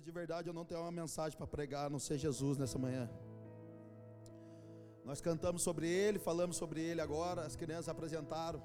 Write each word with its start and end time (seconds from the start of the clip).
queridos, 0.00 0.04
de 0.04 0.10
verdade 0.10 0.48
eu 0.48 0.54
não 0.54 0.64
tenho 0.64 0.80
uma 0.80 0.90
mensagem 0.90 1.36
para 1.36 1.46
pregar, 1.46 1.86
a 1.86 1.90
não 1.90 1.98
ser 1.98 2.18
Jesus 2.18 2.56
nessa 2.58 2.78
manhã. 2.78 3.08
Nós 5.04 5.20
cantamos 5.20 5.62
sobre 5.62 5.88
ele, 5.88 6.18
falamos 6.18 6.56
sobre 6.56 6.80
ele 6.80 7.00
agora, 7.00 7.42
as 7.42 7.56
crianças 7.56 7.88
apresentaram. 7.88 8.62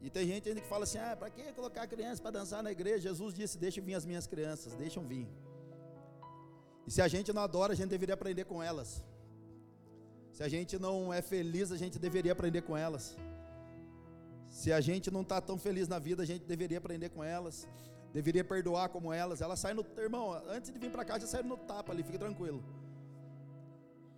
E 0.00 0.10
tem 0.10 0.26
gente 0.26 0.48
ainda 0.48 0.60
que 0.60 0.68
fala 0.68 0.84
assim: 0.84 0.98
ah, 0.98 1.16
para 1.16 1.30
que 1.30 1.52
colocar 1.52 1.86
crianças 1.86 2.20
para 2.20 2.30
dançar 2.38 2.62
na 2.62 2.70
igreja? 2.70 3.08
Jesus 3.10 3.34
disse: 3.34 3.58
deixa 3.58 3.80
vir 3.80 3.94
as 3.94 4.04
minhas 4.04 4.26
crianças, 4.26 4.74
deixam 4.74 5.02
vir. 5.04 5.26
E 6.86 6.90
se 6.90 7.02
a 7.02 7.08
gente 7.08 7.32
não 7.32 7.42
adora, 7.42 7.72
a 7.72 7.76
gente 7.76 7.90
deveria 7.96 8.14
aprender 8.14 8.44
com 8.44 8.62
elas. 8.62 9.02
Se 10.32 10.42
a 10.42 10.48
gente 10.48 10.78
não 10.78 11.12
é 11.12 11.22
feliz, 11.22 11.72
a 11.72 11.78
gente 11.82 11.98
deveria 11.98 12.32
aprender 12.32 12.62
com 12.62 12.76
elas. 12.76 13.16
Se 14.46 14.70
a 14.72 14.80
gente 14.80 15.10
não 15.10 15.22
está 15.22 15.40
tão 15.40 15.58
feliz 15.58 15.88
na 15.88 15.98
vida, 15.98 16.22
a 16.22 16.26
gente 16.26 16.44
deveria 16.44 16.78
aprender 16.78 17.08
com 17.08 17.24
elas. 17.24 17.66
Deveria 18.12 18.44
perdoar 18.44 18.88
como 18.88 19.12
elas. 19.12 19.40
Elas 19.40 19.58
saem 19.58 19.74
no. 19.74 19.84
Irmão, 19.96 20.32
antes 20.48 20.72
de 20.72 20.78
vir 20.78 20.90
para 20.90 21.04
cá, 21.04 21.18
já 21.18 21.26
saíram 21.26 21.48
no 21.48 21.56
tapa 21.56 21.92
ali, 21.92 22.02
fique 22.02 22.18
tranquilo. 22.18 22.62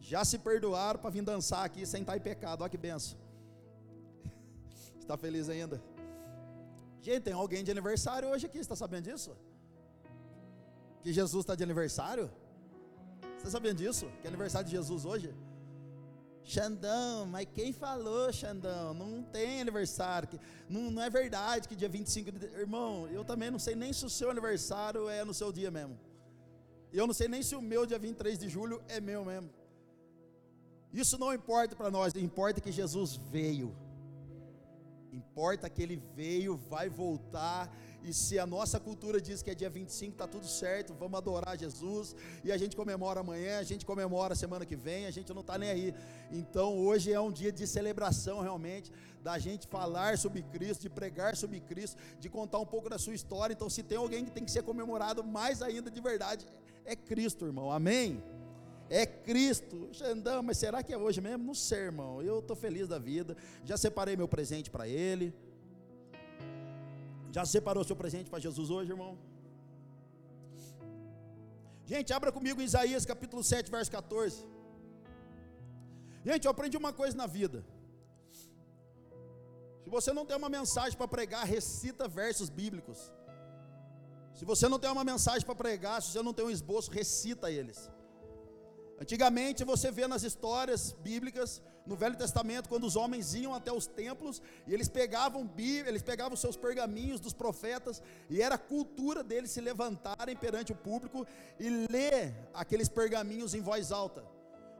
Já 0.00 0.24
se 0.24 0.38
perdoaram 0.38 1.00
para 1.00 1.10
vir 1.10 1.22
dançar 1.22 1.64
aqui 1.64 1.84
sem 1.84 2.02
estar 2.02 2.16
em 2.16 2.20
pecado. 2.20 2.62
Olha 2.62 2.70
que 2.70 2.78
benção. 2.78 3.18
Está 4.98 5.16
feliz 5.16 5.48
ainda? 5.48 5.82
Gente, 7.00 7.22
tem 7.24 7.32
alguém 7.32 7.64
de 7.64 7.70
aniversário 7.70 8.28
hoje 8.28 8.46
aqui, 8.46 8.58
está 8.58 8.74
sabendo 8.74 9.04
disso? 9.04 9.36
Que 11.02 11.12
Jesus 11.12 11.42
está 11.44 11.54
de 11.54 11.62
aniversário? 11.62 12.28
Você 13.20 13.36
está 13.36 13.50
sabendo 13.50 13.78
disso? 13.78 14.06
Que 14.20 14.26
é 14.26 14.28
aniversário 14.28 14.66
de 14.68 14.74
Jesus 14.76 15.04
hoje? 15.04 15.32
Xandão, 16.48 17.26
mas 17.26 17.46
quem 17.52 17.74
falou, 17.74 18.32
Xandão? 18.32 18.94
Não 18.94 19.22
tem 19.22 19.60
aniversário. 19.60 20.40
Não, 20.66 20.90
não 20.90 21.02
é 21.02 21.10
verdade 21.10 21.68
que 21.68 21.76
dia 21.76 21.90
25 21.90 22.32
de. 22.32 22.46
Irmão, 22.46 23.06
eu 23.08 23.22
também 23.22 23.50
não 23.50 23.58
sei 23.58 23.74
nem 23.74 23.92
se 23.92 24.06
o 24.06 24.08
seu 24.08 24.30
aniversário 24.30 25.10
é 25.10 25.22
no 25.26 25.34
seu 25.34 25.52
dia 25.52 25.70
mesmo. 25.70 25.98
Eu 26.90 27.06
não 27.06 27.12
sei 27.12 27.28
nem 27.28 27.42
se 27.42 27.54
o 27.54 27.60
meu 27.60 27.84
dia 27.84 27.98
23 27.98 28.38
de 28.38 28.48
julho 28.48 28.82
é 28.88 28.98
meu 28.98 29.26
mesmo. 29.26 29.50
Isso 30.90 31.18
não 31.18 31.34
importa 31.34 31.76
para 31.76 31.90
nós, 31.90 32.14
importa 32.14 32.62
que 32.62 32.72
Jesus 32.72 33.14
veio. 33.16 33.76
Importa 35.12 35.68
que 35.68 35.82
ele 35.82 36.02
veio, 36.16 36.56
vai 36.56 36.88
voltar 36.88 37.70
e 38.02 38.12
se 38.12 38.38
a 38.38 38.46
nossa 38.46 38.78
cultura 38.78 39.20
diz 39.20 39.42
que 39.42 39.50
é 39.50 39.54
dia 39.54 39.68
25, 39.68 40.12
está 40.12 40.26
tudo 40.26 40.46
certo, 40.46 40.94
vamos 40.94 41.18
adorar 41.18 41.58
Jesus. 41.58 42.14
E 42.44 42.52
a 42.52 42.56
gente 42.56 42.76
comemora 42.76 43.20
amanhã, 43.20 43.58
a 43.58 43.62
gente 43.62 43.84
comemora 43.84 44.34
semana 44.34 44.64
que 44.64 44.76
vem, 44.76 45.06
a 45.06 45.10
gente 45.10 45.32
não 45.32 45.40
está 45.40 45.58
nem 45.58 45.70
aí. 45.70 45.94
Então 46.30 46.78
hoje 46.78 47.12
é 47.12 47.20
um 47.20 47.30
dia 47.30 47.50
de 47.50 47.66
celebração 47.66 48.40
realmente, 48.40 48.92
da 49.22 49.38
gente 49.38 49.66
falar 49.66 50.16
sobre 50.16 50.42
Cristo, 50.42 50.82
de 50.82 50.88
pregar 50.88 51.36
sobre 51.36 51.60
Cristo, 51.60 52.00
de 52.20 52.28
contar 52.28 52.58
um 52.58 52.66
pouco 52.66 52.88
da 52.88 52.98
sua 52.98 53.14
história. 53.14 53.52
Então, 53.52 53.68
se 53.68 53.82
tem 53.82 53.98
alguém 53.98 54.24
que 54.24 54.30
tem 54.30 54.44
que 54.44 54.50
ser 54.50 54.62
comemorado 54.62 55.24
mais 55.24 55.60
ainda 55.60 55.90
de 55.90 56.00
verdade, 56.00 56.46
é 56.84 56.94
Cristo, 56.94 57.44
irmão. 57.44 57.70
Amém? 57.70 58.22
É 58.88 59.04
Cristo. 59.04 59.88
Xandão, 59.92 60.42
mas 60.42 60.56
será 60.56 60.82
que 60.82 60.92
é 60.92 60.96
hoje 60.96 61.20
mesmo? 61.20 61.44
Não 61.44 61.54
sei, 61.54 61.80
irmão. 61.80 62.22
Eu 62.22 62.38
estou 62.38 62.56
feliz 62.56 62.88
da 62.88 62.98
vida. 62.98 63.36
Já 63.64 63.76
separei 63.76 64.16
meu 64.16 64.28
presente 64.28 64.70
para 64.70 64.88
ele. 64.88 65.34
Já 67.36 67.44
separou 67.44 67.84
seu 67.84 67.96
presente 68.02 68.30
para 68.30 68.44
Jesus 68.46 68.70
hoje, 68.70 68.90
irmão? 68.90 69.18
Gente, 71.92 72.12
abra 72.12 72.30
comigo 72.36 72.60
Isaías 72.60 73.04
capítulo 73.06 73.42
7, 73.42 73.70
verso 73.70 73.90
14. 73.90 74.44
Gente, 76.28 76.44
eu 76.46 76.50
aprendi 76.50 76.76
uma 76.76 76.92
coisa 76.92 77.16
na 77.16 77.26
vida. 77.26 77.64
Se 79.82 79.90
você 79.96 80.12
não 80.12 80.26
tem 80.26 80.36
uma 80.36 80.50
mensagem 80.50 80.96
para 80.98 81.08
pregar, 81.08 81.44
recita 81.46 82.06
versos 82.06 82.50
bíblicos. 82.50 82.98
Se 84.38 84.44
você 84.44 84.68
não 84.68 84.78
tem 84.78 84.90
uma 84.90 85.04
mensagem 85.12 85.44
para 85.46 85.54
pregar, 85.54 86.02
se 86.02 86.10
você 86.12 86.22
não 86.22 86.34
tem 86.34 86.44
um 86.44 86.50
esboço, 86.50 86.90
recita 86.90 87.50
eles. 87.50 87.90
Antigamente 89.00 89.64
você 89.64 89.90
vê 89.90 90.06
nas 90.06 90.22
histórias 90.22 90.92
bíblicas, 90.92 91.62
no 91.88 91.96
Velho 91.96 92.16
Testamento, 92.16 92.68
quando 92.68 92.84
os 92.84 92.96
homens 92.96 93.34
iam 93.34 93.54
até 93.54 93.72
os 93.72 93.86
templos 93.86 94.42
e 94.66 94.74
eles 94.74 94.88
pegavam 94.88 95.50
eles 95.58 96.02
pegavam 96.02 96.36
seus 96.36 96.56
pergaminhos 96.56 97.18
dos 97.18 97.32
profetas 97.32 98.02
e 98.28 98.42
era 98.42 98.58
cultura 98.58 99.24
deles 99.24 99.50
se 99.50 99.60
levantarem 99.60 100.36
perante 100.36 100.70
o 100.70 100.76
público 100.76 101.26
e 101.58 101.86
ler 101.90 102.34
aqueles 102.52 102.88
pergaminhos 102.88 103.54
em 103.54 103.62
voz 103.62 103.90
alta. 103.90 104.22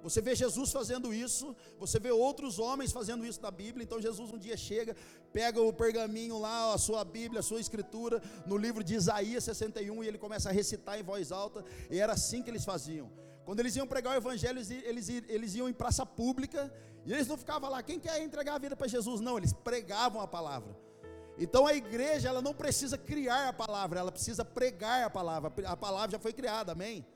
Você 0.03 0.21
vê 0.21 0.35
Jesus 0.35 0.71
fazendo 0.71 1.13
isso, 1.13 1.57
você 1.79 1.99
vê 1.99 2.11
outros 2.11 2.59
homens 2.59 2.93
fazendo 2.93 3.25
isso 3.27 3.41
na 3.41 3.51
Bíblia. 3.51 3.83
Então 3.83 4.01
Jesus 4.01 4.31
um 4.33 4.39
dia 4.39 4.57
chega, 4.57 4.95
pega 5.33 5.61
o 5.61 5.73
pergaminho 5.73 6.39
lá, 6.39 6.75
a 6.75 6.79
sua 6.79 7.05
Bíblia, 7.05 7.41
a 7.41 7.43
sua 7.43 7.61
escritura, 7.61 8.23
no 8.47 8.57
livro 8.57 8.85
de 8.85 8.95
Isaías 8.95 9.45
61 9.45 10.05
e 10.05 10.09
ele 10.09 10.19
começa 10.19 10.51
a 10.51 10.53
recitar 10.53 11.01
em 11.01 11.03
voz 11.03 11.33
alta. 11.33 11.65
E 11.91 11.99
era 11.99 12.13
assim 12.13 12.43
que 12.43 12.51
eles 12.51 12.65
faziam. 12.65 13.11
Quando 13.45 13.61
eles 13.61 13.75
iam 13.77 13.87
pregar 13.87 14.13
o 14.13 14.17
evangelho, 14.17 14.59
eles, 14.59 14.71
eles, 14.71 15.09
eles 15.09 15.55
iam 15.55 15.69
em 15.69 15.73
praça 15.73 16.05
pública 16.05 16.71
e 17.05 17.13
eles 17.13 17.27
não 17.27 17.37
ficavam 17.37 17.71
lá, 17.71 17.83
quem 17.83 17.99
quer 17.99 18.23
entregar 18.23 18.55
a 18.55 18.59
vida 18.59 18.77
para 18.77 18.87
Jesus? 18.87 19.21
Não, 19.21 19.39
eles 19.39 19.53
pregavam 19.53 20.21
a 20.21 20.27
palavra. 20.27 20.77
Então 21.39 21.67
a 21.67 21.75
igreja, 21.75 22.29
ela 22.29 22.43
não 22.43 22.53
precisa 22.53 22.99
criar 22.99 23.49
a 23.49 23.53
palavra, 23.53 24.01
ela 24.01 24.11
precisa 24.13 24.45
pregar 24.45 25.05
a 25.05 25.11
palavra. 25.11 25.53
A 25.67 25.77
palavra 25.77 26.11
já 26.11 26.19
foi 26.19 26.33
criada, 26.33 26.73
amém? 26.73 27.07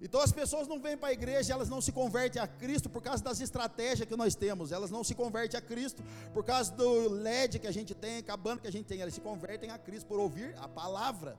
Então 0.00 0.20
as 0.20 0.30
pessoas 0.30 0.68
não 0.68 0.80
vêm 0.80 0.96
para 0.96 1.08
a 1.08 1.12
igreja, 1.12 1.52
elas 1.52 1.68
não 1.68 1.80
se 1.80 1.90
convertem 1.90 2.40
a 2.40 2.46
Cristo 2.46 2.88
por 2.90 3.02
causa 3.02 3.22
das 3.24 3.40
estratégias 3.40 4.06
que 4.06 4.16
nós 4.16 4.34
temos, 4.34 4.70
elas 4.70 4.90
não 4.90 5.02
se 5.02 5.14
convertem 5.14 5.58
a 5.58 5.62
Cristo 5.62 6.02
por 6.32 6.44
causa 6.44 6.70
do 6.72 7.08
LED 7.08 7.58
que 7.58 7.66
a 7.66 7.72
gente 7.72 7.94
tem, 7.94 8.18
acabando 8.18 8.60
que 8.60 8.68
a 8.68 8.72
gente 8.72 8.86
tem, 8.86 9.00
elas 9.00 9.14
se 9.14 9.20
convertem 9.20 9.70
a 9.70 9.78
Cristo 9.78 10.06
por 10.06 10.20
ouvir 10.20 10.54
a 10.58 10.68
palavra. 10.68 11.38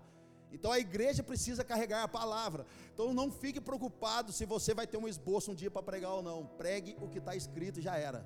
Então 0.56 0.72
a 0.72 0.80
igreja 0.80 1.22
precisa 1.22 1.64
carregar 1.64 2.02
a 2.04 2.08
palavra. 2.08 2.66
Então 2.94 3.14
não 3.14 3.30
fique 3.32 3.60
preocupado 3.60 4.32
se 4.32 4.46
você 4.46 4.74
vai 4.74 4.88
ter 4.88 4.98
um 4.98 5.08
esboço 5.08 5.52
um 5.52 5.56
dia 5.56 5.70
para 5.70 5.84
pregar 5.84 6.14
ou 6.14 6.24
não. 6.24 6.46
Pregue 6.46 6.98
o 7.02 7.08
que 7.08 7.20
está 7.20 7.36
escrito 7.36 7.80
e 7.80 7.84
já 7.84 7.96
era. 7.98 8.26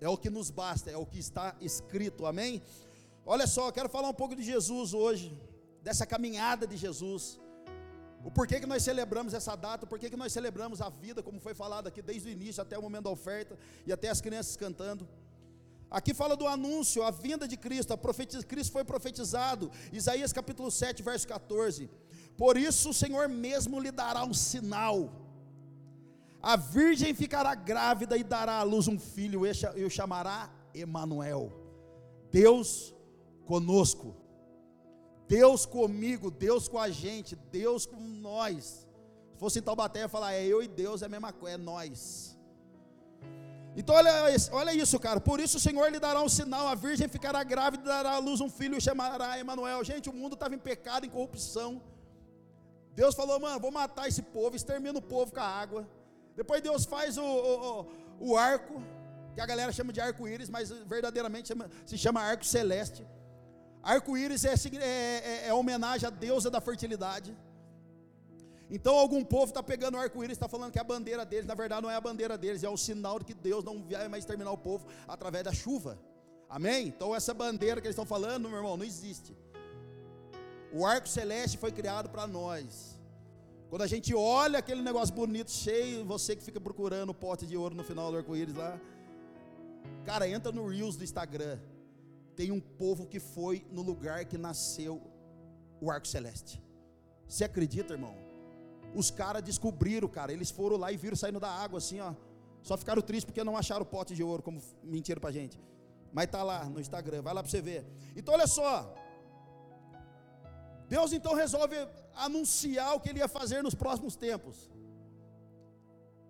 É 0.00 0.08
o 0.08 0.18
que 0.18 0.28
nos 0.28 0.50
basta, 0.50 0.90
é 0.90 0.96
o 0.96 1.06
que 1.06 1.18
está 1.18 1.56
escrito, 1.60 2.26
amém? 2.26 2.62
Olha 3.24 3.46
só, 3.46 3.68
eu 3.68 3.72
quero 3.72 3.88
falar 3.88 4.08
um 4.08 4.14
pouco 4.14 4.36
de 4.36 4.42
Jesus 4.42 4.92
hoje, 4.92 5.36
dessa 5.82 6.04
caminhada 6.04 6.66
de 6.66 6.76
Jesus. 6.76 7.40
O 8.24 8.30
porquê 8.30 8.58
que 8.58 8.66
nós 8.66 8.82
celebramos 8.82 9.32
essa 9.32 9.54
data, 9.54 9.84
o 9.84 9.88
porquê 9.88 10.10
que 10.10 10.16
nós 10.16 10.32
celebramos 10.32 10.80
a 10.80 10.88
vida, 10.88 11.22
como 11.22 11.40
foi 11.40 11.54
falado 11.54 11.86
aqui 11.86 12.02
desde 12.02 12.28
o 12.28 12.32
início 12.32 12.60
até 12.60 12.76
o 12.76 12.82
momento 12.82 13.04
da 13.04 13.10
oferta 13.10 13.56
e 13.86 13.92
até 13.92 14.08
as 14.08 14.20
crianças 14.20 14.56
cantando. 14.56 15.08
Aqui 15.90 16.12
fala 16.12 16.36
do 16.36 16.46
anúncio, 16.46 17.02
a 17.02 17.10
vinda 17.10 17.46
de 17.46 17.56
Cristo, 17.56 17.92
a 17.92 17.96
profetiz, 17.96 18.44
Cristo 18.44 18.72
foi 18.72 18.84
profetizado, 18.84 19.70
Isaías 19.92 20.32
capítulo 20.32 20.70
7, 20.70 21.02
verso 21.02 21.28
14. 21.28 21.88
Por 22.36 22.56
isso 22.56 22.90
o 22.90 22.94
Senhor 22.94 23.28
mesmo 23.28 23.80
lhe 23.80 23.90
dará 23.90 24.24
um 24.24 24.34
sinal. 24.34 25.12
A 26.42 26.56
virgem 26.56 27.14
ficará 27.14 27.54
grávida 27.54 28.16
e 28.16 28.24
dará 28.24 28.58
à 28.58 28.62
luz 28.62 28.88
um 28.88 28.98
filho, 28.98 29.42
e 29.46 29.84
o 29.84 29.90
chamará 29.90 30.50
Emanuel. 30.74 31.52
Deus 32.30 32.94
conosco. 33.46 34.14
Deus 35.28 35.66
comigo, 35.66 36.30
Deus 36.30 36.68
com 36.68 36.78
a 36.78 36.88
gente, 36.88 37.34
Deus 37.50 37.86
com 37.86 37.98
nós. 37.98 38.86
Se 39.32 39.38
fosse 39.38 39.58
em 39.58 39.62
Taubaté, 39.62 40.00
eu 40.00 40.02
ia 40.02 40.08
falar, 40.08 40.34
é 40.34 40.44
eu 40.44 40.62
e 40.62 40.68
Deus 40.68 41.02
é 41.02 41.06
a 41.06 41.08
mesma 41.08 41.32
coisa, 41.32 41.54
é 41.54 41.58
nós. 41.58 42.35
Então 43.78 43.94
olha, 43.94 44.12
olha 44.52 44.72
isso, 44.72 44.98
cara. 44.98 45.20
Por 45.20 45.38
isso 45.38 45.58
o 45.58 45.60
Senhor 45.60 45.86
lhe 45.92 46.00
dará 46.00 46.22
um 46.22 46.28
sinal: 46.28 46.66
a 46.66 46.74
virgem 46.74 47.08
ficará 47.08 47.44
grávida 47.44 47.82
e 47.84 47.86
dará 47.86 48.12
à 48.12 48.18
luz 48.18 48.40
um 48.40 48.48
filho 48.48 48.76
e 48.78 48.80
chamará 48.80 49.38
Emanuel. 49.38 49.84
Gente, 49.84 50.08
o 50.08 50.14
mundo 50.14 50.32
estava 50.32 50.54
em 50.54 50.58
pecado, 50.58 51.04
em 51.04 51.10
corrupção. 51.10 51.82
Deus 52.94 53.14
falou, 53.14 53.38
mano, 53.38 53.60
vou 53.60 53.70
matar 53.70 54.08
esse 54.08 54.22
povo, 54.22 54.56
extermina 54.56 54.98
o 54.98 55.02
povo 55.02 55.30
com 55.30 55.40
a 55.40 55.44
água. 55.44 55.86
Depois 56.34 56.62
Deus 56.62 56.86
faz 56.86 57.18
o, 57.18 57.22
o, 57.22 57.86
o 58.18 58.36
arco, 58.38 58.82
que 59.34 59.40
a 59.42 59.46
galera 59.46 59.70
chama 59.70 59.92
de 59.92 60.00
arco-íris, 60.00 60.48
mas 60.48 60.70
verdadeiramente 60.70 61.48
chama, 61.48 61.68
se 61.84 61.98
chama 61.98 62.22
arco 62.22 62.46
celeste. 62.46 63.06
Arco-íris 63.82 64.46
é, 64.46 64.54
é, 64.54 64.84
é, 64.84 65.48
é 65.48 65.54
homenagem 65.54 66.06
à 66.06 66.10
deusa 66.10 66.50
da 66.50 66.60
fertilidade. 66.60 67.36
Então 68.70 68.96
algum 68.96 69.24
povo 69.24 69.46
está 69.46 69.62
pegando 69.62 69.96
o 69.96 70.00
arco-íris, 70.00 70.36
está 70.36 70.48
falando 70.48 70.72
que 70.72 70.78
é 70.78 70.80
a 70.80 70.84
bandeira 70.84 71.24
deles, 71.24 71.46
na 71.46 71.54
verdade 71.54 71.82
não 71.82 71.90
é 71.90 71.94
a 71.94 72.00
bandeira 72.00 72.36
deles, 72.36 72.64
é 72.64 72.68
o 72.68 72.76
sinal 72.76 73.18
de 73.20 73.24
que 73.24 73.34
Deus 73.34 73.64
não 73.64 73.82
vai 73.82 74.08
mais 74.08 74.24
terminar 74.24 74.50
o 74.50 74.58
povo 74.58 74.86
através 75.06 75.44
da 75.44 75.52
chuva. 75.52 75.98
Amém? 76.48 76.88
Então 76.88 77.14
essa 77.14 77.32
bandeira 77.32 77.80
que 77.80 77.86
eles 77.86 77.94
estão 77.94 78.06
falando, 78.06 78.48
meu 78.48 78.58
irmão, 78.58 78.76
não 78.76 78.84
existe. 78.84 79.36
O 80.72 80.84
arco 80.84 81.08
celeste 81.08 81.56
foi 81.56 81.70
criado 81.70 82.08
para 82.08 82.26
nós. 82.26 82.96
Quando 83.70 83.82
a 83.82 83.86
gente 83.86 84.14
olha 84.14 84.58
aquele 84.58 84.82
negócio 84.82 85.14
bonito, 85.14 85.50
cheio, 85.50 86.04
você 86.04 86.34
que 86.34 86.42
fica 86.42 86.60
procurando 86.60 87.10
o 87.10 87.14
pote 87.14 87.46
de 87.46 87.56
ouro 87.56 87.74
no 87.74 87.84
final 87.84 88.10
do 88.10 88.16
arco-íris 88.16 88.54
lá, 88.54 88.80
cara, 90.04 90.28
entra 90.28 90.50
no 90.50 90.68
Reels 90.68 90.96
do 90.96 91.04
Instagram. 91.04 91.58
Tem 92.34 92.50
um 92.50 92.60
povo 92.60 93.06
que 93.06 93.18
foi 93.18 93.64
no 93.70 93.82
lugar 93.82 94.24
que 94.24 94.36
nasceu 94.36 95.00
o 95.80 95.90
arco 95.90 96.06
celeste. 96.06 96.62
Você 97.26 97.44
acredita, 97.44 97.94
irmão? 97.94 98.25
Os 98.94 99.10
caras 99.10 99.42
descobriram, 99.42 100.08
cara. 100.08 100.32
Eles 100.32 100.50
foram 100.50 100.76
lá 100.76 100.90
e 100.92 100.96
viram 100.96 101.16
saindo 101.16 101.40
da 101.40 101.50
água 101.50 101.78
assim, 101.78 102.00
ó. 102.00 102.14
Só 102.62 102.76
ficaram 102.76 103.02
tristes 103.02 103.24
porque 103.24 103.44
não 103.44 103.56
acharam 103.56 103.82
o 103.82 103.86
pote 103.86 104.14
de 104.14 104.22
ouro, 104.22 104.42
como 104.42 104.60
mentiram 104.82 105.20
pra 105.20 105.30
gente. 105.30 105.60
Mas 106.12 106.26
tá 106.28 106.42
lá 106.42 106.64
no 106.64 106.80
Instagram, 106.80 107.22
vai 107.22 107.34
lá 107.34 107.42
pra 107.42 107.50
você 107.50 107.60
ver. 107.60 107.86
Então 108.16 108.34
olha 108.34 108.46
só. 108.46 108.94
Deus 110.88 111.12
então 111.12 111.34
resolve 111.34 111.76
anunciar 112.14 112.94
o 112.94 113.00
que 113.00 113.10
ele 113.10 113.18
ia 113.18 113.28
fazer 113.28 113.62
nos 113.62 113.74
próximos 113.74 114.16
tempos. 114.16 114.70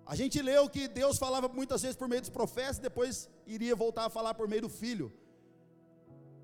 A 0.05 0.15
gente 0.15 0.41
leu 0.41 0.69
que 0.69 0.87
Deus 0.87 1.19
falava 1.19 1.49
muitas 1.49 1.83
vezes 1.83 1.97
por 1.97 2.09
meio 2.09 2.21
dos 2.21 2.31
profetas, 2.31 2.79
depois 2.79 3.29
iria 3.47 3.75
voltar 3.75 4.07
a 4.07 4.11
falar 4.11 4.35
por 4.35 4.49
meio 4.49 4.63
do 4.63 4.69
filho. 4.69 5.13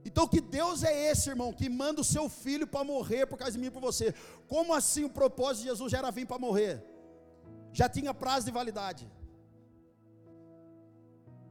Então, 0.04 0.26
que 0.26 0.40
Deus 0.40 0.82
é 0.82 1.10
esse, 1.10 1.30
irmão, 1.30 1.52
que 1.52 1.68
manda 1.68 2.00
o 2.00 2.04
seu 2.04 2.28
filho 2.28 2.66
para 2.66 2.84
morrer 2.84 3.26
por 3.26 3.38
causa 3.38 3.52
de 3.52 3.58
mim 3.58 3.66
e 3.66 3.70
por 3.70 3.80
você? 3.80 4.14
Como 4.48 4.74
assim 4.74 5.04
o 5.04 5.10
propósito 5.10 5.62
de 5.62 5.68
Jesus 5.68 5.92
já 5.92 5.98
era 5.98 6.10
vir 6.10 6.26
para 6.26 6.38
morrer? 6.38 6.82
Já 7.72 7.88
tinha 7.88 8.12
prazo 8.12 8.46
de 8.46 8.52
validade. 8.52 9.10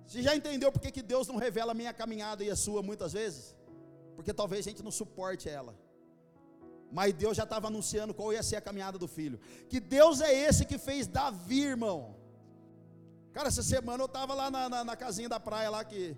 Você 0.06 0.22
já 0.22 0.36
entendeu 0.36 0.72
por 0.72 0.82
que 0.82 1.02
Deus 1.02 1.28
não 1.28 1.38
revela 1.38 1.72
a 1.72 1.76
minha 1.82 1.94
caminhada 1.94 2.44
e 2.44 2.50
a 2.52 2.56
sua 2.56 2.84
muitas 2.84 3.14
vezes? 3.14 3.56
Porque 4.16 4.34
talvez 4.34 4.68
a 4.68 4.70
gente 4.70 4.84
não 4.84 4.92
suporte 4.92 5.48
ela. 5.48 5.74
Mas 6.92 7.14
Deus 7.14 7.38
já 7.38 7.44
estava 7.44 7.68
anunciando 7.68 8.14
qual 8.14 8.34
ia 8.34 8.44
ser 8.44 8.58
a 8.58 8.62
caminhada 8.62 8.98
do 8.98 9.08
filho. 9.08 9.40
Que 9.70 9.80
Deus 9.80 10.20
é 10.20 10.34
esse 10.34 10.66
que 10.66 10.78
fez 10.78 11.08
Davi, 11.08 11.62
irmão. 11.62 12.16
Cara, 13.32 13.48
essa 13.48 13.64
semana 13.64 14.04
eu 14.04 14.08
estava 14.08 14.34
lá 14.34 14.52
na, 14.52 14.68
na, 14.68 14.84
na, 14.84 14.96
casinha 14.96 15.30
da 15.30 15.40
praia 15.40 15.70
lá 15.70 15.86
que, 15.86 16.18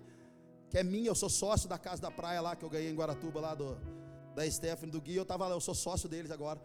que 0.74 0.78
é 0.78 0.82
minha, 0.82 1.08
eu 1.08 1.14
sou 1.14 1.30
sócio 1.30 1.68
da 1.68 1.78
casa 1.78 2.02
da 2.02 2.10
praia 2.10 2.40
lá 2.40 2.56
que 2.56 2.64
eu 2.64 2.68
ganhei 2.68 2.90
em 2.90 2.96
Guaratuba 2.96 3.38
lá 3.40 3.54
do, 3.54 3.76
da 4.34 4.44
Stephanie, 4.50 4.90
do 4.90 5.00
Gui, 5.00 5.14
eu 5.14 5.22
estava 5.22 5.46
lá, 5.46 5.54
eu 5.54 5.60
sou 5.60 5.72
sócio 5.72 6.08
deles 6.08 6.32
agora. 6.32 6.60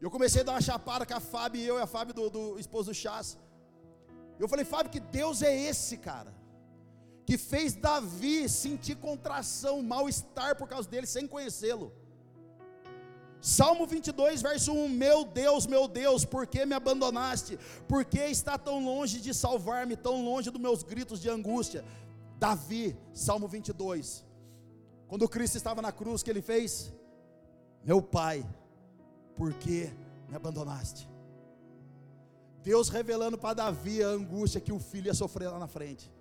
Eu 0.00 0.10
comecei 0.10 0.40
a 0.40 0.44
dar 0.44 0.52
uma 0.52 0.62
chapada 0.62 1.04
com 1.04 1.12
a 1.12 1.20
Fábio 1.20 1.60
e 1.60 1.66
eu 1.66 1.76
e 1.78 1.82
a 1.82 1.86
Fábio 1.86 2.14
do, 2.14 2.30
do 2.30 2.58
esposo 2.58 2.90
do 2.90 2.94
Chás. 2.94 3.36
Eu 4.40 4.48
falei, 4.48 4.64
Fábio, 4.64 4.90
que 4.90 4.98
Deus 4.98 5.42
é 5.42 5.54
esse, 5.54 5.98
cara? 5.98 6.32
Que 7.26 7.36
fez 7.36 7.74
Davi 7.74 8.48
sentir 8.48 8.96
contração, 8.96 9.82
mal-estar 9.82 10.56
por 10.56 10.66
causa 10.66 10.88
dele, 10.88 11.06
sem 11.06 11.26
conhecê-lo. 11.26 11.92
Salmo 13.42 13.86
22, 13.86 14.40
verso 14.40 14.72
1: 14.72 14.88
Meu 14.88 15.22
Deus, 15.26 15.66
meu 15.66 15.86
Deus, 15.86 16.24
por 16.24 16.46
que 16.46 16.64
me 16.64 16.74
abandonaste? 16.74 17.58
Por 17.86 18.06
que 18.06 18.20
está 18.20 18.56
tão 18.56 18.82
longe 18.82 19.20
de 19.20 19.34
salvar-me, 19.34 19.96
tão 19.96 20.24
longe 20.24 20.50
dos 20.50 20.62
meus 20.62 20.82
gritos 20.82 21.20
de 21.20 21.28
angústia? 21.28 21.84
Davi, 22.38 22.96
Salmo 23.12 23.48
22. 23.48 24.24
Quando 25.08 25.28
Cristo 25.28 25.56
estava 25.56 25.82
na 25.82 25.90
cruz, 25.90 26.22
que 26.22 26.30
ele 26.30 26.42
fez? 26.42 26.92
Meu 27.84 28.00
Pai, 28.00 28.46
por 29.34 29.52
que 29.54 29.90
me 30.28 30.36
abandonaste? 30.36 31.08
Deus 32.62 32.88
revelando 32.88 33.38
para 33.38 33.54
Davi 33.54 34.02
a 34.02 34.08
angústia 34.08 34.60
que 34.60 34.72
o 34.72 34.78
filho 34.78 35.06
ia 35.06 35.14
sofrer 35.14 35.48
lá 35.48 35.58
na 35.58 35.66
frente. 35.66 36.12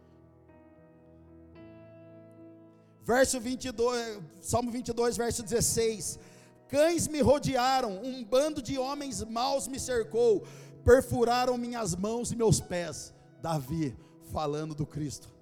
Verso 3.04 3.40
22, 3.40 4.19
Salmo 4.42 4.72
22, 4.72 5.18
verso 5.18 5.44
16 5.44 6.19
Cães 6.68 7.08
me 7.08 7.22
rodearam, 7.22 8.02
um 8.04 8.24
bando 8.24 8.62
de 8.62 8.78
homens 8.78 9.24
maus 9.24 9.68
me 9.68 9.80
cercou, 9.80 10.46
perfuraram 10.84 11.58
minhas 11.58 11.96
mãos 11.96 12.31
e 12.31 12.36
meus 12.36 12.60
pés. 12.60 13.14
Davi 13.42 13.96
falando 14.34 14.75
do 14.75 14.86
Cristo. 14.86 15.37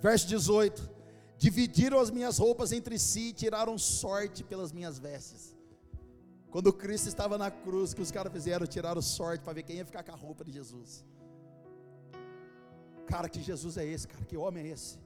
Verso 0.00 0.26
18: 0.26 0.90
Dividiram 1.38 1.98
as 1.98 2.10
minhas 2.10 2.38
roupas 2.38 2.72
entre 2.72 2.98
si 2.98 3.28
e 3.28 3.32
tiraram 3.32 3.78
sorte 3.78 4.42
pelas 4.42 4.72
minhas 4.72 4.98
vestes. 4.98 5.54
Quando 6.50 6.72
Cristo 6.72 7.08
estava 7.08 7.38
na 7.38 7.50
cruz, 7.50 7.94
que 7.94 8.02
os 8.02 8.10
caras 8.10 8.32
fizeram, 8.32 8.66
tiraram 8.66 9.00
sorte 9.00 9.44
para 9.44 9.52
ver 9.52 9.62
quem 9.62 9.76
ia 9.76 9.84
ficar 9.84 10.02
com 10.02 10.12
a 10.12 10.16
roupa 10.16 10.44
de 10.44 10.52
Jesus. 10.52 11.04
Cara, 13.06 13.28
que 13.28 13.40
Jesus 13.40 13.76
é 13.76 13.86
esse, 13.86 14.08
cara? 14.08 14.24
Que 14.24 14.36
homem 14.36 14.66
é 14.66 14.68
esse? 14.70 14.98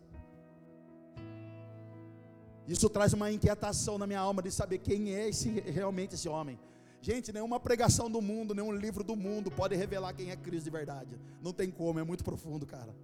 Isso 2.67 2.88
traz 2.88 3.12
uma 3.12 3.31
inquietação 3.31 3.99
na 3.99 4.06
minha 4.06 4.20
alma 4.20 4.43
de 4.43 4.50
saber 4.50 4.79
quem 4.79 5.14
é 5.14 5.29
esse, 5.29 5.50
realmente 5.61 6.14
esse 6.14 6.29
homem. 6.29 6.58
Gente, 7.02 7.31
nenhuma 7.31 7.61
pregação 7.61 8.11
do 8.11 8.23
mundo, 8.23 8.55
nenhum 8.55 8.73
livro 8.73 9.05
do 9.05 9.14
mundo 9.14 9.50
pode 9.50 9.76
revelar 9.76 10.14
quem 10.14 10.31
é 10.31 10.37
Cristo 10.37 10.64
de 10.64 10.70
verdade. 10.70 11.20
Não 11.43 11.52
tem 11.52 11.70
como, 11.70 12.00
é 12.00 12.05
muito 12.05 12.25
profundo, 12.25 12.64
cara. 12.64 12.94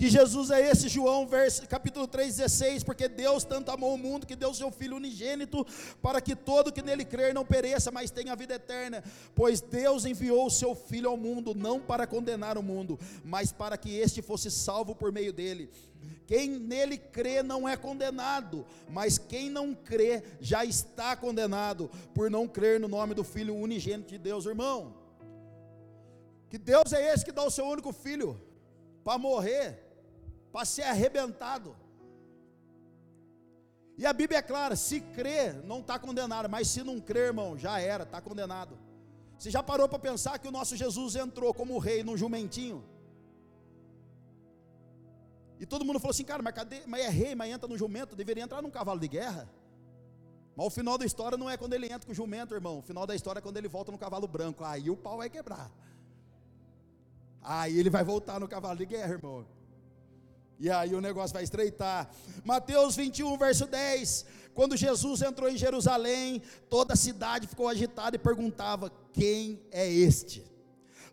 Que 0.00 0.08
Jesus 0.08 0.50
é 0.50 0.70
esse, 0.70 0.88
João, 0.88 1.26
verso, 1.26 1.68
capítulo 1.68 2.06
3, 2.06 2.34
16, 2.34 2.84
porque 2.84 3.06
Deus 3.06 3.44
tanto 3.44 3.70
amou 3.70 3.92
o 3.92 3.98
mundo 3.98 4.26
que 4.26 4.34
deu 4.34 4.54
seu 4.54 4.70
Filho 4.70 4.96
unigênito, 4.96 5.62
para 6.00 6.22
que 6.22 6.34
todo 6.34 6.72
que 6.72 6.80
nele 6.80 7.04
crer 7.04 7.34
não 7.34 7.44
pereça, 7.44 7.90
mas 7.90 8.10
tenha 8.10 8.34
vida 8.34 8.54
eterna. 8.54 9.04
Pois 9.34 9.60
Deus 9.60 10.06
enviou 10.06 10.46
o 10.46 10.50
seu 10.50 10.74
Filho 10.74 11.10
ao 11.10 11.18
mundo, 11.18 11.54
não 11.54 11.78
para 11.78 12.06
condenar 12.06 12.56
o 12.56 12.62
mundo, 12.62 12.98
mas 13.22 13.52
para 13.52 13.76
que 13.76 13.94
este 13.94 14.22
fosse 14.22 14.50
salvo 14.50 14.94
por 14.94 15.12
meio 15.12 15.34
dele. 15.34 15.68
Quem 16.26 16.48
nele 16.48 16.96
crê 16.96 17.42
não 17.42 17.68
é 17.68 17.76
condenado, 17.76 18.64
mas 18.88 19.18
quem 19.18 19.50
não 19.50 19.74
crê 19.74 20.22
já 20.40 20.64
está 20.64 21.14
condenado, 21.14 21.90
por 22.14 22.30
não 22.30 22.48
crer 22.48 22.80
no 22.80 22.88
nome 22.88 23.12
do 23.12 23.22
Filho 23.22 23.54
unigênito 23.54 24.08
de 24.08 24.16
Deus, 24.18 24.46
irmão. 24.46 24.94
Que 26.48 26.56
Deus 26.56 26.90
é 26.94 27.12
esse 27.12 27.22
que 27.22 27.32
dá 27.32 27.44
o 27.44 27.50
seu 27.50 27.66
único 27.66 27.92
filho 27.92 28.40
para 29.04 29.18
morrer, 29.18 29.89
para 30.52 30.64
ser 30.64 30.82
arrebentado. 30.82 31.76
E 33.96 34.06
a 34.06 34.12
Bíblia 34.12 34.38
é 34.38 34.42
clara: 34.42 34.76
se 34.76 35.00
crê, 35.00 35.52
não 35.52 35.80
está 35.80 35.98
condenado, 35.98 36.48
mas 36.48 36.68
se 36.68 36.82
não 36.82 37.00
crer, 37.00 37.28
irmão, 37.28 37.58
já 37.58 37.78
era, 37.80 38.04
está 38.04 38.20
condenado. 38.20 38.78
Você 39.38 39.50
já 39.50 39.62
parou 39.62 39.88
para 39.88 39.98
pensar 39.98 40.38
que 40.38 40.48
o 40.48 40.50
nosso 40.50 40.76
Jesus 40.76 41.16
entrou 41.16 41.52
como 41.54 41.78
rei 41.78 42.02
num 42.02 42.16
jumentinho? 42.16 42.84
E 45.58 45.66
todo 45.66 45.84
mundo 45.84 46.00
falou 46.00 46.12
assim, 46.12 46.24
cara, 46.24 46.42
mas 46.42 46.54
cadê? 46.54 46.82
Mas 46.86 47.02
é 47.02 47.08
rei, 47.08 47.34
mas 47.34 47.52
entra 47.52 47.68
no 47.68 47.76
jumento, 47.76 48.16
deveria 48.16 48.42
entrar 48.42 48.62
num 48.62 48.70
cavalo 48.70 48.98
de 48.98 49.08
guerra. 49.08 49.48
Mas 50.56 50.66
o 50.66 50.70
final 50.70 50.96
da 50.96 51.04
história 51.04 51.36
não 51.38 51.48
é 51.48 51.56
quando 51.56 51.74
ele 51.74 51.86
entra 51.86 52.06
com 52.06 52.12
o 52.12 52.14
jumento, 52.14 52.54
irmão. 52.54 52.78
O 52.78 52.82
final 52.82 53.06
da 53.06 53.14
história 53.14 53.38
é 53.38 53.42
quando 53.42 53.58
ele 53.58 53.68
volta 53.68 53.92
no 53.92 53.98
cavalo 53.98 54.26
branco. 54.26 54.64
Aí 54.64 54.90
o 54.90 54.96
pau 54.96 55.18
vai 55.18 55.28
quebrar. 55.28 55.70
Aí 57.42 57.78
ele 57.78 57.90
vai 57.90 58.04
voltar 58.04 58.40
no 58.40 58.48
cavalo 58.48 58.78
de 58.78 58.86
guerra, 58.86 59.12
irmão. 59.12 59.46
E 60.60 60.70
aí 60.70 60.94
o 60.94 61.00
negócio 61.00 61.32
vai 61.32 61.42
estreitar. 61.42 62.10
Mateus 62.44 62.94
21, 62.94 63.38
verso 63.38 63.66
10. 63.66 64.26
Quando 64.52 64.76
Jesus 64.76 65.22
entrou 65.22 65.48
em 65.48 65.56
Jerusalém, 65.56 66.42
toda 66.68 66.92
a 66.92 66.96
cidade 66.96 67.46
ficou 67.46 67.66
agitada 67.66 68.16
e 68.16 68.18
perguntava: 68.18 68.92
Quem 69.10 69.58
é 69.72 69.90
este? 69.90 70.44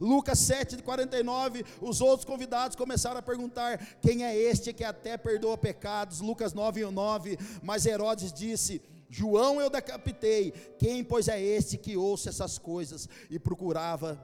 Lucas 0.02 0.40
7, 0.40 0.84
49, 0.84 1.66
os 1.82 2.02
outros 2.02 2.26
convidados 2.26 2.76
começaram 2.76 3.18
a 3.18 3.22
perguntar: 3.22 3.78
quem 4.02 4.26
é 4.26 4.36
este 4.36 4.74
que 4.74 4.84
até 4.84 5.18
perdoa 5.18 5.58
pecados? 5.58 6.20
Lucas 6.20 6.54
9, 6.54 6.86
9. 6.92 7.38
Mas 7.64 7.86
Herodes 7.86 8.34
disse: 8.34 8.82
João 9.10 9.62
eu 9.62 9.70
decapitei, 9.70 10.51
quem 10.77 11.04
pois 11.04 11.30
é 11.30 11.42
este 11.42 11.77
que 11.77 11.96
ouça 11.96 12.30
essas 12.30 12.58
coisas? 12.58 13.08
E 13.30 13.39
procurava, 13.39 14.22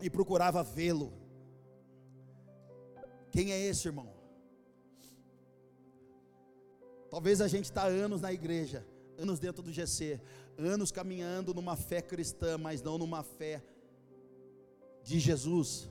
e 0.00 0.08
procurava 0.08 0.62
vê-lo. 0.62 1.12
Quem 3.30 3.52
é 3.52 3.60
esse, 3.60 3.86
irmão? 3.86 4.19
Talvez 7.10 7.40
a 7.40 7.48
gente 7.48 7.64
está 7.64 7.84
anos 7.84 8.20
na 8.20 8.32
igreja, 8.32 8.86
anos 9.18 9.40
dentro 9.40 9.62
do 9.62 9.72
GC, 9.72 10.20
anos 10.56 10.92
caminhando 10.92 11.52
numa 11.52 11.76
fé 11.76 12.00
cristã, 12.00 12.56
mas 12.56 12.80
não 12.82 12.96
numa 12.96 13.22
fé 13.22 13.62
de 15.02 15.18
Jesus. 15.18 15.90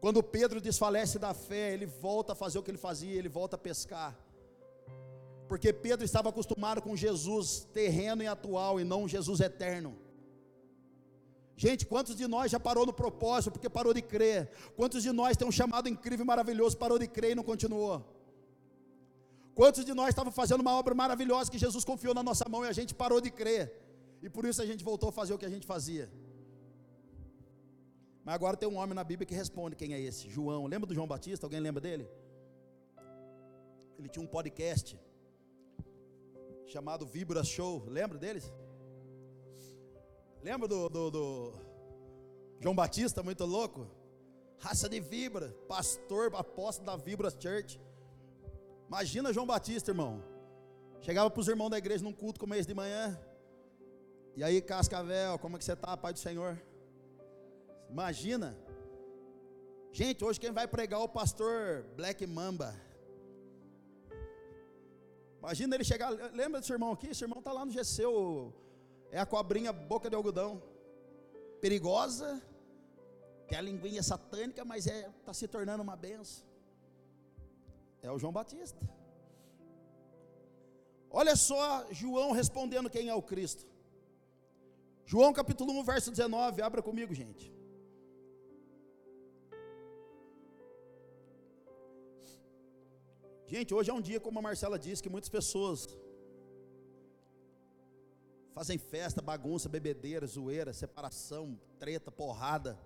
Quando 0.00 0.22
Pedro 0.22 0.60
desfalece 0.60 1.18
da 1.18 1.32
fé, 1.32 1.72
ele 1.72 1.86
volta 1.86 2.32
a 2.32 2.36
fazer 2.36 2.58
o 2.58 2.62
que 2.62 2.70
ele 2.70 2.78
fazia, 2.78 3.14
ele 3.14 3.28
volta 3.28 3.56
a 3.56 3.58
pescar. 3.58 4.18
Porque 5.48 5.72
Pedro 5.72 6.04
estava 6.04 6.28
acostumado 6.28 6.82
com 6.82 6.96
Jesus 6.96 7.66
terreno 7.72 8.22
e 8.22 8.26
atual 8.26 8.80
e 8.80 8.84
não 8.84 9.08
Jesus 9.08 9.40
eterno. 9.40 9.96
Gente, 11.56 11.86
quantos 11.86 12.16
de 12.16 12.26
nós 12.26 12.50
já 12.50 12.58
parou 12.58 12.84
no 12.84 12.92
propósito 12.92 13.52
porque 13.52 13.70
parou 13.70 13.94
de 13.94 14.02
crer? 14.02 14.50
Quantos 14.76 15.02
de 15.02 15.12
nós 15.12 15.36
tem 15.36 15.46
um 15.46 15.52
chamado 15.52 15.88
incrível 15.88 16.24
e 16.24 16.26
maravilhoso, 16.26 16.76
parou 16.76 16.98
de 16.98 17.06
crer 17.06 17.32
e 17.32 17.34
não 17.34 17.44
continuou? 17.44 18.04
Quantos 19.54 19.84
de 19.84 19.92
nós 19.92 20.08
estavam 20.08 20.32
fazendo 20.32 20.60
uma 20.60 20.74
obra 20.74 20.94
maravilhosa 20.94 21.50
que 21.50 21.58
Jesus 21.58 21.84
confiou 21.84 22.14
na 22.14 22.22
nossa 22.22 22.48
mão 22.48 22.64
e 22.64 22.68
a 22.68 22.72
gente 22.72 22.94
parou 22.94 23.20
de 23.20 23.30
crer? 23.30 23.64
E 24.22 24.28
por 24.30 24.44
isso 24.44 24.62
a 24.62 24.66
gente 24.66 24.82
voltou 24.82 25.08
a 25.10 25.12
fazer 25.12 25.34
o 25.34 25.38
que 25.38 25.44
a 25.44 25.50
gente 25.50 25.66
fazia. 25.66 26.10
Mas 28.24 28.34
agora 28.34 28.56
tem 28.56 28.68
um 28.68 28.76
homem 28.76 28.94
na 28.94 29.04
Bíblia 29.04 29.26
que 29.26 29.34
responde 29.34 29.76
quem 29.76 29.94
é 29.94 30.00
esse, 30.00 30.28
João. 30.28 30.66
Lembra 30.66 30.86
do 30.86 30.94
João 30.94 31.06
Batista? 31.06 31.44
Alguém 31.44 31.60
lembra 31.60 31.80
dele? 31.80 32.08
Ele 33.98 34.08
tinha 34.08 34.24
um 34.24 34.28
podcast 34.28 34.98
chamado 36.66 37.04
Vibra 37.04 37.42
Show. 37.44 37.84
Lembra 37.88 38.16
deles? 38.16 38.50
Lembra 40.42 40.66
do, 40.66 40.88
do, 40.88 41.10
do 41.10 41.52
João 42.60 42.74
Batista, 42.74 43.22
muito 43.22 43.44
louco? 43.44 43.88
Raça 44.58 44.88
de 44.88 45.00
Vibra, 45.00 45.52
pastor, 45.68 46.32
apóstolo 46.34 46.86
da 46.86 46.96
Vibra 46.96 47.30
Church. 47.30 47.80
Imagina 48.92 49.32
João 49.32 49.46
Batista, 49.46 49.90
irmão. 49.90 50.22
Chegava 51.00 51.30
para 51.30 51.40
os 51.40 51.48
irmãos 51.48 51.70
da 51.70 51.78
igreja 51.78 52.04
num 52.04 52.12
culto 52.12 52.38
começo 52.38 52.68
de 52.68 52.74
manhã. 52.74 53.18
E 54.36 54.44
aí, 54.44 54.60
Cascavel, 54.60 55.38
como 55.38 55.56
é 55.56 55.58
que 55.58 55.64
você 55.64 55.72
está, 55.72 55.96
Pai 55.96 56.12
do 56.12 56.18
Senhor? 56.18 56.62
Imagina. 57.88 58.54
Gente, 59.92 60.22
hoje 60.22 60.38
quem 60.38 60.52
vai 60.52 60.68
pregar 60.68 61.00
é 61.00 61.04
o 61.04 61.08
pastor 61.08 61.86
Black 61.96 62.26
Mamba. 62.26 62.78
Imagina 65.38 65.74
ele 65.74 65.84
chegar, 65.84 66.10
lembra 66.34 66.60
desse 66.60 66.70
irmão 66.70 66.92
aqui? 66.92 67.06
Esse 67.06 67.24
irmão 67.24 67.38
está 67.38 67.50
lá 67.50 67.64
no 67.64 67.72
GC, 67.72 68.02
é 69.10 69.18
a 69.18 69.24
cobrinha 69.24 69.72
boca 69.72 70.10
de 70.10 70.16
algodão. 70.16 70.62
Perigosa, 71.62 72.42
tem 73.48 73.56
a 73.56 73.62
linguinha 73.62 74.02
satânica, 74.02 74.66
mas 74.66 74.86
é 74.86 75.08
está 75.18 75.32
se 75.32 75.48
tornando 75.48 75.82
uma 75.82 75.96
benção. 75.96 76.51
É 78.02 78.10
o 78.10 78.18
João 78.18 78.32
Batista. 78.32 78.80
Olha 81.10 81.36
só 81.36 81.86
João 81.92 82.32
respondendo 82.32 82.90
quem 82.90 83.08
é 83.08 83.14
o 83.14 83.22
Cristo. 83.22 83.64
João 85.04 85.32
capítulo 85.32 85.72
1, 85.80 85.84
verso 85.84 86.10
19, 86.10 86.62
abra 86.62 86.82
comigo, 86.82 87.14
gente. 87.14 87.52
Gente, 93.46 93.74
hoje 93.74 93.90
é 93.90 93.94
um 93.94 94.00
dia, 94.00 94.18
como 94.18 94.38
a 94.38 94.42
Marcela 94.42 94.78
disse, 94.78 95.02
que 95.02 95.10
muitas 95.10 95.28
pessoas 95.28 95.86
fazem 98.54 98.78
festa, 98.78 99.20
bagunça, 99.20 99.68
bebedeira, 99.68 100.26
zoeira, 100.26 100.72
separação, 100.72 101.60
treta, 101.78 102.10
porrada. 102.10 102.78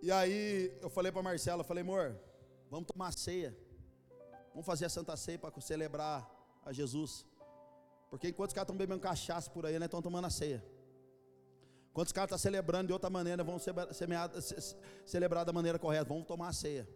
E 0.00 0.12
aí 0.12 0.72
eu 0.80 0.88
falei 0.88 1.10
para 1.10 1.22
Marcela, 1.22 1.64
falei, 1.64 1.82
amor, 1.82 2.16
vamos 2.70 2.86
tomar 2.86 3.12
ceia. 3.12 3.56
Vamos 4.52 4.66
fazer 4.66 4.86
a 4.86 4.88
Santa 4.88 5.16
Ceia 5.16 5.38
para 5.38 5.60
celebrar 5.60 6.28
a 6.64 6.72
Jesus. 6.72 7.26
Porque 8.08 8.28
enquanto 8.28 8.50
os 8.50 8.54
caras 8.54 8.66
estão 8.66 8.76
bebendo 8.76 9.00
cachaça 9.00 9.50
por 9.50 9.66
aí, 9.66 9.78
né, 9.78 9.86
estão 9.86 10.02
tomando 10.02 10.26
a 10.26 10.30
ceia. 10.30 10.64
Enquanto 11.90 12.08
os 12.08 12.12
caras 12.12 12.28
estão 12.28 12.38
celebrando 12.38 12.86
de 12.88 12.92
outra 12.92 13.10
maneira, 13.10 13.42
vão 13.42 13.58
celebrar 15.04 15.44
da 15.44 15.52
maneira 15.52 15.78
correta, 15.78 16.04
vamos 16.04 16.26
tomar 16.26 16.48
a 16.48 16.52
ceia. 16.52 16.88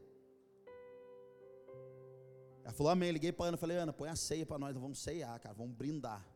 Ela 2.63 2.73
falou, 2.73 2.91
amém. 2.91 3.11
Liguei 3.11 3.33
para 3.33 3.47
Ana, 3.47 3.57
falei, 3.57 3.77
Ana, 3.77 3.93
põe 3.93 4.09
a 4.09 4.17
ceia 4.17 4.47
para 4.47 4.59
nós, 4.59 4.75
vamos 4.75 4.99
ceiar, 4.99 5.39
cara, 5.41 5.55
vamos 5.55 5.77
brindar. 5.77 6.27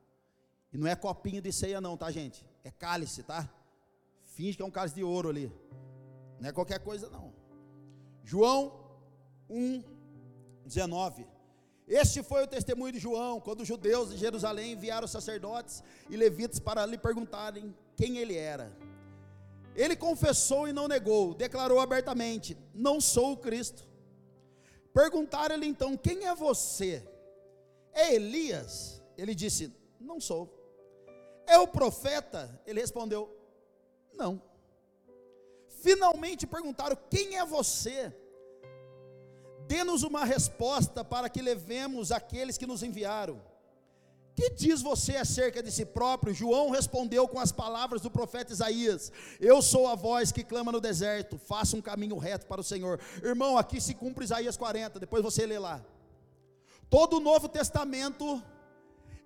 E 0.72 0.76
não 0.76 0.86
é 0.86 0.94
copinho 0.94 1.40
de 1.40 1.52
ceia, 1.52 1.80
não, 1.80 1.96
tá, 1.96 2.10
gente? 2.10 2.44
É 2.62 2.70
cálice, 2.70 3.22
tá? 3.22 3.48
Finge 4.22 4.56
que 4.56 4.62
é 4.62 4.66
um 4.66 4.70
cálice 4.70 4.94
de 4.94 5.02
ouro 5.02 5.28
ali. 5.28 5.50
Não 6.38 6.48
é 6.48 6.52
qualquer 6.52 6.80
coisa, 6.80 7.08
não. 7.08 7.32
João 8.22 8.87
1, 9.48 9.82
19. 10.64 11.26
Este 11.86 12.22
foi 12.22 12.42
o 12.42 12.46
testemunho 12.46 12.92
de 12.92 12.98
João, 12.98 13.40
quando 13.40 13.62
os 13.62 13.68
judeus 13.68 14.10
de 14.10 14.18
Jerusalém 14.18 14.72
enviaram 14.72 15.08
sacerdotes 15.08 15.82
e 16.10 16.16
levitas 16.16 16.58
para 16.58 16.84
lhe 16.84 16.98
perguntarem 16.98 17.74
quem 17.96 18.18
ele 18.18 18.36
era. 18.36 18.70
Ele 19.74 19.96
confessou 19.96 20.68
e 20.68 20.72
não 20.72 20.86
negou, 20.86 21.32
declarou 21.32 21.80
abertamente: 21.80 22.58
Não 22.74 23.00
sou 23.00 23.32
o 23.32 23.36
Cristo. 23.36 23.86
Perguntaram-lhe 24.92 25.66
então: 25.66 25.96
Quem 25.96 26.26
é 26.26 26.34
você? 26.34 27.02
É 27.92 28.14
Elias? 28.14 29.02
Ele 29.16 29.34
disse: 29.34 29.72
Não 29.98 30.20
sou. 30.20 30.54
É 31.46 31.56
o 31.58 31.66
profeta? 31.66 32.60
Ele 32.66 32.80
respondeu: 32.80 33.34
Não. 34.12 34.42
Finalmente 35.80 36.46
perguntaram: 36.46 36.98
Quem 37.08 37.38
é 37.38 37.46
você? 37.46 38.14
Dê-nos 39.68 40.02
uma 40.02 40.24
resposta 40.24 41.04
para 41.04 41.28
que 41.28 41.42
levemos 41.42 42.10
aqueles 42.10 42.56
que 42.56 42.66
nos 42.66 42.82
enviaram. 42.82 43.38
Que 44.34 44.48
diz 44.50 44.80
você 44.80 45.16
acerca 45.16 45.62
de 45.62 45.70
si 45.70 45.84
próprio? 45.84 46.32
João 46.32 46.70
respondeu 46.70 47.28
com 47.28 47.38
as 47.38 47.52
palavras 47.52 48.00
do 48.00 48.10
profeta 48.10 48.52
Isaías: 48.52 49.12
Eu 49.38 49.60
sou 49.60 49.86
a 49.86 49.94
voz 49.94 50.32
que 50.32 50.42
clama 50.42 50.72
no 50.72 50.80
deserto, 50.80 51.38
faça 51.38 51.76
um 51.76 51.82
caminho 51.82 52.16
reto 52.16 52.46
para 52.46 52.62
o 52.62 52.64
Senhor. 52.64 52.98
Irmão, 53.22 53.58
aqui 53.58 53.78
se 53.78 53.94
cumpre 53.94 54.24
Isaías 54.24 54.56
40, 54.56 54.98
depois 54.98 55.22
você 55.22 55.44
lê 55.44 55.58
lá. 55.58 55.84
Todo 56.88 57.18
o 57.18 57.20
Novo 57.20 57.46
Testamento 57.46 58.42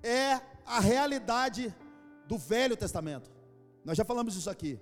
é 0.03 0.41
a 0.67 0.81
realidade 0.81 1.73
do 2.27 2.37
Velho 2.37 2.77
Testamento. 2.77 3.31
Nós 3.85 3.97
já 3.97 4.05
falamos 4.05 4.35
isso 4.35 4.51
aqui. 4.51 4.81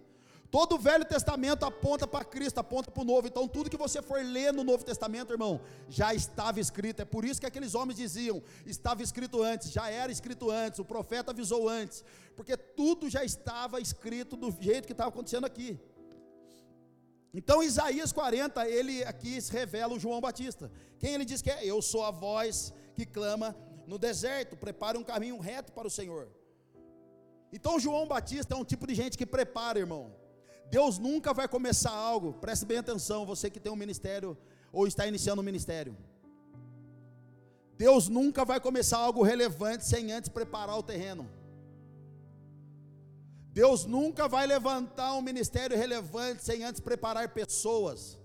Todo 0.50 0.75
o 0.75 0.78
Velho 0.78 1.04
Testamento 1.04 1.64
aponta 1.64 2.09
para 2.09 2.25
Cristo, 2.25 2.59
aponta 2.59 2.90
para 2.90 3.02
o 3.02 3.04
Novo. 3.04 3.28
Então, 3.28 3.47
tudo 3.47 3.71
que 3.71 3.76
você 3.76 4.02
for 4.02 4.21
ler 4.25 4.52
no 4.52 4.64
Novo 4.64 4.85
Testamento, 4.85 5.33
irmão, 5.33 5.61
já 5.88 6.12
estava 6.12 6.59
escrito. 6.59 7.00
É 7.00 7.04
por 7.04 7.25
isso 7.25 7.40
que 7.40 7.47
aqueles 7.47 7.75
homens 7.75 7.97
diziam: 7.97 8.42
estava 8.66 9.02
escrito 9.02 9.42
antes, 9.42 9.71
já 9.71 9.88
era 9.88 10.11
escrito 10.11 10.50
antes, 10.50 10.80
o 10.80 10.85
profeta 10.85 11.30
avisou 11.30 11.69
antes, 11.69 12.04
porque 12.35 12.57
tudo 12.57 13.09
já 13.09 13.25
estava 13.25 13.80
escrito 13.80 14.37
do 14.37 14.50
jeito 14.61 14.87
que 14.87 14.92
estava 14.92 15.11
acontecendo 15.11 15.45
aqui. 15.45 15.78
Então, 17.33 17.62
Isaías 17.62 18.11
40, 18.11 18.69
ele 18.69 19.04
aqui 19.04 19.38
revela 19.50 19.95
o 19.95 20.00
João 20.00 20.21
Batista. 20.21 20.69
Quem 20.99 21.14
ele 21.14 21.25
diz 21.25 21.40
que 21.40 21.50
é? 21.50 21.64
Eu 21.64 21.80
sou 21.80 22.04
a 22.04 22.11
voz 22.11 22.75
que 22.97 23.07
clama 23.07 23.57
no 23.87 23.99
deserto, 23.99 24.57
prepare 24.57 24.99
um 24.99 25.04
caminho 25.04 25.38
reto 25.38 25.73
para 25.73 25.87
o 25.87 25.90
Senhor. 25.90 26.28
Então, 27.52 27.78
João 27.78 28.09
Batista 28.09 28.54
é 28.54 28.57
um 28.57 28.64
tipo 28.64 28.85
de 28.85 28.97
gente 28.97 29.16
que 29.16 29.25
prepara, 29.25 29.78
irmão. 29.78 30.12
Deus 30.71 30.99
nunca 30.99 31.35
vai 31.35 31.49
começar 31.49 31.91
algo, 31.91 32.33
preste 32.35 32.65
bem 32.65 32.79
atenção, 32.79 33.27
você 33.27 33.50
que 33.50 33.59
tem 33.59 33.73
um 33.73 33.77
ministério 33.77 34.39
ou 34.73 34.87
está 34.87 35.07
iniciando 35.07 35.43
um 35.43 35.45
ministério. 35.45 35.97
Deus 37.77 38.09
nunca 38.09 38.45
vai 38.45 38.61
começar 38.61 38.99
algo 38.99 39.23
relevante 39.23 39.85
sem 39.85 40.12
antes 40.12 40.29
preparar 40.29 40.79
o 40.79 40.83
terreno. 40.83 41.29
Deus 43.53 43.85
nunca 43.85 44.29
vai 44.29 44.47
levantar 44.47 45.15
um 45.15 45.23
ministério 45.23 45.77
relevante 45.77 46.45
sem 46.45 46.62
antes 46.62 46.81
preparar 46.81 47.29
pessoas. 47.31 48.17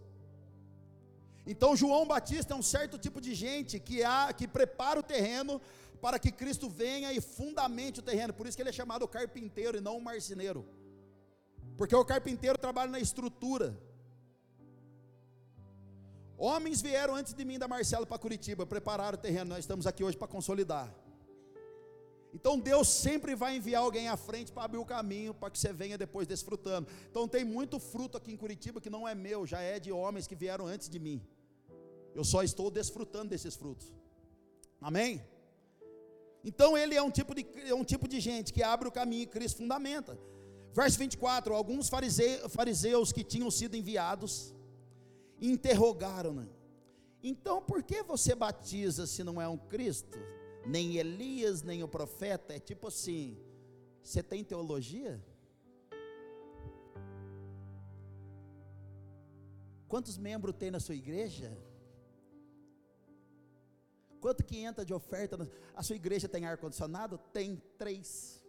Então 1.47 1.75
João 1.75 2.05
Batista 2.05 2.53
é 2.53 2.57
um 2.57 2.61
certo 2.61 2.97
tipo 2.97 3.19
de 3.19 3.33
gente 3.33 3.79
que 3.79 4.03
há, 4.03 4.31
que 4.33 4.47
prepara 4.47 4.99
o 4.99 5.03
terreno 5.03 5.59
para 5.99 6.19
que 6.19 6.31
Cristo 6.31 6.69
venha 6.69 7.11
e 7.11 7.19
fundamente 7.19 8.01
o 8.01 8.03
terreno. 8.03 8.33
Por 8.33 8.45
isso 8.45 8.55
que 8.55 8.61
ele 8.61 8.69
é 8.69 8.73
chamado 8.73 9.07
carpinteiro 9.07 9.77
e 9.77 9.81
não 9.81 9.99
marceneiro. 9.99 10.63
Porque 11.77 11.95
o 11.95 12.05
carpinteiro 12.05 12.57
trabalha 12.57 12.91
na 12.91 12.99
estrutura. 12.99 13.77
Homens 16.37 16.81
vieram 16.81 17.15
antes 17.15 17.33
de 17.33 17.45
mim 17.45 17.57
da 17.57 17.67
Marcelo 17.67 18.05
para 18.05 18.17
Curitiba, 18.17 18.65
prepararam 18.65 19.17
o 19.17 19.21
terreno, 19.21 19.51
nós 19.51 19.59
estamos 19.59 19.87
aqui 19.87 20.03
hoje 20.03 20.17
para 20.17 20.27
consolidar. 20.27 20.93
Então 22.33 22.59
Deus 22.59 22.89
sempre 22.89 23.33
vai 23.33 23.55
enviar 23.55 23.81
alguém 23.81 24.09
à 24.09 24.17
frente 24.17 24.51
para 24.51 24.63
abrir 24.63 24.77
o 24.77 24.85
caminho 24.85 25.33
para 25.33 25.49
que 25.49 25.57
você 25.57 25.71
venha 25.71 25.97
depois 25.97 26.27
desfrutando. 26.27 26.89
Então 27.09 27.29
tem 27.29 27.45
muito 27.45 27.79
fruto 27.79 28.17
aqui 28.17 28.33
em 28.33 28.37
Curitiba 28.37 28.81
que 28.81 28.89
não 28.89 29.07
é 29.07 29.15
meu, 29.15 29.47
já 29.47 29.61
é 29.61 29.79
de 29.79 29.91
homens 29.91 30.27
que 30.27 30.35
vieram 30.35 30.67
antes 30.67 30.89
de 30.89 30.99
mim. 30.99 31.25
Eu 32.13 32.25
só 32.25 32.43
estou 32.43 32.69
desfrutando 32.69 33.29
desses 33.29 33.55
frutos. 33.55 33.93
Amém? 34.81 35.23
Então 36.43 36.77
ele 36.77 36.93
é 36.93 37.01
um 37.01 37.09
tipo 37.09 37.33
de, 37.33 37.47
é 37.65 37.73
um 37.73 37.85
tipo 37.85 38.05
de 38.05 38.19
gente 38.19 38.51
que 38.51 38.61
abre 38.61 38.87
o 38.87 38.91
caminho 38.91 39.23
e 39.23 39.27
Cristo 39.27 39.59
fundamenta. 39.59 40.19
Verso 40.75 40.99
24: 40.99 41.55
Alguns 41.55 41.87
fariseus, 41.87 43.13
que 43.13 43.23
tinham 43.23 43.49
sido 43.49 43.77
enviados 43.77 44.53
interrogaram-no. 45.39 46.49
Então, 47.23 47.61
por 47.61 47.81
que 47.81 48.03
você 48.03 48.35
batiza 48.35 49.07
se 49.07 49.23
não 49.23 49.41
é 49.41 49.47
um 49.47 49.57
Cristo? 49.57 50.17
Nem 50.65 50.97
Elias, 50.97 51.61
nem 51.63 51.81
o 51.81 51.87
profeta? 51.87 52.53
É 52.53 52.59
tipo 52.59 52.87
assim: 52.89 53.39
você 54.03 54.21
tem 54.21 54.43
teologia? 54.43 55.23
Quantos 59.87 60.17
membros 60.17 60.55
tem 60.57 60.69
na 60.69 60.81
sua 60.81 60.95
igreja? 60.95 61.57
Quanto 64.19 64.43
que 64.43 64.57
entra 64.57 64.83
de 64.83 64.93
oferta? 64.93 65.49
A 65.73 65.81
sua 65.81 65.95
igreja 65.95 66.27
tem 66.27 66.45
ar-condicionado? 66.45 67.17
Tem 67.31 67.61
três 67.77 68.44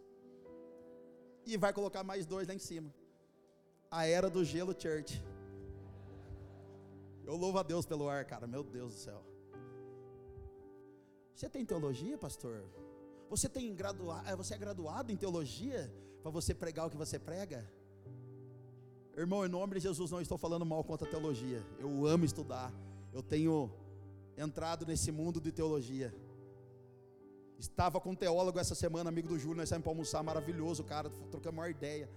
e 1.53 1.57
vai 1.57 1.71
colocar 1.73 2.03
mais 2.03 2.25
dois 2.25 2.47
lá 2.47 2.53
em 2.53 2.59
cima. 2.59 2.93
A 3.89 4.05
era 4.05 4.29
do 4.29 4.43
gelo 4.43 4.75
church. 4.77 5.23
Eu 7.25 7.35
louvo 7.35 7.57
a 7.59 7.63
Deus 7.63 7.85
pelo 7.85 8.09
ar, 8.09 8.25
cara. 8.25 8.47
Meu 8.47 8.63
Deus 8.63 8.93
do 8.93 8.99
céu. 8.99 9.23
Você 11.33 11.49
tem 11.49 11.65
teologia, 11.65 12.17
pastor? 12.17 12.63
Você 13.29 13.47
tem 13.47 13.75
graduado, 13.75 14.37
você 14.37 14.53
é 14.53 14.57
graduado 14.57 15.11
em 15.11 15.15
teologia 15.15 15.93
para 16.21 16.31
você 16.31 16.53
pregar 16.53 16.87
o 16.87 16.89
que 16.89 16.97
você 16.97 17.19
prega? 17.19 17.69
Irmão, 19.15 19.45
em 19.45 19.49
nome 19.49 19.75
de 19.75 19.81
Jesus, 19.81 20.11
não 20.11 20.21
estou 20.21 20.37
falando 20.37 20.65
mal 20.65 20.83
contra 20.83 21.07
a 21.07 21.09
teologia. 21.09 21.65
Eu 21.79 22.05
amo 22.05 22.23
estudar. 22.23 22.71
Eu 23.13 23.23
tenho 23.23 23.71
entrado 24.37 24.85
nesse 24.85 25.11
mundo 25.11 25.41
de 25.41 25.51
teologia. 25.51 26.13
Estava 27.59 27.99
com 27.99 28.11
um 28.11 28.15
teólogo 28.15 28.59
essa 28.59 28.75
semana, 28.75 29.09
amigo 29.09 29.27
do 29.27 29.39
Júlio, 29.39 29.57
nós 29.57 29.69
saímos 29.69 29.83
para 29.83 29.91
almoçar, 29.91 30.21
maravilhoso, 30.23 30.83
cara, 30.83 31.09
trocamos 31.31 31.59
uma 31.59 31.69
ideia. 31.69 32.09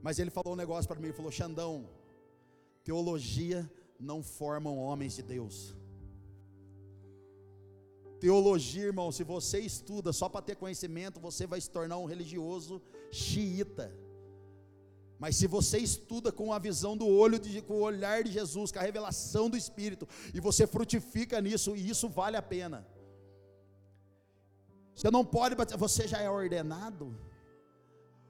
Mas 0.00 0.18
ele 0.20 0.30
falou 0.30 0.52
um 0.52 0.56
negócio 0.56 0.86
para 0.86 1.00
mim, 1.00 1.08
ele 1.08 1.16
falou: 1.16 1.32
Xandão, 1.32 1.88
teologia 2.84 3.68
não 3.98 4.22
formam 4.22 4.78
homens 4.78 5.16
de 5.16 5.22
Deus. 5.22 5.74
Teologia, 8.20 8.84
irmão, 8.84 9.10
se 9.10 9.24
você 9.24 9.58
estuda 9.58 10.12
só 10.12 10.28
para 10.28 10.40
ter 10.42 10.56
conhecimento, 10.56 11.20
você 11.20 11.46
vai 11.46 11.60
se 11.60 11.70
tornar 11.70 11.98
um 11.98 12.06
religioso 12.06 12.80
xiita. 13.10 13.92
Mas 15.18 15.36
se 15.36 15.46
você 15.46 15.78
estuda 15.78 16.30
com 16.30 16.52
a 16.52 16.58
visão 16.58 16.96
do 16.96 17.06
olho, 17.06 17.38
de, 17.38 17.60
com 17.62 17.74
o 17.74 17.82
olhar 17.82 18.22
de 18.22 18.30
Jesus, 18.30 18.70
com 18.70 18.78
a 18.78 18.82
revelação 18.82 19.50
do 19.50 19.56
Espírito, 19.56 20.08
e 20.32 20.40
você 20.40 20.66
frutifica 20.66 21.40
nisso, 21.40 21.74
e 21.74 21.88
isso 21.88 22.08
vale 22.08 22.36
a 22.36 22.42
pena. 22.42 22.86
Você 24.96 25.10
não 25.10 25.24
pode, 25.24 25.54
você 25.76 26.08
já 26.08 26.20
é 26.20 26.30
ordenado, 26.30 27.14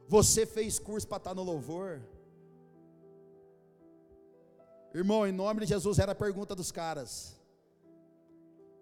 você 0.08 0.44
fez 0.44 0.78
curso 0.78 1.06
para 1.06 1.18
estar 1.18 1.34
no 1.34 1.42
louvor. 1.42 2.02
Irmão, 4.92 5.26
em 5.26 5.32
nome 5.32 5.60
de 5.60 5.66
Jesus, 5.66 5.98
era 5.98 6.12
a 6.12 6.14
pergunta 6.14 6.54
dos 6.54 6.72
caras. 6.72 7.40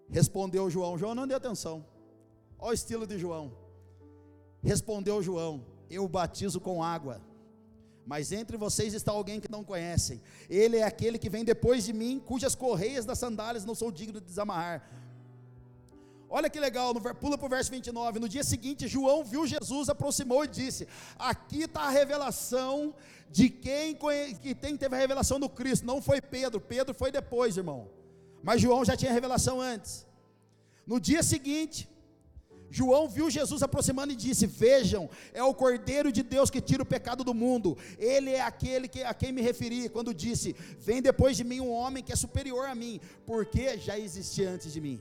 Respondeu 0.09 0.69
João. 0.69 0.97
João 0.97 1.13
não 1.13 1.27
deu 1.27 1.37
atenção. 1.37 1.85
Olha 2.57 2.71
o 2.71 2.73
estilo 2.73 3.05
de 3.05 3.19
João. 3.19 3.55
Respondeu 4.63 5.21
João: 5.21 5.63
Eu 5.89 6.07
batizo 6.07 6.59
com 6.59 6.83
água 6.83 7.21
mas 8.05 8.31
entre 8.31 8.55
vocês 8.55 8.93
está 8.93 9.11
alguém 9.11 9.39
que 9.39 9.51
não 9.51 9.63
conhecem. 9.63 10.21
Ele 10.47 10.77
é 10.77 10.83
aquele 10.83 11.17
que 11.17 11.29
vem 11.29 11.43
depois 11.43 11.83
de 11.83 11.91
mim, 11.91 12.21
cujas 12.23 12.53
correias 12.53 13.03
das 13.03 13.17
sandálias 13.17 13.65
não 13.65 13.73
sou 13.73 13.91
digno 13.91 14.21
de 14.21 14.27
desamarrar. 14.27 14.87
Olha 16.29 16.49
que 16.49 16.59
legal, 16.59 16.93
no, 16.93 17.01
pula 17.15 17.37
para 17.37 17.45
o 17.45 17.49
verso 17.49 17.71
29. 17.71 18.19
No 18.19 18.27
dia 18.27 18.43
seguinte, 18.43 18.87
João 18.87 19.23
viu 19.23 19.45
Jesus, 19.45 19.89
aproximou 19.89 20.43
e 20.43 20.47
disse: 20.47 20.87
Aqui 21.17 21.63
está 21.63 21.81
a 21.81 21.89
revelação 21.89 22.93
de 23.29 23.49
quem 23.49 23.97
que 24.41 24.55
tem, 24.55 24.75
teve 24.77 24.95
a 24.95 24.99
revelação 24.99 25.39
do 25.39 25.49
Cristo. 25.49 25.85
Não 25.85 26.01
foi 26.01 26.21
Pedro, 26.21 26.59
Pedro 26.59 26.93
foi 26.93 27.11
depois, 27.11 27.57
irmão. 27.57 27.89
Mas 28.41 28.61
João 28.61 28.83
já 28.83 28.95
tinha 28.95 29.11
revelação 29.11 29.61
antes. 29.61 30.05
No 30.85 30.99
dia 30.99 31.23
seguinte, 31.23 31.89
João 32.69 33.07
viu 33.07 33.29
Jesus 33.29 33.63
aproximando 33.63 34.11
e 34.13 34.15
disse: 34.15 34.45
Vejam, 34.45 35.09
é 35.33 35.43
o 35.43 35.53
Cordeiro 35.53 36.11
de 36.11 36.23
Deus 36.23 36.49
que 36.49 36.59
tira 36.59 36.83
o 36.83 36.85
pecado 36.85 37.23
do 37.23 37.33
mundo. 37.33 37.77
Ele 37.97 38.31
é 38.31 38.41
aquele 38.41 38.87
que, 38.87 39.03
a 39.03 39.13
quem 39.13 39.31
me 39.31 39.41
referi 39.41 39.89
quando 39.89 40.13
disse: 40.13 40.55
Vem 40.79 41.01
depois 41.01 41.37
de 41.37 41.43
mim 41.43 41.59
um 41.59 41.71
homem 41.71 42.03
que 42.03 42.11
é 42.11 42.15
superior 42.15 42.67
a 42.67 42.75
mim, 42.75 42.99
porque 43.25 43.77
já 43.77 43.97
existia 43.97 44.49
antes 44.49 44.73
de 44.73 44.81
mim. 44.81 44.99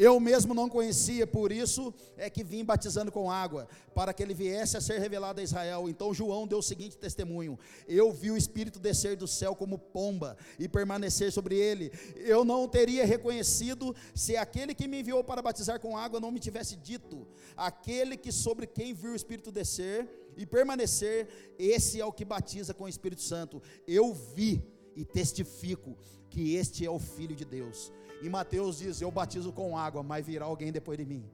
Eu 0.00 0.18
mesmo 0.18 0.54
não 0.54 0.66
conhecia, 0.66 1.26
por 1.26 1.52
isso 1.52 1.92
é 2.16 2.30
que 2.30 2.42
vim 2.42 2.64
batizando 2.64 3.12
com 3.12 3.30
água, 3.30 3.68
para 3.94 4.14
que 4.14 4.22
ele 4.22 4.32
viesse 4.32 4.74
a 4.74 4.80
ser 4.80 4.98
revelado 4.98 5.42
a 5.42 5.44
Israel. 5.44 5.90
Então 5.90 6.14
João 6.14 6.46
deu 6.46 6.60
o 6.60 6.62
seguinte 6.62 6.96
testemunho: 6.96 7.58
Eu 7.86 8.10
vi 8.10 8.30
o 8.30 8.36
Espírito 8.36 8.78
descer 8.78 9.14
do 9.14 9.28
céu 9.28 9.54
como 9.54 9.78
pomba 9.78 10.38
e 10.58 10.66
permanecer 10.66 11.30
sobre 11.30 11.54
ele. 11.54 11.92
Eu 12.16 12.46
não 12.46 12.66
teria 12.66 13.04
reconhecido 13.04 13.94
se 14.14 14.38
aquele 14.38 14.74
que 14.74 14.88
me 14.88 15.00
enviou 15.00 15.22
para 15.22 15.42
batizar 15.42 15.78
com 15.78 15.98
água 15.98 16.18
não 16.18 16.30
me 16.30 16.40
tivesse 16.40 16.76
dito: 16.76 17.28
Aquele 17.54 18.16
que 18.16 18.32
sobre 18.32 18.66
quem 18.66 18.94
viu 18.94 19.12
o 19.12 19.16
Espírito 19.16 19.52
descer 19.52 20.08
e 20.34 20.46
permanecer, 20.46 21.28
esse 21.58 22.00
é 22.00 22.06
o 22.06 22.12
que 22.12 22.24
batiza 22.24 22.72
com 22.72 22.84
o 22.84 22.88
Espírito 22.88 23.20
Santo. 23.20 23.62
Eu 23.86 24.14
vi 24.14 24.64
e 24.96 25.04
testifico 25.04 25.94
que 26.30 26.54
este 26.54 26.86
é 26.86 26.90
o 26.90 26.98
Filho 26.98 27.36
de 27.36 27.44
Deus. 27.44 27.92
E 28.20 28.28
Mateus 28.28 28.78
diz: 28.78 29.00
Eu 29.00 29.10
batizo 29.10 29.52
com 29.52 29.76
água, 29.76 30.02
mas 30.02 30.26
virá 30.26 30.44
alguém 30.44 30.70
depois 30.70 30.98
de 30.98 31.04
mim, 31.04 31.28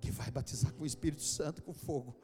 que 0.00 0.10
vai 0.10 0.30
batizar 0.30 0.72
com 0.72 0.84
o 0.84 0.86
Espírito 0.86 1.22
Santo 1.22 1.62
com 1.62 1.72
fogo. 1.72 2.16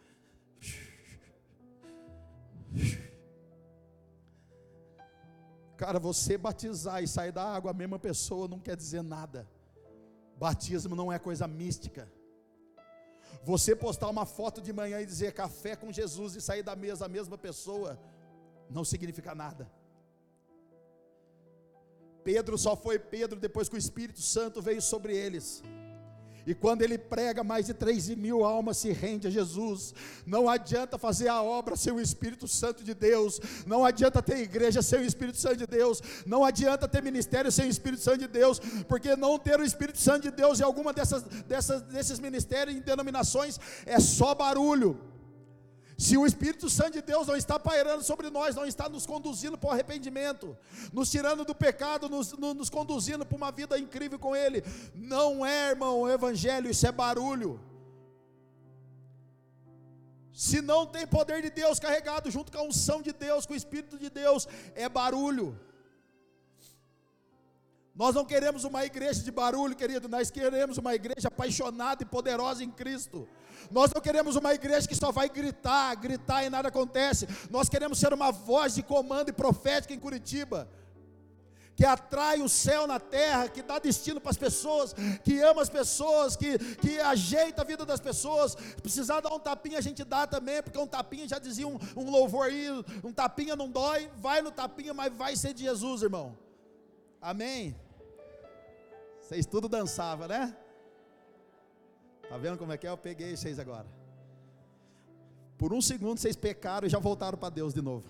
Cara, 5.76 5.98
você 5.98 6.38
batizar 6.38 7.02
e 7.02 7.08
sair 7.08 7.32
da 7.32 7.44
água 7.44 7.70
a 7.70 7.74
mesma 7.74 7.98
pessoa 7.98 8.48
não 8.48 8.58
quer 8.58 8.76
dizer 8.76 9.02
nada. 9.02 9.46
Batismo 10.38 10.96
não 10.96 11.12
é 11.12 11.18
coisa 11.18 11.46
mística. 11.46 12.10
Você 13.44 13.76
postar 13.76 14.08
uma 14.08 14.24
foto 14.24 14.62
de 14.62 14.72
manhã 14.72 15.00
e 15.00 15.06
dizer 15.06 15.32
café 15.32 15.76
com 15.76 15.92
Jesus 15.92 16.34
e 16.34 16.40
sair 16.40 16.62
da 16.62 16.74
mesa 16.74 17.04
a 17.04 17.08
mesma 17.08 17.36
pessoa, 17.36 17.98
não 18.70 18.84
significa 18.84 19.34
nada. 19.34 19.70
Pedro 22.26 22.58
só 22.58 22.74
foi 22.74 22.98
Pedro 22.98 23.38
depois 23.38 23.68
que 23.68 23.76
o 23.76 23.78
Espírito 23.78 24.20
Santo 24.20 24.60
veio 24.60 24.82
sobre 24.82 25.16
eles. 25.16 25.62
E 26.44 26.54
quando 26.54 26.82
ele 26.82 26.98
prega, 26.98 27.44
mais 27.44 27.66
de 27.66 27.74
3 27.74 28.08
mil 28.16 28.44
almas 28.44 28.78
se 28.78 28.90
rendem 28.90 29.28
a 29.28 29.32
Jesus. 29.32 29.94
Não 30.24 30.48
adianta 30.48 30.98
fazer 30.98 31.28
a 31.28 31.40
obra 31.40 31.76
sem 31.76 31.92
o 31.92 32.00
Espírito 32.00 32.48
Santo 32.48 32.82
de 32.82 32.94
Deus. 32.94 33.40
Não 33.64 33.84
adianta 33.84 34.20
ter 34.20 34.38
igreja 34.38 34.82
sem 34.82 35.00
o 35.00 35.04
Espírito 35.04 35.38
Santo 35.38 35.58
de 35.58 35.68
Deus. 35.68 36.02
Não 36.24 36.44
adianta 36.44 36.88
ter 36.88 37.00
ministério 37.00 37.50
sem 37.52 37.66
o 37.66 37.70
Espírito 37.70 38.02
Santo 38.02 38.18
de 38.18 38.28
Deus. 38.28 38.60
Porque 38.88 39.14
não 39.14 39.38
ter 39.38 39.60
o 39.60 39.64
Espírito 39.64 39.98
Santo 39.98 40.22
de 40.22 40.32
Deus 40.32 40.58
em 40.58 40.64
alguma 40.64 40.92
dessas, 40.92 41.22
dessas, 41.22 41.82
desses 41.82 42.18
ministérios 42.18 42.76
e 42.76 42.80
denominações 42.80 43.60
é 43.84 44.00
só 44.00 44.34
barulho. 44.34 45.15
Se 45.96 46.16
o 46.16 46.26
Espírito 46.26 46.68
Santo 46.68 46.92
de 46.92 47.02
Deus 47.02 47.26
não 47.26 47.36
está 47.36 47.58
pairando 47.58 48.02
sobre 48.02 48.28
nós, 48.28 48.54
não 48.54 48.66
está 48.66 48.86
nos 48.88 49.06
conduzindo 49.06 49.56
para 49.56 49.70
o 49.70 49.72
arrependimento, 49.72 50.56
nos 50.92 51.10
tirando 51.10 51.44
do 51.44 51.54
pecado, 51.54 52.08
nos, 52.08 52.32
nos 52.32 52.68
conduzindo 52.68 53.24
para 53.24 53.36
uma 53.36 53.50
vida 53.50 53.78
incrível 53.78 54.18
com 54.18 54.36
Ele, 54.36 54.62
não 54.94 55.44
é, 55.44 55.70
irmão, 55.70 56.00
o 56.00 56.08
Evangelho, 56.08 56.70
isso 56.70 56.86
é 56.86 56.92
barulho. 56.92 57.58
Se 60.34 60.60
não 60.60 60.84
tem 60.86 61.06
poder 61.06 61.40
de 61.40 61.48
Deus 61.48 61.78
carregado 61.78 62.30
junto 62.30 62.52
com 62.52 62.58
a 62.58 62.62
unção 62.62 63.00
de 63.00 63.10
Deus, 63.10 63.46
com 63.46 63.54
o 63.54 63.56
Espírito 63.56 63.96
de 63.98 64.10
Deus, 64.10 64.46
é 64.74 64.86
barulho. 64.86 65.58
Nós 67.96 68.14
não 68.14 68.26
queremos 68.26 68.64
uma 68.64 68.84
igreja 68.84 69.22
de 69.22 69.30
barulho, 69.30 69.74
querido, 69.74 70.06
nós 70.06 70.30
queremos 70.30 70.76
uma 70.76 70.94
igreja 70.94 71.28
apaixonada 71.28 72.02
e 72.02 72.06
poderosa 72.06 72.62
em 72.62 72.70
Cristo. 72.70 73.26
Nós 73.70 73.90
não 73.90 74.02
queremos 74.02 74.36
uma 74.36 74.52
igreja 74.52 74.86
que 74.86 74.94
só 74.94 75.10
vai 75.10 75.30
gritar, 75.30 75.94
gritar 75.94 76.44
e 76.44 76.50
nada 76.50 76.68
acontece. 76.68 77.26
Nós 77.50 77.70
queremos 77.70 77.98
ser 77.98 78.12
uma 78.12 78.30
voz 78.30 78.74
de 78.74 78.82
comando 78.82 79.30
e 79.30 79.32
profética 79.32 79.94
em 79.94 79.98
Curitiba. 79.98 80.68
Que 81.74 81.86
atrai 81.86 82.42
o 82.42 82.48
céu 82.50 82.86
na 82.86 83.00
terra, 83.00 83.48
que 83.48 83.62
dá 83.62 83.78
destino 83.78 84.20
para 84.20 84.30
as 84.30 84.36
pessoas, 84.36 84.94
que 85.24 85.40
ama 85.40 85.62
as 85.62 85.68
pessoas, 85.70 86.36
que, 86.36 86.58
que 86.76 87.00
ajeita 87.00 87.62
a 87.62 87.64
vida 87.64 87.86
das 87.86 88.00
pessoas. 88.00 88.54
Precisar 88.82 89.20
dar 89.20 89.32
um 89.32 89.38
tapinha, 89.38 89.78
a 89.78 89.82
gente 89.82 90.04
dá 90.04 90.26
também, 90.26 90.62
porque 90.62 90.78
um 90.78 90.86
tapinha, 90.86 91.26
já 91.28 91.38
dizia 91.38 91.66
um, 91.66 91.78
um 91.96 92.10
louvor 92.10 92.46
aí, 92.46 92.68
um 93.02 93.12
tapinha 93.12 93.56
não 93.56 93.70
dói, 93.70 94.10
vai 94.16 94.42
no 94.42 94.50
tapinha, 94.50 94.92
mas 94.92 95.12
vai 95.14 95.34
ser 95.34 95.54
de 95.54 95.64
Jesus, 95.64 96.02
irmão. 96.02 96.38
Amém? 97.20 97.74
Vocês 99.26 99.44
tudo 99.44 99.68
dançavam, 99.68 100.28
né? 100.28 100.56
Tá 102.28 102.38
vendo 102.38 102.56
como 102.56 102.72
é 102.72 102.78
que 102.78 102.86
é? 102.86 102.90
Eu 102.90 102.96
peguei 102.96 103.36
vocês 103.36 103.58
agora. 103.58 103.88
Por 105.58 105.72
um 105.72 105.80
segundo 105.80 106.18
vocês 106.20 106.36
pecaram 106.36 106.86
e 106.86 106.90
já 106.90 107.00
voltaram 107.00 107.36
para 107.36 107.50
Deus 107.50 107.74
de 107.74 107.82
novo. 107.82 108.08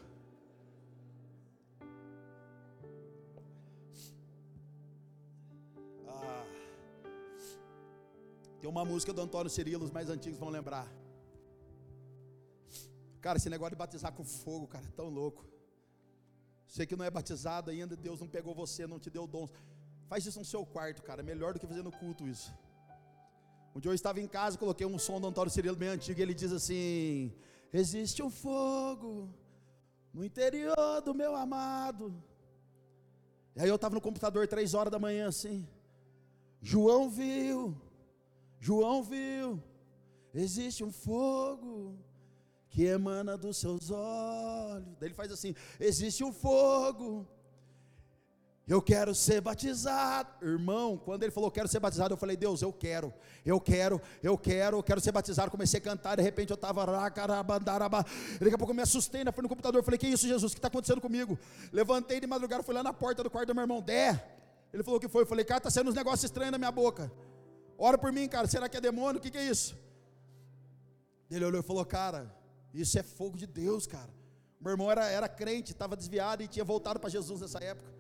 Ah, 6.07 6.45
tem 8.61 8.69
uma 8.69 8.85
música 8.85 9.11
do 9.15 9.23
Antônio 9.23 9.49
Cirilo, 9.49 9.87
os 9.87 9.91
mais 9.91 10.11
antigos 10.11 10.39
vão 10.39 10.51
lembrar. 10.51 10.87
Cara, 13.23 13.39
esse 13.39 13.49
negócio 13.49 13.71
de 13.71 13.77
batizar 13.77 14.13
com 14.13 14.23
fogo, 14.23 14.67
cara, 14.67 14.85
é 14.85 14.91
tão 14.91 15.09
louco. 15.09 15.47
Você 16.67 16.87
que 16.87 16.95
não 16.95 17.07
é 17.07 17.11
batizado 17.11 17.71
ainda, 17.71 17.97
Deus 17.97 18.21
não 18.21 18.29
pegou 18.29 18.55
você, 18.55 18.87
não 18.87 18.99
te 18.99 19.09
deu 19.09 19.27
dons. 19.27 19.51
Faz 20.09 20.25
isso 20.25 20.39
no 20.39 20.45
seu 20.45 20.65
quarto, 20.65 21.03
cara. 21.03 21.23
Melhor 21.23 21.53
do 21.53 21.61
que 21.61 21.67
fazer 21.67 21.83
no 21.83 21.93
culto 21.93 22.27
isso. 22.27 22.53
Um 23.75 23.81
dia 23.81 23.91
eu 23.91 23.95
estava 23.95 24.21
em 24.21 24.29
casa, 24.29 24.57
coloquei 24.57 24.87
um 24.87 24.99
som 24.99 25.21
do 25.21 25.27
Antônio 25.27 25.51
Cirilo 25.51 25.77
bem 25.77 25.91
antigo, 25.91 26.19
e 26.19 26.23
ele 26.23 26.35
diz 26.35 26.53
assim: 26.53 27.33
Existe 27.73 28.23
um 28.23 28.31
fogo 28.31 29.29
no 30.15 30.25
interior 30.25 31.03
do 31.05 31.15
meu 31.15 31.35
amado. 31.37 32.15
E 33.55 33.61
aí 33.61 33.69
eu 33.69 33.75
estava 33.75 33.95
no 33.95 34.01
computador 34.01 34.47
três 34.47 34.73
horas 34.73 34.91
da 34.91 34.99
manhã 34.99 35.29
assim. 35.29 35.69
João 36.63 37.11
viu, 37.11 37.77
João 38.59 39.03
viu, 39.03 39.63
existe 40.33 40.83
um 40.83 40.91
fogo 40.91 41.99
que 42.71 42.85
emana 42.85 43.37
dos 43.37 43.59
seus 43.59 43.91
olhos. 43.91 44.97
Daí 44.99 45.09
ele 45.09 45.15
faz 45.15 45.31
assim: 45.31 45.55
existe 45.79 46.25
um 46.25 46.33
fogo 46.33 47.29
eu 48.69 48.83
quero 48.83 49.15
ser 49.15 49.41
batizado. 49.41 50.29
Irmão, 50.45 50.99
quando 50.99 51.23
ele 51.23 51.31
falou 51.31 51.51
quero 51.51 51.69
ser 51.69 51.79
batizado, 51.79 52.15
eu 52.15 52.19
falei, 52.19 52.37
Deus, 52.37 52.63
eu 52.63 52.73
quero, 52.73 53.15
eu 53.45 53.61
quero, 53.61 54.01
eu 54.21 54.37
quero, 54.37 54.79
eu 54.79 54.83
quero 54.83 55.01
ser 55.01 55.13
batizado. 55.13 55.53
Comecei 55.53 55.79
a 55.79 55.83
cantar, 55.83 56.17
de 56.17 56.23
repente 56.23 56.51
eu 56.51 56.57
estava 56.57 56.85
daqui 56.85 58.55
a 58.55 58.59
pouco 58.59 58.73
eu 58.73 58.75
me 58.75 58.83
assustei 58.83 59.23
na 59.23 59.31
frente 59.31 59.45
do 59.45 59.49
computador. 59.49 59.85
Falei, 59.85 59.99
que 59.99 60.09
isso, 60.09 60.27
Jesus? 60.27 60.53
O 60.53 60.55
que 60.55 60.59
está 60.59 60.69
acontecendo 60.69 61.01
comigo? 61.01 61.39
Levantei 61.73 62.19
de 62.19 62.27
madrugada, 62.27 62.65
fui 62.65 62.75
lá 62.75 62.83
na 62.83 62.93
porta 62.93 63.23
do 63.23 63.31
quarto 63.31 63.47
do 63.47 63.55
meu 63.55 63.63
irmão, 63.63 63.81
Dé. 63.81 64.37
Ele 64.73 64.83
falou 64.83 64.99
que 64.99 65.09
foi. 65.09 65.23
Eu 65.23 65.27
falei, 65.27 65.45
cara, 65.45 65.59
está 65.59 65.71
sendo 65.71 65.89
uns 65.89 65.95
negócios 65.95 66.25
estranhos 66.25 66.51
na 66.51 66.59
minha 66.59 66.73
boca. 66.73 67.11
Ora 67.79 67.97
por 67.97 68.11
mim, 68.11 68.29
cara, 68.29 68.49
será 68.49 68.69
que 68.69 68.77
é 68.77 68.81
demônio? 68.81 69.19
O 69.19 69.23
que, 69.23 69.31
que 69.31 69.39
é 69.39 69.45
isso? 69.45 69.77
Ele 71.31 71.45
olhou 71.45 71.61
e 71.61 71.65
falou, 71.65 71.85
cara, 71.85 72.35
isso 72.75 72.99
é 72.99 73.03
fogo 73.03 73.37
de 73.37 73.47
Deus, 73.47 73.87
cara. 73.87 74.11
Meu 74.61 74.73
irmão 74.73 74.91
era, 74.91 75.07
era 75.07 75.29
crente, 75.29 75.71
estava 75.71 75.97
desviado 75.97 76.43
e 76.43 76.49
tinha 76.49 76.65
voltado 76.65 76.99
para 76.99 77.09
Jesus 77.09 77.41
nessa 77.41 77.63
época. 77.63 77.96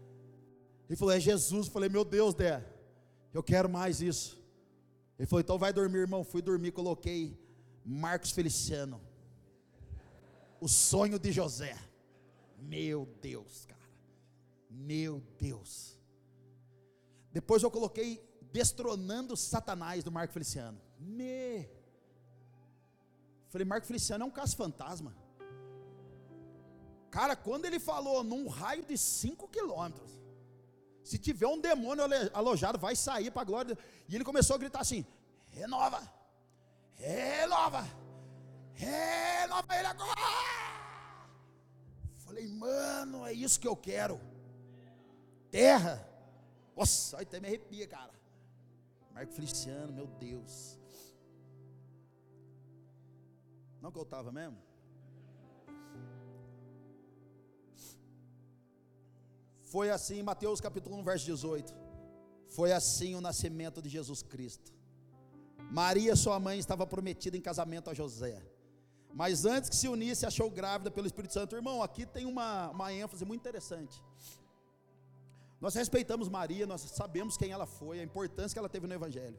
Ele 0.88 0.96
falou: 0.96 1.14
É 1.14 1.20
Jesus. 1.20 1.66
Eu 1.66 1.72
falei: 1.72 1.88
Meu 1.88 2.05
Deus, 2.05 2.35
Dé, 2.35 2.64
eu 3.33 3.42
quero 3.42 3.68
mais 3.68 4.01
isso. 4.01 4.38
Ele 5.18 5.27
falou: 5.27 5.40
Então 5.40 5.59
vai 5.59 5.72
dormir, 5.72 5.99
irmão. 5.99 6.25
Fui 6.25 6.42
dormir, 6.42 6.72
coloquei 6.72 7.38
Marcos 7.85 8.31
Feliciano. 8.31 9.01
o 10.61 10.68
sonho 10.68 11.18
de 11.18 11.33
José. 11.33 11.77
Meu 12.59 13.07
Deus, 13.20 13.66
cara. 13.66 13.81
Meu 14.70 15.22
Deus. 15.38 15.99
Depois 17.33 17.62
eu 17.62 17.70
coloquei 17.70 18.27
destronando 18.53 19.37
Satanás 19.37 20.03
do 20.03 20.11
Marco 20.11 20.33
Feliciano. 20.33 20.81
Me. 20.99 21.68
Falei, 23.49 23.64
Marco 23.64 23.87
Feliciano 23.87 24.25
é 24.25 24.27
um 24.27 24.31
caso 24.31 24.57
fantasma. 24.57 25.14
Cara, 27.11 27.37
quando 27.37 27.64
ele 27.64 27.79
falou 27.79 28.25
num 28.25 28.49
raio 28.49 28.85
de 28.85 28.96
5 28.99 29.49
quilômetros, 29.49 30.11
se 31.07 31.19
tiver 31.19 31.47
um 31.47 31.61
demônio 31.61 32.03
alojado, 32.35 32.79
vai 32.79 32.97
sair 32.97 33.31
para 33.31 33.42
a 33.42 33.45
glória. 33.45 33.79
E 34.09 34.14
ele 34.16 34.25
começou 34.25 34.57
a 34.57 34.59
gritar 34.59 34.81
assim: 34.81 35.07
renova, 35.51 36.03
renova, 36.95 37.87
renova 38.75 39.79
ele 39.79 39.87
agora. 39.87 40.21
Falei, 42.25 42.49
mano, 42.49 43.25
é 43.25 43.33
isso 43.33 43.61
que 43.61 43.69
eu 43.69 43.77
quero. 43.77 44.21
Terra. 45.49 46.05
Nossa, 46.77 47.23
até 47.23 47.38
me 47.38 47.47
arrepia, 47.47 47.87
cara. 47.87 48.12
Marco 49.14 49.33
Feliciano, 49.33 49.92
meu 49.92 50.09
Deus. 50.09 50.77
Não 53.81 53.92
que 53.92 53.99
eu 53.99 54.03
estava 54.03 54.33
mesmo? 54.33 54.59
Foi 59.72 59.90
assim, 59.90 60.22
Mateus 60.22 60.61
capítulo 60.61 60.96
1, 60.96 61.02
verso 61.02 61.26
18. 61.26 61.74
Foi 62.48 62.72
assim 62.72 63.14
o 63.14 63.20
nascimento 63.20 63.83
de 63.83 63.88
Jesus 63.88 64.22
Cristo. 64.22 64.72
Maria, 65.70 66.14
sua 66.14 66.38
mãe, 66.38 66.59
estava 66.59 66.87
prometida 66.87 67.37
em 67.37 67.40
casamento 67.40 67.90
a 67.90 67.94
José. 67.94 68.40
Mas 69.12 69.44
antes 69.44 69.68
que 69.68 69.74
se 69.74 69.88
unisse, 69.88 70.24
achou 70.24 70.48
grávida 70.48 70.90
pelo 70.90 71.07
Espírito 71.07 71.35
Santo. 71.35 71.57
Irmão, 71.57 71.83
aqui 71.83 72.07
tem 72.07 72.24
uma, 72.26 72.70
uma 72.70 72.92
ênfase 72.92 73.24
muito 73.24 73.40
interessante. 73.40 74.00
Nós 75.61 75.74
respeitamos 75.74 76.29
Maria, 76.29 76.66
nós 76.66 76.83
sabemos 76.83 77.37
quem 77.37 77.50
ela 77.50 77.66
foi, 77.66 77.98
a 77.98 78.05
importância 78.05 78.55
que 78.55 78.59
ela 78.59 78.68
teve 78.68 78.87
no 78.87 78.94
Evangelho. 78.94 79.38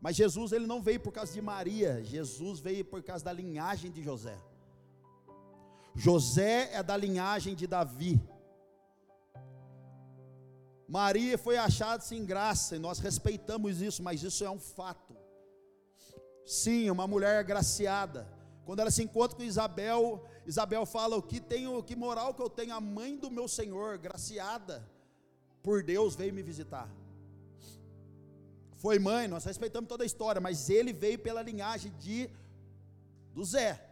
Mas 0.00 0.16
Jesus, 0.16 0.52
ele 0.52 0.66
não 0.66 0.82
veio 0.82 1.00
por 1.00 1.12
causa 1.12 1.32
de 1.32 1.40
Maria, 1.40 2.04
Jesus 2.04 2.60
veio 2.60 2.84
por 2.84 3.02
causa 3.02 3.24
da 3.24 3.32
linhagem 3.32 3.90
de 3.90 4.02
José. 4.02 4.36
José 5.94 6.70
é 6.74 6.82
da 6.82 6.96
linhagem 6.96 7.54
de 7.54 7.66
Davi. 7.66 8.20
Maria 10.88 11.36
foi 11.36 11.58
achada 11.58 12.02
sem 12.02 12.24
graça, 12.24 12.76
e 12.76 12.78
nós 12.78 12.98
respeitamos 12.98 13.82
isso, 13.82 14.02
mas 14.02 14.22
isso 14.22 14.42
é 14.42 14.50
um 14.50 14.58
fato. 14.58 15.14
Sim, 16.46 16.88
uma 16.88 17.06
mulher 17.06 17.38
agraciada. 17.38 18.26
Quando 18.64 18.80
ela 18.80 18.90
se 18.90 19.02
encontra 19.02 19.36
com 19.36 19.42
Isabel, 19.42 20.24
Isabel 20.46 20.86
fala: 20.86 21.14
"O 21.16 21.22
que 21.22 21.40
tenho, 21.40 21.82
que 21.82 21.94
moral 21.94 22.32
que 22.32 22.40
eu 22.40 22.48
tenho, 22.48 22.74
a 22.74 22.80
mãe 22.80 23.18
do 23.18 23.30
meu 23.30 23.46
Senhor, 23.46 23.98
graciada 23.98 24.82
por 25.62 25.82
Deus, 25.82 26.16
veio 26.16 26.32
me 26.32 26.42
visitar." 26.42 26.88
Foi 28.76 28.98
mãe, 28.98 29.28
nós 29.28 29.44
respeitamos 29.44 29.88
toda 29.88 30.04
a 30.04 30.06
história, 30.06 30.40
mas 30.40 30.70
ele 30.70 30.92
veio 30.92 31.18
pela 31.18 31.42
linhagem 31.42 31.92
de 31.98 32.30
do 33.34 33.44
Zé. 33.44 33.87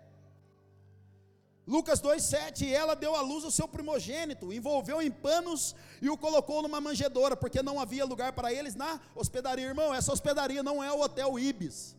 Lucas 1.67 2.01
2,7: 2.01 2.71
Ela 2.71 2.95
deu 2.95 3.15
à 3.17 3.21
luz 3.21 3.43
o 3.45 3.51
seu 3.51 3.67
primogênito, 3.67 4.53
envolveu 4.53 5.03
em 5.03 5.11
panos 5.11 5.75
e 6.01 6.09
o 6.09 6.17
colocou 6.17 6.63
numa 6.63 6.81
manjedoura, 6.81 7.37
porque 7.37 7.63
não 7.63 7.81
havia 7.81 8.05
lugar 8.05 8.33
para 8.33 8.53
eles 8.53 8.75
na 8.75 9.01
hospedaria. 9.15 9.67
Irmão, 9.67 9.93
essa 9.93 10.13
hospedaria 10.13 10.63
não 10.63 10.83
é 10.83 10.93
o 10.93 11.01
Hotel 11.01 11.39
Ibis, 11.39 11.97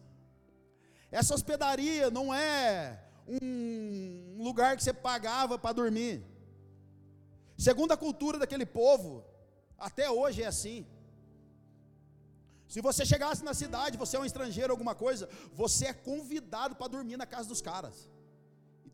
essa 1.12 1.34
hospedaria 1.34 2.10
não 2.10 2.34
é 2.34 3.04
um 3.28 4.38
lugar 4.42 4.78
que 4.78 4.84
você 4.84 4.94
pagava 4.94 5.60
para 5.60 5.74
dormir. 5.74 6.24
Segundo 7.58 7.92
a 7.92 7.98
cultura 7.98 8.40
daquele 8.40 8.66
povo, 8.66 9.26
até 9.78 10.10
hoje 10.10 10.44
é 10.44 10.48
assim. 10.48 10.86
Se 12.68 12.82
você 12.82 13.06
chegasse 13.06 13.44
na 13.44 13.54
cidade, 13.54 13.98
você 13.98 14.16
é 14.16 14.20
um 14.20 14.26
estrangeiro, 14.26 14.72
alguma 14.72 14.94
coisa, 14.94 15.28
você 15.54 15.88
é 15.88 15.94
convidado 15.94 16.76
para 16.76 16.88
dormir 16.88 17.18
na 17.18 17.26
casa 17.26 17.48
dos 17.50 17.62
caras. 17.62 18.10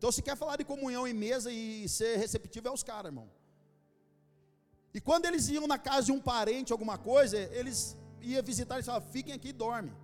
Então, 0.04 0.12
se 0.12 0.22
quer 0.24 0.36
falar 0.40 0.56
de 0.60 0.64
comunhão 0.70 1.02
em 1.10 1.14
mesa 1.14 1.50
e 1.50 1.88
ser 1.88 2.18
receptivo, 2.22 2.68
é 2.68 2.72
os 2.78 2.82
caras, 2.88 3.06
irmão. 3.10 3.26
E 4.96 5.00
quando 5.06 5.24
eles 5.28 5.44
iam 5.54 5.66
na 5.72 5.78
casa 5.86 6.02
de 6.08 6.12
um 6.16 6.20
parente, 6.20 6.74
alguma 6.74 6.96
coisa, 6.98 7.38
eles 7.60 7.78
iam 8.20 8.42
visitar 8.50 8.78
e 8.78 8.82
falavam: 8.82 9.08
fiquem 9.14 9.34
aqui 9.36 9.48
e 9.52 9.58
dormem. 9.62 9.94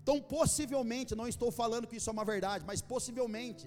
Então, 0.00 0.16
possivelmente, 0.36 1.16
não 1.20 1.26
estou 1.26 1.50
falando 1.50 1.88
que 1.88 1.96
isso 1.96 2.08
é 2.10 2.12
uma 2.12 2.26
verdade, 2.32 2.64
mas 2.70 2.80
possivelmente, 2.92 3.66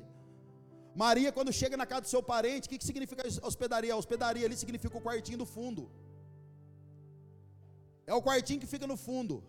Maria, 1.04 1.34
quando 1.38 1.52
chega 1.62 1.76
na 1.82 1.88
casa 1.92 2.04
do 2.06 2.12
seu 2.16 2.24
parente, 2.32 2.68
o 2.68 2.70
que, 2.70 2.80
que 2.82 2.90
significa 2.92 3.28
hospedaria? 3.50 3.94
Hospedaria 4.04 4.46
ali 4.46 4.56
significa 4.64 4.98
o 4.98 5.06
quartinho 5.08 5.40
do 5.44 5.50
fundo. 5.56 5.84
É 8.08 8.14
o 8.14 8.24
quartinho 8.30 8.62
que 8.64 8.72
fica 8.76 8.88
no 8.94 8.96
fundo. 9.08 9.44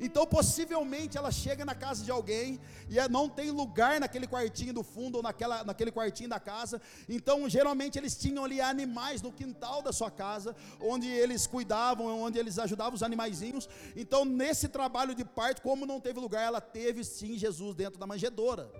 Então, 0.00 0.24
possivelmente, 0.24 1.18
ela 1.18 1.32
chega 1.32 1.64
na 1.64 1.74
casa 1.74 2.04
de 2.04 2.10
alguém 2.10 2.60
e 2.88 3.00
é, 3.00 3.08
não 3.08 3.28
tem 3.28 3.50
lugar 3.50 3.98
naquele 3.98 4.28
quartinho 4.28 4.72
do 4.72 4.84
fundo 4.84 5.16
ou 5.16 5.22
naquela, 5.24 5.64
naquele 5.64 5.90
quartinho 5.90 6.28
da 6.30 6.38
casa. 6.38 6.80
Então, 7.08 7.48
geralmente, 7.48 7.98
eles 7.98 8.16
tinham 8.16 8.44
ali 8.44 8.60
animais 8.60 9.20
no 9.20 9.32
quintal 9.32 9.82
da 9.82 9.92
sua 9.92 10.08
casa, 10.08 10.54
onde 10.80 11.08
eles 11.08 11.48
cuidavam, 11.48 12.06
onde 12.22 12.38
eles 12.38 12.60
ajudavam 12.60 12.94
os 12.94 13.02
animaizinhos. 13.02 13.68
Então, 13.96 14.24
nesse 14.24 14.68
trabalho 14.68 15.16
de 15.16 15.24
parto, 15.24 15.62
como 15.62 15.84
não 15.84 16.00
teve 16.00 16.20
lugar, 16.20 16.44
ela 16.44 16.60
teve 16.60 17.02
sim 17.02 17.36
Jesus 17.36 17.74
dentro 17.74 17.98
da 17.98 18.06
manjedoura. 18.06 18.70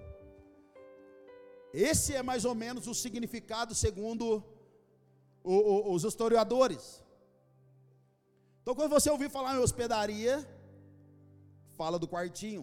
Esse 1.74 2.14
é 2.14 2.22
mais 2.22 2.44
ou 2.44 2.54
menos 2.54 2.86
o 2.86 2.94
significado 2.94 3.74
segundo 3.74 4.44
os 5.42 6.04
historiadores. 6.04 7.02
Então, 8.62 8.74
quando 8.74 8.90
você 8.90 9.10
ouvir 9.10 9.30
falar 9.30 9.56
em 9.56 9.58
hospedaria, 9.58 10.46
fala 11.80 11.98
do 12.02 12.08
quartinho. 12.14 12.62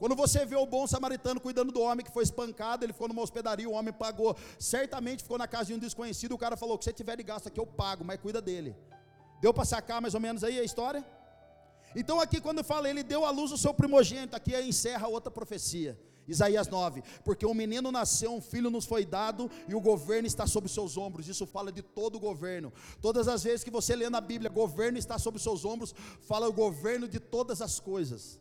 Quando 0.00 0.16
você 0.22 0.40
vê 0.50 0.56
o 0.56 0.66
bom 0.74 0.84
samaritano 0.94 1.40
cuidando 1.46 1.70
do 1.76 1.80
homem 1.86 2.04
que 2.06 2.14
foi 2.16 2.24
espancado, 2.28 2.84
ele 2.84 2.92
ficou 2.92 3.08
numa 3.10 3.22
hospedaria, 3.22 3.68
o 3.68 3.76
homem 3.78 3.92
pagou. 4.04 4.30
Certamente 4.58 5.22
ficou 5.22 5.38
na 5.42 5.48
casa 5.54 5.66
de 5.68 5.74
um 5.74 5.82
desconhecido, 5.86 6.32
o 6.32 6.38
cara 6.44 6.56
falou: 6.62 6.76
que 6.78 6.84
você 6.84 6.92
tiver 7.00 7.16
de 7.20 7.22
gasto 7.22 7.46
aqui, 7.48 7.60
eu 7.60 7.66
pago, 7.82 8.04
mas 8.04 8.20
cuida 8.24 8.40
dele. 8.48 8.74
Deu 9.40 9.52
para 9.54 9.64
sacar 9.64 10.00
mais 10.00 10.14
ou 10.14 10.20
menos 10.26 10.42
aí 10.42 10.58
a 10.58 10.64
história? 10.70 11.04
Então, 12.00 12.16
aqui, 12.24 12.40
quando 12.40 12.64
fala, 12.64 12.88
ele 12.90 13.04
deu 13.04 13.24
à 13.24 13.30
luz 13.30 13.52
o 13.52 13.58
seu 13.64 13.72
primogênito, 13.72 14.34
aqui 14.34 14.52
encerra 14.60 15.06
outra 15.06 15.30
profecia. 15.30 15.92
Isaías 16.26 16.68
9, 16.68 17.02
porque 17.22 17.44
um 17.44 17.54
menino 17.54 17.92
nasceu, 17.92 18.32
um 18.32 18.40
filho 18.40 18.70
nos 18.70 18.86
foi 18.86 19.04
dado 19.04 19.50
e 19.68 19.74
o 19.74 19.80
governo 19.80 20.26
está 20.26 20.46
sobre 20.46 20.70
seus 20.70 20.96
ombros. 20.96 21.28
Isso 21.28 21.46
fala 21.46 21.70
de 21.70 21.82
todo 21.82 22.16
o 22.16 22.20
governo. 22.20 22.72
Todas 23.00 23.28
as 23.28 23.42
vezes 23.44 23.64
que 23.64 23.70
você 23.70 23.94
lê 23.94 24.08
na 24.08 24.20
Bíblia, 24.20 24.50
governo 24.50 24.98
está 24.98 25.18
sobre 25.18 25.40
seus 25.40 25.64
ombros, 25.64 25.94
fala 26.22 26.48
o 26.48 26.52
governo 26.52 27.06
de 27.06 27.20
todas 27.20 27.60
as 27.60 27.78
coisas. 27.78 28.40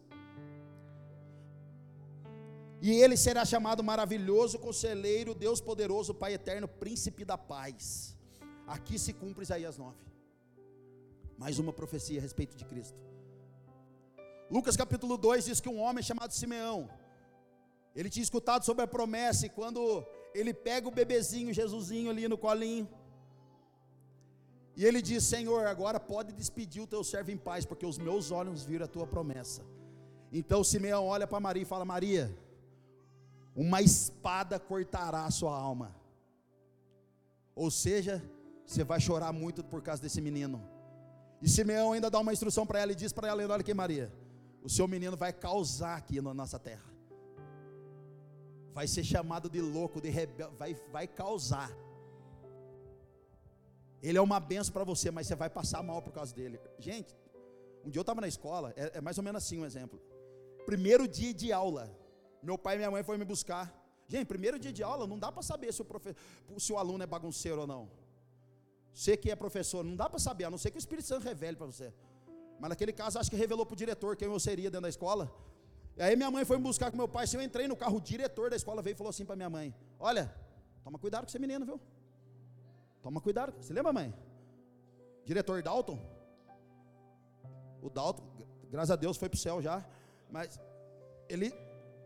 E 2.81 2.91
ele 2.91 3.15
será 3.15 3.45
chamado 3.45 3.81
maravilhoso 3.81 4.59
conselheiro, 4.59 5.33
Deus 5.33 5.61
poderoso, 5.61 6.13
Pai 6.13 6.33
eterno, 6.33 6.67
príncipe 6.67 7.23
da 7.23 7.37
paz. 7.37 8.15
Aqui 8.67 8.99
se 8.99 9.13
cumpre 9.13 9.43
Isaías 9.43 9.77
9. 9.77 9.95
Mais 11.37 11.59
uma 11.59 11.71
profecia 11.71 12.19
a 12.19 12.21
respeito 12.21 12.55
de 12.57 12.65
Cristo. 12.65 12.97
Lucas 14.51 14.75
capítulo 14.75 15.17
2 15.17 15.45
diz 15.45 15.59
que 15.61 15.69
um 15.69 15.79
homem 15.79 16.03
chamado 16.03 16.33
Simeão, 16.33 16.89
ele 17.95 18.09
tinha 18.09 18.23
escutado 18.23 18.65
sobre 18.65 18.83
a 18.83 18.87
promessa 18.87 19.45
e 19.45 19.49
quando 19.49 20.05
ele 20.33 20.53
pega 20.53 20.87
o 20.87 20.91
bebezinho, 20.91 21.53
Jesusinho 21.53 22.09
ali 22.09 22.27
no 22.27 22.37
colinho, 22.37 22.87
e 24.75 24.83
ele 24.85 25.01
diz: 25.01 25.23
Senhor, 25.23 25.67
agora 25.67 25.99
pode 25.99 26.33
despedir 26.33 26.81
o 26.81 26.87
teu 26.87 27.03
servo 27.03 27.29
em 27.29 27.37
paz, 27.37 27.65
porque 27.65 27.85
os 27.85 27.97
meus 27.97 28.31
olhos 28.31 28.63
viram 28.63 28.85
a 28.85 28.87
tua 28.87 29.05
promessa. 29.05 29.63
Então 30.31 30.63
Simeão 30.63 31.05
olha 31.05 31.27
para 31.27 31.39
Maria 31.39 31.61
e 31.61 31.65
fala: 31.65 31.85
Maria, 31.85 32.35
uma 33.55 33.81
espada 33.81 34.59
cortará 34.59 35.25
a 35.25 35.31
sua 35.31 35.55
alma. 35.55 35.95
Ou 37.55 37.69
seja, 37.69 38.23
você 38.65 38.83
vai 38.83 38.99
chorar 38.99 39.31
muito 39.31 39.63
por 39.63 39.83
causa 39.83 40.01
desse 40.01 40.19
menino. 40.19 40.67
E 41.39 41.47
Simeão 41.47 41.91
ainda 41.91 42.09
dá 42.09 42.19
uma 42.19 42.33
instrução 42.33 42.65
para 42.65 42.79
ela 42.79 42.91
e 42.91 42.95
diz 42.95 43.13
para 43.13 43.27
ela: 43.27 43.43
Olha 43.43 43.57
aqui, 43.57 43.75
Maria, 43.75 44.11
o 44.63 44.69
seu 44.69 44.87
menino 44.87 45.15
vai 45.15 45.31
causar 45.31 45.97
aqui 45.97 46.19
na 46.19 46.33
nossa 46.33 46.57
terra 46.57 46.92
vai 48.73 48.87
ser 48.87 49.03
chamado 49.03 49.49
de 49.49 49.61
louco, 49.61 50.01
de 50.01 50.09
rebelde, 50.09 50.55
vai, 50.57 50.73
vai 50.91 51.07
causar. 51.07 51.71
Ele 54.01 54.17
é 54.17 54.21
uma 54.21 54.39
benção 54.39 54.73
para 54.73 54.83
você, 54.83 55.11
mas 55.11 55.27
você 55.27 55.35
vai 55.35 55.49
passar 55.49 55.81
mal 55.83 56.01
por 56.01 56.11
causa 56.11 56.35
dele. 56.35 56.59
Gente, 56.79 57.15
um 57.85 57.89
dia 57.89 57.99
eu 57.99 58.01
estava 58.01 58.19
na 58.19 58.27
escola, 58.27 58.73
é, 58.75 58.97
é, 58.97 59.01
mais 59.01 59.17
ou 59.17 59.23
menos 59.23 59.43
assim 59.43 59.59
um 59.59 59.65
exemplo. 59.65 60.01
Primeiro 60.65 61.07
dia 61.07 61.33
de 61.33 61.53
aula, 61.53 61.89
meu 62.41 62.57
pai 62.57 62.75
e 62.75 62.77
minha 62.79 62.91
mãe 62.91 63.03
foram 63.03 63.19
me 63.19 63.25
buscar. 63.25 63.65
Gente, 64.07 64.25
primeiro 64.25 64.59
dia 64.59 64.73
de 64.73 64.83
aula, 64.83 65.07
não 65.07 65.17
dá 65.17 65.31
para 65.31 65.43
saber 65.43 65.71
se 65.71 65.81
o, 65.81 65.85
profe, 65.85 66.15
se 66.57 66.73
o 66.73 66.77
aluno 66.77 67.03
é 67.03 67.07
bagunceiro 67.07 67.61
ou 67.61 67.67
não. 67.67 67.89
Você 68.93 69.15
que 69.15 69.31
é 69.31 69.35
professor, 69.35 69.83
não 69.83 69.95
dá 69.95 70.09
para 70.09 70.19
saber, 70.19 70.45
a 70.45 70.49
não 70.49 70.57
ser 70.57 70.71
que 70.71 70.77
o 70.77 70.79
Espírito 70.85 71.07
Santo 71.07 71.23
revele 71.23 71.57
para 71.57 71.65
você. 71.65 71.93
Mas 72.59 72.69
naquele 72.69 72.93
caso, 72.93 73.19
acho 73.19 73.29
que 73.29 73.35
revelou 73.35 73.65
para 73.65 73.73
o 73.73 73.77
diretor 73.77 74.15
quem 74.15 74.27
eu 74.27 74.39
seria 74.39 74.69
dentro 74.69 74.83
da 74.83 74.89
escola. 74.89 75.33
Aí 75.97 76.15
minha 76.15 76.31
mãe 76.31 76.43
foi 76.43 76.57
me 76.57 76.63
buscar 76.63 76.89
com 76.89 76.97
meu 76.97 77.07
pai. 77.07 77.27
Se 77.27 77.37
eu 77.37 77.41
entrei 77.41 77.67
no 77.67 77.75
carro, 77.75 77.97
o 77.97 78.01
diretor 78.01 78.49
da 78.49 78.55
escola 78.55 78.81
veio 78.81 78.93
e 78.93 78.97
falou 78.97 79.09
assim 79.09 79.25
para 79.25 79.35
minha 79.35 79.49
mãe: 79.49 79.73
Olha, 79.99 80.33
toma 80.83 80.97
cuidado 80.97 81.23
com 81.23 81.29
esse 81.29 81.39
menino, 81.39 81.65
viu? 81.65 81.79
Toma 83.01 83.21
cuidado. 83.21 83.53
Você 83.59 83.73
lembra, 83.73 83.93
mãe? 83.93 84.13
Diretor 85.25 85.61
Dalton. 85.61 85.99
O 87.81 87.89
Dalton, 87.89 88.23
graças 88.71 88.91
a 88.91 88.95
Deus, 88.95 89.17
foi 89.17 89.29
pro 89.29 89.37
céu 89.37 89.61
já. 89.61 89.85
Mas 90.29 90.59
ele, 91.29 91.53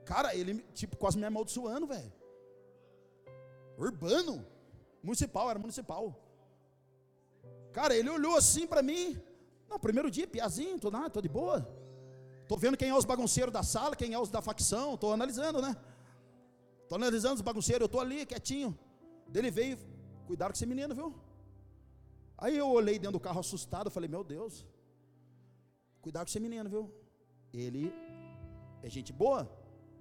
cara, 0.06 0.36
ele 0.36 0.62
tipo 0.74 0.98
quase 0.98 1.18
me 1.18 1.26
amaldiçoando, 1.26 1.88
velho. 1.88 2.12
Urbano. 3.78 4.46
Municipal, 5.02 5.50
era 5.50 5.60
municipal. 5.60 6.14
Cara, 7.72 7.96
ele 7.96 8.10
olhou 8.10 8.36
assim 8.36 8.66
para 8.68 8.82
mim. 8.82 9.22
Não, 9.70 9.80
primeiro 9.80 10.10
dia, 10.10 10.28
piazinho, 10.28 10.80
tô, 10.80 10.90
nada, 10.90 11.10
tô 11.10 11.22
de 11.22 11.30
boa. 11.30 11.77
Tô 12.48 12.56
vendo 12.56 12.78
quem 12.78 12.90
é 12.90 12.96
os 12.96 13.06
bagunceiros 13.06 13.54
da 13.54 13.62
sala, 13.62 13.96
quem 13.96 14.14
é 14.14 14.20
os 14.20 14.30
da 14.30 14.42
facção, 14.42 14.96
tô 14.98 15.12
analisando, 15.12 15.62
né? 15.62 15.76
Tô 16.88 16.96
analisando 16.96 17.36
os 17.36 17.42
bagunceiros, 17.42 17.82
eu 17.82 17.90
tô 17.90 18.00
ali 18.00 18.26
quietinho. 18.26 18.78
Dele 19.28 19.52
veio, 19.52 19.78
cuidado 20.26 20.52
com 20.52 20.58
esse 20.58 20.66
menino, 20.66 20.96
viu? 20.96 21.14
Aí 22.38 22.56
eu 22.58 22.70
olhei 22.70 22.98
dentro 22.98 23.18
do 23.18 23.20
carro 23.20 23.40
assustado, 23.40 23.90
falei, 23.90 24.10
meu 24.10 24.24
Deus, 24.24 24.66
cuidado 26.02 26.26
com 26.26 26.30
esse 26.30 26.40
menino, 26.40 26.70
viu? 26.70 26.84
Ele 27.52 27.94
é 28.82 28.90
gente 28.90 29.12
boa, 29.12 29.50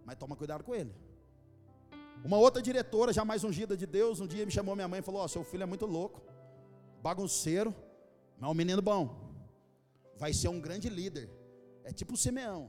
mas 0.05 0.17
toma 0.17 0.37
cuidado 0.37 0.63
com 0.63 0.75
ele. 0.75 0.95
Uma 2.25 2.39
outra 2.39 2.63
diretora, 2.63 3.13
já 3.13 3.25
mais 3.25 3.43
ungida 3.43 3.77
de 3.77 3.87
Deus, 3.87 4.21
um 4.21 4.27
dia 4.27 4.47
me 4.47 4.53
chamou 4.53 4.77
minha 4.77 4.89
mãe 4.89 5.01
e 5.01 5.03
falou: 5.03 5.23
oh, 5.25 5.29
seu 5.29 5.43
filho 5.43 5.65
é 5.65 5.67
muito 5.67 5.87
louco, 5.87 6.23
bagunceiro, 7.03 7.75
mas 8.39 8.49
é 8.49 8.53
um 8.53 8.55
menino 8.55 8.83
bom. 8.83 9.03
Vai 10.17 10.33
ser 10.33 10.49
um 10.49 10.61
grande 10.61 10.89
líder. 10.89 11.29
É 11.89 11.93
tipo 12.01 12.13
o 12.15 12.21
Simeão. 12.25 12.63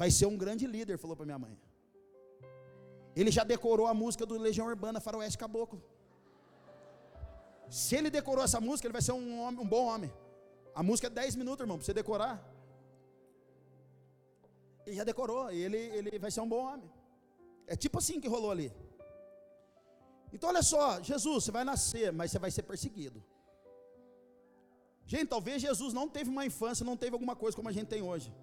Vai 0.00 0.10
ser 0.18 0.26
um 0.32 0.36
grande 0.42 0.64
líder, 0.74 0.96
falou 1.04 1.16
para 1.18 1.28
minha 1.30 1.42
mãe. 1.44 1.54
Ele 3.20 3.30
já 3.36 3.44
decorou 3.54 3.86
a 3.92 3.94
música 4.02 4.24
do 4.30 4.36
Legião 4.46 4.66
Urbana 4.72 5.00
Faroeste 5.06 5.38
Caboclo. 5.42 5.80
Se 7.82 7.94
ele 7.98 8.10
decorou 8.18 8.42
essa 8.48 8.60
música, 8.68 8.86
ele 8.86 8.98
vai 8.98 9.04
ser 9.08 9.12
um, 9.20 9.40
homem, 9.42 9.60
um 9.64 9.68
bom 9.74 9.84
homem. 9.90 10.10
A 10.74 10.82
música 10.88 11.06
é 11.08 11.10
10 11.10 11.36
minutos, 11.40 11.62
irmão, 11.64 11.78
para 11.78 11.86
você 11.86 11.94
decorar. 12.02 12.34
Ele 14.86 14.96
já 15.00 15.04
decorou, 15.04 15.44
ele, 15.50 15.80
ele 15.98 16.18
vai 16.18 16.30
ser 16.30 16.42
um 16.42 16.50
bom 16.54 16.62
homem. 16.68 16.90
É 17.66 17.74
tipo 17.84 17.98
assim 17.98 18.20
que 18.20 18.28
rolou 18.28 18.50
ali. 18.50 18.68
Então 20.32 20.50
olha 20.50 20.62
só, 20.62 21.02
Jesus, 21.02 21.44
você 21.44 21.52
vai 21.58 21.64
nascer, 21.64 22.12
mas 22.12 22.30
você 22.30 22.38
vai 22.38 22.50
ser 22.50 22.62
perseguido. 22.62 23.22
Gente, 25.06 25.28
talvez 25.28 25.62
Jesus 25.62 25.92
não 25.92 26.08
teve 26.08 26.28
uma 26.30 26.44
infância, 26.44 26.84
não 26.84 26.96
teve 26.96 27.14
alguma 27.14 27.36
coisa 27.36 27.56
como 27.56 27.68
a 27.68 27.72
gente 27.72 27.86
tem 27.86 28.02
hoje. 28.02 28.34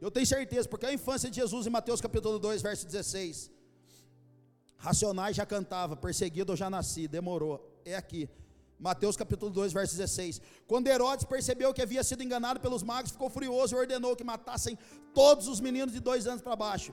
Eu 0.00 0.10
tenho 0.10 0.26
certeza, 0.26 0.68
porque 0.68 0.86
a 0.86 0.92
infância 0.92 1.28
de 1.30 1.36
Jesus 1.36 1.66
em 1.66 1.70
Mateus 1.70 2.00
capítulo 2.00 2.38
2, 2.38 2.62
verso 2.62 2.86
16. 2.86 3.50
Racionais 4.76 5.34
já 5.36 5.46
cantava, 5.46 5.96
perseguido 5.96 6.52
eu 6.52 6.56
já 6.56 6.68
nasci, 6.68 7.08
demorou. 7.08 7.54
É 7.84 7.96
aqui. 7.96 8.28
Mateus 8.78 9.16
capítulo 9.16 9.50
2, 9.50 9.72
verso 9.72 9.96
16. 9.96 10.40
Quando 10.66 10.88
Herodes 10.88 11.24
percebeu 11.24 11.72
que 11.72 11.82
havia 11.82 12.04
sido 12.04 12.22
enganado 12.22 12.60
pelos 12.60 12.82
magos, 12.82 13.10
ficou 13.10 13.30
furioso 13.30 13.74
e 13.74 13.78
ordenou 13.78 14.14
que 14.14 14.24
matassem 14.24 14.78
todos 15.14 15.48
os 15.48 15.60
meninos 15.60 15.92
de 15.94 16.00
dois 16.00 16.26
anos 16.26 16.42
para 16.42 16.56
baixo 16.56 16.92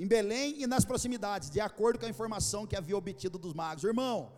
em 0.00 0.06
Belém 0.06 0.62
e 0.62 0.66
nas 0.66 0.84
proximidades, 0.84 1.50
de 1.50 1.60
acordo 1.60 1.98
com 1.98 2.06
a 2.06 2.08
informação 2.08 2.66
que 2.66 2.74
havia 2.74 2.96
obtido 2.96 3.38
dos 3.38 3.52
magos. 3.52 3.84
Irmão, 3.84 4.32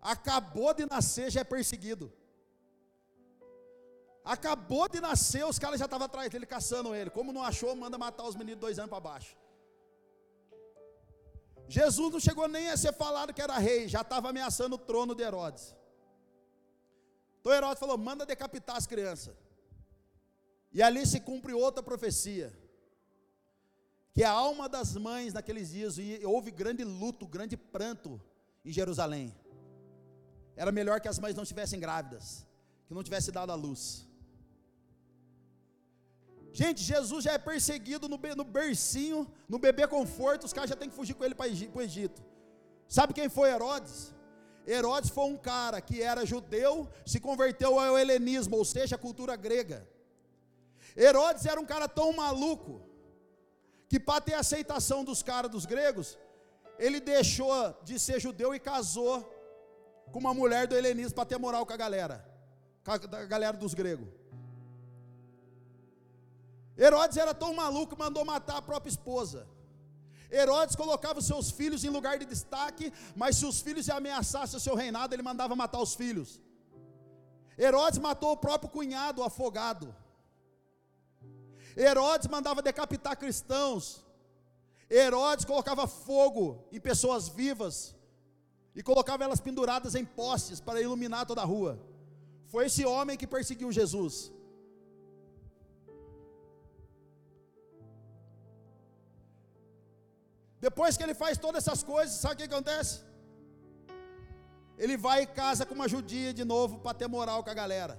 acabou 0.00 0.72
de 0.72 0.86
nascer, 0.86 1.28
já 1.28 1.40
é 1.40 1.44
perseguido. 1.44 2.12
Acabou 4.34 4.88
de 4.88 5.00
nascer, 5.00 5.44
os 5.46 5.58
caras 5.58 5.78
já 5.78 5.84
estavam 5.84 6.06
atrás 6.06 6.28
dele 6.28 6.44
caçando 6.44 6.94
ele. 6.94 7.10
Como 7.10 7.32
não 7.32 7.42
achou, 7.42 7.74
manda 7.76 7.96
matar 7.96 8.24
os 8.24 8.34
meninos 8.34 8.60
dois 8.60 8.76
anos 8.78 8.90
para 8.90 9.00
baixo. 9.00 9.36
Jesus 11.68 12.12
não 12.12 12.20
chegou 12.20 12.48
nem 12.48 12.68
a 12.68 12.76
ser 12.76 12.92
falado 12.92 13.32
que 13.32 13.40
era 13.40 13.56
rei, 13.58 13.88
já 13.88 14.00
estava 14.00 14.30
ameaçando 14.30 14.74
o 14.74 14.78
trono 14.78 15.14
de 15.14 15.22
Herodes. 15.22 15.74
Então 17.40 17.52
Herodes 17.52 17.78
falou: 17.78 17.96
manda 17.96 18.26
decapitar 18.26 18.76
as 18.76 18.86
crianças. 18.86 19.36
E 20.72 20.82
ali 20.82 21.06
se 21.06 21.20
cumpre 21.20 21.52
outra 21.52 21.82
profecia 21.82 22.52
que 24.12 24.24
a 24.24 24.30
alma 24.30 24.66
das 24.66 24.96
mães 24.96 25.34
naqueles 25.34 25.70
dias, 25.70 25.98
e 25.98 26.24
houve 26.24 26.50
grande 26.50 26.82
luto, 26.82 27.26
grande 27.26 27.54
pranto 27.54 28.20
em 28.64 28.72
Jerusalém. 28.72 29.34
Era 30.56 30.72
melhor 30.72 31.00
que 31.02 31.08
as 31.08 31.18
mães 31.18 31.34
não 31.34 31.42
estivessem 31.42 31.78
grávidas, 31.78 32.46
que 32.88 32.94
não 32.94 33.02
tivesse 33.02 33.30
dado 33.30 33.52
a 33.52 33.54
luz. 33.54 34.05
Gente, 36.58 36.82
Jesus 36.82 37.22
já 37.22 37.32
é 37.32 37.38
perseguido 37.38 38.08
no, 38.08 38.18
no 38.34 38.44
bercinho, 38.44 39.30
no 39.46 39.58
bebê 39.58 39.86
conforto, 39.86 40.44
os 40.44 40.54
caras 40.54 40.70
já 40.70 40.76
têm 40.76 40.88
que 40.88 40.94
fugir 40.94 41.12
com 41.12 41.22
ele 41.22 41.34
para 41.34 41.48
o 41.48 41.82
Egito. 41.82 42.24
Sabe 42.88 43.12
quem 43.12 43.28
foi 43.28 43.50
Herodes? 43.50 44.14
Herodes 44.66 45.10
foi 45.10 45.24
um 45.24 45.36
cara 45.36 45.82
que 45.82 46.00
era 46.00 46.24
judeu, 46.24 46.88
se 47.04 47.20
converteu 47.20 47.78
ao 47.78 47.98
helenismo, 47.98 48.56
ou 48.56 48.64
seja, 48.64 48.96
a 48.96 48.98
cultura 48.98 49.36
grega. 49.36 49.86
Herodes 50.96 51.44
era 51.44 51.60
um 51.60 51.66
cara 51.66 51.86
tão 51.86 52.10
maluco 52.14 52.80
que 53.86 54.00
para 54.00 54.22
ter 54.22 54.32
aceitação 54.32 55.04
dos 55.04 55.22
caras 55.22 55.50
dos 55.50 55.66
gregos, 55.66 56.18
ele 56.78 57.00
deixou 57.00 57.78
de 57.84 57.98
ser 57.98 58.18
judeu 58.18 58.54
e 58.54 58.58
casou 58.58 59.30
com 60.10 60.18
uma 60.18 60.32
mulher 60.32 60.66
do 60.66 60.74
helenismo 60.74 61.16
para 61.16 61.26
ter 61.26 61.38
moral 61.38 61.66
com 61.66 61.74
a 61.74 61.76
galera, 61.76 62.26
com 62.82 62.92
a 62.92 63.26
galera 63.26 63.58
dos 63.58 63.74
gregos. 63.74 64.08
Herodes 66.78 67.16
era 67.16 67.34
tão 67.34 67.54
maluco, 67.54 67.98
mandou 67.98 68.24
matar 68.24 68.56
a 68.58 68.62
própria 68.62 68.90
esposa. 68.90 69.46
Herodes 70.30 70.76
colocava 70.76 71.20
os 71.20 71.26
seus 71.26 71.50
filhos 71.50 71.84
em 71.84 71.88
lugar 71.88 72.18
de 72.18 72.24
destaque, 72.24 72.92
mas 73.14 73.36
se 73.36 73.46
os 73.46 73.60
filhos 73.60 73.88
ameaçassem 73.88 74.56
o 74.56 74.60
seu 74.60 74.74
reinado, 74.74 75.14
ele 75.14 75.22
mandava 75.22 75.56
matar 75.56 75.80
os 75.80 75.94
filhos. 75.94 76.40
Herodes 77.58 77.98
matou 77.98 78.32
o 78.32 78.36
próprio 78.36 78.70
cunhado 78.70 79.22
afogado. 79.22 79.94
Herodes 81.76 82.28
mandava 82.28 82.60
decapitar 82.60 83.16
cristãos. 83.16 84.04
Herodes 84.90 85.44
colocava 85.44 85.86
fogo 85.86 86.66
em 86.70 86.80
pessoas 86.80 87.28
vivas 87.28 87.94
e 88.74 88.82
colocava 88.82 89.24
elas 89.24 89.40
penduradas 89.40 89.94
em 89.94 90.04
postes 90.04 90.60
para 90.60 90.80
iluminar 90.80 91.24
toda 91.26 91.40
a 91.40 91.44
rua. 91.44 91.80
Foi 92.46 92.66
esse 92.66 92.84
homem 92.84 93.16
que 93.16 93.26
perseguiu 93.26 93.72
Jesus. 93.72 94.32
Depois 100.60 100.96
que 100.96 101.02
ele 101.02 101.14
faz 101.14 101.38
todas 101.38 101.66
essas 101.66 101.82
coisas, 101.82 102.16
sabe 102.16 102.34
o 102.34 102.38
que 102.38 102.54
acontece? 102.54 103.04
Ele 104.78 104.96
vai 104.96 105.22
e 105.22 105.26
casa 105.26 105.64
com 105.64 105.74
uma 105.74 105.88
judia 105.88 106.32
de 106.34 106.44
novo 106.44 106.78
para 106.78 106.94
ter 106.94 107.08
moral 107.08 107.42
com 107.42 107.50
a 107.50 107.54
galera. 107.54 107.98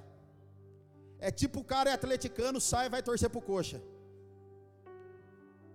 É 1.19 1.31
tipo 1.31 1.59
o 1.59 1.63
cara 1.63 1.89
é 1.89 1.93
atleticano, 1.93 2.59
sai 2.61 2.85
e 2.85 2.89
vai 2.89 3.01
torcer 3.01 3.29
pro 3.29 3.41
coxa. 3.41 3.81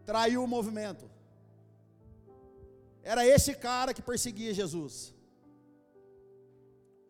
Traiu 0.05 0.43
o 0.43 0.47
movimento. 0.47 1.11
Era 3.03 3.27
esse 3.27 3.55
cara 3.55 3.93
que 3.93 4.03
perseguia 4.11 4.55
Jesus. 4.55 5.15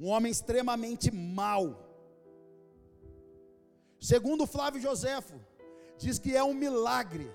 Um 0.01 0.09
homem 0.09 0.33
extremamente 0.33 1.11
mau. 1.11 1.67
Segundo 4.01 4.47
Flávio 4.47 4.81
Joséfo, 4.81 5.39
diz 5.99 6.19
que 6.19 6.35
é 6.35 6.43
um 6.43 6.55
milagre. 6.55 7.31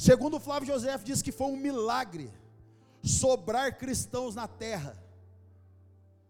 Segundo 0.00 0.40
Flávio 0.40 0.68
Joséfo, 0.68 1.04
diz 1.04 1.20
que 1.20 1.30
foi 1.30 1.48
um 1.48 1.58
milagre 1.58 2.32
sobrar 3.02 3.76
cristãos 3.76 4.34
na 4.34 4.48
terra. 4.48 4.92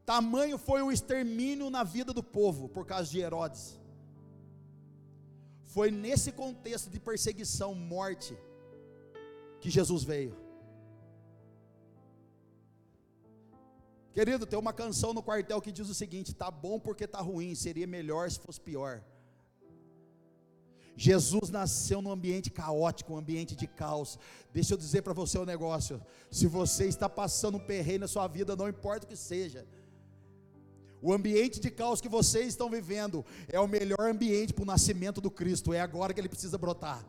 Tamanho 0.05 0.59
foi 0.59 0.83
o 0.83 0.91
extermínio 0.91 1.71
na 1.71 1.85
vida 1.85 2.13
do 2.13 2.21
povo 2.21 2.69
por 2.69 2.85
causa 2.85 3.09
de 3.09 3.21
Herodes. 3.21 3.79
Foi 5.63 5.89
nesse 5.93 6.33
contexto 6.33 6.91
de 6.91 6.99
perseguição, 6.99 7.73
morte, 7.73 8.37
que 9.61 9.71
Jesus 9.71 10.03
veio. 10.03 10.37
Querido, 14.13 14.47
tem 14.47 14.59
uma 14.59 14.73
canção 14.73 15.15
no 15.15 15.23
quartel 15.23 15.63
que 15.63 15.71
diz 15.71 15.89
o 15.89 15.95
seguinte: 15.95 16.35
tá 16.35 16.51
bom 16.51 16.81
porque 16.81 17.07
tá 17.07 17.21
ruim, 17.21 17.55
seria 17.55 17.87
melhor 17.87 18.29
se 18.29 18.41
fosse 18.41 18.61
pior. 18.61 19.01
Jesus 21.03 21.49
nasceu 21.49 22.03
num 22.03 22.11
ambiente 22.11 22.51
caótico, 22.51 23.15
um 23.15 23.17
ambiente 23.17 23.57
de 23.57 23.67
caos. 23.67 24.19
Deixa 24.53 24.75
eu 24.75 24.77
dizer 24.77 25.01
para 25.01 25.15
você 25.15 25.39
o 25.39 25.43
um 25.45 25.47
negócio: 25.47 25.99
se 26.31 26.47
você 26.47 26.85
está 26.89 27.09
passando 27.09 27.57
um 27.57 27.67
perreio 27.73 28.01
na 28.01 28.07
sua 28.07 28.29
vida, 28.29 28.55
não 28.55 28.69
importa 28.69 29.07
o 29.07 29.09
que 29.09 29.17
seja, 29.17 29.67
o 31.01 31.11
ambiente 31.11 31.59
de 31.59 31.71
caos 31.71 32.03
que 32.03 32.09
vocês 32.09 32.49
estão 32.49 32.69
vivendo 32.69 33.25
é 33.49 33.59
o 33.59 33.67
melhor 33.67 34.11
ambiente 34.11 34.53
para 34.53 34.63
o 34.63 34.67
nascimento 34.67 35.23
do 35.23 35.31
Cristo. 35.31 35.73
É 35.73 35.81
agora 35.81 36.13
que 36.13 36.21
ele 36.21 36.29
precisa 36.29 36.59
brotar. 36.59 37.03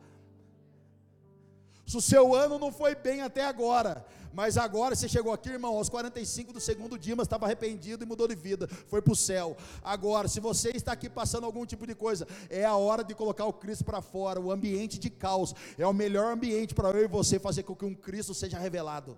Se 1.91 1.97
o 1.97 2.01
seu 2.01 2.33
ano 2.33 2.57
não 2.57 2.71
foi 2.71 2.95
bem 2.95 3.19
até 3.21 3.43
agora, 3.43 4.05
mas 4.33 4.55
agora 4.55 4.95
você 4.95 5.09
chegou 5.09 5.33
aqui, 5.33 5.49
irmão, 5.49 5.75
aos 5.75 5.89
45 5.89 6.53
do 6.53 6.61
segundo 6.61 6.97
dia, 6.97 7.17
mas 7.17 7.25
estava 7.25 7.45
arrependido 7.45 8.01
e 8.01 8.07
mudou 8.07 8.29
de 8.29 8.33
vida, 8.33 8.65
foi 8.87 9.01
para 9.01 9.11
o 9.11 9.15
céu. 9.15 9.57
Agora, 9.83 10.29
se 10.29 10.39
você 10.39 10.69
está 10.69 10.93
aqui 10.93 11.09
passando 11.09 11.45
algum 11.45 11.65
tipo 11.65 11.85
de 11.85 11.93
coisa, 11.93 12.25
é 12.49 12.63
a 12.63 12.77
hora 12.77 13.03
de 13.03 13.13
colocar 13.13 13.43
o 13.43 13.51
Cristo 13.51 13.83
para 13.83 14.01
fora. 14.01 14.39
O 14.39 14.53
ambiente 14.53 14.97
de 14.97 15.09
caos 15.09 15.53
é 15.77 15.85
o 15.85 15.91
melhor 15.91 16.31
ambiente 16.31 16.73
para 16.73 16.91
eu 16.91 17.03
e 17.03 17.07
você 17.09 17.37
fazer 17.37 17.63
com 17.63 17.75
que 17.75 17.83
um 17.83 17.93
Cristo 17.93 18.33
seja 18.33 18.57
revelado. 18.57 19.17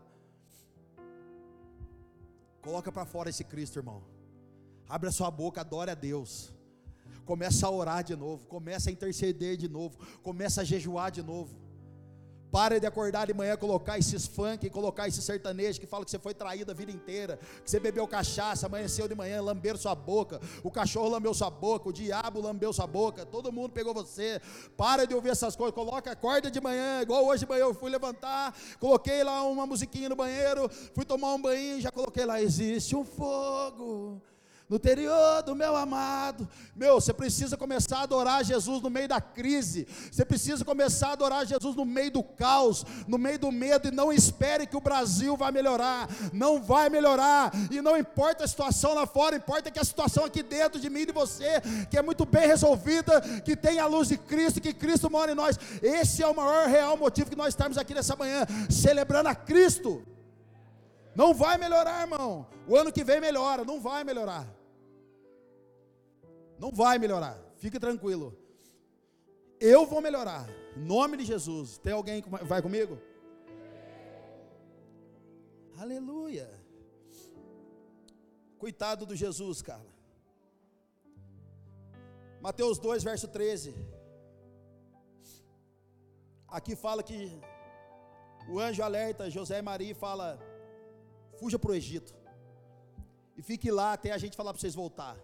Coloca 2.64 2.92
para 2.92 3.06
fora 3.06 3.30
esse 3.30 3.44
Cristo, 3.44 3.78
irmão. 3.78 4.02
Abre 4.90 5.10
a 5.10 5.12
sua 5.12 5.30
boca, 5.30 5.62
adore 5.62 5.92
a 5.92 5.96
Deus. 5.96 6.52
Começa 7.24 7.68
a 7.68 7.70
orar 7.70 8.04
de 8.04 8.16
novo, 8.16 8.48
começa 8.48 8.90
a 8.90 8.94
interceder 8.94 9.58
de 9.58 9.70
novo, 9.70 9.96
começa 10.24 10.62
a 10.62 10.64
jejuar 10.64 11.12
de 11.12 11.22
novo. 11.22 11.62
Pare 12.54 12.80
de 12.80 12.86
acordar 12.86 13.26
de 13.26 13.34
manhã, 13.34 13.58
colocar 13.58 13.98
esses 13.98 14.28
funk, 14.28 14.70
colocar 14.70 15.08
esse 15.08 15.24
sertanejo 15.24 15.80
que 15.80 15.88
fala 15.88 16.06
que 16.06 16.12
você 16.12 16.20
foi 16.20 16.36
traído 16.36 16.70
a 16.70 16.74
vida 16.76 16.92
inteira, 16.92 17.40
que 17.64 17.72
você 17.72 17.80
bebeu 17.80 18.08
cachaça, 18.08 18.68
amanheceu 18.68 19.08
de 19.08 19.16
manhã, 19.16 19.42
lamberam 19.42 19.76
sua 19.76 19.96
boca, 19.96 20.40
o 20.62 20.70
cachorro 20.70 21.10
lambeu 21.10 21.34
sua 21.34 21.50
boca, 21.50 21.90
o 21.90 21.92
diabo 21.92 22.40
lambeu 22.40 22.72
sua 22.72 22.86
boca, 22.86 23.26
todo 23.26 23.52
mundo 23.52 23.72
pegou 23.72 23.92
você. 23.92 24.40
Para 24.78 25.08
de 25.08 25.16
ouvir 25.16 25.30
essas 25.30 25.56
coisas, 25.56 25.74
coloca, 25.74 26.12
acorda 26.12 26.52
de 26.52 26.62
manhã, 26.62 27.02
igual 27.02 27.26
hoje 27.26 27.44
de 27.44 27.50
manhã 27.50 27.64
eu 27.64 27.74
fui 27.74 27.90
levantar, 27.90 28.56
coloquei 28.80 29.24
lá 29.24 29.42
uma 29.42 29.66
musiquinha 29.66 30.08
no 30.08 30.16
banheiro, 30.16 30.70
fui 30.94 31.06
tomar 31.06 31.34
um 31.34 31.42
banho, 31.42 31.82
já 31.82 31.90
coloquei 31.90 32.24
lá, 32.24 32.40
existe 32.40 32.96
um 32.96 33.04
fogo 33.04 34.22
no 34.74 34.78
interior 34.78 35.44
do 35.44 35.56
meu 35.56 35.76
amado. 35.76 36.50
Meu, 36.76 36.96
você 36.96 37.14
precisa 37.14 37.56
começar 37.56 38.00
a 38.00 38.02
adorar 38.02 38.44
Jesus 38.44 38.82
no 38.82 38.90
meio 38.90 39.08
da 39.08 39.22
crise. 39.22 39.88
Você 40.12 40.26
precisa 40.26 40.66
começar 40.66 41.10
a 41.10 41.14
adorar 41.14 41.46
Jesus 41.46 41.76
no 41.76 41.86
meio 41.86 42.10
do 42.10 42.24
caos, 42.24 42.84
no 43.08 43.20
meio 43.20 43.38
do 43.38 43.52
medo 43.52 43.88
e 43.88 43.92
não 43.92 44.12
espere 44.12 44.66
que 44.66 44.76
o 44.76 44.82
Brasil 44.82 45.38
vai 45.38 45.52
melhorar. 45.52 46.10
Não 46.34 46.60
vai 46.60 46.90
melhorar. 46.90 47.52
E 47.70 47.84
não 47.84 47.96
importa 47.96 48.46
a 48.46 48.48
situação 48.48 48.96
lá 48.96 49.06
fora, 49.06 49.36
importa 49.36 49.70
que 49.70 49.78
a 49.78 49.84
situação 49.84 50.26
aqui 50.26 50.42
dentro 50.42 50.82
de 50.82 50.90
mim 50.90 51.02
e 51.02 51.06
de 51.06 51.12
você, 51.12 51.62
que 51.92 51.96
é 51.96 52.02
muito 52.02 52.26
bem 52.26 52.48
resolvida, 52.48 53.22
que 53.46 53.56
tem 53.56 53.78
a 53.78 53.86
luz 53.86 54.08
de 54.08 54.18
Cristo, 54.18 54.60
que 54.60 54.74
Cristo 54.74 55.08
mora 55.08 55.34
em 55.34 55.36
nós. 55.36 55.56
Esse 55.84 56.24
é 56.24 56.28
o 56.28 56.36
maior 56.36 56.68
real 56.68 56.98
motivo 56.98 57.30
que 57.30 57.36
nós 57.36 57.50
estamos 57.50 57.78
aqui 57.78 57.94
nessa 57.94 58.16
manhã, 58.16 58.44
celebrando 58.72 59.30
a 59.30 59.36
Cristo. 59.36 60.02
Não 61.16 61.32
vai 61.32 61.60
melhorar, 61.60 62.02
irmão. 62.02 62.48
O 62.68 62.76
ano 62.76 62.92
que 62.92 63.04
vem 63.04 63.22
melhora, 63.22 63.64
não 63.64 63.80
vai 63.80 64.04
melhorar. 64.04 64.48
Não 66.64 66.72
vai 66.72 66.98
melhorar. 67.04 67.38
Fique 67.62 67.78
tranquilo. 67.86 68.28
Eu 69.60 69.86
vou 69.86 70.00
melhorar. 70.06 70.44
Em 70.78 70.84
nome 70.94 71.18
de 71.20 71.26
Jesus. 71.32 71.78
Tem 71.86 71.92
alguém 71.92 72.22
que 72.22 72.30
vai 72.52 72.62
comigo? 72.62 72.94
Aleluia. 75.84 76.48
Coitado 78.64 79.06
do 79.10 79.16
Jesus, 79.24 79.62
cara. 79.62 79.90
Mateus 82.48 82.80
2, 82.80 83.04
verso 83.04 83.28
13. 83.28 83.76
Aqui 86.48 86.78
fala 86.86 87.04
que 87.04 87.20
o 88.48 88.58
anjo 88.68 88.82
alerta 88.84 89.30
José 89.30 89.60
e 89.60 89.68
Maria 89.72 89.92
e 89.92 90.02
fala: 90.06 90.40
fuja 91.42 91.60
para 91.60 91.72
o 91.72 91.76
Egito. 91.76 92.16
E 93.36 93.42
fique 93.52 93.70
lá 93.70 93.92
até 93.92 94.12
a 94.14 94.18
gente 94.18 94.38
falar 94.38 94.54
para 94.54 94.62
vocês 94.62 94.76
voltar. 94.84 95.18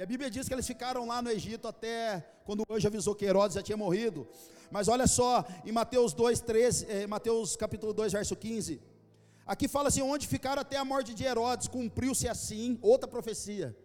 E 0.00 0.02
a 0.02 0.06
Bíblia 0.06 0.30
diz 0.30 0.48
que 0.48 0.54
eles 0.54 0.66
ficaram 0.66 1.06
lá 1.06 1.20
no 1.20 1.30
Egito 1.30 1.68
até 1.68 2.26
quando 2.46 2.60
o 2.60 2.74
anjo 2.74 2.88
avisou 2.88 3.14
que 3.14 3.26
Herodes 3.26 3.54
já 3.54 3.62
tinha 3.62 3.76
morrido. 3.76 4.26
Mas 4.70 4.88
olha 4.88 5.06
só, 5.06 5.44
em 5.62 5.72
Mateus 5.72 6.14
2, 6.14 6.40
13, 6.40 6.86
eh, 6.88 7.06
Mateus 7.06 7.54
capítulo 7.54 7.92
2, 7.92 8.14
verso 8.14 8.34
15. 8.34 8.80
Aqui 9.46 9.68
fala 9.68 9.88
assim: 9.88 10.00
onde 10.00 10.26
ficaram 10.26 10.62
até 10.62 10.78
a 10.78 10.86
morte 10.86 11.12
de 11.12 11.22
Herodes, 11.22 11.68
cumpriu-se 11.68 12.26
assim, 12.26 12.78
outra 12.80 13.06
profecia. 13.06 13.76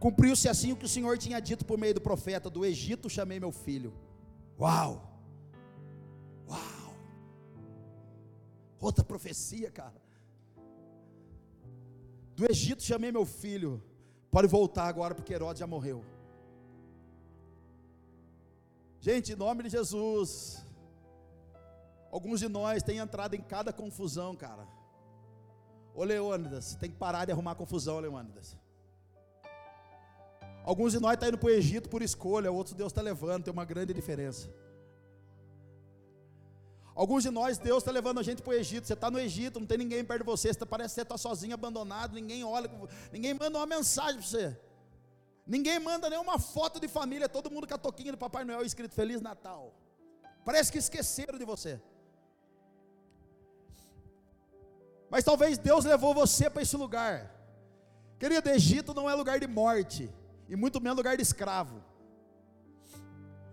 Cumpriu-se 0.00 0.48
assim 0.48 0.72
o 0.72 0.76
que 0.76 0.86
o 0.86 0.88
Senhor 0.88 1.16
tinha 1.16 1.38
dito 1.38 1.64
por 1.64 1.78
meio 1.78 1.94
do 1.94 2.00
profeta: 2.00 2.50
do 2.50 2.64
Egito 2.64 3.08
chamei 3.08 3.38
meu 3.38 3.52
filho. 3.52 3.94
Uau! 4.58 4.92
Uau! 6.50 6.96
Outra 8.80 9.04
profecia, 9.04 9.70
cara. 9.70 10.02
Do 12.34 12.44
Egito 12.50 12.82
chamei 12.82 13.12
meu 13.12 13.24
filho. 13.24 13.80
Pode 14.32 14.48
voltar 14.48 14.86
agora, 14.86 15.14
porque 15.14 15.34
Herodes 15.34 15.60
já 15.60 15.66
morreu. 15.66 16.02
Gente, 18.98 19.34
em 19.34 19.36
nome 19.36 19.64
de 19.64 19.68
Jesus. 19.68 20.64
Alguns 22.10 22.40
de 22.40 22.48
nós 22.48 22.82
têm 22.82 22.96
entrado 22.96 23.34
em 23.34 23.42
cada 23.42 23.74
confusão, 23.74 24.34
cara. 24.34 24.66
Ô 25.94 26.02
Leônidas, 26.02 26.74
tem 26.76 26.90
que 26.90 26.96
parar 26.96 27.26
de 27.26 27.32
arrumar 27.32 27.54
confusão, 27.56 28.00
Leônidas. 28.00 28.56
Alguns 30.64 30.92
de 30.92 31.00
nós 31.00 31.12
estão 31.12 31.26
tá 31.26 31.28
indo 31.28 31.38
para 31.38 31.48
o 31.48 31.50
Egito 31.50 31.90
por 31.90 32.00
escolha, 32.00 32.50
outros 32.50 32.74
Deus 32.74 32.90
está 32.90 33.02
levando, 33.02 33.44
tem 33.44 33.52
uma 33.52 33.66
grande 33.66 33.92
diferença. 33.92 34.48
Alguns 36.94 37.22
de 37.22 37.30
nós, 37.30 37.58
Deus 37.58 37.78
está 37.78 37.90
levando 37.90 38.20
a 38.20 38.22
gente 38.22 38.42
para 38.42 38.50
o 38.50 38.54
Egito. 38.54 38.86
Você 38.86 38.92
está 38.92 39.10
no 39.10 39.18
Egito, 39.18 39.58
não 39.58 39.66
tem 39.66 39.78
ninguém 39.78 40.04
perto 40.04 40.20
de 40.20 40.26
você. 40.26 40.52
você 40.52 40.66
parece 40.66 40.90
que 40.90 40.94
você 40.96 41.02
está 41.02 41.16
sozinho, 41.16 41.54
abandonado. 41.54 42.14
Ninguém 42.14 42.44
olha, 42.44 42.70
ninguém 43.12 43.34
manda 43.34 43.58
uma 43.58 43.66
mensagem 43.66 44.20
para 44.20 44.26
você. 44.26 44.58
Ninguém 45.46 45.78
manda 45.78 46.08
nenhuma 46.10 46.38
foto 46.38 46.78
de 46.78 46.88
família. 46.88 47.28
Todo 47.28 47.50
mundo 47.50 47.66
com 47.66 47.74
a 47.74 47.78
toquinha 47.78 48.12
do 48.12 48.18
Papai 48.18 48.44
Noel 48.44 48.62
escrito 48.62 48.94
Feliz 48.94 49.20
Natal. 49.20 49.74
Parece 50.44 50.70
que 50.70 50.78
esqueceram 50.78 51.38
de 51.38 51.44
você. 51.44 51.80
Mas 55.08 55.24
talvez 55.24 55.58
Deus 55.58 55.84
levou 55.84 56.14
você 56.14 56.48
para 56.48 56.62
esse 56.62 56.76
lugar. 56.76 57.30
Querido, 58.18 58.48
Egito 58.48 58.94
não 58.94 59.10
é 59.10 59.14
lugar 59.14 59.40
de 59.40 59.46
morte, 59.46 60.08
e 60.48 60.56
muito 60.56 60.80
menos 60.80 60.96
lugar 60.96 61.16
de 61.16 61.22
escravo. 61.22 61.82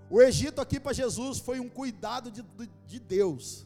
O 0.09 0.21
Egito 0.21 0.59
aqui 0.59 0.79
para 0.79 0.91
Jesus 0.91 1.39
foi 1.39 1.59
um 1.59 1.69
cuidado 1.69 2.31
de, 2.31 2.41
de, 2.41 2.69
de 2.87 2.99
Deus. 2.99 3.65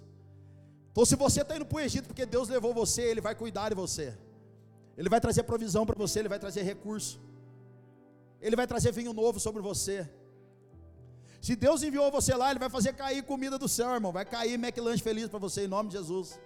Então, 0.92 1.06
se 1.06 1.16
você 1.16 1.42
está 1.42 1.56
indo 1.56 1.66
para 1.66 1.78
o 1.78 1.80
Egito 1.80 2.08
porque 2.08 2.26
Deus 2.26 2.50
levou 2.50 2.74
você, 2.74 3.02
Ele 3.02 3.22
vai 3.22 3.34
cuidar 3.34 3.70
de 3.70 3.76
você. 3.76 4.18
Ele 4.98 5.10
vai 5.10 5.22
trazer 5.22 5.44
provisão 5.44 5.86
para 5.86 5.96
você, 5.96 6.20
Ele 6.20 6.30
vai 6.30 6.38
trazer 6.38 6.64
recurso. 6.64 7.20
Ele 8.42 8.56
vai 8.56 8.68
trazer 8.68 8.92
vinho 8.92 9.14
novo 9.14 9.40
sobre 9.40 9.62
você. 9.62 10.08
Se 11.42 11.56
Deus 11.56 11.82
enviou 11.82 12.12
você 12.12 12.36
lá, 12.36 12.52
Ele 12.52 12.60
vai 12.60 12.70
fazer 12.70 12.94
cair 12.94 13.24
comida 13.24 13.58
do 13.58 13.68
céu, 13.68 13.94
irmão. 13.94 14.12
Vai 14.12 14.26
cair 14.26 14.54
McLanche 14.54 15.02
feliz 15.02 15.30
para 15.30 15.40
você, 15.40 15.66
em 15.66 15.68
nome 15.68 15.90
de 15.90 15.98
Jesus. 15.98 16.40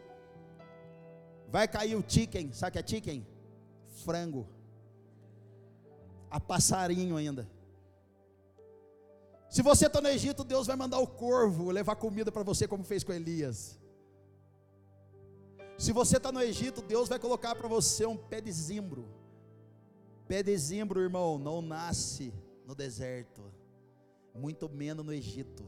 Vai 1.49 1.67
cair 1.67 1.95
o 1.95 2.03
chicken, 2.07 2.53
sabe 2.53 2.69
o 2.69 2.73
que 2.73 2.79
é 2.79 2.87
chicken? 2.87 3.27
Frango. 4.05 4.47
A 6.29 6.39
passarinho 6.39 7.17
ainda. 7.17 7.47
Se 9.57 9.63
você 9.63 9.87
está 9.87 9.99
no 9.99 10.07
Egito, 10.07 10.43
Deus 10.43 10.67
vai 10.67 10.75
mandar 10.75 10.99
o 10.99 11.07
corvo 11.07 11.71
levar 11.71 11.95
comida 11.95 12.31
para 12.31 12.43
você, 12.43 12.67
como 12.67 12.83
fez 12.83 13.03
com 13.03 13.11
Elias. 13.11 13.79
Se 15.79 15.91
você 15.91 16.17
está 16.17 16.31
no 16.31 16.39
Egito, 16.39 16.79
Deus 16.79 17.09
vai 17.09 17.17
colocar 17.17 17.55
para 17.55 17.67
você 17.67 18.05
um 18.05 18.15
pé 18.15 18.39
de 18.39 18.51
zimbro. 18.51 19.07
Pé 20.27 20.43
de 20.43 20.55
zimbro, 20.55 21.01
irmão, 21.01 21.39
não 21.39 21.59
nasce 21.59 22.31
no 22.67 22.75
deserto, 22.75 23.51
muito 24.31 24.69
menos 24.69 25.03
no 25.03 25.11
Egito. 25.11 25.65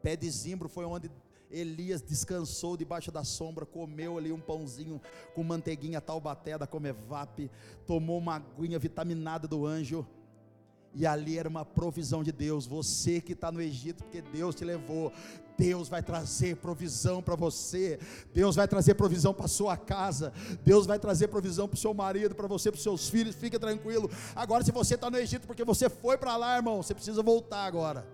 Pé 0.00 0.14
de 0.14 0.30
zimbro 0.30 0.68
foi 0.68 0.84
onde 0.84 1.10
Elias 1.50 2.00
descansou 2.00 2.76
debaixo 2.76 3.10
da 3.10 3.24
sombra, 3.24 3.66
comeu 3.66 4.16
ali 4.16 4.30
um 4.30 4.40
pãozinho 4.40 5.00
com 5.34 5.42
manteiguinha 5.42 6.00
taubaté 6.00 6.56
da 6.56 6.68
Comevap, 6.68 7.50
tomou 7.84 8.18
uma 8.18 8.36
aguinha 8.36 8.78
vitaminada 8.78 9.48
do 9.48 9.66
anjo 9.66 10.06
e 10.94 11.06
ali 11.06 11.38
era 11.38 11.48
uma 11.48 11.64
provisão 11.64 12.22
de 12.22 12.32
Deus. 12.32 12.66
Você 12.66 13.20
que 13.20 13.32
está 13.32 13.50
no 13.52 13.60
Egito, 13.60 14.04
porque 14.04 14.20
Deus 14.20 14.54
te 14.54 14.64
levou. 14.64 15.12
Deus 15.56 15.88
vai 15.88 16.02
trazer 16.02 16.56
provisão 16.56 17.22
para 17.22 17.36
você. 17.36 17.98
Deus 18.32 18.56
vai 18.56 18.66
trazer 18.66 18.94
provisão 18.94 19.32
para 19.32 19.46
sua 19.46 19.76
casa. 19.76 20.32
Deus 20.64 20.86
vai 20.86 20.98
trazer 20.98 21.28
provisão 21.28 21.68
para 21.68 21.76
o 21.76 21.78
seu 21.78 21.92
marido, 21.92 22.34
para 22.34 22.48
você, 22.48 22.70
para 22.70 22.78
os 22.78 22.82
seus 22.82 23.08
filhos. 23.08 23.36
Fique 23.36 23.58
tranquilo. 23.58 24.10
Agora, 24.34 24.64
se 24.64 24.72
você 24.72 24.94
está 24.94 25.10
no 25.10 25.18
Egito, 25.18 25.46
porque 25.46 25.64
você 25.64 25.88
foi 25.88 26.16
para 26.16 26.36
lá, 26.36 26.56
irmão, 26.56 26.82
você 26.82 26.94
precisa 26.94 27.22
voltar 27.22 27.64
agora. 27.64 28.06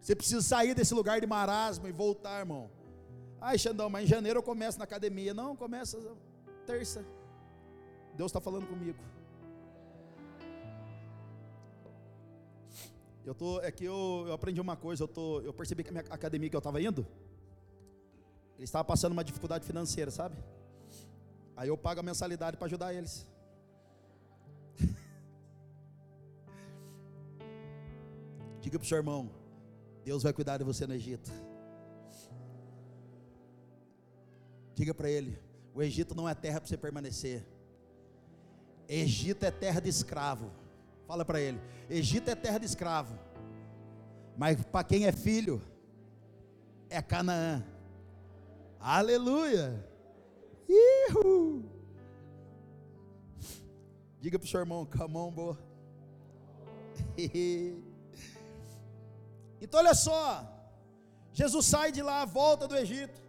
Você 0.00 0.14
precisa 0.14 0.40
sair 0.40 0.74
desse 0.74 0.94
lugar 0.94 1.20
de 1.20 1.26
marasmo 1.26 1.86
e 1.88 1.92
voltar, 1.92 2.40
irmão. 2.40 2.70
Ai, 3.40 3.58
Xandão, 3.58 3.90
mas 3.90 4.04
em 4.04 4.06
janeiro 4.08 4.38
eu 4.38 4.42
começo 4.42 4.78
na 4.78 4.84
academia. 4.84 5.34
Não, 5.34 5.54
começa 5.56 5.98
terça. 6.64 7.04
Deus 8.16 8.30
está 8.30 8.40
falando 8.40 8.66
comigo. 8.66 8.98
Eu 13.24 13.34
tô, 13.34 13.60
é 13.60 13.70
que 13.70 13.84
eu, 13.84 14.24
eu 14.26 14.32
aprendi 14.32 14.60
uma 14.60 14.76
coisa, 14.76 15.04
eu, 15.04 15.08
tô, 15.08 15.40
eu 15.42 15.52
percebi 15.52 15.84
que 15.84 15.90
a 15.90 15.92
minha 15.92 16.04
academia 16.10 16.50
que 16.50 16.56
eu 16.56 16.58
estava 16.58 16.82
indo, 16.82 17.06
eles 18.58 18.68
estavam 18.68 18.84
passando 18.84 19.12
uma 19.12 19.22
dificuldade 19.22 19.64
financeira, 19.64 20.10
sabe? 20.10 20.36
Aí 21.56 21.68
eu 21.68 21.78
pago 21.78 22.00
a 22.00 22.02
mensalidade 22.02 22.56
para 22.56 22.66
ajudar 22.66 22.92
eles. 22.92 23.24
Diga 28.60 28.78
para 28.78 28.84
o 28.84 28.88
seu 28.88 28.96
irmão, 28.96 29.30
Deus 30.04 30.24
vai 30.24 30.32
cuidar 30.32 30.58
de 30.58 30.64
você 30.64 30.84
no 30.86 30.94
Egito. 30.94 31.30
Diga 34.74 34.92
para 34.92 35.08
ele, 35.08 35.38
o 35.74 35.80
Egito 35.82 36.14
não 36.14 36.28
é 36.28 36.34
terra 36.34 36.60
para 36.60 36.68
você 36.68 36.76
permanecer. 36.76 37.46
Egito 38.88 39.44
é 39.44 39.50
terra 39.52 39.78
de 39.80 39.88
escravo. 39.88 40.50
Fala 41.12 41.26
para 41.26 41.42
ele: 41.42 41.60
Egito 41.90 42.30
é 42.30 42.34
terra 42.34 42.56
de 42.56 42.64
escravo. 42.64 43.18
Mas 44.34 44.64
para 44.64 44.82
quem 44.82 45.04
é 45.04 45.12
filho, 45.12 45.60
é 46.88 47.02
Canaã. 47.02 47.62
Aleluia. 48.80 49.86
Ihu. 50.66 51.68
Diga 54.22 54.38
para 54.38 54.46
o 54.46 54.48
seu 54.48 54.60
irmão, 54.60 54.88
boa. 55.30 55.58
então 59.60 59.80
olha 59.80 59.94
só. 59.94 60.48
Jesus 61.30 61.66
sai 61.66 61.92
de 61.92 62.00
lá, 62.00 62.24
volta 62.24 62.66
do 62.66 62.74
Egito. 62.74 63.20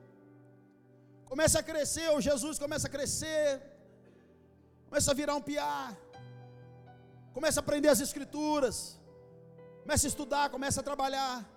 Começa 1.25 1.59
a 1.59 1.63
crescer, 1.63 2.09
o 2.11 2.21
Jesus 2.21 2.57
começa 2.57 2.87
a 2.87 2.89
crescer. 2.89 3.61
Começa 4.87 5.11
a 5.11 5.13
virar 5.13 5.35
um 5.35 5.41
piá. 5.41 5.97
Começa 7.33 7.59
a 7.59 7.63
aprender 7.63 7.89
as 7.89 7.99
escrituras. 7.99 8.99
Começa 9.81 10.07
a 10.07 10.11
estudar, 10.13 10.49
começa 10.49 10.79
a 10.79 10.83
trabalhar. 10.83 11.49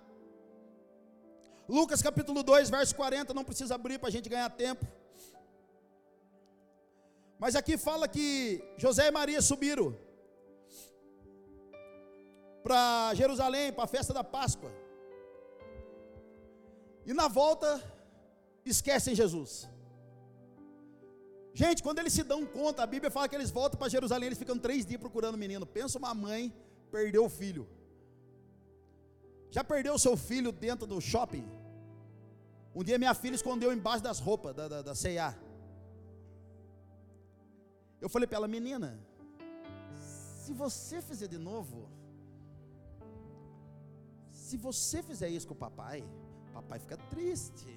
Lucas 1.69 2.01
capítulo 2.01 2.41
2, 2.43 2.69
verso 2.69 2.95
40, 2.95 3.33
não 3.33 3.43
precisa 3.43 3.75
abrir 3.75 3.99
para 3.99 4.09
a 4.09 4.11
gente 4.11 4.29
ganhar 4.29 4.49
tempo. 4.49 4.85
Mas 7.37 7.55
aqui 7.55 7.77
fala 7.77 8.07
que 8.07 8.63
José 8.77 9.07
e 9.07 9.11
Maria 9.11 9.41
subiram 9.41 9.95
para 12.63 13.13
Jerusalém, 13.13 13.71
para 13.71 13.83
a 13.83 13.87
festa 13.95 14.13
da 14.13 14.23
Páscoa. 14.23 14.71
E 17.05 17.13
na 17.13 17.27
volta, 17.27 17.81
esquecem 18.65 19.15
Jesus. 19.15 19.69
Gente, 21.59 21.81
quando 21.81 21.97
eles 21.97 22.13
se 22.13 22.23
dão 22.31 22.45
conta, 22.45 22.83
a 22.83 22.85
Bíblia 22.85 23.09
fala 23.09 23.27
que 23.27 23.35
eles 23.35 23.49
voltam 23.49 23.79
para 23.79 23.89
Jerusalém, 23.89 24.27
eles 24.27 24.37
ficam 24.37 24.59
três 24.65 24.85
dias 24.85 25.01
procurando 25.01 25.33
o 25.33 25.39
menino. 25.39 25.65
Pensa 25.65 25.97
uma 25.97 26.13
mãe 26.13 26.53
perdeu 26.91 27.25
o 27.25 27.29
filho. 27.29 27.67
Já 29.49 29.63
perdeu 29.63 29.95
o 29.95 29.99
seu 30.05 30.15
filho 30.15 30.51
dentro 30.51 30.85
do 30.85 31.01
shopping? 31.01 31.45
Um 32.75 32.83
dia 32.83 32.99
minha 32.99 33.15
filha 33.15 33.33
escondeu 33.33 33.73
embaixo 33.73 34.03
das 34.03 34.19
roupas 34.19 34.53
da, 34.55 34.67
da, 34.67 34.81
da 34.83 34.93
C&A. 34.93 35.33
Eu 37.99 38.07
falei 38.07 38.27
para 38.27 38.37
ela, 38.37 38.47
menina, 38.47 38.89
se 39.95 40.53
você 40.53 41.01
fizer 41.01 41.27
de 41.27 41.39
novo, 41.39 41.89
se 44.31 44.57
você 44.57 45.01
fizer 45.01 45.29
isso 45.29 45.47
com 45.47 45.55
o 45.55 45.63
papai, 45.65 46.03
papai 46.53 46.77
fica 46.77 46.97
triste. 47.15 47.76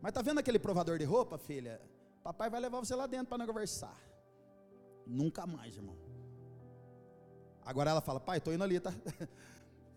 Mas 0.00 0.12
tá 0.12 0.22
vendo 0.22 0.38
aquele 0.38 0.58
provador 0.58 0.98
de 0.98 1.04
roupa, 1.04 1.38
filha? 1.38 1.80
Papai 2.22 2.50
vai 2.50 2.60
levar 2.60 2.80
você 2.80 2.94
lá 2.94 3.06
dentro 3.06 3.26
para 3.26 3.38
não 3.38 3.46
conversar. 3.46 3.96
Nunca 5.06 5.46
mais, 5.46 5.76
irmão. 5.76 5.96
Agora 7.64 7.90
ela 7.90 8.00
fala, 8.00 8.20
pai, 8.20 8.38
estou 8.38 8.52
indo 8.52 8.64
ali, 8.64 8.80
tá? 8.80 8.92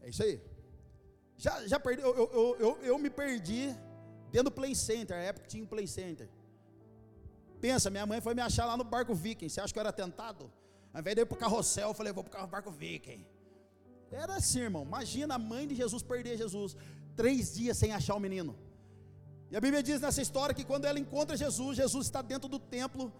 É 0.01 0.07
isso 0.07 0.23
aí. 0.23 0.41
Já, 1.35 1.67
já 1.67 1.77
perdi, 1.77 2.01
eu, 2.01 2.15
eu, 2.15 2.57
eu, 2.57 2.81
eu 2.81 2.97
me 2.97 3.09
perdi 3.09 3.75
dentro 4.31 4.45
do 4.45 4.51
Play 4.51 4.73
Center, 4.73 5.17
a 5.17 5.19
época 5.19 5.45
tinha 5.45 5.61
um 5.61 5.67
Play 5.67 5.85
Center. 5.87 6.29
Pensa, 7.59 7.89
minha 7.89 8.05
mãe 8.05 8.21
foi 8.21 8.33
me 8.33 8.41
achar 8.41 8.65
lá 8.65 8.77
no 8.77 8.83
barco 8.85 9.13
Viking. 9.13 9.49
Você 9.49 9.59
acha 9.59 9.73
que 9.73 9.79
eu 9.79 9.81
era 9.81 9.91
tentado? 9.91 10.49
Ao 10.93 11.01
invés 11.01 11.15
de 11.15 11.21
ir 11.21 11.25
para 11.25 11.35
o 11.35 11.39
carrossel, 11.39 11.89
eu 11.89 11.93
falei, 11.93 12.13
vou 12.13 12.23
para 12.23 12.43
o 12.43 12.47
barco 12.47 12.71
Viking. 12.71 13.25
Era 14.11 14.35
assim, 14.35 14.61
irmão. 14.61 14.83
Imagina 14.83 15.35
a 15.35 15.37
mãe 15.37 15.67
de 15.67 15.75
Jesus 15.75 16.01
perder 16.01 16.37
Jesus. 16.37 16.75
Três 17.15 17.53
dias 17.53 17.77
sem 17.77 17.91
achar 17.91 18.15
o 18.15 18.19
menino. 18.19 18.55
E 19.51 19.57
a 19.57 19.61
Bíblia 19.61 19.81
diz 19.81 19.99
nessa 20.01 20.21
história 20.21 20.53
que 20.53 20.63
quando 20.63 20.85
ela 20.85 20.99
encontra 20.99 21.35
Jesus, 21.35 21.75
Jesus 21.77 22.05
está 22.05 22.21
dentro 22.21 22.47
do 22.47 22.59
templo, 22.59 23.11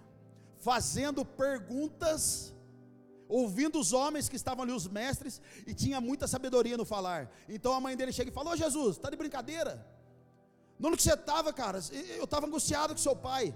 fazendo 0.59 1.25
perguntas, 1.25 2.53
ouvindo 3.27 3.80
os 3.80 3.93
homens 3.93 4.30
que 4.30 4.36
estavam 4.36 4.63
ali, 4.63 4.71
os 4.71 4.88
mestres, 4.88 5.41
e 5.65 5.73
tinha 5.73 5.99
muita 5.99 6.27
sabedoria 6.27 6.77
no 6.77 6.86
falar. 6.86 7.32
Então 7.47 7.73
a 7.73 7.82
mãe 7.82 7.95
dele 7.97 8.11
chega 8.11 8.30
e 8.30 8.34
falou: 8.34 8.55
Jesus, 8.55 8.97
está 8.97 9.09
de 9.09 9.15
brincadeira? 9.15 9.86
No 10.77 10.95
que 10.95 11.03
você 11.03 11.13
estava, 11.13 11.51
cara? 11.51 11.80
Eu 12.17 12.23
estava 12.23 12.45
angustiado 12.45 12.93
com 12.93 12.99
seu 12.99 13.15
pai. 13.15 13.53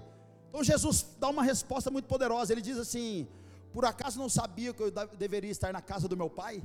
Então 0.48 0.62
Jesus 0.62 1.06
dá 1.18 1.28
uma 1.28 1.42
resposta 1.42 1.90
muito 1.90 2.06
poderosa. 2.06 2.52
Ele 2.52 2.60
diz 2.60 2.76
assim: 2.76 3.26
Por 3.72 3.84
acaso 3.84 4.18
não 4.18 4.28
sabia 4.28 4.74
que 4.74 4.82
eu 4.82 4.90
deveria 5.16 5.50
estar 5.50 5.72
na 5.72 5.80
casa 5.80 6.06
do 6.06 6.16
meu 6.16 6.28
pai? 6.28 6.62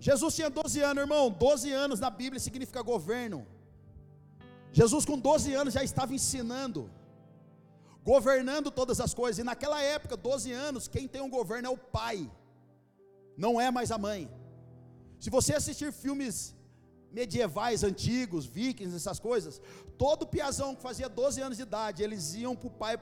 Jesus 0.00 0.34
tinha 0.34 0.48
12 0.48 0.80
anos, 0.80 1.02
irmão. 1.02 1.30
12 1.30 1.70
anos 1.70 2.00
na 2.00 2.10
Bíblia 2.10 2.40
significa 2.40 2.82
governo. 2.82 3.46
Jesus, 4.72 5.04
com 5.04 5.18
12 5.18 5.52
anos, 5.52 5.74
já 5.74 5.84
estava 5.84 6.14
ensinando, 6.14 6.90
governando 8.02 8.70
todas 8.70 9.00
as 9.00 9.12
coisas. 9.12 9.38
E 9.38 9.44
naquela 9.44 9.80
época, 9.82 10.16
12 10.16 10.50
anos, 10.50 10.88
quem 10.88 11.06
tem 11.06 11.20
um 11.20 11.30
governo 11.30 11.68
é 11.68 11.70
o 11.70 11.76
pai, 11.76 12.30
não 13.36 13.60
é 13.60 13.70
mais 13.70 13.92
a 13.92 13.98
mãe. 13.98 14.30
Se 15.20 15.28
você 15.30 15.54
assistir 15.54 15.92
filmes 15.92 16.54
medievais 17.12 17.84
antigos, 17.84 18.46
vikings, 18.46 18.96
essas 18.96 19.20
coisas, 19.20 19.60
todo 19.98 20.26
piazão 20.26 20.74
que 20.74 20.80
fazia 20.80 21.08
12 21.08 21.40
anos 21.42 21.56
de 21.58 21.62
idade, 21.62 22.02
eles 22.02 22.34
iam 22.34 22.56
pro 22.56 22.70
pai, 22.70 22.96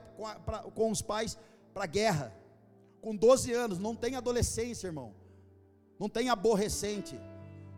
pra, 0.44 0.58
com 0.64 0.90
os 0.90 1.00
pais 1.00 1.38
para 1.72 1.84
a 1.84 1.86
guerra. 1.86 2.34
Com 3.00 3.14
12 3.14 3.52
anos, 3.52 3.78
não 3.78 3.94
tem 3.94 4.16
adolescência, 4.16 4.88
irmão. 4.88 5.14
Não 5.98 6.08
tem 6.08 6.28
aborrecente. 6.28 7.18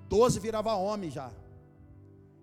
12 0.09 0.40
virava 0.40 0.74
homem 0.74 1.11
já. 1.11 1.30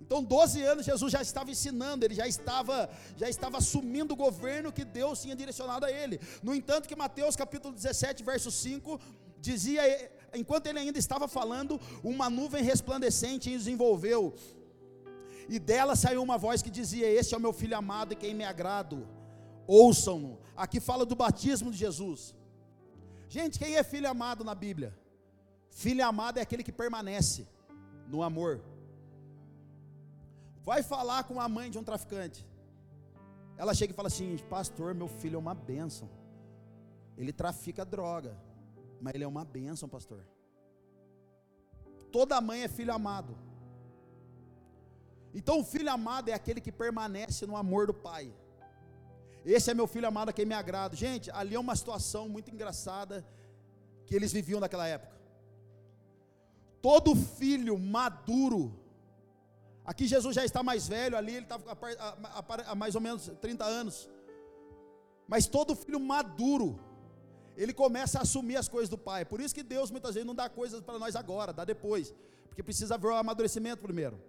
Então, 0.09 0.23
12 0.23 0.63
anos 0.63 0.87
Jesus 0.87 1.11
já 1.11 1.21
estava 1.21 1.51
ensinando, 1.51 2.03
ele 2.03 2.15
já 2.15 2.27
estava, 2.27 2.89
já 3.15 3.29
estava 3.29 3.59
assumindo 3.59 4.15
o 4.15 4.17
governo 4.17 4.71
que 4.71 4.83
Deus 4.83 5.21
tinha 5.21 5.35
direcionado 5.35 5.85
a 5.85 5.91
ele. 5.91 6.19
No 6.41 6.55
entanto, 6.55 6.87
que 6.89 6.95
Mateus 6.95 7.35
capítulo 7.35 7.75
17, 7.75 8.23
verso 8.23 8.49
5, 8.49 8.99
dizia, 9.39 9.83
enquanto 10.33 10.65
ele 10.65 10.79
ainda 10.79 10.97
estava 10.97 11.27
falando, 11.27 11.79
uma 12.03 12.27
nuvem 12.27 12.63
resplandecente 12.63 13.55
os 13.55 13.67
envolveu. 13.67 14.33
E 15.47 15.59
dela 15.59 15.95
saiu 15.95 16.23
uma 16.23 16.39
voz 16.39 16.63
que 16.63 16.71
dizia: 16.71 17.07
Este 17.07 17.35
é 17.35 17.37
o 17.37 17.41
meu 17.45 17.53
filho 17.53 17.77
amado 17.77 18.13
e 18.13 18.15
quem 18.15 18.33
me 18.33 18.43
agrado. 18.43 19.07
Ouçam-no. 19.67 20.39
Aqui 20.57 20.79
fala 20.79 21.05
do 21.05 21.15
batismo 21.15 21.69
de 21.69 21.77
Jesus. 21.77 22.33
Gente, 23.27 23.59
quem 23.59 23.75
é 23.75 23.83
filho 23.83 24.09
amado 24.09 24.43
na 24.43 24.55
Bíblia? 24.55 24.91
Filho 25.69 26.03
amado 26.03 26.39
é 26.39 26.41
aquele 26.41 26.63
que 26.63 26.71
permanece 26.71 27.47
no 28.07 28.23
amor. 28.23 28.59
Vai 30.63 30.83
falar 30.83 31.23
com 31.23 31.39
a 31.39 31.47
mãe 31.47 31.69
de 31.69 31.77
um 31.77 31.83
traficante. 31.83 32.45
Ela 33.57 33.73
chega 33.73 33.91
e 33.91 33.95
fala 33.95 34.07
assim: 34.07 34.37
Pastor, 34.49 34.93
meu 34.93 35.07
filho 35.07 35.35
é 35.35 35.39
uma 35.39 35.53
bênção. 35.53 36.09
Ele 37.17 37.33
trafica 37.33 37.83
droga, 37.83 38.37
mas 39.01 39.13
ele 39.13 39.23
é 39.23 39.27
uma 39.27 39.43
bênção, 39.43 39.89
pastor. 39.89 40.23
Toda 42.11 42.39
mãe 42.39 42.63
é 42.63 42.67
filho 42.67 42.93
amado. 42.93 43.37
Então, 45.33 45.59
o 45.59 45.63
filho 45.63 45.91
amado 45.91 46.29
é 46.29 46.33
aquele 46.33 46.61
que 46.61 46.71
permanece 46.71 47.45
no 47.45 47.57
amor 47.57 47.85
do 47.87 47.93
pai. 47.93 48.33
Esse 49.45 49.69
é 49.69 49.73
meu 49.73 49.87
filho 49.87 50.07
amado 50.07 50.29
a 50.29 50.33
quem 50.33 50.45
me 50.45 50.53
agrada. 50.53 50.95
Gente, 50.95 51.29
ali 51.31 51.55
é 51.55 51.59
uma 51.59 51.75
situação 51.75 52.27
muito 52.27 52.49
engraçada 52.49 53.25
que 54.05 54.15
eles 54.15 54.31
viviam 54.31 54.59
naquela 54.59 54.87
época. 54.87 55.17
Todo 56.81 57.15
filho 57.15 57.77
maduro 57.77 58.78
Aqui 59.91 60.05
Jesus 60.13 60.33
já 60.37 60.45
está 60.45 60.61
mais 60.61 60.87
velho, 60.87 61.17
ali 61.17 61.33
ele 61.37 61.45
estava 61.45 61.63
há 62.71 62.75
mais 62.75 62.93
ou 62.93 63.01
menos 63.01 63.23
30 63.41 63.65
anos. 63.65 63.95
Mas 65.31 65.47
todo 65.47 65.75
filho 65.75 65.99
maduro, 65.99 66.67
ele 67.57 67.73
começa 67.73 68.19
a 68.19 68.21
assumir 68.21 68.57
as 68.57 68.67
coisas 68.67 68.87
do 68.87 68.99
pai. 68.99 69.25
Por 69.25 69.41
isso 69.41 69.55
que 69.57 69.63
Deus 69.63 69.89
muitas 69.89 70.13
vezes 70.13 70.27
não 70.27 70.35
dá 70.35 70.47
coisas 70.47 70.79
para 70.79 70.99
nós 70.99 71.15
agora, 71.15 71.51
dá 71.51 71.65
depois. 71.65 72.13
Porque 72.47 72.61
precisa 72.61 72.99
ver 72.99 73.07
o 73.07 73.15
amadurecimento 73.15 73.81
primeiro. 73.81 74.21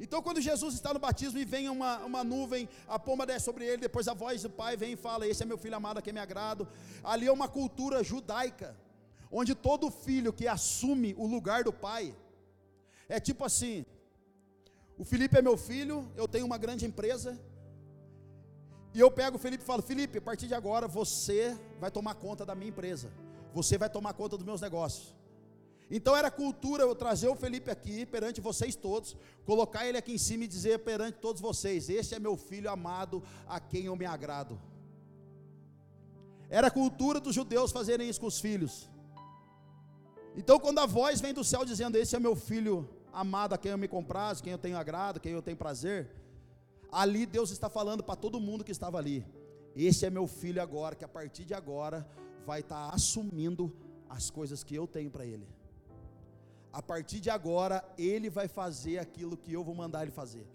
Então, 0.00 0.20
quando 0.22 0.40
Jesus 0.40 0.74
está 0.74 0.92
no 0.92 0.98
batismo 0.98 1.38
e 1.38 1.44
vem 1.44 1.68
uma, 1.68 1.98
uma 1.98 2.24
nuvem, 2.24 2.68
a 2.88 2.98
pomba 2.98 3.24
desce 3.24 3.44
sobre 3.44 3.64
ele, 3.64 3.86
depois 3.88 4.08
a 4.08 4.14
voz 4.14 4.42
do 4.42 4.50
pai 4.50 4.76
vem 4.76 4.94
e 4.94 4.96
fala: 4.96 5.24
Esse 5.24 5.44
é 5.44 5.46
meu 5.46 5.58
filho 5.64 5.76
amado 5.76 5.98
a 5.98 6.02
quem 6.02 6.12
me 6.12 6.18
agrado. 6.18 6.66
Ali 7.04 7.28
é 7.28 7.32
uma 7.32 7.48
cultura 7.48 8.02
judaica, 8.02 8.76
onde 9.30 9.54
todo 9.54 9.88
filho 9.88 10.32
que 10.32 10.48
assume 10.48 11.14
o 11.16 11.28
lugar 11.28 11.62
do 11.62 11.72
pai, 11.72 12.12
é 13.08 13.18
tipo 13.18 13.44
assim: 13.44 13.84
o 14.96 15.04
Felipe 15.04 15.38
é 15.38 15.42
meu 15.42 15.56
filho, 15.56 16.10
eu 16.16 16.26
tenho 16.26 16.46
uma 16.46 16.58
grande 16.58 16.84
empresa, 16.84 17.38
e 18.94 19.00
eu 19.00 19.10
pego 19.10 19.36
o 19.36 19.38
Felipe 19.38 19.62
e 19.62 19.66
falo: 19.66 19.82
Felipe, 19.82 20.18
a 20.18 20.22
partir 20.22 20.46
de 20.46 20.54
agora 20.54 20.88
você 20.88 21.56
vai 21.78 21.90
tomar 21.90 22.14
conta 22.14 22.44
da 22.44 22.54
minha 22.54 22.70
empresa, 22.70 23.10
você 23.54 23.78
vai 23.78 23.88
tomar 23.88 24.12
conta 24.12 24.36
dos 24.36 24.46
meus 24.46 24.60
negócios. 24.60 25.14
Então 25.90 26.14
era 26.14 26.30
cultura 26.30 26.82
eu 26.82 26.94
trazer 26.94 27.28
o 27.28 27.34
Felipe 27.34 27.70
aqui 27.70 28.04
perante 28.04 28.42
vocês 28.42 28.76
todos, 28.76 29.16
colocar 29.46 29.86
ele 29.86 29.96
aqui 29.96 30.12
em 30.12 30.18
cima 30.18 30.44
e 30.44 30.48
dizer 30.48 30.80
perante 30.80 31.18
todos 31.18 31.40
vocês: 31.40 31.88
Este 31.88 32.14
é 32.14 32.18
meu 32.18 32.36
filho 32.36 32.70
amado, 32.70 33.22
a 33.46 33.58
quem 33.58 33.86
eu 33.86 33.96
me 33.96 34.04
agrado. 34.04 34.60
Era 36.50 36.70
cultura 36.70 37.20
dos 37.20 37.34
judeus 37.34 37.72
fazerem 37.72 38.08
isso 38.08 38.20
com 38.20 38.26
os 38.26 38.40
filhos. 38.40 38.90
Então, 40.34 40.58
quando 40.58 40.78
a 40.78 40.86
voz 40.86 41.20
vem 41.20 41.32
do 41.32 41.44
céu 41.44 41.64
dizendo: 41.64 41.96
Esse 41.96 42.16
é 42.16 42.20
meu 42.20 42.36
filho 42.36 42.88
amado 43.20 43.52
a 43.52 43.58
quem 43.58 43.72
eu 43.72 43.78
me 43.78 43.88
comprazo, 43.88 44.42
quem 44.42 44.52
eu 44.52 44.58
tenho 44.58 44.78
agrado, 44.78 45.18
quem 45.18 45.32
eu 45.32 45.42
tenho 45.42 45.56
prazer. 45.56 46.08
Ali 46.90 47.26
Deus 47.26 47.50
está 47.50 47.68
falando 47.68 48.02
para 48.02 48.14
todo 48.14 48.40
mundo 48.40 48.64
que 48.64 48.70
estava 48.70 48.96
ali. 48.98 49.26
Esse 49.74 50.06
é 50.06 50.10
meu 50.10 50.26
filho 50.26 50.62
agora, 50.62 50.94
que 50.94 51.04
a 51.04 51.08
partir 51.08 51.44
de 51.44 51.52
agora 51.52 52.08
vai 52.46 52.60
estar 52.60 52.88
tá 52.88 52.94
assumindo 52.94 53.74
as 54.08 54.30
coisas 54.30 54.62
que 54.62 54.74
eu 54.74 54.86
tenho 54.86 55.10
para 55.10 55.26
ele. 55.26 55.46
A 56.72 56.80
partir 56.80 57.18
de 57.18 57.28
agora, 57.28 57.84
ele 57.98 58.30
vai 58.30 58.46
fazer 58.46 58.98
aquilo 58.98 59.36
que 59.36 59.52
eu 59.52 59.64
vou 59.64 59.74
mandar 59.74 60.02
ele 60.02 60.12
fazer. 60.12 60.46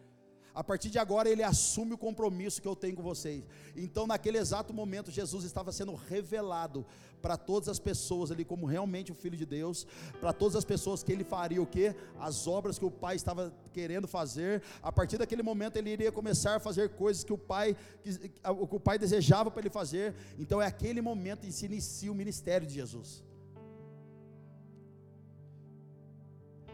A 0.55 0.63
partir 0.63 0.89
de 0.91 0.99
agora, 0.99 1.27
ele 1.27 1.41
assume 1.41 1.93
o 1.93 1.97
compromisso 1.97 2.61
que 2.61 2.67
eu 2.67 2.75
tenho 2.75 2.95
com 2.95 3.01
vocês. 3.01 3.43
Então, 3.75 4.05
naquele 4.05 4.37
exato 4.37 4.71
momento, 4.71 5.09
Jesus 5.09 5.43
estava 5.43 5.71
sendo 5.71 5.95
revelado 5.95 6.85
para 7.23 7.37
todas 7.37 7.69
as 7.69 7.79
pessoas 7.79 8.29
ali 8.31 8.45
como 8.45 8.67
realmente 8.67 9.11
o 9.11 9.15
Filho 9.15 9.35
de 9.35 9.45
Deus, 9.45 9.87
para 10.19 10.31
todas 10.31 10.55
as 10.55 10.63
pessoas 10.63 11.01
que 11.01 11.11
ele 11.11 11.23
faria 11.23 11.59
o 11.59 11.65
que? 11.65 11.95
As 12.19 12.45
obras 12.45 12.77
que 12.77 12.85
o 12.85 12.91
Pai 12.91 13.15
estava 13.15 13.51
querendo 13.71 14.07
fazer. 14.07 14.61
A 14.83 14.91
partir 14.91 15.17
daquele 15.17 15.41
momento, 15.41 15.77
ele 15.77 15.89
iria 15.89 16.11
começar 16.11 16.57
a 16.57 16.59
fazer 16.59 16.89
coisas 16.89 17.23
que 17.23 17.33
o 17.33 17.37
Pai, 17.37 17.75
que, 18.03 18.29
que 18.29 18.75
o 18.75 18.79
Pai 18.79 18.99
desejava 18.99 19.49
para 19.49 19.61
ele 19.61 19.71
fazer. 19.71 20.13
Então, 20.37 20.61
é 20.61 20.67
aquele 20.67 21.01
momento 21.01 21.47
que 21.47 21.51
se 21.51 21.65
inicia 21.65 22.11
o 22.11 22.15
ministério 22.15 22.67
de 22.67 22.75
Jesus. 22.75 23.23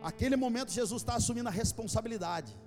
Aquele 0.02 0.36
momento, 0.36 0.72
Jesus 0.72 1.02
está 1.02 1.16
assumindo 1.16 1.48
a 1.48 1.52
responsabilidade. 1.52 2.58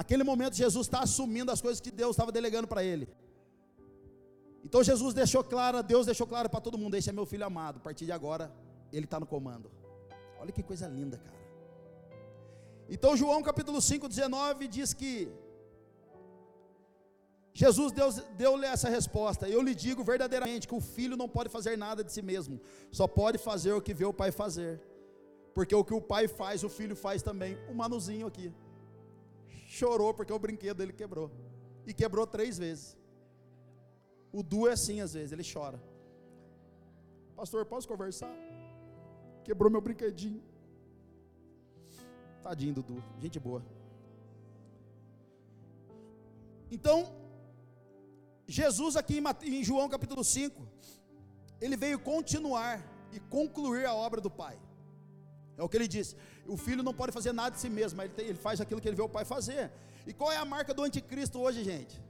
Aquele 0.00 0.22
momento 0.22 0.54
Jesus 0.54 0.86
está 0.86 1.00
assumindo 1.00 1.50
as 1.50 1.60
coisas 1.60 1.80
que 1.84 1.90
Deus 1.90 2.12
estava 2.14 2.30
delegando 2.30 2.68
para 2.72 2.82
ele. 2.90 3.06
Então 4.64 4.80
Jesus 4.88 5.12
deixou 5.12 5.42
claro, 5.52 5.82
Deus 5.82 6.06
deixou 6.10 6.26
claro 6.32 6.48
para 6.52 6.60
todo 6.66 6.78
mundo: 6.82 6.94
esse 6.98 7.10
é 7.10 7.12
meu 7.12 7.26
filho 7.32 7.44
amado. 7.44 7.78
A 7.78 7.80
partir 7.86 8.04
de 8.04 8.12
agora, 8.12 8.44
ele 8.92 9.06
está 9.06 9.18
no 9.18 9.26
comando. 9.26 9.68
Olha 10.40 10.52
que 10.52 10.62
coisa 10.62 10.86
linda, 10.86 11.16
cara. 11.18 11.40
Então 12.88 13.16
João 13.16 13.42
capítulo 13.42 13.80
5, 13.80 14.08
19 14.08 14.68
diz 14.68 14.92
que 15.00 15.12
Jesus 17.52 17.92
deu-lhe 18.36 18.66
essa 18.66 18.88
resposta. 18.88 19.48
Eu 19.48 19.60
lhe 19.60 19.74
digo 19.74 20.04
verdadeiramente 20.04 20.68
que 20.68 20.76
o 20.76 20.80
filho 20.80 21.16
não 21.16 21.28
pode 21.28 21.48
fazer 21.56 21.76
nada 21.76 22.04
de 22.04 22.12
si 22.12 22.22
mesmo, 22.22 22.60
só 22.92 23.08
pode 23.08 23.36
fazer 23.48 23.72
o 23.72 23.82
que 23.82 23.92
vê 23.92 24.04
o 24.04 24.14
pai 24.22 24.30
fazer. 24.30 24.80
Porque 25.56 25.74
o 25.74 25.84
que 25.84 25.96
o 26.00 26.00
pai 26.00 26.28
faz, 26.28 26.62
o 26.62 26.68
filho 26.68 26.94
faz 26.94 27.20
também. 27.20 27.58
O 27.68 27.74
manuzinho 27.74 28.28
aqui 28.28 28.48
chorou 29.78 30.12
porque 30.18 30.32
o 30.32 30.38
brinquedo 30.46 30.78
dele 30.78 30.92
quebrou. 31.00 31.28
E 31.86 31.94
quebrou 32.00 32.26
três 32.26 32.58
vezes. 32.64 32.96
O 34.38 34.42
Du 34.42 34.60
é 34.68 34.72
assim 34.72 35.00
às 35.06 35.12
vezes, 35.14 35.32
ele 35.32 35.46
chora. 35.52 35.78
Pastor, 37.36 37.64
posso 37.72 37.88
conversar? 37.92 38.34
Quebrou 39.46 39.70
meu 39.74 39.80
brinquedinho. 39.80 40.42
Tadinho 42.42 42.74
do 42.78 42.82
Du, 42.82 43.02
gente 43.22 43.38
boa. 43.48 43.62
Então, 46.70 46.98
Jesus 48.46 48.96
aqui 48.96 49.22
em 49.58 49.64
João 49.64 49.88
capítulo 49.88 50.22
5, 50.22 50.66
ele 51.60 51.76
veio 51.76 51.98
continuar 51.98 52.74
e 53.12 53.20
concluir 53.36 53.86
a 53.86 53.94
obra 53.94 54.20
do 54.20 54.30
Pai. 54.30 54.58
É 55.58 55.62
o 55.62 55.68
que 55.68 55.76
ele 55.76 55.88
diz. 55.96 56.08
O 56.46 56.56
filho 56.56 56.82
não 56.88 56.94
pode 56.94 57.12
fazer 57.18 57.32
nada 57.32 57.50
de 57.54 57.60
si 57.60 57.68
mesmo, 57.68 58.00
ele, 58.00 58.14
tem, 58.18 58.26
ele 58.26 58.38
faz 58.46 58.60
aquilo 58.60 58.80
que 58.80 58.88
ele 58.88 58.96
vê 58.96 59.02
o 59.02 59.08
pai 59.16 59.24
fazer. 59.24 59.70
E 60.06 60.12
qual 60.12 60.30
é 60.32 60.36
a 60.36 60.44
marca 60.44 60.72
do 60.72 60.84
anticristo 60.84 61.40
hoje, 61.40 61.64
gente? 61.64 62.00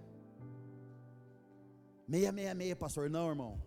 666, 2.09 2.75
pastor. 2.75 3.11
Não, 3.11 3.29
irmão. 3.29 3.61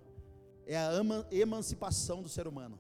É 0.65 0.77
a 0.77 0.91
emancipação 1.31 2.21
do 2.21 2.29
ser 2.29 2.47
humano. 2.47 2.79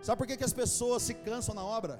Sabe 0.00 0.18
por 0.18 0.26
que, 0.26 0.36
que 0.36 0.44
as 0.44 0.52
pessoas 0.52 1.02
se 1.02 1.14
cansam 1.28 1.54
na 1.54 1.64
obra? 1.64 1.98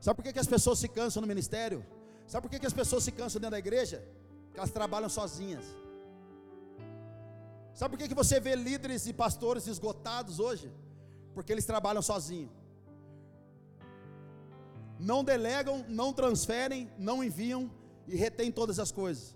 Sabe 0.00 0.16
por 0.16 0.22
que, 0.22 0.32
que 0.32 0.38
as 0.38 0.46
pessoas 0.46 0.78
se 0.78 0.88
cansam 0.88 1.20
no 1.20 1.26
ministério? 1.26 1.84
Sabe 2.26 2.42
por 2.42 2.50
que, 2.50 2.58
que 2.58 2.66
as 2.66 2.72
pessoas 2.72 3.02
se 3.04 3.12
cansam 3.12 3.40
dentro 3.40 3.52
da 3.52 3.58
igreja? 3.58 4.04
Porque 4.44 4.58
elas 4.60 4.70
trabalham 4.70 5.08
sozinhas. 5.08 5.64
Sabe 7.74 7.92
por 7.92 7.98
que, 7.98 8.08
que 8.08 8.14
você 8.14 8.38
vê 8.40 8.54
líderes 8.54 9.06
e 9.06 9.12
pastores 9.12 9.66
esgotados 9.66 10.38
hoje? 10.38 10.70
Porque 11.34 11.52
eles 11.52 11.64
trabalham 11.64 12.02
sozinhos. 12.02 12.50
Não 14.98 15.24
delegam, 15.24 15.84
não 15.88 16.12
transferem, 16.12 16.90
não 16.98 17.24
enviam 17.24 17.70
e 18.06 18.16
retém 18.16 18.50
todas 18.52 18.78
as 18.78 18.92
coisas. 18.92 19.34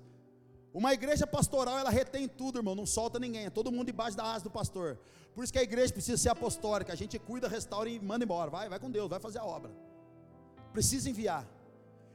Uma 0.74 0.93
igreja 0.93 1.26
pastoral, 1.26 1.78
ela 1.78 1.89
retém 1.89 2.26
tudo, 2.26 2.59
irmão, 2.59 2.74
não 2.74 2.85
solta 2.85 3.18
ninguém, 3.18 3.47
é 3.47 3.51
todo 3.51 3.70
mundo 3.70 3.87
debaixo 3.87 4.16
da 4.16 4.24
asa 4.24 4.45
do 4.45 4.51
pastor. 4.51 4.99
Por 5.32 5.45
isso 5.45 5.53
que 5.53 5.59
a 5.59 5.62
igreja 5.62 5.93
precisa 5.93 6.18
ser 6.20 6.30
apostólica, 6.30 6.93
a 6.93 6.97
gente 6.97 7.18
cuida, 7.18 7.49
restaura 7.49 7.89
e 7.89 8.01
manda 8.01 8.24
embora. 8.24 8.51
Vai, 8.51 8.68
vai 8.68 8.80
com 8.80 8.91
Deus, 8.91 9.09
vai 9.09 9.20
fazer 9.20 9.39
a 9.39 9.45
obra. 9.45 9.70
Precisa 10.72 11.09
enviar. 11.09 11.47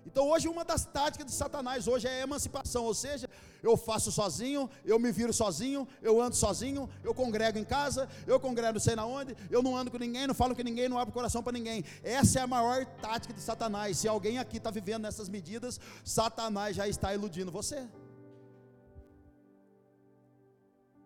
Então 0.06 0.28
hoje 0.30 0.47
uma 0.47 0.64
das 0.66 0.86
táticas 0.86 1.26
de 1.28 1.34
Satanás 1.34 1.88
hoje 1.88 2.08
é 2.08 2.22
emancipação, 2.22 2.86
ou 2.86 2.93
seja, 2.93 3.30
eu 3.62 3.76
faço 3.78 4.12
sozinho, 4.12 4.70
eu 4.84 4.97
me 4.97 5.12
viro 5.12 5.34
sozinho, 5.34 5.88
eu 6.02 6.20
ando 6.22 6.36
sozinho, 6.36 6.89
eu 7.04 7.14
congrego 7.14 7.58
em 7.58 7.64
casa, 7.64 8.10
eu 8.26 8.39
congrego 8.39 8.74
não 8.74 8.80
sei 8.80 8.95
na 8.95 9.06
onde, 9.06 9.36
eu 9.50 9.62
não 9.62 9.76
ando 9.78 9.91
com 9.91 9.97
ninguém, 9.97 10.26
não 10.26 10.34
falo 10.34 10.56
com 10.56 10.64
ninguém, 10.64 10.89
não 10.89 10.97
abro 10.97 11.14
coração 11.14 11.43
para 11.43 11.54
ninguém. 11.54 11.84
Essa 12.02 12.39
é 12.39 12.41
a 12.41 12.47
maior 12.47 12.86
tática 12.86 13.34
de 13.34 13.41
Satanás. 13.41 13.97
Se 13.97 14.08
alguém 14.08 14.39
aqui 14.39 14.58
está 14.58 14.72
vivendo 14.72 15.04
nessas 15.04 15.30
medidas, 15.30 15.80
Satanás 16.04 16.76
já 16.76 16.88
está 16.88 17.14
iludindo 17.14 17.52
você. 17.52 17.88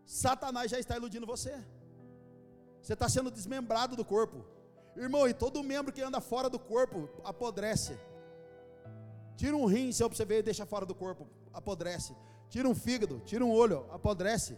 Satanás 0.06 0.70
já 0.70 0.80
está 0.80 0.96
iludindo 0.96 1.26
você. 1.26 1.54
Você 2.82 2.94
está 2.94 3.10
sendo 3.10 3.32
desmembrado 3.32 3.96
do 3.96 4.06
corpo. 4.06 4.46
Irmão, 4.96 5.28
e 5.28 5.34
todo 5.34 5.64
membro 5.64 5.92
que 5.92 6.02
anda 6.02 6.22
fora 6.22 6.50
do 6.50 6.60
corpo 6.60 7.10
apodrece. 7.24 7.98
Tira 9.36 9.56
um 9.56 9.66
rim 9.66 9.92
seu 9.92 10.10
para 10.10 10.18
você 10.18 10.26
ver 10.26 10.40
e 10.40 10.44
deixa 10.44 10.66
fora 10.66 10.86
do 10.86 10.96
corpo, 10.96 11.28
apodrece. 11.54 12.16
Tira 12.50 12.68
um 12.68 12.76
fígado, 12.76 13.22
tira 13.26 13.44
um 13.44 13.52
olho, 13.52 13.86
apodrece. 13.92 14.58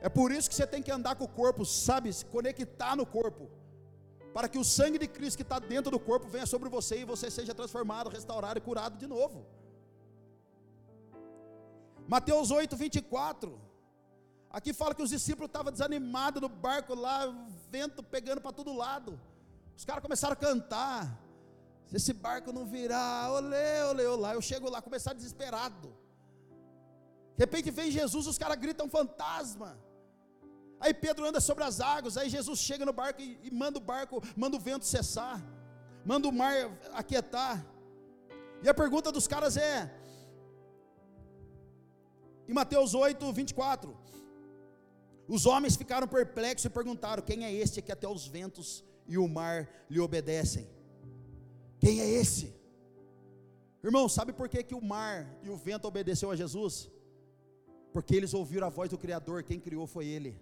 É 0.00 0.08
por 0.08 0.32
isso 0.32 0.48
que 0.48 0.56
você 0.56 0.66
tem 0.66 0.82
que 0.82 0.90
andar 0.90 1.14
com 1.14 1.24
o 1.24 1.28
corpo, 1.28 1.64
sabe, 1.64 2.12
se 2.12 2.24
conectar 2.24 2.96
no 2.96 3.06
corpo, 3.06 3.48
para 4.34 4.48
que 4.48 4.58
o 4.58 4.64
sangue 4.64 4.98
de 4.98 5.06
Cristo 5.06 5.36
que 5.36 5.42
está 5.42 5.58
dentro 5.60 5.90
do 5.92 6.00
corpo 6.00 6.26
venha 6.26 6.46
sobre 6.46 6.68
você 6.68 7.00
e 7.00 7.04
você 7.04 7.30
seja 7.30 7.54
transformado, 7.54 8.10
restaurado 8.10 8.58
e 8.58 8.60
curado 8.60 8.98
de 8.98 9.06
novo. 9.06 9.46
Mateus 12.08 12.50
8, 12.50 12.76
24. 12.76 13.60
Aqui 14.50 14.72
fala 14.72 14.94
que 14.94 15.02
os 15.02 15.10
discípulos 15.10 15.48
estavam 15.48 15.70
desanimados 15.70 16.42
no 16.42 16.48
barco 16.48 16.94
lá, 16.94 17.32
vento 17.70 18.02
pegando 18.02 18.40
para 18.40 18.52
todo 18.52 18.76
lado. 18.76 19.18
Os 19.76 19.84
caras 19.84 20.02
começaram 20.02 20.32
a 20.32 20.36
cantar. 20.36 21.21
Se 21.92 21.96
esse 21.98 22.12
barco 22.14 22.54
não 22.54 22.64
virar, 22.64 23.30
olê, 23.32 23.82
olê, 23.82 24.06
olá, 24.06 24.32
eu 24.32 24.40
chego 24.40 24.70
lá, 24.70 24.80
começar 24.80 25.12
desesperado. 25.12 25.94
De 27.36 27.44
repente 27.44 27.70
vem 27.70 27.90
Jesus, 27.90 28.26
os 28.26 28.38
caras 28.38 28.56
gritam 28.56 28.88
fantasma. 28.88 29.78
Aí 30.80 30.94
Pedro 30.94 31.26
anda 31.26 31.38
sobre 31.38 31.64
as 31.64 31.82
águas, 31.82 32.16
aí 32.16 32.30
Jesus 32.30 32.60
chega 32.60 32.86
no 32.86 32.94
barco 32.94 33.20
e, 33.20 33.38
e 33.42 33.50
manda 33.50 33.76
o 33.76 33.80
barco, 33.80 34.22
manda 34.34 34.56
o 34.56 34.58
vento 34.58 34.86
cessar, 34.86 35.38
manda 36.02 36.26
o 36.26 36.32
mar 36.32 36.54
aquietar. 36.94 37.62
E 38.62 38.70
a 38.70 38.72
pergunta 38.72 39.12
dos 39.12 39.28
caras 39.28 39.58
é, 39.58 39.94
em 42.48 42.54
Mateus 42.54 42.94
8, 42.94 43.30
24: 43.34 43.94
Os 45.28 45.44
homens 45.44 45.76
ficaram 45.76 46.08
perplexos 46.08 46.64
e 46.64 46.70
perguntaram: 46.70 47.22
Quem 47.22 47.44
é 47.44 47.52
este 47.52 47.82
que 47.82 47.92
até 47.92 48.08
os 48.08 48.26
ventos 48.26 48.82
e 49.06 49.18
o 49.18 49.28
mar 49.28 49.68
lhe 49.90 50.00
obedecem? 50.00 50.80
Quem 51.82 52.00
é 52.00 52.08
esse? 52.08 52.54
Irmão, 53.82 54.08
sabe 54.08 54.32
por 54.32 54.48
que, 54.48 54.62
que 54.62 54.76
o 54.80 54.80
mar 54.80 55.16
e 55.42 55.48
o 55.50 55.56
vento 55.56 55.88
obedeceu 55.88 56.30
a 56.30 56.36
Jesus? 56.36 56.88
Porque 57.92 58.14
eles 58.14 58.32
ouviram 58.32 58.68
a 58.68 58.70
voz 58.70 58.88
do 58.88 58.96
Criador, 58.96 59.42
quem 59.42 59.58
criou 59.58 59.84
foi 59.94 60.06
Ele. 60.06 60.32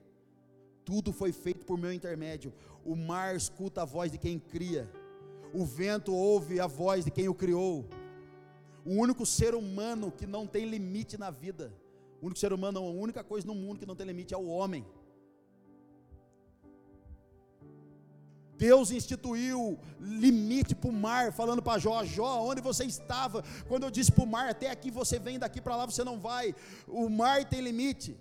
Tudo 0.84 1.14
foi 1.14 1.32
feito 1.32 1.64
por 1.64 1.78
meu 1.78 1.92
intermédio. 1.94 2.52
O 2.84 2.94
mar 2.94 3.34
escuta 3.34 3.80
a 3.80 3.86
voz 3.86 4.12
de 4.12 4.18
quem 4.18 4.38
cria. 4.38 4.86
O 5.54 5.64
vento 5.64 6.12
ouve 6.12 6.60
a 6.60 6.66
voz 6.66 7.06
de 7.06 7.10
quem 7.10 7.26
o 7.26 7.34
criou. 7.34 7.86
O 8.84 8.92
único 9.04 9.24
ser 9.24 9.54
humano 9.54 10.12
que 10.12 10.26
não 10.26 10.46
tem 10.46 10.66
limite 10.66 11.16
na 11.16 11.30
vida. 11.30 11.72
O 12.20 12.26
único 12.26 12.38
ser 12.38 12.52
humano, 12.52 12.80
a 12.80 12.82
única 12.82 13.24
coisa 13.24 13.46
no 13.46 13.54
mundo 13.54 13.80
que 13.80 13.86
não 13.86 13.96
tem 13.96 14.06
limite 14.06 14.34
é 14.34 14.36
o 14.36 14.46
homem. 14.46 14.84
Deus 18.60 18.90
instituiu 18.90 19.78
limite 19.98 20.74
para 20.74 20.90
o 20.90 20.92
mar, 20.92 21.32
falando 21.32 21.62
para 21.62 21.78
Jó: 21.78 22.04
Jó, 22.04 22.42
onde 22.42 22.60
você 22.60 22.84
estava? 22.84 23.42
Quando 23.66 23.84
eu 23.84 23.90
disse 23.90 24.12
para 24.12 24.22
o 24.22 24.26
mar, 24.26 24.50
até 24.50 24.68
aqui 24.70 24.90
você 24.90 25.18
vem, 25.18 25.38
daqui 25.38 25.62
para 25.62 25.76
lá 25.76 25.86
você 25.86 26.04
não 26.04 26.20
vai. 26.20 26.54
O 26.86 27.08
mar 27.08 27.42
tem 27.46 27.62
limite. 27.62 28.20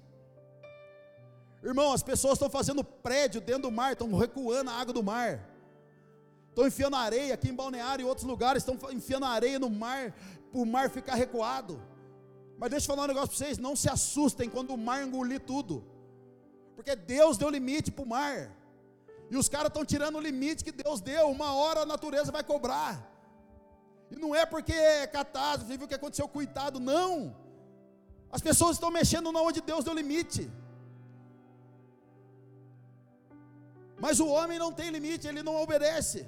Irmão, 1.61 1.91
as 1.91 2.01
pessoas 2.01 2.35
estão 2.35 2.49
fazendo 2.49 2.85
prédio 2.85 3.41
dentro 3.41 3.63
do 3.63 3.71
mar, 3.71 3.91
estão 3.91 4.15
recuando 4.15 4.69
a 4.69 4.75
água 4.75 4.93
do 4.93 5.03
mar. 5.03 5.45
Estão 6.47 6.65
enfiando 6.65 6.95
areia 6.95 7.33
aqui 7.33 7.49
em 7.49 7.53
Balneário 7.53 8.03
e 8.03 8.07
outros 8.07 8.25
lugares, 8.25 8.63
estão 8.63 8.77
enfiando 8.93 9.25
areia 9.25 9.59
no 9.59 9.69
mar, 9.69 10.13
para 10.53 10.61
o 10.61 10.65
mar 10.65 10.89
ficar 10.89 11.15
recuado. 11.15 11.81
Mas 12.57 12.71
deixa 12.71 12.85
eu 12.85 12.95
falar 12.95 13.03
um 13.03 13.07
negócio 13.13 13.27
para 13.27 13.37
vocês: 13.37 13.57
não 13.57 13.75
se 13.75 13.89
assustem 13.89 14.49
quando 14.49 14.71
o 14.73 14.77
mar 14.77 15.05
engolir 15.05 15.41
tudo, 15.41 15.83
porque 16.77 16.95
Deus 16.95 17.37
deu 17.37 17.49
limite 17.49 17.91
para 17.91 18.05
o 18.05 18.07
mar. 18.07 18.58
E 19.31 19.37
os 19.41 19.47
caras 19.47 19.69
estão 19.69 19.85
tirando 19.85 20.17
o 20.17 20.25
limite 20.29 20.63
que 20.67 20.71
Deus 20.83 20.99
deu. 21.01 21.25
Uma 21.29 21.53
hora 21.53 21.81
a 21.81 21.85
natureza 21.85 22.31
vai 22.37 22.43
cobrar. 22.43 22.93
E 24.11 24.15
não 24.23 24.33
é 24.41 24.45
porque 24.53 24.73
é 24.73 25.05
catástrofe, 25.05 25.77
viu 25.77 25.85
o 25.85 25.89
que 25.89 25.99
aconteceu, 25.99 26.27
coitado, 26.27 26.79
não. 26.79 27.11
As 28.31 28.41
pessoas 28.41 28.75
estão 28.75 28.91
mexendo 28.99 29.31
na 29.31 29.41
onde 29.41 29.61
Deus 29.61 29.83
deu 29.83 29.93
limite. 29.93 30.43
Mas 34.03 34.19
o 34.19 34.27
homem 34.27 34.57
não 34.63 34.71
tem 34.79 34.89
limite, 34.97 35.27
ele 35.27 35.43
não 35.43 35.55
obedece. 35.63 36.19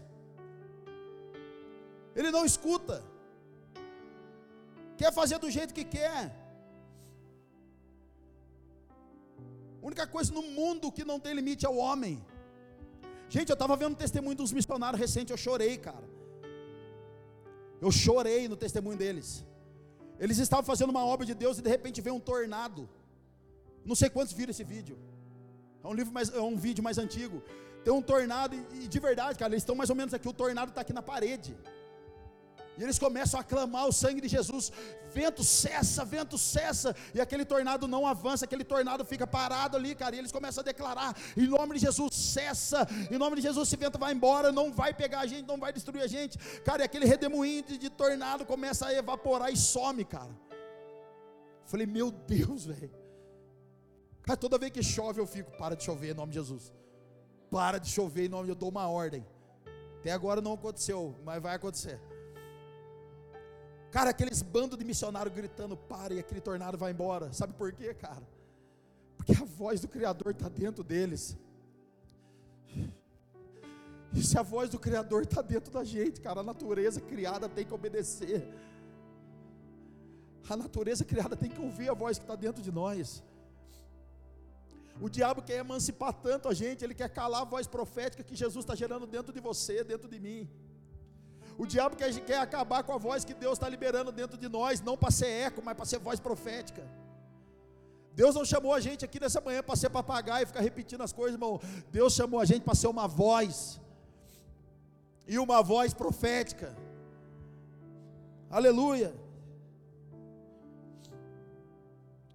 Ele 2.15 2.29
não 2.35 2.43
escuta. 2.45 2.97
Quer 4.99 5.11
fazer 5.19 5.37
do 5.39 5.49
jeito 5.49 5.73
que 5.77 5.85
quer. 5.97 6.19
A 9.81 9.85
única 9.89 10.05
coisa 10.05 10.31
no 10.37 10.43
mundo 10.43 10.91
que 10.91 11.03
não 11.11 11.19
tem 11.19 11.33
limite 11.33 11.65
é 11.65 11.69
o 11.69 11.77
homem. 11.77 12.15
Gente, 13.33 13.49
eu 13.49 13.53
estava 13.53 13.75
vendo 13.81 13.93
o 13.93 14.01
testemunho 14.03 14.35
dos 14.35 14.51
missionários 14.51 14.99
recentes, 14.99 15.31
eu 15.31 15.37
chorei, 15.37 15.77
cara. 15.77 16.03
Eu 17.85 17.89
chorei 17.89 18.41
no 18.49 18.57
testemunho 18.63 18.97
deles. 18.97 19.29
Eles 20.19 20.37
estavam 20.37 20.65
fazendo 20.65 20.89
uma 20.89 21.05
obra 21.05 21.25
de 21.25 21.33
Deus 21.33 21.57
e 21.57 21.61
de 21.61 21.69
repente 21.75 22.01
veio 22.01 22.15
um 22.17 22.19
tornado. 22.19 22.89
Não 23.85 23.95
sei 23.95 24.09
quantos 24.09 24.33
viram 24.33 24.51
esse 24.51 24.65
vídeo. 24.65 24.97
É 25.81 25.87
um 25.87 25.93
livro 25.93 26.13
mais, 26.13 26.27
é 26.33 26.41
um 26.41 26.57
vídeo 26.57 26.83
mais 26.83 26.97
antigo. 26.97 27.41
Tem 27.85 27.93
um 27.93 28.01
tornado 28.01 28.53
e, 28.53 28.83
e 28.83 28.87
de 28.95 28.99
verdade, 28.99 29.39
cara, 29.39 29.53
eles 29.53 29.63
estão 29.63 29.75
mais 29.75 29.89
ou 29.89 29.95
menos 29.95 30.13
aqui. 30.13 30.27
O 30.27 30.33
tornado 30.33 30.69
está 30.69 30.81
aqui 30.81 30.91
na 30.91 31.01
parede. 31.01 31.55
Eles 32.81 32.97
começam 32.97 33.39
a 33.39 33.43
clamar 33.43 33.87
o 33.87 33.91
sangue 33.91 34.21
de 34.21 34.27
Jesus. 34.27 34.71
Vento 35.13 35.43
cessa, 35.43 36.03
vento 36.03 36.37
cessa. 36.37 36.95
E 37.13 37.21
aquele 37.21 37.45
tornado 37.45 37.87
não 37.87 38.07
avança, 38.07 38.45
aquele 38.45 38.63
tornado 38.63 39.05
fica 39.05 39.27
parado 39.27 39.77
ali, 39.77 39.93
cara. 39.93 40.15
E 40.15 40.19
eles 40.19 40.31
começam 40.31 40.61
a 40.61 40.65
declarar: 40.65 41.15
em 41.37 41.47
nome 41.47 41.75
de 41.75 41.81
Jesus, 41.81 42.15
cessa. 42.15 42.87
Em 43.09 43.17
nome 43.17 43.35
de 43.35 43.43
Jesus, 43.43 43.67
esse 43.67 43.77
vento 43.77 43.99
vai 43.99 44.13
embora, 44.13 44.51
não 44.51 44.73
vai 44.73 44.93
pegar 44.93 45.19
a 45.21 45.27
gente, 45.27 45.47
não 45.47 45.57
vai 45.57 45.71
destruir 45.71 46.01
a 46.01 46.07
gente. 46.07 46.37
Cara, 46.61 46.81
e 46.81 46.85
aquele 46.85 47.05
redemoinho 47.05 47.63
de, 47.63 47.77
de 47.77 47.89
tornado 47.89 48.45
começa 48.45 48.87
a 48.87 48.93
evaporar 48.93 49.51
e 49.51 49.57
some, 49.57 50.03
cara. 50.03 50.35
Falei, 51.65 51.85
meu 51.85 52.11
Deus, 52.11 52.65
velho. 52.65 52.91
Cara, 54.23 54.37
toda 54.37 54.57
vez 54.57 54.71
que 54.71 54.83
chove 54.83 55.19
eu 55.19 55.27
fico, 55.27 55.51
para 55.57 55.75
de 55.75 55.83
chover 55.83 56.11
em 56.11 56.13
nome 56.13 56.31
de 56.31 56.39
Jesus. 56.39 56.73
Para 57.49 57.77
de 57.79 57.89
chover 57.89 58.25
em 58.25 58.29
nome 58.29 58.45
de 58.45 58.51
eu 58.51 58.55
dou 58.55 58.69
uma 58.69 58.87
ordem. 58.87 59.25
Até 59.99 60.11
agora 60.11 60.41
não 60.41 60.53
aconteceu, 60.53 61.15
mas 61.23 61.41
vai 61.41 61.55
acontecer. 61.55 61.99
Cara, 63.91 64.11
aqueles 64.11 64.41
bandos 64.41 64.77
de 64.77 64.85
missionários 64.85 65.35
gritando, 65.35 65.75
para, 65.75 66.13
e 66.13 66.19
aquele 66.19 66.39
tornado 66.39 66.77
vai 66.77 66.91
embora. 66.91 67.31
Sabe 67.33 67.53
por 67.53 67.73
quê, 67.73 67.93
cara? 67.93 68.25
Porque 69.17 69.33
a 69.33 69.45
voz 69.45 69.81
do 69.81 69.87
Criador 69.87 70.31
está 70.31 70.47
dentro 70.47 70.83
deles. 70.83 71.37
E 74.13 74.23
se 74.23 74.37
a 74.37 74.41
voz 74.41 74.69
do 74.69 74.79
Criador 74.79 75.23
está 75.23 75.41
dentro 75.41 75.71
da 75.71 75.83
gente, 75.83 76.21
cara, 76.21 76.39
a 76.39 76.43
natureza 76.43 77.01
criada 77.01 77.49
tem 77.49 77.65
que 77.65 77.73
obedecer. 77.73 78.47
A 80.49 80.55
natureza 80.57 81.03
criada 81.05 81.35
tem 81.35 81.49
que 81.49 81.61
ouvir 81.61 81.89
a 81.89 81.93
voz 81.93 82.17
que 82.17 82.23
está 82.23 82.35
dentro 82.35 82.61
de 82.61 82.71
nós. 82.71 83.23
O 84.99 85.09
diabo 85.09 85.41
quer 85.41 85.59
emancipar 85.59 86.13
tanto 86.13 86.47
a 86.47 86.53
gente, 86.53 86.83
ele 86.83 86.93
quer 86.93 87.09
calar 87.09 87.41
a 87.41 87.45
voz 87.45 87.67
profética 87.67 88.23
que 88.23 88.35
Jesus 88.35 88.63
está 88.63 88.75
gerando 88.75 89.07
dentro 89.07 89.33
de 89.33 89.39
você, 89.39 89.83
dentro 89.83 90.09
de 90.09 90.19
mim. 90.19 90.49
O 91.57 91.65
diabo 91.65 91.95
quer, 91.95 92.13
quer 92.21 92.39
acabar 92.39 92.83
com 92.83 92.93
a 92.93 92.97
voz 92.97 93.23
que 93.23 93.33
Deus 93.33 93.53
está 93.53 93.67
liberando 93.69 94.11
dentro 94.11 94.37
de 94.37 94.47
nós, 94.47 94.81
não 94.81 94.97
para 94.97 95.11
ser 95.11 95.27
eco, 95.27 95.61
mas 95.63 95.75
para 95.75 95.85
ser 95.85 95.99
voz 95.99 96.19
profética. 96.19 96.83
Deus 98.13 98.35
não 98.35 98.43
chamou 98.43 98.73
a 98.73 98.79
gente 98.79 99.05
aqui 99.05 99.19
nessa 99.19 99.39
manhã 99.39 99.63
para 99.63 99.75
ser 99.75 99.89
papagaio 99.89 100.43
e 100.43 100.45
ficar 100.45 100.61
repetindo 100.61 101.01
as 101.01 101.13
coisas, 101.13 101.33
irmão. 101.33 101.59
Deus 101.91 102.13
chamou 102.13 102.39
a 102.39 102.45
gente 102.45 102.63
para 102.63 102.75
ser 102.75 102.87
uma 102.87 103.07
voz, 103.07 103.79
e 105.27 105.39
uma 105.39 105.61
voz 105.61 105.93
profética. 105.93 106.75
Aleluia. 108.49 109.15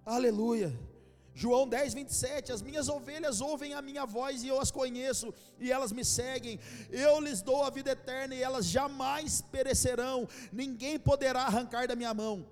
Aleluia. 0.03 0.86
João 1.41 1.67
10, 1.67 1.93
27, 1.93 2.51
as 2.51 2.63
minhas 2.63 2.89
ovelhas 2.89 3.41
ouvem 3.41 3.75
a 3.75 3.79
minha 3.79 4.07
voz 4.07 4.41
e 4.41 4.47
eu 4.47 4.59
as 4.59 4.71
conheço, 4.71 5.31
e 5.59 5.71
elas 5.71 5.91
me 5.91 6.03
seguem. 6.03 6.59
Eu 6.89 7.19
lhes 7.19 7.43
dou 7.43 7.63
a 7.63 7.69
vida 7.69 7.91
eterna 7.91 8.33
e 8.33 8.41
elas 8.41 8.65
jamais 8.65 9.39
perecerão, 9.39 10.27
ninguém 10.51 10.97
poderá 10.97 11.43
arrancar 11.43 11.87
da 11.87 11.95
minha 11.95 12.11
mão. 12.11 12.43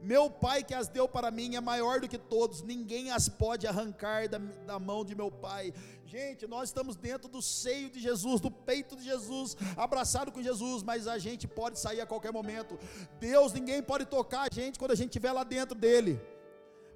Meu 0.00 0.28
Pai 0.28 0.64
que 0.64 0.74
as 0.74 0.88
deu 0.88 1.06
para 1.06 1.30
mim 1.30 1.54
é 1.54 1.60
maior 1.60 2.00
do 2.00 2.08
que 2.08 2.18
todos, 2.18 2.62
ninguém 2.62 3.12
as 3.12 3.28
pode 3.28 3.64
arrancar 3.64 4.28
da, 4.28 4.38
da 4.38 4.76
mão 4.80 5.04
de 5.04 5.14
meu 5.14 5.30
Pai. 5.30 5.72
Gente, 6.04 6.48
nós 6.48 6.70
estamos 6.70 6.96
dentro 6.96 7.28
do 7.28 7.40
seio 7.40 7.88
de 7.90 8.00
Jesus, 8.00 8.40
do 8.40 8.50
peito 8.50 8.96
de 8.96 9.04
Jesus, 9.04 9.56
abraçado 9.76 10.32
com 10.32 10.42
Jesus, 10.42 10.82
mas 10.82 11.06
a 11.06 11.16
gente 11.16 11.46
pode 11.46 11.78
sair 11.78 12.00
a 12.00 12.06
qualquer 12.06 12.32
momento. 12.32 12.76
Deus, 13.20 13.52
ninguém 13.52 13.80
pode 13.80 14.04
tocar 14.04 14.48
a 14.50 14.52
gente 14.52 14.80
quando 14.80 14.90
a 14.90 14.96
gente 14.96 15.10
estiver 15.10 15.30
lá 15.30 15.44
dentro 15.44 15.76
dele 15.76 16.20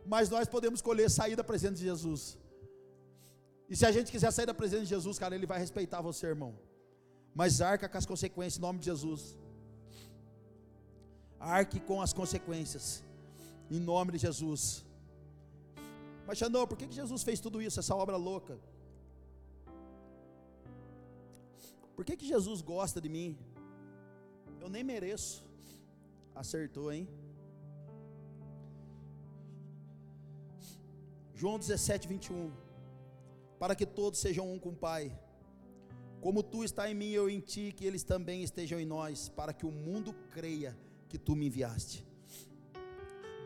mas 0.04 0.28
nós 0.28 0.48
podemos 0.48 0.78
escolher 0.78 1.10
sair 1.10 1.36
da 1.36 1.44
presença 1.44 1.74
de 1.74 1.82
Jesus. 1.82 2.38
E 3.68 3.76
se 3.76 3.86
a 3.86 3.92
gente 3.92 4.10
quiser 4.10 4.30
sair 4.32 4.46
da 4.46 4.54
presença 4.54 4.82
de 4.82 4.88
Jesus, 4.88 5.18
cara, 5.18 5.34
Ele 5.34 5.46
vai 5.46 5.58
respeitar 5.58 6.00
você, 6.00 6.26
irmão. 6.26 6.58
Mas 7.34 7.60
arca 7.60 7.88
com 7.88 7.98
as 7.98 8.06
consequências, 8.06 8.58
em 8.58 8.60
nome 8.60 8.80
de 8.80 8.86
Jesus. 8.86 9.38
Arque 11.38 11.78
com 11.80 12.02
as 12.02 12.12
consequências, 12.12 13.04
em 13.70 13.78
nome 13.78 14.12
de 14.12 14.18
Jesus. 14.18 14.84
Mas 16.26 16.38
Xandão, 16.38 16.66
por 16.66 16.76
que 16.76 16.90
Jesus 16.90 17.22
fez 17.22 17.40
tudo 17.40 17.62
isso, 17.62 17.78
essa 17.80 17.94
obra 17.94 18.16
louca? 18.16 18.58
Por 21.94 22.04
que, 22.04 22.16
que 22.16 22.26
Jesus 22.26 22.60
gosta 22.62 23.00
de 23.00 23.08
mim? 23.08 23.38
Eu 24.60 24.68
nem 24.68 24.82
mereço. 24.82 25.44
Acertou, 26.34 26.92
hein? 26.92 27.08
João 31.40 31.58
17, 31.58 32.06
21. 32.06 32.52
Para 33.58 33.74
que 33.74 33.86
todos 33.86 34.20
sejam 34.20 34.52
um 34.52 34.58
com 34.58 34.72
o 34.72 34.76
Pai. 34.76 35.02
Como 36.20 36.42
tu 36.42 36.62
está 36.62 36.90
em 36.90 36.94
mim, 36.94 37.12
eu 37.12 37.30
em 37.30 37.40
ti, 37.40 37.72
que 37.74 37.86
eles 37.86 38.02
também 38.02 38.42
estejam 38.42 38.78
em 38.78 38.84
nós, 38.84 39.30
para 39.30 39.54
que 39.54 39.64
o 39.64 39.70
mundo 39.70 40.12
creia 40.34 40.76
que 41.08 41.16
tu 41.16 41.34
me 41.34 41.46
enviaste. 41.46 42.06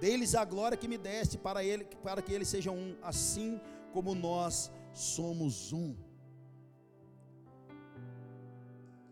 Deles 0.01 0.35
a 0.35 0.45
glória 0.45 0.77
que 0.77 0.89
me 0.89 0.99
deste, 0.99 1.39
para, 1.39 1.63
ele, 1.63 1.85
para 2.03 2.21
que 2.21 2.33
eles 2.33 2.49
sejam 2.49 2.77
um, 2.77 2.97
assim 3.01 3.61
como 3.93 4.13
nós 4.13 4.73
somos 4.93 5.73
um. 5.73 5.95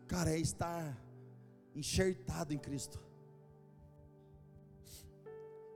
Cara, 0.08 0.30
é 0.30 0.40
estar 0.40 0.98
enxertado 1.76 2.52
em 2.52 2.58
Cristo. 2.58 3.00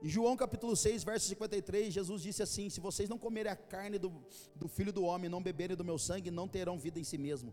Em 0.01 0.09
João 0.09 0.35
capítulo 0.37 0.75
6, 0.75 1.03
verso 1.03 1.27
53, 1.27 1.93
Jesus 1.93 2.21
disse 2.21 2.43
assim: 2.43 2.69
Se 2.69 2.79
vocês 2.79 3.09
não 3.09 3.17
comerem 3.17 3.51
a 3.51 3.55
carne 3.55 3.97
do, 3.97 4.13
do 4.55 4.67
filho 4.67 4.93
do 4.93 5.03
homem, 5.03 5.29
não 5.29 5.41
beberem 5.41 5.75
do 5.75 5.83
meu 5.83 5.97
sangue, 5.97 6.29
não 6.29 6.47
terão 6.47 6.77
vida 6.77 6.99
em 6.99 7.03
si 7.03 7.17
mesmo. 7.17 7.51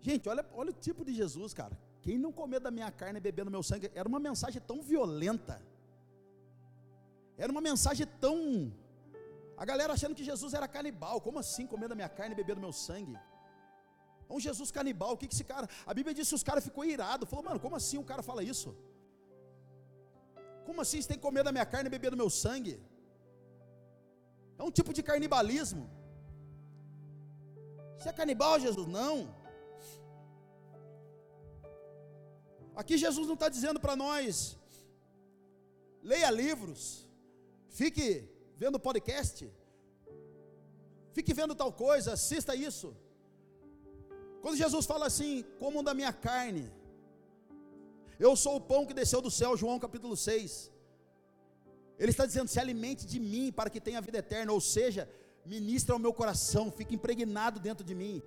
Gente, 0.00 0.28
olha, 0.28 0.44
olha 0.52 0.70
o 0.70 0.74
tipo 0.74 1.04
de 1.04 1.14
Jesus, 1.14 1.54
cara. 1.54 1.78
Quem 2.00 2.18
não 2.18 2.32
comer 2.32 2.58
da 2.58 2.72
minha 2.72 2.90
carne 2.90 3.18
e 3.18 3.22
beber 3.22 3.44
do 3.44 3.50
meu 3.50 3.62
sangue, 3.62 3.90
era 3.94 4.08
uma 4.08 4.18
mensagem 4.18 4.60
tão 4.60 4.82
violenta. 4.82 5.62
Era 7.38 7.52
uma 7.52 7.60
mensagem 7.60 8.06
tão. 8.20 8.72
A 9.56 9.64
galera 9.64 9.92
achando 9.92 10.14
que 10.14 10.24
Jesus 10.24 10.54
era 10.54 10.66
canibal. 10.66 11.20
Como 11.20 11.38
assim 11.38 11.68
comer 11.68 11.88
da 11.88 11.94
minha 11.94 12.08
carne 12.08 12.32
e 12.34 12.36
beber 12.36 12.56
do 12.56 12.60
meu 12.60 12.72
sangue? 12.72 13.16
Um 14.36 14.40
Jesus 14.46 14.70
canibal, 14.78 15.12
o 15.14 15.18
que, 15.20 15.28
que 15.28 15.34
esse 15.38 15.48
cara. 15.52 15.66
A 15.90 15.94
Bíblia 15.98 16.14
diz 16.18 16.28
que 16.28 16.38
os 16.40 16.46
caras 16.48 16.64
ficou 16.68 16.84
irado. 16.94 17.26
Falou, 17.32 17.44
mano, 17.48 17.60
como 17.64 17.76
assim 17.80 17.98
o 17.98 18.08
cara 18.10 18.22
fala 18.30 18.42
isso? 18.52 18.70
Como 20.66 20.80
assim 20.84 21.00
você 21.00 21.08
tem 21.10 21.18
que 21.18 21.26
comer 21.28 21.44
da 21.48 21.52
minha 21.56 21.66
carne 21.72 21.88
e 21.88 21.94
beber 21.96 22.10
do 22.12 22.20
meu 22.22 22.30
sangue? 22.30 22.74
É 24.58 24.62
um 24.68 24.72
tipo 24.78 24.92
de 24.96 25.02
carnibalismo. 25.10 25.84
Você 27.98 28.08
é 28.08 28.12
canibal, 28.20 28.54
Jesus? 28.66 28.88
Não. 28.98 29.16
Aqui 32.80 32.96
Jesus 32.96 33.26
não 33.30 33.34
está 33.38 33.48
dizendo 33.56 33.78
para 33.84 33.94
nós, 33.94 34.34
leia 36.02 36.30
livros, 36.30 37.06
fique 37.68 38.06
vendo 38.56 38.80
podcast, 38.88 39.38
fique 41.12 41.34
vendo 41.40 41.54
tal 41.54 41.70
coisa, 41.84 42.14
assista 42.14 42.54
isso. 42.56 42.88
Quando 44.42 44.56
Jesus 44.56 44.84
fala 44.92 45.06
assim, 45.06 45.44
comam 45.58 45.82
da 45.88 45.94
minha 45.94 46.12
carne, 46.12 46.64
eu 48.18 48.34
sou 48.36 48.56
o 48.56 48.60
pão 48.60 48.84
que 48.84 48.94
desceu 49.00 49.20
do 49.26 49.30
céu, 49.30 49.56
João 49.56 49.78
capítulo 49.78 50.16
6. 50.16 50.70
Ele 52.02 52.10
está 52.10 52.26
dizendo: 52.26 52.48
se 52.48 52.58
alimente 52.58 53.06
de 53.06 53.18
mim 53.20 53.52
para 53.58 53.70
que 53.70 53.80
tenha 53.80 54.00
vida 54.00 54.18
eterna, 54.18 54.52
ou 54.52 54.60
seja, 54.60 55.08
ministra 55.54 55.94
ao 55.94 55.98
meu 55.98 56.12
coração, 56.12 56.64
fique 56.78 56.94
impregnado 56.94 57.60
dentro 57.60 57.84
de 57.84 57.94
mim. 57.94 58.20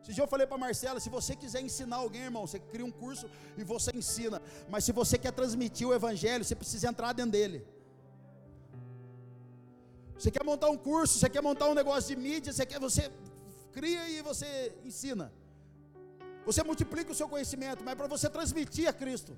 Esse 0.00 0.14
dia 0.14 0.22
eu 0.22 0.28
falei 0.28 0.46
para 0.46 0.56
Marcela: 0.66 1.00
se 1.00 1.10
você 1.10 1.34
quiser 1.34 1.60
ensinar 1.60 1.96
alguém, 1.96 2.22
irmão, 2.22 2.46
você 2.46 2.60
cria 2.60 2.84
um 2.84 2.90
curso 2.90 3.28
e 3.56 3.64
você 3.64 3.90
ensina. 3.94 4.40
Mas 4.68 4.84
se 4.84 4.92
você 4.92 5.18
quer 5.18 5.32
transmitir 5.32 5.88
o 5.88 5.94
evangelho, 5.94 6.44
você 6.44 6.54
precisa 6.54 6.88
entrar 6.88 7.12
dentro 7.12 7.32
dele. 7.32 7.66
Você 10.16 10.30
quer 10.30 10.44
montar 10.44 10.68
um 10.70 10.76
curso, 10.76 11.18
você 11.18 11.28
quer 11.28 11.42
montar 11.42 11.68
um 11.68 11.74
negócio 11.74 12.08
de 12.14 12.20
mídia, 12.20 12.52
você 12.52 12.64
quer, 12.66 12.80
você 12.80 13.10
cria 13.72 14.08
e 14.08 14.22
você 14.22 14.72
ensina. 14.84 15.32
Você 16.48 16.62
multiplica 16.62 17.12
o 17.12 17.14
seu 17.14 17.28
conhecimento, 17.28 17.84
mas 17.84 17.94
para 17.94 18.06
você 18.06 18.26
transmitir 18.36 18.88
a 18.88 18.92
Cristo, 19.00 19.32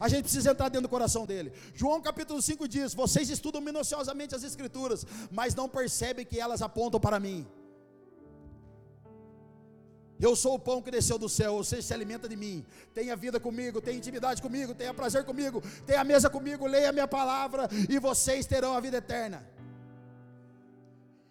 a 0.00 0.08
gente 0.08 0.22
precisa 0.22 0.50
entrar 0.52 0.68
dentro 0.70 0.86
do 0.88 0.94
coração 0.96 1.26
dele. 1.30 1.52
João 1.74 2.00
capítulo 2.00 2.40
5 2.40 2.66
diz: 2.66 2.94
Vocês 2.94 3.28
estudam 3.28 3.60
minuciosamente 3.60 4.34
as 4.34 4.42
Escrituras, 4.42 5.04
mas 5.30 5.54
não 5.54 5.68
percebem 5.68 6.24
que 6.24 6.40
elas 6.40 6.62
apontam 6.62 6.98
para 6.98 7.20
mim. 7.20 7.46
Eu 10.18 10.34
sou 10.34 10.54
o 10.54 10.58
pão 10.58 10.80
que 10.80 10.90
desceu 10.90 11.18
do 11.18 11.28
céu, 11.28 11.58
você 11.62 11.82
se 11.82 11.92
alimenta 11.92 12.26
de 12.26 12.36
mim. 12.44 12.64
Tenha 12.94 13.14
vida 13.14 13.38
comigo, 13.38 13.82
tenha 13.82 13.98
intimidade 13.98 14.40
comigo, 14.40 14.74
tenha 14.74 14.94
prazer 14.94 15.22
comigo, 15.30 15.62
tenha 15.84 16.02
mesa 16.02 16.30
comigo, 16.30 16.66
leia 16.66 16.88
a 16.88 16.92
minha 16.92 17.08
palavra 17.18 17.68
e 17.90 17.98
vocês 17.98 18.46
terão 18.46 18.72
a 18.74 18.80
vida 18.80 18.96
eterna. 18.96 19.46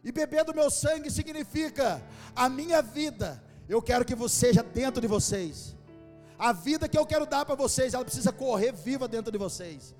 E 0.03 0.11
beber 0.11 0.43
do 0.43 0.53
meu 0.53 0.69
sangue 0.69 1.09
significa 1.09 1.87
a 2.35 2.47
minha 2.47 2.83
vida. 2.83 3.43
Eu 3.67 3.81
quero 3.81 4.05
que 4.05 4.15
você 4.15 4.47
seja 4.47 4.63
dentro 4.63 5.01
de 5.01 5.07
vocês. 5.07 5.75
A 6.37 6.51
vida 6.51 6.87
que 6.87 6.97
eu 6.97 7.05
quero 7.05 7.25
dar 7.25 7.45
para 7.45 7.55
vocês, 7.55 7.93
ela 7.93 8.03
precisa 8.03 8.31
correr 8.31 8.71
viva 8.71 9.07
dentro 9.07 9.31
de 9.31 9.37
vocês. 9.37 9.95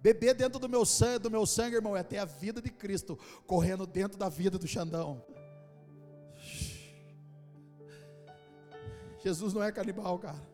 Beber 0.00 0.34
dentro 0.34 0.58
do 0.58 0.68
meu 0.68 0.84
sangue, 0.84 1.18
do 1.20 1.30
meu 1.30 1.44
sangue, 1.44 1.76
irmão, 1.76 1.96
é 1.96 2.02
ter 2.02 2.18
a 2.18 2.24
vida 2.24 2.60
de 2.62 2.70
Cristo 2.70 3.18
correndo 3.46 3.86
dentro 3.86 4.18
da 4.18 4.28
vida 4.28 4.58
do 4.58 4.66
Xandão. 4.66 5.22
Jesus 9.22 9.52
não 9.52 9.62
é 9.62 9.70
canibal, 9.70 10.18
cara. 10.18 10.48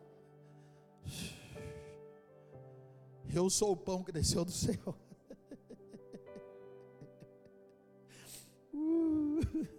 Eu 3.33 3.49
sou 3.49 3.71
o 3.71 3.77
pão 3.77 4.03
que 4.03 4.11
desceu 4.11 4.43
do 4.43 4.51
céu. 4.51 4.95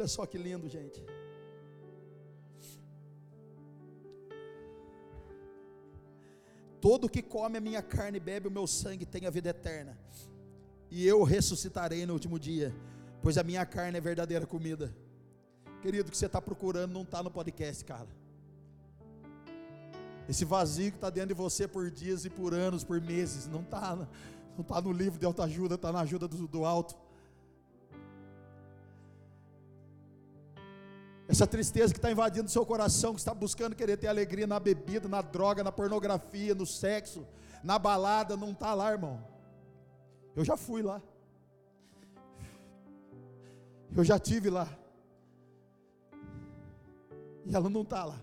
Olha 0.00 0.08
só 0.08 0.24
que 0.24 0.38
lindo, 0.38 0.66
gente. 0.66 1.04
Todo 6.80 7.06
que 7.06 7.20
come 7.20 7.58
a 7.58 7.60
minha 7.60 7.82
carne 7.82 8.16
e 8.16 8.20
bebe 8.20 8.48
o 8.48 8.50
meu 8.50 8.66
sangue 8.66 9.04
tem 9.04 9.26
a 9.26 9.30
vida 9.30 9.50
eterna, 9.50 9.98
e 10.90 11.06
eu 11.06 11.22
ressuscitarei 11.22 12.06
no 12.06 12.14
último 12.14 12.38
dia, 12.38 12.74
pois 13.22 13.36
a 13.36 13.42
minha 13.42 13.66
carne 13.66 13.98
é 13.98 14.00
verdadeira 14.00 14.46
comida. 14.46 14.90
Querido, 15.82 16.08
o 16.08 16.10
que 16.10 16.16
você 16.16 16.24
está 16.24 16.40
procurando 16.40 16.94
não 16.94 17.02
está 17.02 17.22
no 17.22 17.30
podcast, 17.30 17.84
cara. 17.84 18.08
Esse 20.26 20.46
vazio 20.46 20.92
que 20.92 20.96
está 20.96 21.10
dentro 21.10 21.28
de 21.28 21.34
você 21.34 21.68
por 21.68 21.90
dias 21.90 22.24
e 22.24 22.30
por 22.30 22.54
anos, 22.54 22.82
por 22.82 23.02
meses, 23.02 23.46
não 23.46 23.60
está 23.60 24.08
não 24.56 24.64
tá 24.64 24.80
no 24.80 24.92
livro 24.92 25.18
de 25.18 25.26
autoajuda, 25.26 25.74
está 25.74 25.92
na 25.92 26.00
ajuda 26.00 26.26
do, 26.26 26.48
do 26.48 26.64
alto. 26.64 26.96
Essa 31.30 31.46
tristeza 31.46 31.92
que 31.92 31.98
está 31.98 32.10
invadindo 32.10 32.48
o 32.48 32.50
seu 32.50 32.66
coração, 32.66 33.14
que 33.14 33.20
está 33.20 33.32
buscando 33.32 33.76
querer 33.76 33.96
ter 33.96 34.08
alegria 34.08 34.48
na 34.48 34.58
bebida, 34.58 35.08
na 35.08 35.22
droga, 35.22 35.62
na 35.62 35.70
pornografia, 35.70 36.56
no 36.56 36.66
sexo, 36.66 37.24
na 37.62 37.78
balada, 37.78 38.36
não 38.36 38.50
está 38.50 38.74
lá, 38.74 38.90
irmão. 38.90 39.24
Eu 40.34 40.44
já 40.44 40.56
fui 40.56 40.82
lá. 40.82 41.00
Eu 43.96 44.02
já 44.02 44.18
tive 44.18 44.50
lá. 44.50 44.68
E 47.46 47.54
ela 47.54 47.70
não 47.70 47.82
está 47.82 48.04
lá. 48.04 48.18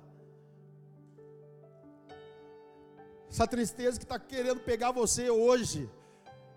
Essa 3.29 3.47
tristeza 3.47 3.97
que 3.97 4.03
está 4.03 4.19
querendo 4.19 4.59
pegar 4.59 4.91
você 4.91 5.29
hoje. 5.29 5.89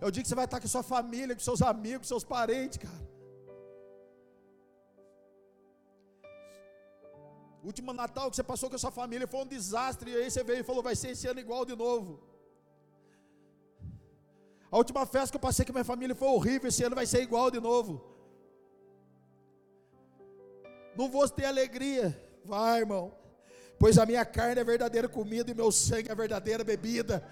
É 0.00 0.06
o 0.06 0.10
dia 0.10 0.20
que 0.20 0.28
você 0.28 0.34
vai 0.34 0.46
estar 0.46 0.60
com 0.60 0.66
sua 0.66 0.82
família, 0.82 1.36
com 1.36 1.40
seus 1.40 1.62
amigos, 1.62 2.08
seus 2.08 2.24
parentes, 2.24 2.78
cara. 2.78 3.09
O 7.62 7.66
último 7.66 7.92
Natal 7.92 8.30
que 8.30 8.36
você 8.36 8.42
passou 8.42 8.68
com 8.70 8.76
a 8.76 8.78
sua 8.78 8.90
família 8.90 9.26
foi 9.26 9.40
um 9.40 9.46
desastre, 9.46 10.10
e 10.10 10.16
aí 10.16 10.30
você 10.30 10.42
veio 10.42 10.60
e 10.60 10.68
falou: 10.70 10.82
vai 10.82 10.96
ser 10.96 11.10
esse 11.10 11.26
ano 11.26 11.40
igual 11.40 11.64
de 11.64 11.76
novo. 11.76 12.20
A 14.70 14.76
última 14.76 15.04
festa 15.04 15.32
que 15.32 15.36
eu 15.36 15.46
passei 15.48 15.64
com 15.64 15.72
a 15.72 15.78
minha 15.78 15.84
família 15.84 16.14
foi 16.14 16.28
horrível, 16.28 16.68
esse 16.68 16.82
ano 16.84 16.94
vai 16.94 17.06
ser 17.06 17.22
igual 17.22 17.50
de 17.50 17.60
novo. 17.60 17.92
Não 20.96 21.10
vou 21.10 21.28
ter 21.28 21.46
alegria. 21.46 22.04
Vai, 22.44 22.80
irmão. 22.80 23.12
Pois 23.78 23.98
a 23.98 24.06
minha 24.06 24.24
carne 24.24 24.60
é 24.60 24.64
verdadeira 24.64 25.08
comida 25.08 25.50
e 25.50 25.54
meu 25.54 25.72
sangue 25.72 26.10
é 26.10 26.14
verdadeira 26.14 26.62
bebida. 26.62 27.26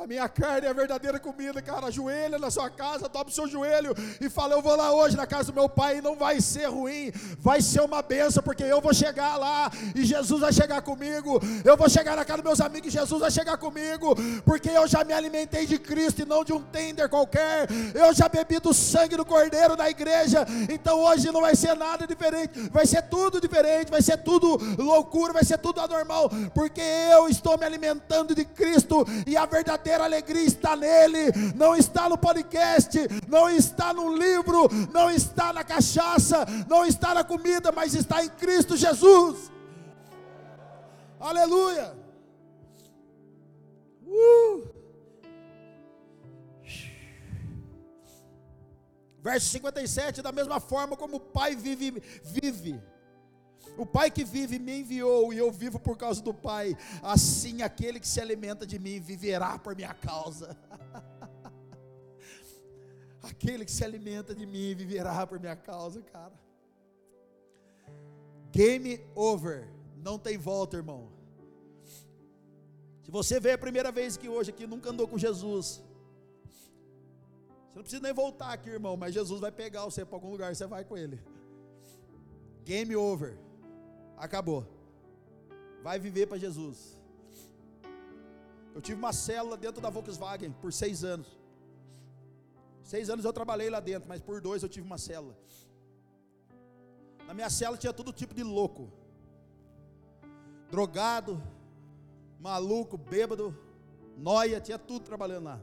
A 0.00 0.06
minha 0.06 0.26
carne 0.30 0.66
é 0.66 0.70
a 0.70 0.72
verdadeira 0.72 1.20
comida, 1.20 1.60
cara. 1.60 1.88
Ajoelha 1.88 2.38
na 2.38 2.50
sua 2.50 2.70
casa, 2.70 3.06
dobra 3.06 3.28
o 3.28 3.30
seu 3.30 3.46
joelho 3.46 3.94
e 4.18 4.30
fala: 4.30 4.54
Eu 4.54 4.62
vou 4.62 4.74
lá 4.74 4.94
hoje 4.94 5.14
na 5.14 5.26
casa 5.26 5.52
do 5.52 5.54
meu 5.54 5.68
pai 5.68 5.98
e 5.98 6.00
não 6.00 6.16
vai 6.16 6.40
ser 6.40 6.70
ruim, 6.70 7.12
vai 7.38 7.60
ser 7.60 7.82
uma 7.82 8.00
benção, 8.00 8.42
porque 8.42 8.62
eu 8.62 8.80
vou 8.80 8.94
chegar 8.94 9.36
lá 9.36 9.70
e 9.94 10.02
Jesus 10.02 10.40
vai 10.40 10.54
chegar 10.54 10.80
comigo. 10.80 11.38
Eu 11.62 11.76
vou 11.76 11.86
chegar 11.86 12.16
na 12.16 12.24
casa 12.24 12.38
dos 12.38 12.46
meus 12.46 12.60
amigos 12.62 12.88
e 12.88 12.96
Jesus 12.96 13.20
vai 13.20 13.30
chegar 13.30 13.58
comigo, 13.58 14.16
porque 14.42 14.70
eu 14.70 14.88
já 14.88 15.04
me 15.04 15.12
alimentei 15.12 15.66
de 15.66 15.78
Cristo 15.78 16.22
e 16.22 16.24
não 16.24 16.44
de 16.44 16.54
um 16.54 16.62
tender 16.62 17.06
qualquer. 17.10 17.68
Eu 17.94 18.14
já 18.14 18.26
bebi 18.26 18.58
do 18.58 18.72
sangue 18.72 19.18
do 19.18 19.24
Cordeiro 19.26 19.76
da 19.76 19.90
igreja. 19.90 20.46
Então 20.70 20.98
hoje 20.98 21.30
não 21.30 21.42
vai 21.42 21.54
ser 21.54 21.76
nada 21.76 22.06
diferente, 22.06 22.58
vai 22.70 22.86
ser 22.86 23.02
tudo 23.02 23.38
diferente, 23.38 23.90
vai 23.90 24.00
ser 24.00 24.16
tudo 24.16 24.58
loucura, 24.82 25.34
vai 25.34 25.44
ser 25.44 25.58
tudo 25.58 25.78
anormal, 25.78 26.30
porque 26.54 26.80
eu 26.80 27.28
estou 27.28 27.58
me 27.58 27.66
alimentando 27.66 28.34
de 28.34 28.46
Cristo 28.46 29.06
e 29.26 29.36
a 29.36 29.44
verdadeira 29.44 29.89
verdadeira 29.90 30.04
alegria 30.04 30.44
está 30.44 30.76
nele, 30.76 31.32
não 31.54 31.74
está 31.74 32.08
no 32.08 32.16
podcast, 32.16 32.96
não 33.28 33.48
está 33.50 33.92
no 33.92 34.16
livro, 34.16 34.68
não 34.92 35.10
está 35.10 35.52
na 35.52 35.64
cachaça, 35.64 36.46
não 36.68 36.86
está 36.86 37.14
na 37.14 37.24
comida, 37.24 37.72
mas 37.72 37.94
está 37.94 38.24
em 38.24 38.28
Cristo 38.28 38.76
Jesus. 38.76 39.50
Aleluia. 41.18 41.94
Uh. 44.06 44.68
Verso 49.22 49.46
57, 49.48 50.22
da 50.22 50.32
mesma 50.32 50.60
forma 50.60 50.96
como 50.96 51.16
o 51.16 51.20
Pai 51.20 51.54
vive, 51.54 52.02
vive 52.24 52.80
o 53.76 53.86
Pai 53.86 54.10
que 54.10 54.24
vive 54.24 54.58
me 54.58 54.80
enviou 54.80 55.32
e 55.32 55.38
eu 55.38 55.50
vivo 55.50 55.78
por 55.78 55.96
causa 55.96 56.22
do 56.22 56.34
Pai. 56.34 56.76
Assim 57.02 57.62
aquele 57.62 58.00
que 58.00 58.08
se 58.08 58.20
alimenta 58.20 58.66
de 58.66 58.78
mim 58.78 59.00
viverá 59.00 59.58
por 59.58 59.74
minha 59.74 59.94
causa. 59.94 60.56
aquele 63.22 63.64
que 63.64 63.72
se 63.72 63.84
alimenta 63.84 64.34
de 64.34 64.46
mim 64.46 64.74
viverá 64.74 65.26
por 65.26 65.38
minha 65.38 65.56
causa, 65.56 66.02
cara. 66.02 66.32
Game 68.52 69.00
over. 69.14 69.68
Não 69.96 70.18
tem 70.18 70.36
volta, 70.36 70.76
irmão. 70.76 71.08
Se 73.04 73.10
você 73.10 73.38
veio 73.40 73.54
a 73.54 73.58
primeira 73.58 73.90
vez 73.92 74.16
que 74.16 74.28
hoje 74.28 74.50
aqui, 74.50 74.66
nunca 74.66 74.90
andou 74.90 75.06
com 75.06 75.18
Jesus. 75.18 75.82
Você 77.68 77.76
não 77.76 77.82
precisa 77.82 78.02
nem 78.02 78.12
voltar 78.12 78.52
aqui, 78.52 78.68
irmão, 78.68 78.96
mas 78.96 79.14
Jesus 79.14 79.40
vai 79.40 79.52
pegar 79.52 79.84
você 79.84 80.04
para 80.04 80.16
algum 80.16 80.30
lugar, 80.30 80.54
você 80.54 80.66
vai 80.66 80.84
com 80.84 80.96
ele. 80.96 81.20
Game 82.64 82.94
over 82.94 83.38
acabou. 84.20 84.66
Vai 85.82 85.98
viver 85.98 86.26
para 86.26 86.38
Jesus. 86.38 87.00
Eu 88.74 88.80
tive 88.80 88.98
uma 88.98 89.12
célula 89.12 89.56
dentro 89.56 89.80
da 89.80 89.90
Volkswagen 89.90 90.52
por 90.52 90.72
seis 90.72 91.02
anos. 91.02 91.28
Seis 92.82 93.08
anos 93.10 93.24
eu 93.24 93.32
trabalhei 93.32 93.70
lá 93.70 93.80
dentro, 93.80 94.08
mas 94.08 94.20
por 94.20 94.40
dois 94.40 94.62
eu 94.62 94.68
tive 94.68 94.86
uma 94.86 94.98
célula. 94.98 95.36
Na 97.26 97.34
minha 97.34 97.50
célula 97.50 97.78
tinha 97.78 97.92
todo 97.92 98.12
tipo 98.12 98.34
de 98.34 98.42
louco: 98.42 98.92
drogado, 100.70 101.42
maluco, 102.38 102.96
bêbado, 102.96 103.56
noia, 104.16 104.60
tinha 104.60 104.78
tudo 104.78 105.04
trabalhando 105.04 105.44
lá. 105.44 105.60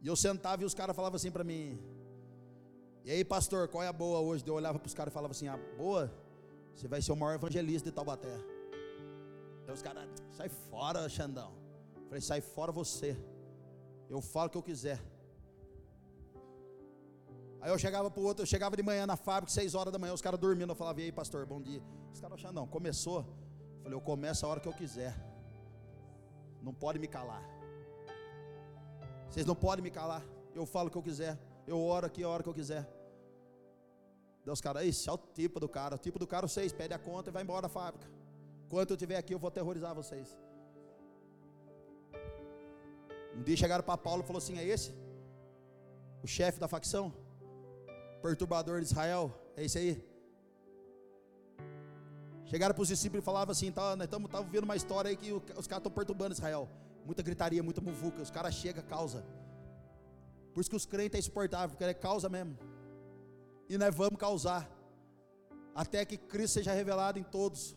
E 0.00 0.06
eu 0.06 0.16
sentava 0.16 0.62
e 0.62 0.64
os 0.64 0.74
caras 0.74 0.96
falavam 0.96 1.16
assim 1.16 1.30
para 1.30 1.44
mim: 1.44 1.78
E 3.04 3.10
aí, 3.10 3.24
pastor, 3.24 3.68
qual 3.68 3.82
é 3.82 3.88
a 3.88 3.92
boa 3.92 4.18
hoje? 4.20 4.44
Eu 4.46 4.54
olhava 4.54 4.78
para 4.78 4.86
os 4.86 4.94
caras 4.94 5.12
e 5.12 5.14
falava 5.14 5.32
assim: 5.32 5.48
A 5.48 5.56
boa 5.76 6.12
você 6.74 6.88
vai 6.88 7.00
ser 7.00 7.12
o 7.12 7.16
maior 7.16 7.34
evangelista 7.34 7.88
de 7.88 7.94
Taubaté. 7.94 8.34
Aí 9.66 9.72
os 9.72 9.82
caras, 9.82 10.08
sai 10.32 10.48
fora, 10.48 11.08
Xandão. 11.08 11.52
Eu 11.96 12.04
falei, 12.06 12.20
sai 12.20 12.40
fora 12.40 12.72
você. 12.72 13.16
Eu 14.08 14.20
falo 14.20 14.48
o 14.48 14.50
que 14.50 14.58
eu 14.58 14.62
quiser. 14.62 15.00
Aí 17.60 17.70
eu 17.70 17.78
chegava 17.78 18.10
para 18.10 18.20
o 18.20 18.24
outro, 18.24 18.42
eu 18.42 18.46
chegava 18.46 18.76
de 18.76 18.82
manhã 18.82 19.06
na 19.06 19.16
fábrica, 19.16 19.52
seis 19.52 19.74
horas 19.74 19.92
da 19.92 19.98
manhã, 19.98 20.12
os 20.12 20.20
caras 20.20 20.38
dormindo. 20.38 20.70
Eu 20.70 20.74
falava, 20.74 21.00
e 21.00 21.04
aí, 21.04 21.12
pastor, 21.12 21.46
bom 21.46 21.62
dia. 21.62 21.82
Os 22.12 22.20
caras, 22.20 22.40
Xandão, 22.40 22.66
começou. 22.66 23.20
Eu 23.76 23.82
falei, 23.82 23.96
eu 23.96 24.00
começo 24.00 24.44
a 24.44 24.48
hora 24.48 24.60
que 24.60 24.68
eu 24.68 24.72
quiser. 24.72 25.14
Não 26.60 26.74
pode 26.74 26.98
me 26.98 27.06
calar. 27.06 27.42
Vocês 29.30 29.46
não 29.46 29.54
podem 29.54 29.82
me 29.82 29.90
calar. 29.90 30.22
Eu 30.54 30.66
falo 30.66 30.88
o 30.88 30.90
que 30.90 30.98
eu 30.98 31.02
quiser. 31.02 31.38
Eu 31.66 31.80
oro 31.80 32.06
aqui 32.06 32.22
a 32.24 32.28
hora 32.28 32.42
que 32.42 32.48
eu 32.48 32.54
quiser. 32.54 32.86
Deus, 34.44 34.60
cara, 34.60 34.84
esse 34.84 35.08
é 35.08 35.12
o 35.12 35.18
tipo 35.18 35.60
do 35.60 35.68
cara. 35.68 35.94
O 35.94 35.98
tipo 35.98 36.18
do 36.18 36.26
cara, 36.26 36.48
vocês 36.48 36.72
pede 36.72 36.92
a 36.94 36.98
conta 36.98 37.30
e 37.30 37.32
vai 37.32 37.42
embora 37.42 37.62
da 37.62 37.68
fábrica. 37.68 38.06
Enquanto 38.66 38.90
eu 38.90 38.94
estiver 38.94 39.16
aqui, 39.16 39.34
eu 39.34 39.38
vou 39.38 39.48
aterrorizar 39.48 39.94
vocês. 39.94 40.36
Um 43.36 43.42
dia 43.42 43.56
chegaram 43.56 43.84
para 43.84 43.96
Paulo 43.96 44.22
e 44.22 44.26
falou 44.26 44.38
assim: 44.38 44.58
é 44.58 44.64
esse? 44.64 44.92
O 46.22 46.26
chefe 46.26 46.58
da 46.58 46.68
facção? 46.68 47.12
Perturbador 48.20 48.80
de 48.80 48.86
Israel? 48.86 49.32
É 49.56 49.64
esse 49.64 49.78
aí? 49.78 50.12
Chegaram 52.46 52.74
para 52.74 52.82
os 52.82 52.88
discípulos 52.88 53.22
e 53.22 53.24
falavam 53.24 53.52
assim: 53.52 53.70
tá, 53.70 53.96
nós 53.96 54.06
estamos 54.06 54.30
vendo 54.50 54.64
uma 54.64 54.76
história 54.76 55.08
aí 55.08 55.16
que 55.16 55.32
os 55.32 55.66
caras 55.66 55.80
estão 55.80 55.92
perturbando 55.92 56.32
Israel. 56.34 56.68
Muita 57.04 57.22
gritaria, 57.22 57.62
muita 57.62 57.80
muvuca. 57.80 58.20
Os 58.20 58.30
caras 58.30 58.54
chegam, 58.54 58.82
causa. 58.84 59.24
Por 60.52 60.60
isso 60.60 60.68
que 60.68 60.76
os 60.76 60.84
crentes 60.84 61.16
é 61.16 61.18
insuportável, 61.18 61.70
porque 61.70 61.84
é 61.84 61.94
causa 61.94 62.28
mesmo. 62.28 62.56
E 63.72 63.78
nós 63.78 63.94
vamos 63.94 64.18
causar. 64.18 64.70
Até 65.74 66.04
que 66.04 66.18
Cristo 66.18 66.54
seja 66.56 66.74
revelado 66.74 67.18
em 67.18 67.22
todos. 67.22 67.74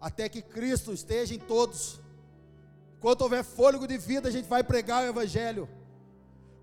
Até 0.00 0.30
que 0.30 0.40
Cristo 0.40 0.94
esteja 0.94 1.34
em 1.34 1.38
todos. 1.38 2.00
Enquanto 2.96 3.20
houver 3.20 3.44
fôlego 3.44 3.86
de 3.86 3.98
vida, 3.98 4.30
a 4.30 4.32
gente 4.32 4.48
vai 4.48 4.64
pregar 4.64 5.04
o 5.04 5.08
Evangelho. 5.08 5.68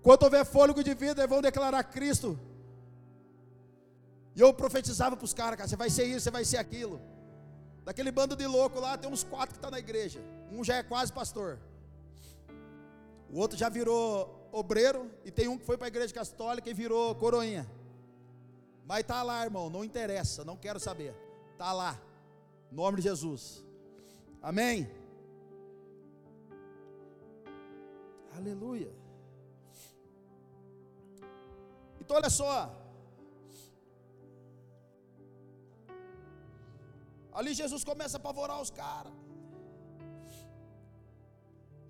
Enquanto 0.00 0.24
houver 0.24 0.44
fôlego 0.44 0.82
de 0.82 0.92
vida, 0.92 1.20
eles 1.20 1.30
vão 1.30 1.40
declarar 1.40 1.84
Cristo. 1.84 2.36
E 4.34 4.40
eu 4.40 4.52
profetizava 4.52 5.16
para 5.16 5.24
os 5.24 5.32
caras, 5.32 5.56
cara, 5.58 5.68
você 5.68 5.76
vai 5.76 5.88
ser 5.88 6.06
isso, 6.06 6.22
você 6.22 6.32
vai 6.32 6.44
ser 6.44 6.56
aquilo. 6.56 7.00
Daquele 7.84 8.10
bando 8.10 8.34
de 8.34 8.44
louco 8.48 8.80
lá, 8.80 8.98
tem 8.98 9.08
uns 9.08 9.22
quatro 9.22 9.50
que 9.50 9.58
estão 9.58 9.70
tá 9.70 9.76
na 9.76 9.78
igreja. 9.78 10.18
Um 10.50 10.64
já 10.64 10.74
é 10.74 10.82
quase 10.82 11.12
pastor. 11.12 11.60
O 13.30 13.38
outro 13.38 13.56
já 13.56 13.68
virou 13.68 14.48
obreiro. 14.50 15.08
E 15.24 15.30
tem 15.30 15.46
um 15.46 15.56
que 15.56 15.64
foi 15.64 15.76
para 15.76 15.86
a 15.86 15.92
igreja 15.94 16.12
católica 16.12 16.68
e 16.68 16.74
virou 16.74 17.14
coroinha. 17.14 17.64
Mas 18.88 19.00
está 19.00 19.22
lá, 19.22 19.44
irmão, 19.44 19.68
não 19.68 19.82
interessa, 19.84 20.44
não 20.44 20.56
quero 20.56 20.78
saber. 20.78 21.12
Está 21.52 21.72
lá. 21.72 21.92
Em 22.70 22.74
nome 22.74 22.98
de 22.98 23.02
Jesus. 23.08 23.64
Amém. 24.40 24.88
Aleluia. 28.36 28.92
Então 32.00 32.16
olha 32.16 32.30
só. 32.30 32.54
Ali 37.32 37.52
Jesus 37.54 37.82
começa 37.82 38.16
a 38.16 38.20
apavorar 38.20 38.60
os 38.62 38.70
caras. 38.70 39.12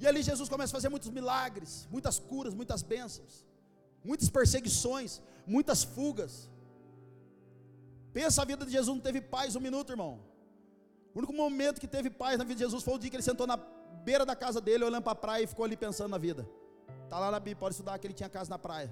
E 0.00 0.06
ali 0.06 0.22
Jesus 0.22 0.48
começa 0.48 0.72
a 0.72 0.78
fazer 0.78 0.88
muitos 0.88 1.10
milagres, 1.10 1.86
muitas 1.90 2.18
curas, 2.18 2.54
muitas 2.54 2.82
bênçãos, 2.82 3.34
muitas 4.02 4.30
perseguições, 4.30 5.20
muitas 5.46 5.82
fugas. 5.84 6.34
Pensa 8.16 8.40
a 8.40 8.46
vida 8.46 8.64
de 8.64 8.72
Jesus 8.72 8.96
não 8.96 9.02
teve 9.06 9.20
paz 9.20 9.54
um 9.56 9.60
minuto, 9.60 9.90
irmão. 9.92 10.12
O 11.14 11.18
único 11.18 11.34
momento 11.34 11.78
que 11.82 11.86
teve 11.86 12.08
paz 12.08 12.38
na 12.38 12.44
vida 12.44 12.56
de 12.58 12.64
Jesus 12.64 12.82
foi 12.82 12.94
o 12.94 12.98
dia 12.98 13.10
que 13.10 13.16
ele 13.16 13.22
sentou 13.30 13.46
na 13.46 13.58
beira 14.08 14.24
da 14.24 14.34
casa 14.34 14.58
dele, 14.58 14.84
olhando 14.84 15.02
para 15.02 15.12
a 15.12 15.22
praia 15.24 15.42
e 15.42 15.46
ficou 15.46 15.66
ali 15.66 15.76
pensando 15.76 16.08
na 16.08 16.16
vida. 16.16 16.48
Está 17.04 17.18
lá 17.18 17.30
na 17.30 17.38
Bíblia, 17.38 17.56
pode 17.56 17.74
estudar 17.74 17.98
que 17.98 18.06
ele 18.06 18.14
tinha 18.14 18.30
casa 18.36 18.48
na 18.48 18.58
praia. 18.58 18.90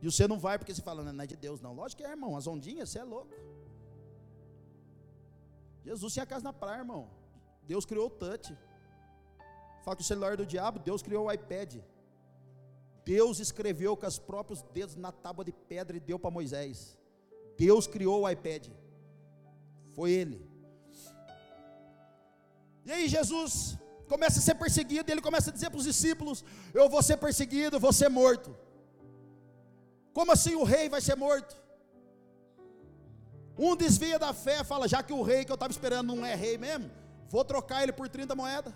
E 0.00 0.08
você 0.08 0.28
não 0.28 0.38
vai 0.38 0.58
porque 0.60 0.72
você 0.72 0.80
fala, 0.80 1.02
não 1.02 1.24
é 1.24 1.26
de 1.26 1.34
Deus, 1.34 1.60
não. 1.60 1.72
Lógico 1.74 2.02
que 2.02 2.06
é, 2.06 2.10
irmão. 2.12 2.36
As 2.36 2.46
ondinhas, 2.46 2.88
você 2.88 3.00
é 3.00 3.02
louco. 3.02 3.34
Jesus 5.84 6.12
tinha 6.12 6.24
casa 6.24 6.44
na 6.44 6.52
praia, 6.52 6.82
irmão. 6.82 7.10
Deus 7.64 7.84
criou 7.84 8.06
o 8.06 8.10
touch. 8.10 8.56
Fala 9.82 9.96
que 9.96 10.02
o 10.02 10.06
celular 10.06 10.36
do 10.36 10.46
diabo, 10.46 10.78
Deus 10.78 11.02
criou 11.02 11.26
o 11.26 11.32
iPad. 11.32 11.78
Deus 13.06 13.38
escreveu 13.38 13.96
com 13.96 14.04
os 14.04 14.18
próprios 14.18 14.62
dedos 14.74 14.96
na 14.96 15.12
tábua 15.12 15.44
de 15.44 15.52
pedra 15.52 15.96
e 15.96 16.00
deu 16.00 16.18
para 16.18 16.28
Moisés. 16.28 16.98
Deus 17.56 17.86
criou 17.86 18.22
o 18.22 18.28
iPad. 18.28 18.66
Foi 19.94 20.10
ele. 20.10 20.44
E 22.84 22.90
aí 22.90 23.08
Jesus 23.08 23.78
começa 24.08 24.40
a 24.40 24.42
ser 24.42 24.56
perseguido, 24.56 25.08
e 25.08 25.12
ele 25.12 25.22
começa 25.22 25.50
a 25.50 25.52
dizer 25.52 25.70
para 25.70 25.78
os 25.78 25.84
discípulos: 25.84 26.44
Eu 26.74 26.88
vou 26.88 27.00
ser 27.00 27.16
perseguido, 27.16 27.78
vou 27.78 27.92
ser 27.92 28.08
morto. 28.08 28.56
Como 30.12 30.32
assim 30.32 30.56
o 30.56 30.64
rei 30.64 30.88
vai 30.88 31.00
ser 31.00 31.14
morto? 31.14 31.54
Um 33.56 33.76
desvia 33.76 34.18
da 34.18 34.32
fé, 34.34 34.64
fala, 34.64 34.88
já 34.88 35.00
que 35.00 35.12
o 35.12 35.22
rei 35.22 35.44
que 35.44 35.52
eu 35.52 35.54
estava 35.54 35.70
esperando 35.70 36.12
não 36.12 36.26
é 36.26 36.34
rei 36.34 36.58
mesmo, 36.58 36.90
vou 37.28 37.44
trocar 37.44 37.84
ele 37.84 37.92
por 37.92 38.08
30 38.08 38.34
moedas. 38.34 38.74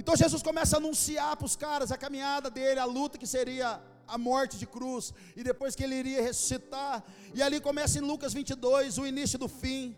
Então 0.00 0.16
Jesus 0.16 0.42
começa 0.42 0.76
a 0.76 0.78
anunciar 0.78 1.36
para 1.36 1.48
os 1.50 1.56
caras 1.64 1.92
a 1.92 1.98
caminhada 2.04 2.48
dele, 2.56 2.80
a 2.80 2.86
luta 2.86 3.18
que 3.18 3.26
seria 3.26 3.68
a 4.08 4.16
morte 4.16 4.54
de 4.56 4.66
cruz, 4.66 5.12
e 5.36 5.42
depois 5.50 5.74
que 5.76 5.84
ele 5.84 5.96
iria 6.02 6.22
ressuscitar, 6.22 7.04
e 7.34 7.42
ali 7.42 7.60
começa 7.60 7.98
em 7.98 8.06
Lucas 8.12 8.32
22, 8.32 8.96
o 8.96 9.06
início 9.06 9.38
do 9.38 9.46
fim. 9.46 9.94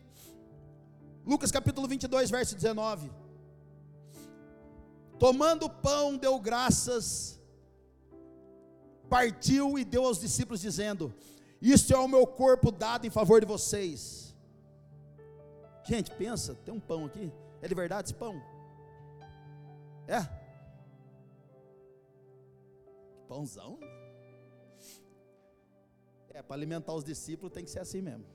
Lucas 1.25 1.53
capítulo 1.53 1.87
22, 1.87 2.31
verso 2.31 2.57
19. 2.57 3.13
Tomando 5.21 5.67
o 5.67 5.71
pão, 5.71 6.17
deu 6.17 6.37
graças, 6.49 7.39
partiu 9.09 9.79
e 9.79 9.85
deu 9.85 10.05
aos 10.05 10.19
discípulos, 10.19 10.61
dizendo: 10.61 11.15
isso 11.61 11.95
é 11.95 11.97
o 11.97 12.09
meu 12.09 12.27
corpo 12.27 12.73
dado 12.73 13.07
em 13.07 13.11
favor 13.19 13.41
de 13.41 13.47
vocês. 13.47 14.35
Gente, 15.85 16.11
pensa, 16.11 16.57
tem 16.65 16.75
um 16.75 16.81
pão 16.81 17.05
aqui. 17.05 17.33
É 17.61 17.69
de 17.69 17.75
verdade 17.83 18.09
esse 18.09 18.15
pão? 18.15 18.43
É? 20.07 20.21
Pãozão? 23.29 23.79
É, 26.31 26.43
para 26.43 26.57
alimentar 26.57 26.95
os 26.95 27.05
discípulos 27.05 27.53
tem 27.53 27.65
que 27.65 27.71
ser 27.71 27.81
assim 27.81 28.01
mesmo. 28.01 28.27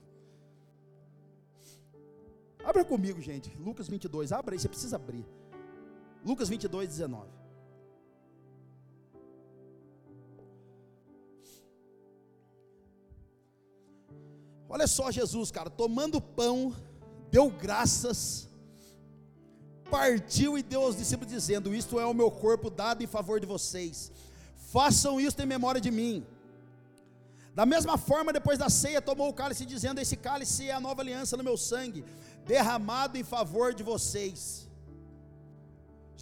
Abra 2.64 2.84
comigo, 2.84 3.22
gente. 3.22 3.56
Lucas 3.58 3.88
22. 3.88 4.32
Abra 4.32 4.54
aí, 4.54 4.60
você 4.60 4.68
precisa 4.68 4.98
abrir. 4.98 5.26
Lucas 6.24 6.50
22, 6.50 6.90
19. 6.90 7.38
Olha 14.70 14.86
só 14.86 15.10
Jesus, 15.10 15.50
cara, 15.50 15.70
tomando 15.70 16.22
pão, 16.22 16.76
deu 17.32 17.50
graças, 17.50 18.50
partiu 19.90 20.58
e 20.58 20.64
deu 20.64 20.82
aos 20.82 20.96
discípulos, 20.96 21.32
dizendo: 21.32 21.74
Isto 21.74 22.00
é 22.00 22.06
o 22.06 22.14
meu 22.14 22.30
corpo 22.30 22.70
dado 22.70 23.04
em 23.04 23.08
favor 23.08 23.40
de 23.40 23.46
vocês, 23.46 24.12
façam 24.72 25.20
isto 25.20 25.42
em 25.42 25.46
memória 25.46 25.82
de 25.82 25.92
mim. 25.92 26.26
Da 27.60 27.66
mesma 27.66 27.98
forma, 27.98 28.32
depois 28.32 28.58
da 28.60 28.70
ceia, 28.70 29.02
tomou 29.02 29.30
o 29.30 29.34
cálice, 29.34 29.66
dizendo: 29.66 30.00
Esse 30.00 30.16
cálice 30.16 30.70
é 30.70 30.74
a 30.74 30.80
nova 30.80 31.02
aliança 31.02 31.36
no 31.38 31.44
meu 31.44 31.58
sangue, 31.58 32.06
derramado 32.46 33.18
em 33.18 33.24
favor 33.24 33.74
de 33.74 33.84
vocês. 33.84 34.68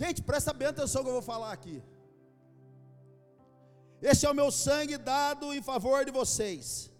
Gente, 0.01 0.21
presta 0.21 0.53
bem 0.53 0.69
atenção 0.69 1.03
que 1.03 1.09
eu 1.09 1.13
vou 1.19 1.21
falar 1.21 1.51
aqui. 1.51 1.81
Esse 4.01 4.25
é 4.25 4.29
o 4.29 4.39
meu 4.39 4.49
sangue 4.51 4.97
dado 4.97 5.53
em 5.53 5.61
favor 5.61 5.99
de 6.05 6.11
vocês. 6.11 6.91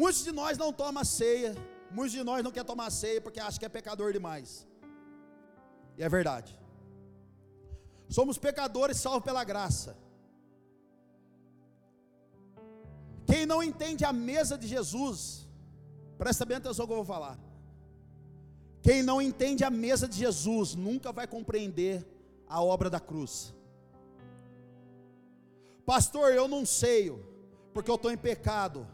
Muitos 0.00 0.22
de 0.24 0.32
nós 0.40 0.58
não 0.62 0.72
tomam 0.72 1.04
ceia, 1.04 1.50
muitos 1.90 2.12
de 2.12 2.22
nós 2.22 2.42
não 2.44 2.50
quer 2.50 2.64
tomar 2.64 2.90
ceia 2.90 3.20
porque 3.20 3.40
acham 3.40 3.58
que 3.58 3.66
é 3.66 3.68
pecador 3.68 4.12
demais. 4.12 4.66
E 5.96 6.02
é 6.02 6.08
verdade. 6.08 6.58
Somos 8.08 8.38
pecadores 8.38 8.96
salvos 8.96 9.24
pela 9.24 9.44
graça. 9.44 9.96
Quem 13.26 13.44
não 13.44 13.62
entende 13.62 14.04
a 14.04 14.12
mesa 14.12 14.56
de 14.56 14.66
Jesus, 14.66 15.46
presta 16.16 16.44
bem 16.44 16.56
atenção 16.56 16.86
que 16.86 16.92
eu 16.92 16.96
vou 16.96 17.04
falar. 17.04 17.38
Quem 18.80 19.02
não 19.02 19.20
entende 19.20 19.64
a 19.64 19.70
mesa 19.70 20.08
de 20.08 20.16
Jesus 20.16 20.74
nunca 20.74 21.12
vai 21.12 21.26
compreender 21.26 22.06
a 22.48 22.62
obra 22.62 22.88
da 22.88 22.98
cruz. 22.98 23.54
Pastor, 25.84 26.32
eu 26.32 26.48
não 26.48 26.64
sei, 26.64 27.12
porque 27.74 27.90
eu 27.90 27.96
estou 27.96 28.10
em 28.10 28.16
pecado. 28.16 28.86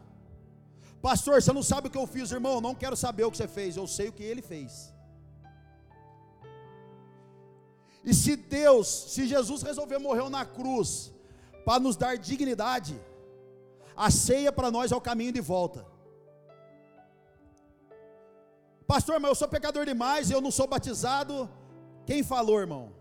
Pastor, 1.05 1.39
você 1.39 1.53
não 1.53 1.61
sabe 1.61 1.87
o 1.87 1.91
que 1.91 1.99
eu 1.99 2.07
fiz, 2.07 2.31
irmão? 2.31 2.53
Eu 2.55 2.61
não 2.61 2.73
quero 2.73 2.95
saber 2.95 3.23
o 3.25 3.29
que 3.31 3.37
você 3.37 3.47
fez, 3.47 3.77
eu 3.77 3.85
sei 3.85 4.07
o 4.09 4.11
que 4.11 4.23
ele 4.23 4.41
fez. 4.41 4.91
E 8.03 8.11
se 8.11 8.35
Deus, 8.35 8.87
se 9.13 9.27
Jesus 9.27 9.61
resolver 9.61 9.99
morrer 9.99 10.27
na 10.31 10.43
cruz 10.43 11.13
para 11.63 11.79
nos 11.79 11.95
dar 11.95 12.17
dignidade, 12.17 12.99
a 13.95 14.09
ceia 14.09 14.51
para 14.51 14.71
nós 14.71 14.91
é 14.91 14.95
o 14.95 15.05
caminho 15.09 15.31
de 15.31 15.41
volta. 15.41 15.85
Pastor, 18.87 19.19
mas 19.19 19.29
eu 19.29 19.35
sou 19.35 19.47
pecador 19.47 19.85
demais, 19.85 20.31
eu 20.31 20.41
não 20.41 20.49
sou 20.49 20.65
batizado. 20.65 21.47
Quem 22.07 22.23
falou, 22.23 22.59
irmão? 22.59 22.91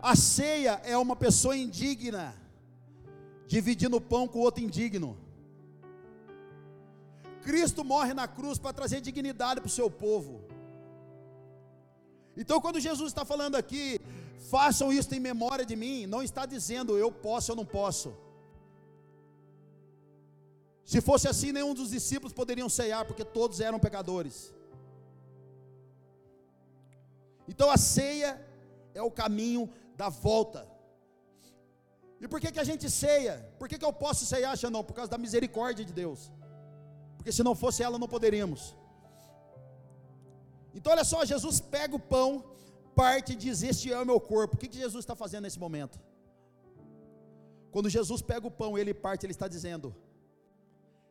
A 0.00 0.16
ceia 0.16 0.80
é 0.82 0.96
uma 0.96 1.14
pessoa 1.14 1.54
indigna 1.54 2.34
dividindo 3.46 3.98
o 3.98 4.00
pão 4.00 4.26
com 4.26 4.38
o 4.38 4.42
outro 4.42 4.64
indigno. 4.64 5.23
Cristo 7.46 7.84
morre 7.92 8.12
na 8.20 8.26
cruz 8.26 8.58
para 8.58 8.72
trazer 8.78 9.00
dignidade 9.00 9.60
para 9.60 9.72
o 9.72 9.76
seu 9.78 9.88
povo. 9.90 10.34
Então, 12.36 12.60
quando 12.60 12.80
Jesus 12.88 13.08
está 13.10 13.24
falando 13.24 13.56
aqui, 13.62 14.00
façam 14.50 14.92
isso 14.92 15.14
em 15.14 15.20
memória 15.20 15.64
de 15.70 15.76
mim, 15.76 16.06
não 16.14 16.22
está 16.22 16.44
dizendo 16.54 16.98
eu 17.04 17.10
posso 17.12 17.52
ou 17.52 17.56
não 17.56 17.66
posso. 17.80 18.10
Se 20.84 21.00
fosse 21.00 21.26
assim, 21.28 21.52
nenhum 21.52 21.74
dos 21.74 21.90
discípulos 21.90 22.32
poderiam 22.32 22.68
ceiar, 22.68 23.06
porque 23.06 23.24
todos 23.24 23.60
eram 23.60 23.78
pecadores. 23.78 24.52
Então 27.48 27.70
a 27.70 27.76
ceia 27.76 28.30
é 28.94 29.02
o 29.02 29.10
caminho 29.10 29.62
da 29.96 30.08
volta. 30.08 30.68
E 32.20 32.28
por 32.28 32.40
que, 32.40 32.52
que 32.52 32.60
a 32.60 32.64
gente 32.64 32.88
ceia? 32.90 33.34
Por 33.58 33.68
que, 33.68 33.78
que 33.78 33.84
eu 33.84 33.92
posso 33.92 34.26
ceiar, 34.26 34.56
Xandão? 34.56 34.82
Por 34.84 34.94
causa 34.94 35.10
da 35.10 35.18
misericórdia 35.18 35.84
de 35.84 35.92
Deus. 35.92 36.30
Porque 37.24 37.32
se 37.32 37.42
não 37.42 37.54
fosse 37.54 37.82
ela, 37.82 37.98
não 37.98 38.06
poderíamos. 38.06 38.76
Então 40.74 40.92
olha 40.92 41.04
só, 41.04 41.24
Jesus 41.24 41.58
pega 41.58 41.96
o 41.96 41.98
pão, 41.98 42.44
parte 42.94 43.32
e 43.32 43.34
diz: 43.34 43.62
Este 43.62 43.90
é 43.90 43.98
o 43.98 44.04
meu 44.04 44.20
corpo. 44.20 44.56
O 44.56 44.58
que, 44.58 44.68
que 44.68 44.76
Jesus 44.76 45.02
está 45.02 45.16
fazendo 45.16 45.44
nesse 45.44 45.58
momento? 45.58 45.98
Quando 47.70 47.88
Jesus 47.88 48.20
pega 48.20 48.46
o 48.46 48.50
pão 48.50 48.76
ele 48.76 48.92
parte, 48.92 49.24
ele 49.24 49.32
está 49.32 49.48
dizendo: 49.48 49.96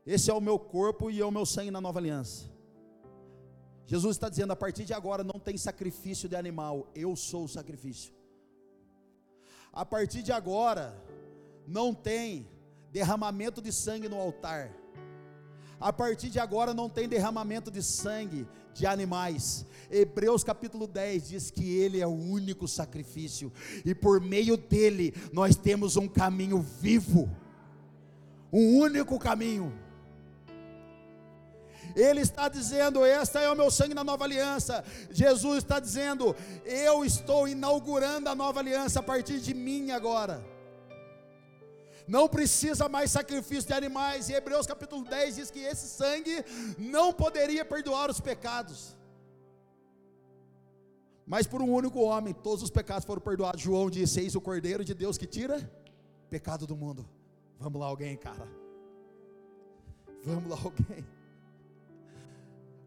Esse 0.05 0.29
é 0.29 0.33
o 0.35 0.39
meu 0.39 0.59
corpo 0.59 1.09
e 1.09 1.19
é 1.19 1.25
o 1.25 1.31
meu 1.31 1.47
sangue 1.47 1.71
na 1.71 1.81
nova 1.81 1.97
aliança. 1.97 2.47
Jesus 3.87 4.15
está 4.15 4.29
dizendo: 4.29 4.53
a 4.53 4.55
partir 4.55 4.85
de 4.85 4.93
agora 4.93 5.23
não 5.23 5.39
tem 5.39 5.57
sacrifício 5.57 6.29
de 6.29 6.35
animal, 6.35 6.91
eu 6.93 7.15
sou 7.15 7.45
o 7.45 7.49
sacrifício. 7.49 8.13
A 9.71 9.83
partir 9.83 10.21
de 10.21 10.31
agora 10.31 10.95
não 11.65 11.91
tem 11.91 12.47
derramamento 12.91 13.63
de 13.63 13.73
sangue 13.73 14.07
no 14.07 14.21
altar. 14.21 14.82
A 15.83 15.91
partir 15.91 16.29
de 16.29 16.39
agora 16.39 16.73
não 16.73 16.89
tem 16.89 17.09
derramamento 17.09 17.69
de 17.69 17.83
sangue 17.83 18.47
de 18.73 18.85
animais. 18.85 19.65
Hebreus 19.91 20.41
capítulo 20.41 20.87
10 20.87 21.27
diz 21.27 21.51
que 21.51 21.75
ele 21.75 21.99
é 21.99 22.07
o 22.07 22.09
único 22.09 22.69
sacrifício 22.69 23.51
e 23.83 23.93
por 23.93 24.21
meio 24.21 24.55
dele 24.55 25.13
nós 25.33 25.57
temos 25.57 25.97
um 25.97 26.07
caminho 26.07 26.61
vivo. 26.61 27.29
Um 28.51 28.77
único 28.77 29.19
caminho. 29.19 29.73
Ele 31.93 32.21
está 32.21 32.47
dizendo: 32.47 33.03
Esta 33.03 33.41
é 33.41 33.49
o 33.49 33.55
meu 33.55 33.69
sangue 33.69 33.93
na 33.93 34.05
nova 34.05 34.23
aliança. 34.23 34.85
Jesus 35.11 35.57
está 35.57 35.81
dizendo: 35.81 36.33
Eu 36.63 37.03
estou 37.03 37.45
inaugurando 37.45 38.29
a 38.29 38.35
nova 38.35 38.61
aliança 38.61 39.01
a 39.01 39.03
partir 39.03 39.41
de 39.41 39.53
mim 39.53 39.91
agora. 39.91 40.52
Não 42.07 42.27
precisa 42.27 42.89
mais 42.89 43.11
sacrifício 43.11 43.67
de 43.67 43.73
animais. 43.73 44.29
E 44.29 44.33
Hebreus 44.33 44.67
capítulo 44.67 45.03
10 45.05 45.35
diz 45.35 45.51
que 45.51 45.59
esse 45.59 45.87
sangue 45.87 46.43
não 46.77 47.13
poderia 47.13 47.63
perdoar 47.63 48.09
os 48.09 48.19
pecados. 48.19 48.95
Mas 51.25 51.47
por 51.47 51.61
um 51.61 51.71
único 51.71 52.01
homem, 52.01 52.33
todos 52.33 52.63
os 52.63 52.69
pecados 52.69 53.05
foram 53.05 53.21
perdoados. 53.21 53.61
João 53.61 53.89
disse: 53.89 54.19
Eis 54.19 54.35
o 54.35 54.41
Cordeiro 54.41 54.83
de 54.83 54.93
Deus 54.93 55.17
que 55.17 55.25
tira 55.25 55.57
pecado 56.29 56.67
do 56.67 56.75
mundo. 56.75 57.07
Vamos 57.59 57.79
lá, 57.79 57.87
alguém, 57.87 58.17
cara. 58.17 58.47
Vamos 60.23 60.49
lá, 60.49 60.57
alguém. 60.57 61.05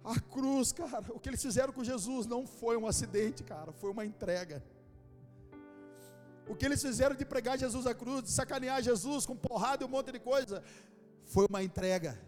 A 0.05 0.21
cruz, 0.21 0.73
cara, 0.73 1.05
o 1.11 1.19
que 1.19 1.29
eles 1.29 1.43
fizeram 1.43 1.73
com 1.73 1.83
Jesus 1.83 2.27
não 2.27 2.47
foi 2.47 2.77
um 2.77 2.87
acidente, 2.87 3.43
cara, 3.43 3.73
foi 3.73 3.91
uma 3.91 4.05
entrega. 4.05 4.63
O 6.49 6.55
que 6.55 6.65
eles 6.65 6.81
fizeram 6.81 7.15
de 7.15 7.25
pregar 7.25 7.59
Jesus 7.59 7.87
à 7.87 7.95
cruz, 7.95 8.23
de 8.23 8.31
sacanear 8.31 8.83
Jesus 8.83 9.27
com 9.27 9.37
porrada 9.37 9.83
e 9.83 9.87
um 9.87 9.91
monte 9.91 10.13
de 10.13 10.21
coisa, 10.21 10.63
foi 11.25 11.47
uma 11.49 11.63
entrega. 11.63 12.19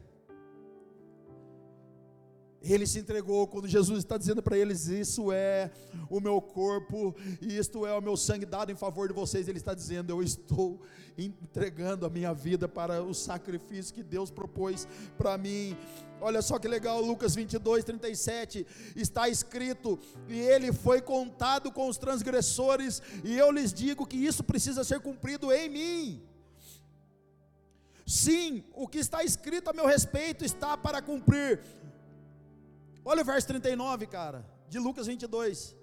Ele 2.60 2.86
se 2.86 2.98
entregou 2.98 3.46
quando 3.46 3.68
Jesus 3.68 4.00
está 4.00 4.18
dizendo 4.18 4.42
para 4.42 4.58
eles: 4.58 4.88
Isso 4.88 5.30
é 5.30 5.70
o 6.10 6.20
meu 6.20 6.40
corpo 6.40 7.14
e 7.40 7.56
isto 7.56 7.86
é 7.86 7.96
o 7.96 8.00
meu 8.00 8.16
sangue 8.16 8.44
dado 8.44 8.72
em 8.72 8.74
favor 8.74 9.06
de 9.06 9.14
vocês. 9.14 9.46
Ele 9.46 9.58
está 9.58 9.74
dizendo: 9.74 10.10
Eu 10.10 10.22
estou 10.22 10.80
entregando 11.16 12.04
a 12.04 12.10
minha 12.10 12.34
vida 12.34 12.68
para 12.68 13.02
o 13.02 13.14
sacrifício 13.14 13.94
que 13.94 14.02
Deus 14.02 14.30
propôs 14.30 14.88
para 15.16 15.38
mim. 15.38 15.76
Olha 16.20 16.42
só 16.42 16.58
que 16.58 16.66
legal, 16.66 17.00
Lucas 17.00 17.36
22, 17.36 17.84
37, 17.84 18.66
está 18.96 19.28
escrito: 19.28 19.96
E 20.28 20.40
ele 20.40 20.72
foi 20.72 21.00
contado 21.00 21.70
com 21.70 21.88
os 21.88 21.96
transgressores, 21.96 23.00
e 23.22 23.38
eu 23.38 23.52
lhes 23.52 23.72
digo 23.72 24.04
que 24.04 24.16
isso 24.16 24.42
precisa 24.42 24.82
ser 24.82 24.98
cumprido 25.00 25.52
em 25.52 25.68
mim. 25.68 26.22
Sim, 28.04 28.64
o 28.74 28.88
que 28.88 28.98
está 28.98 29.22
escrito 29.22 29.68
a 29.68 29.72
meu 29.72 29.86
respeito 29.86 30.44
está 30.44 30.76
para 30.76 31.02
cumprir. 31.02 31.60
Olha 33.10 33.22
o 33.22 33.24
verso 33.24 33.46
39, 33.48 34.06
cara, 34.06 34.44
de 34.68 34.78
Lucas 34.78 35.06
22. 35.06 35.74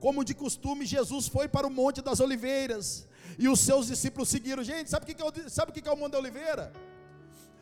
Como 0.00 0.24
de 0.24 0.34
costume, 0.34 0.84
Jesus 0.84 1.28
foi 1.28 1.46
para 1.46 1.68
o 1.68 1.70
Monte 1.70 2.02
das 2.02 2.18
Oliveiras 2.18 3.06
e 3.38 3.48
os 3.48 3.60
seus 3.60 3.86
discípulos 3.86 4.28
seguiram. 4.28 4.64
Gente, 4.64 4.90
sabe 4.90 5.04
o 5.04 5.08
que, 5.08 5.22
é, 5.22 5.48
sabe 5.48 5.70
o 5.70 5.74
que 5.74 5.88
é 5.88 5.92
o 5.92 5.96
Monte 5.96 6.14
da 6.14 6.18
Oliveira? 6.18 6.72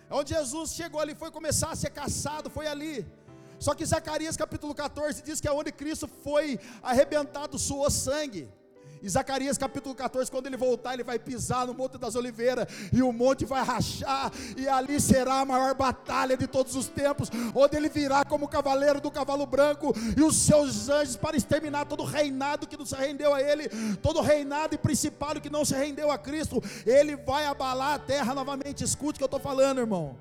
É 0.09 0.15
onde 0.15 0.33
Jesus 0.33 0.71
chegou 0.73 0.99
ali, 0.99 1.15
foi 1.15 1.31
começar 1.31 1.71
a 1.73 1.77
ser 1.77 1.91
caçado, 1.91 2.49
foi 2.49 2.67
ali. 2.67 3.07
Só 3.59 3.75
que 3.75 3.85
Zacarias 3.85 4.35
capítulo 4.35 4.75
14 4.75 5.23
diz 5.23 5.39
que 5.39 5.49
é 5.49 5.53
onde 5.53 5.71
Cristo 5.71 6.09
foi 6.09 6.59
arrebentado, 6.83 7.59
suou 7.59 7.91
sangue. 7.91 8.49
Em 9.03 9.09
Zacarias 9.09 9.59
capítulo 9.59 9.95
14, 9.95 10.31
quando 10.31 10.47
ele 10.47 10.57
voltar, 10.57 10.95
ele 10.95 11.05
vai 11.05 11.19
pisar 11.19 11.67
no 11.67 11.75
Monte 11.75 11.99
das 11.99 12.15
Oliveiras, 12.15 12.67
e 12.93 13.03
o 13.03 13.13
monte 13.13 13.45
vai 13.45 13.63
rachar, 13.63 14.33
e 14.57 14.69
ali 14.69 15.01
será 15.01 15.41
a 15.41 15.45
maior 15.45 15.75
batalha 15.75 16.37
de 16.37 16.47
todos 16.47 16.75
os 16.75 16.89
tempos, 16.89 17.31
onde 17.55 17.77
ele 17.77 17.89
virá 17.89 18.25
como 18.25 18.49
cavaleiro 18.49 19.01
do 19.01 19.11
cavalo 19.11 19.47
branco, 19.47 19.95
e 20.17 20.23
os 20.23 20.37
seus 20.37 20.89
anjos 20.89 21.17
para 21.17 21.37
exterminar 21.37 21.85
todo 21.85 22.05
reinado 22.05 22.67
que 22.67 22.77
não 22.77 22.87
se 22.87 22.97
rendeu 22.97 23.35
a 23.35 23.41
ele, 23.41 23.69
todo 24.03 24.21
reinado 24.21 24.75
e 24.75 24.79
principado 24.79 25.41
que 25.41 25.51
não 25.51 25.65
se 25.65 25.75
rendeu 25.75 26.11
a 26.11 26.19
Cristo, 26.19 26.63
ele 26.85 27.17
vai 27.17 27.45
abalar 27.47 27.95
a 27.95 27.99
terra 27.99 28.35
novamente. 28.35 28.83
Escute 28.83 29.17
o 29.17 29.19
que 29.19 29.25
eu 29.25 29.27
estou 29.27 29.41
falando, 29.41 29.79
irmão. 29.79 30.17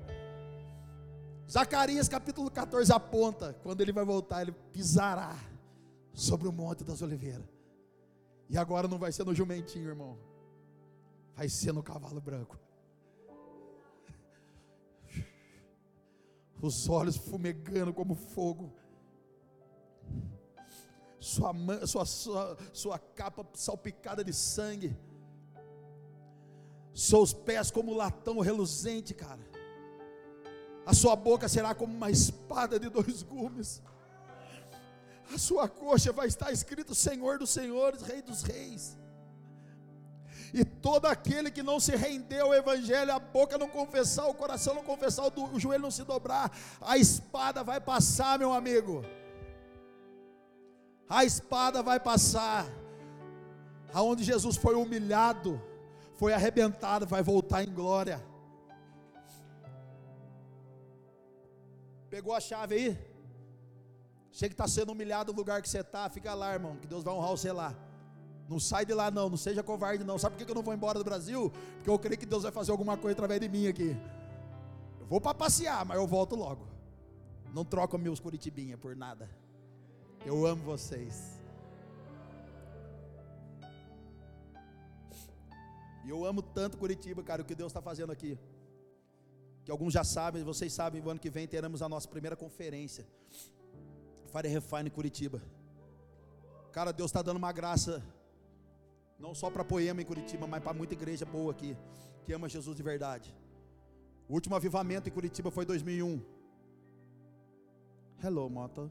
Zacarias 1.50 2.08
capítulo 2.08 2.50
14 2.50 2.92
aponta, 2.92 3.56
quando 3.62 3.80
ele 3.80 3.92
vai 3.92 4.04
voltar, 4.04 4.42
ele 4.42 4.52
pisará 4.72 5.34
sobre 6.12 6.48
o 6.48 6.52
Monte 6.52 6.82
das 6.82 7.02
Oliveiras. 7.02 7.55
E 8.48 8.56
agora 8.56 8.86
não 8.86 8.98
vai 8.98 9.10
ser 9.12 9.24
no 9.24 9.34
jumentinho, 9.34 9.88
irmão. 9.88 10.18
Vai 11.34 11.48
ser 11.48 11.72
no 11.72 11.82
cavalo 11.82 12.20
branco. 12.20 12.58
Os 16.60 16.88
olhos 16.88 17.16
fumegando 17.16 17.92
como 17.92 18.14
fogo. 18.14 18.72
Sua, 21.18 21.52
sua, 21.86 22.06
sua, 22.06 22.58
sua 22.72 22.98
capa 22.98 23.44
salpicada 23.54 24.24
de 24.24 24.32
sangue. 24.32 24.96
Seus 26.94 27.34
pés 27.34 27.70
como 27.70 27.94
latão 27.94 28.38
reluzente, 28.38 29.12
cara. 29.12 29.44
A 30.86 30.94
sua 30.94 31.16
boca 31.16 31.48
será 31.48 31.74
como 31.74 31.92
uma 31.92 32.10
espada 32.10 32.78
de 32.78 32.88
dois 32.88 33.22
gumes 33.22 33.82
a 35.34 35.38
sua 35.38 35.68
coxa 35.68 36.12
vai 36.12 36.28
estar 36.28 36.52
escrito 36.52 36.94
Senhor 36.94 37.38
dos 37.38 37.50
Senhores, 37.50 38.02
Rei 38.02 38.22
dos 38.22 38.42
Reis. 38.42 38.96
E 40.54 40.64
todo 40.64 41.06
aquele 41.06 41.50
que 41.50 41.62
não 41.62 41.78
se 41.80 41.94
rendeu 41.96 42.46
ao 42.46 42.54
Evangelho, 42.54 43.12
a 43.12 43.18
boca 43.18 43.58
não 43.58 43.68
confessar, 43.68 44.26
o 44.26 44.34
coração 44.34 44.74
não 44.74 44.84
confessar, 44.84 45.24
o 45.26 45.58
joelho 45.58 45.82
não 45.82 45.90
se 45.90 46.04
dobrar, 46.04 46.50
a 46.80 46.96
espada 46.96 47.62
vai 47.64 47.80
passar, 47.80 48.38
meu 48.38 48.52
amigo. 48.52 49.04
A 51.08 51.24
espada 51.24 51.82
vai 51.82 52.00
passar. 52.00 52.66
Aonde 53.92 54.24
Jesus 54.24 54.56
foi 54.56 54.74
humilhado, 54.74 55.60
foi 56.14 56.32
arrebentado, 56.32 57.06
vai 57.06 57.22
voltar 57.22 57.62
em 57.62 57.72
glória. 57.72 58.24
Pegou 62.08 62.34
a 62.34 62.40
chave 62.40 62.74
aí? 62.74 63.15
Você 64.36 64.48
que 64.48 64.52
está 64.52 64.68
sendo 64.68 64.92
humilhado 64.92 65.32
no 65.32 65.38
lugar 65.38 65.62
que 65.62 65.68
você 65.68 65.80
está, 65.80 66.10
fica 66.10 66.34
lá, 66.34 66.52
irmão, 66.52 66.76
que 66.76 66.86
Deus 66.86 67.02
vai 67.02 67.14
honrar 67.14 67.30
você 67.30 67.50
lá. 67.50 67.74
Não 68.46 68.60
sai 68.60 68.84
de 68.84 68.92
lá, 68.92 69.10
não, 69.10 69.30
não 69.30 69.36
seja 69.38 69.62
covarde, 69.62 70.04
não. 70.04 70.18
Sabe 70.18 70.36
por 70.36 70.44
que 70.44 70.50
eu 70.50 70.54
não 70.54 70.62
vou 70.62 70.74
embora 70.74 70.98
do 70.98 71.04
Brasil? 71.06 71.50
Porque 71.76 71.88
eu 71.88 71.98
creio 71.98 72.18
que 72.18 72.26
Deus 72.26 72.42
vai 72.42 72.52
fazer 72.52 72.70
alguma 72.70 72.98
coisa 72.98 73.14
através 73.14 73.40
de 73.40 73.48
mim 73.48 73.66
aqui. 73.66 73.96
Eu 75.00 75.06
vou 75.06 75.22
para 75.22 75.32
passear, 75.32 75.86
mas 75.86 75.96
eu 75.96 76.06
volto 76.06 76.36
logo. 76.36 76.68
Não 77.54 77.64
troco 77.64 77.96
meus 77.96 78.20
Curitibinha 78.20 78.76
por 78.76 78.94
nada. 78.94 79.26
Eu 80.22 80.44
amo 80.44 80.62
vocês. 80.62 81.40
E 86.04 86.10
eu 86.10 86.26
amo 86.26 86.42
tanto 86.42 86.76
Curitiba, 86.76 87.22
cara, 87.22 87.40
o 87.40 87.44
que 87.46 87.54
Deus 87.54 87.70
está 87.70 87.80
fazendo 87.80 88.12
aqui. 88.12 88.38
Que 89.64 89.70
alguns 89.70 89.94
já 89.94 90.04
sabem, 90.04 90.44
vocês 90.44 90.74
sabem, 90.74 91.00
o 91.00 91.08
ano 91.08 91.18
que 91.18 91.30
vem 91.30 91.48
teremos 91.48 91.80
a 91.80 91.88
nossa 91.88 92.06
primeira 92.06 92.36
conferência. 92.36 93.06
Fire 94.36 94.48
Refine 94.48 94.90
Curitiba. 94.90 95.40
Cara, 96.70 96.92
Deus 96.92 97.08
está 97.08 97.22
dando 97.22 97.38
uma 97.38 97.52
graça, 97.52 98.02
não 99.18 99.34
só 99.34 99.48
para 99.50 99.64
Poema 99.64 100.02
em 100.02 100.04
Curitiba, 100.04 100.46
mas 100.46 100.62
para 100.62 100.74
muita 100.74 100.92
igreja 100.92 101.24
boa 101.24 101.52
aqui, 101.52 101.74
que 102.22 102.34
ama 102.34 102.46
Jesus 102.46 102.76
de 102.76 102.82
verdade. 102.82 103.34
O 104.28 104.34
último 104.34 104.54
avivamento 104.54 105.08
em 105.08 105.12
Curitiba 105.12 105.50
foi 105.50 105.64
2001. 105.64 106.20
Hello, 108.22 108.50
moto. 108.50 108.90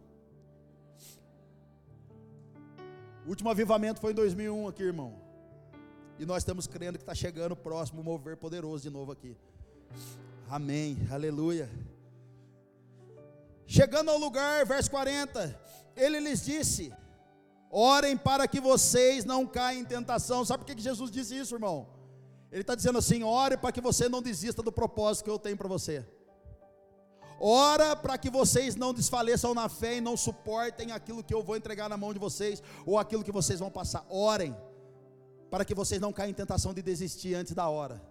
O 3.24 3.30
último 3.30 3.50
avivamento 3.50 4.02
foi 4.02 4.14
em 4.14 4.16
2001 4.16 4.68
aqui, 4.68 4.82
irmão. 4.82 5.14
E 6.18 6.26
nós 6.26 6.38
estamos 6.38 6.66
crendo 6.66 6.98
que 6.98 7.04
está 7.04 7.14
chegando 7.14 7.52
o 7.52 7.56
próximo 7.56 8.04
mover 8.04 8.36
poderoso 8.38 8.82
de 8.82 8.90
novo 8.90 9.12
aqui. 9.12 9.38
Amém, 10.50 10.98
aleluia. 11.12 11.70
Chegando 13.68 14.12
ao 14.12 14.18
lugar, 14.18 14.66
verso 14.66 14.90
40, 14.92 15.60
ele 15.96 16.20
lhes 16.20 16.46
disse: 16.46 16.94
Orem 17.70 18.16
para 18.16 18.48
que 18.48 18.60
vocês 18.60 19.26
não 19.26 19.46
caem 19.46 19.82
em 19.82 19.86
tentação. 19.86 20.46
Sabe 20.46 20.64
por 20.64 20.76
que 20.76 20.82
Jesus 20.82 21.12
disse 21.12 21.38
isso, 21.38 21.56
irmão? 21.56 21.88
Ele 22.52 22.62
está 22.62 22.76
dizendo 22.76 23.00
assim: 23.00 23.24
ore 23.24 23.58
para 23.58 23.72
que 23.72 23.82
você 23.82 24.08
não 24.08 24.22
desista 24.22 24.64
do 24.64 24.72
propósito 24.72 25.26
que 25.26 25.30
eu 25.30 25.40
tenho 25.40 25.58
para 25.58 25.68
você. 25.68 26.06
Ora 27.38 27.96
para 27.96 28.18
que 28.18 28.30
vocês 28.30 28.76
não 28.78 28.94
desfaleçam 28.94 29.54
na 29.54 29.68
fé 29.68 29.98
e 29.98 30.02
não 30.02 30.16
suportem 30.16 30.92
aquilo 30.94 31.22
que 31.22 31.34
eu 31.34 31.44
vou 31.44 31.58
entregar 31.58 31.90
na 31.90 31.98
mão 31.98 32.14
de 32.14 32.20
vocês 32.20 32.64
ou 32.86 32.98
aquilo 32.98 33.26
que 33.26 33.32
vocês 33.32 33.60
vão 33.60 33.70
passar. 33.70 34.06
Orem 34.10 34.56
para 35.50 35.66
que 35.66 35.76
vocês 35.76 36.00
não 36.00 36.14
caiam 36.14 36.30
em 36.30 36.34
tentação 36.34 36.74
de 36.74 36.82
desistir 36.82 37.34
antes 37.36 37.54
da 37.54 37.68
hora. 37.68 38.02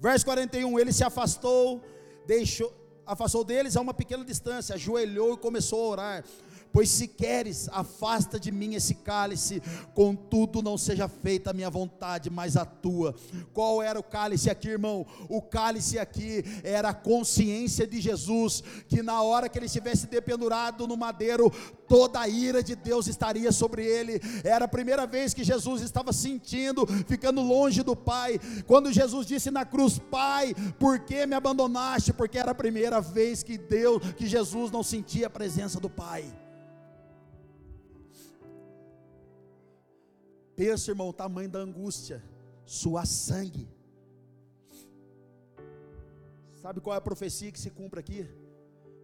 Verso 0.00 0.24
41, 0.24 0.78
ele 0.78 0.92
se 0.92 1.04
afastou, 1.04 1.80
deixou, 2.26 2.72
afastou 3.08 3.42
deles 3.42 3.74
a 3.74 3.80
uma 3.80 3.94
pequena 3.94 4.22
distância, 4.22 4.74
ajoelhou 4.74 5.32
e 5.32 5.36
começou 5.38 5.82
a 5.82 5.88
orar. 5.88 6.24
Pois 6.72 6.88
se 6.90 7.08
queres, 7.08 7.68
afasta 7.70 8.38
de 8.38 8.50
mim 8.52 8.74
esse 8.74 8.94
cálice, 8.94 9.62
contudo 9.94 10.62
não 10.62 10.76
seja 10.76 11.08
feita 11.08 11.50
a 11.50 11.54
minha 11.54 11.70
vontade, 11.70 12.30
mas 12.30 12.56
a 12.56 12.64
tua. 12.64 13.14
Qual 13.52 13.82
era 13.82 13.98
o 13.98 14.02
cálice 14.02 14.50
aqui, 14.50 14.68
irmão? 14.68 15.06
O 15.28 15.40
cálice 15.40 15.98
aqui 15.98 16.44
era 16.62 16.90
a 16.90 16.94
consciência 16.94 17.86
de 17.86 18.00
Jesus, 18.00 18.62
que 18.88 19.02
na 19.02 19.22
hora 19.22 19.48
que 19.48 19.58
ele 19.58 19.66
estivesse 19.66 20.06
dependurado 20.06 20.86
no 20.86 20.96
madeiro, 20.96 21.50
toda 21.88 22.20
a 22.20 22.28
ira 22.28 22.62
de 22.62 22.76
Deus 22.76 23.06
estaria 23.06 23.50
sobre 23.50 23.84
ele. 23.84 24.20
Era 24.44 24.66
a 24.66 24.68
primeira 24.68 25.06
vez 25.06 25.32
que 25.32 25.42
Jesus 25.42 25.82
estava 25.82 26.12
sentindo, 26.12 26.86
ficando 27.06 27.40
longe 27.40 27.82
do 27.82 27.96
Pai. 27.96 28.38
Quando 28.66 28.92
Jesus 28.92 29.26
disse 29.26 29.50
na 29.50 29.64
cruz: 29.64 29.98
Pai, 29.98 30.54
por 30.78 31.00
que 31.00 31.26
me 31.26 31.34
abandonaste? 31.34 32.12
Porque 32.12 32.38
era 32.38 32.52
a 32.52 32.54
primeira 32.54 33.00
vez 33.00 33.42
que 33.42 33.56
Deus, 33.56 34.02
que 34.14 34.26
Jesus 34.26 34.70
não 34.70 34.82
sentia 34.82 35.26
a 35.28 35.30
presença 35.30 35.80
do 35.80 35.88
Pai. 35.88 36.24
Pensa, 40.58 40.90
irmão, 40.90 41.10
o 41.10 41.12
tamanho 41.12 41.48
da 41.48 41.60
angústia, 41.60 42.20
suar 42.66 43.06
sangue. 43.06 43.68
Sabe 46.60 46.80
qual 46.80 46.94
é 46.94 46.98
a 46.98 47.00
profecia 47.00 47.52
que 47.52 47.60
se 47.60 47.70
cumpre 47.70 48.00
aqui? 48.00 48.28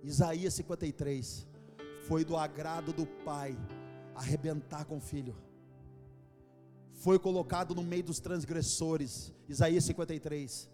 Isaías 0.03 0.53
53. 0.55 1.47
Foi 2.09 2.25
do 2.25 2.37
agrado 2.37 2.93
do 2.93 3.07
pai 3.07 3.57
arrebentar 4.17 4.85
com 4.85 4.97
o 4.97 5.01
filho. 5.01 5.37
Foi 6.93 7.21
colocado 7.21 7.73
no 7.73 7.85
meio 7.85 8.03
dos 8.03 8.19
transgressores. 8.19 9.33
Isaías 9.49 9.85
53. 9.85 10.69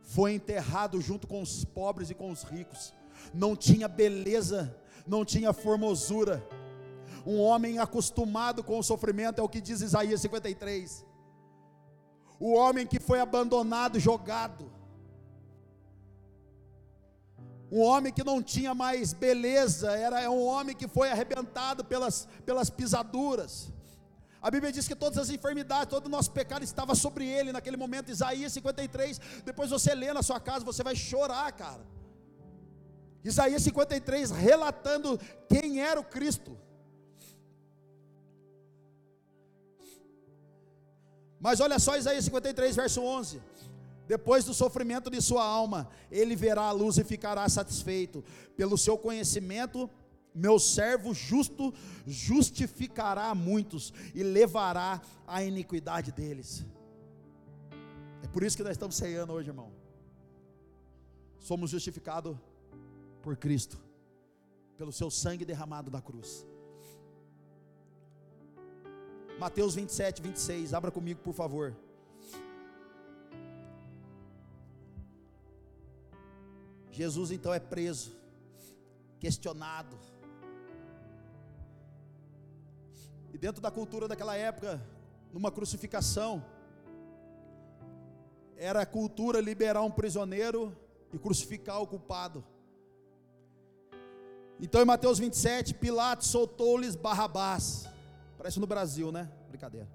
Foi 0.00 0.32
enterrado 0.32 1.02
junto 1.02 1.26
com 1.26 1.42
os 1.42 1.66
pobres 1.66 2.08
e 2.08 2.14
com 2.14 2.30
os 2.30 2.44
ricos. 2.44 2.94
Não 3.34 3.54
tinha 3.54 3.88
beleza, 3.88 4.74
não 5.06 5.22
tinha 5.22 5.52
formosura 5.52 6.42
um 7.26 7.40
homem 7.40 7.78
acostumado 7.80 8.62
com 8.62 8.78
o 8.78 8.82
sofrimento, 8.82 9.40
é 9.40 9.42
o 9.42 9.48
que 9.48 9.60
diz 9.60 9.80
Isaías 9.80 10.20
53. 10.20 11.04
O 12.38 12.54
homem 12.54 12.86
que 12.86 13.00
foi 13.00 13.18
abandonado, 13.18 13.98
jogado. 13.98 14.70
Um 17.70 17.80
homem 17.80 18.12
que 18.12 18.22
não 18.22 18.40
tinha 18.40 18.72
mais 18.74 19.12
beleza, 19.12 19.90
era 19.90 20.30
um 20.30 20.40
homem 20.46 20.76
que 20.76 20.86
foi 20.86 21.10
arrebentado 21.10 21.84
pelas, 21.84 22.28
pelas 22.44 22.70
pisaduras. 22.70 23.72
A 24.40 24.48
Bíblia 24.48 24.70
diz 24.70 24.86
que 24.86 24.94
todas 24.94 25.18
as 25.18 25.28
enfermidades, 25.28 25.88
todo 25.88 26.06
o 26.06 26.10
nosso 26.10 26.30
pecado 26.30 26.62
estava 26.62 26.94
sobre 26.94 27.26
ele 27.26 27.50
naquele 27.50 27.76
momento, 27.76 28.12
Isaías 28.12 28.52
53. 28.52 29.20
Depois 29.44 29.70
você 29.70 29.92
lê 29.92 30.12
na 30.12 30.22
sua 30.22 30.38
casa, 30.38 30.64
você 30.64 30.84
vai 30.84 30.94
chorar, 30.94 31.50
cara. 31.50 31.84
Isaías 33.24 33.62
53 33.62 34.30
relatando 34.30 35.18
quem 35.48 35.80
era 35.80 35.98
o 35.98 36.04
Cristo. 36.04 36.56
Mas 41.46 41.60
olha 41.60 41.78
só 41.78 41.96
Isaías 41.96 42.24
53, 42.24 42.74
verso 42.74 43.00
11. 43.00 43.40
Depois 44.08 44.44
do 44.44 44.52
sofrimento 44.52 45.08
de 45.08 45.22
sua 45.22 45.44
alma, 45.44 45.88
ele 46.10 46.34
verá 46.34 46.62
a 46.62 46.72
luz 46.72 46.98
e 46.98 47.04
ficará 47.04 47.48
satisfeito. 47.48 48.24
Pelo 48.56 48.76
seu 48.76 48.98
conhecimento, 48.98 49.88
meu 50.34 50.58
servo 50.58 51.14
justo 51.14 51.72
justificará 52.04 53.32
muitos 53.32 53.94
e 54.12 54.24
levará 54.24 55.00
a 55.24 55.40
iniquidade 55.40 56.10
deles. 56.10 56.66
É 58.24 58.26
por 58.26 58.42
isso 58.42 58.56
que 58.56 58.64
nós 58.64 58.72
estamos 58.72 58.96
ceando 58.96 59.32
hoje, 59.32 59.50
irmão. 59.50 59.70
Somos 61.38 61.70
justificados 61.70 62.36
por 63.22 63.36
Cristo, 63.36 63.78
pelo 64.76 64.90
seu 64.90 65.12
sangue 65.12 65.44
derramado 65.44 65.92
da 65.92 66.02
cruz. 66.02 66.44
Mateus 69.38 69.74
27, 69.74 70.22
26. 70.22 70.72
Abra 70.72 70.90
comigo, 70.90 71.20
por 71.20 71.34
favor. 71.34 71.76
Jesus 76.90 77.30
então 77.30 77.52
é 77.52 77.60
preso, 77.60 78.16
questionado. 79.20 79.98
E 83.34 83.36
dentro 83.36 83.60
da 83.60 83.70
cultura 83.70 84.08
daquela 84.08 84.34
época, 84.34 84.82
numa 85.30 85.52
crucificação, 85.52 86.42
era 88.56 88.80
a 88.80 88.86
cultura 88.86 89.38
liberar 89.38 89.82
um 89.82 89.90
prisioneiro 89.90 90.74
e 91.12 91.18
crucificar 91.18 91.82
o 91.82 91.86
culpado. 91.86 92.42
Então 94.58 94.80
em 94.80 94.86
Mateus 94.86 95.18
27, 95.18 95.74
Pilatos 95.74 96.28
soltou-lhes 96.28 96.96
Barrabás 96.96 97.94
Parece 98.46 98.60
no 98.60 98.66
Brasil, 98.68 99.10
né? 99.10 99.28
Brincadeira. 99.48 99.88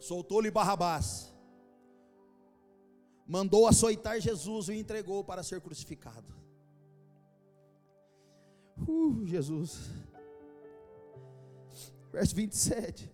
Soltou-lhe 0.00 0.50
Barrabás. 0.50 1.30
Mandou 3.26 3.66
açoitar 3.66 4.18
Jesus 4.18 4.68
e 4.68 4.70
o 4.70 4.74
entregou 4.74 5.22
para 5.22 5.42
ser 5.42 5.60
crucificado. 5.60 6.34
Uh, 8.88 9.26
Jesus. 9.26 9.90
Verso 12.10 12.34
27. 12.34 13.12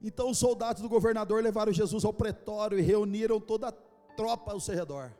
Então 0.00 0.30
os 0.30 0.38
soldados 0.38 0.80
do 0.80 0.88
governador 0.88 1.42
levaram 1.42 1.74
Jesus 1.74 2.06
ao 2.06 2.14
pretório 2.14 2.78
e 2.78 2.82
reuniram 2.82 3.38
toda 3.38 3.68
a 3.68 3.72
tropa 4.16 4.52
ao 4.52 4.60
seu 4.60 4.74
redor. 4.74 5.12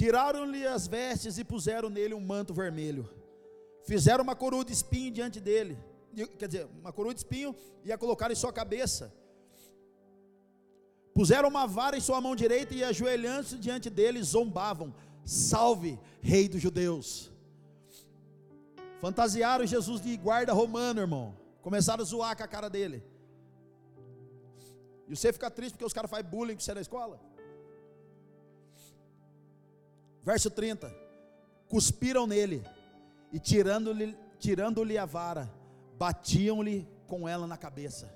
Tiraram-lhe 0.00 0.66
as 0.66 0.86
vestes 0.86 1.36
e 1.36 1.44
puseram 1.44 1.90
nele 1.90 2.14
um 2.14 2.26
manto 2.32 2.54
vermelho. 2.54 3.06
Fizeram 3.84 4.24
uma 4.24 4.34
coroa 4.34 4.64
de 4.64 4.72
espinho 4.72 5.12
diante 5.12 5.38
dele. 5.48 5.76
Quer 6.38 6.48
dizer, 6.48 6.68
uma 6.80 6.90
coroa 6.90 7.12
de 7.12 7.20
espinho 7.20 7.54
e 7.84 7.92
a 7.92 7.98
colocaram 7.98 8.32
em 8.32 8.42
sua 8.42 8.50
cabeça. 8.50 9.12
Puseram 11.12 11.50
uma 11.50 11.66
vara 11.66 11.98
em 11.98 12.00
sua 12.00 12.18
mão 12.18 12.34
direita 12.34 12.72
e 12.72 12.82
ajoelhando-se 12.82 13.58
diante 13.58 13.90
dele, 13.90 14.22
zombavam: 14.22 14.94
Salve, 15.22 16.00
Rei 16.22 16.48
dos 16.48 16.62
Judeus. 16.62 17.30
Fantasiaram 19.02 19.66
Jesus 19.66 20.00
de 20.00 20.16
guarda 20.16 20.54
romano, 20.54 21.02
irmão. 21.02 21.36
Começaram 21.60 22.02
a 22.02 22.06
zoar 22.06 22.34
com 22.34 22.42
a 22.42 22.48
cara 22.48 22.70
dele. 22.70 23.04
E 25.06 25.14
você 25.14 25.30
fica 25.30 25.50
triste 25.50 25.74
porque 25.74 25.84
os 25.84 25.92
caras 25.92 26.10
fazem 26.10 26.24
bullying 26.24 26.54
com 26.54 26.60
você 26.60 26.72
na 26.72 26.80
escola? 26.80 27.20
Verso 30.22 30.50
30. 30.50 30.94
Cuspiram 31.68 32.26
nele 32.26 32.64
e 33.32 33.38
tirando-lhe 33.38 34.16
tirando 34.38 34.82
a 34.98 35.04
vara, 35.04 35.52
batiam-lhe 35.98 36.88
com 37.06 37.28
ela 37.28 37.46
na 37.46 37.58
cabeça. 37.58 38.10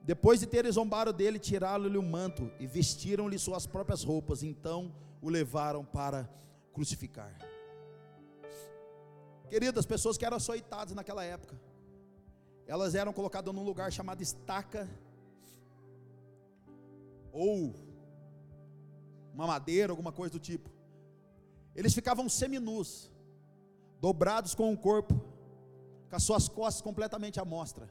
Depois 0.00 0.40
de 0.40 0.46
terem 0.46 0.70
zombado 0.70 1.12
dele, 1.12 1.38
tiraram-lhe 1.38 1.98
o 1.98 2.02
manto 2.02 2.50
e 2.58 2.66
vestiram-lhe 2.66 3.38
suas 3.38 3.66
próprias 3.66 4.04
roupas. 4.04 4.42
Então 4.42 4.94
o 5.20 5.28
levaram 5.28 5.84
para 5.84 6.30
crucificar. 6.72 7.34
Queridas, 9.50 9.80
as 9.80 9.86
pessoas 9.86 10.16
que 10.16 10.24
eram 10.24 10.36
açoitadas 10.36 10.94
naquela 10.94 11.24
época, 11.24 11.60
elas 12.66 12.94
eram 12.94 13.12
colocadas 13.12 13.52
num 13.52 13.64
lugar 13.64 13.90
chamado 13.92 14.22
estaca, 14.22 14.88
ou 17.32 17.74
uma 19.38 19.46
madeira, 19.46 19.92
alguma 19.92 20.10
coisa 20.10 20.32
do 20.32 20.40
tipo. 20.40 20.68
Eles 21.76 21.94
ficavam 21.94 22.28
seminus, 22.28 23.08
dobrados 24.00 24.52
com 24.52 24.72
o 24.72 24.76
corpo, 24.76 25.14
com 26.10 26.16
as 26.16 26.24
suas 26.24 26.48
costas 26.48 26.82
completamente 26.82 27.38
à 27.38 27.44
mostra. 27.44 27.88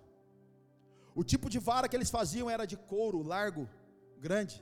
O 1.16 1.24
tipo 1.24 1.50
de 1.50 1.58
vara 1.58 1.88
que 1.88 1.96
eles 1.96 2.10
faziam 2.10 2.50
era 2.50 2.66
de 2.68 2.76
couro 2.76 3.24
largo, 3.24 3.68
grande, 4.20 4.62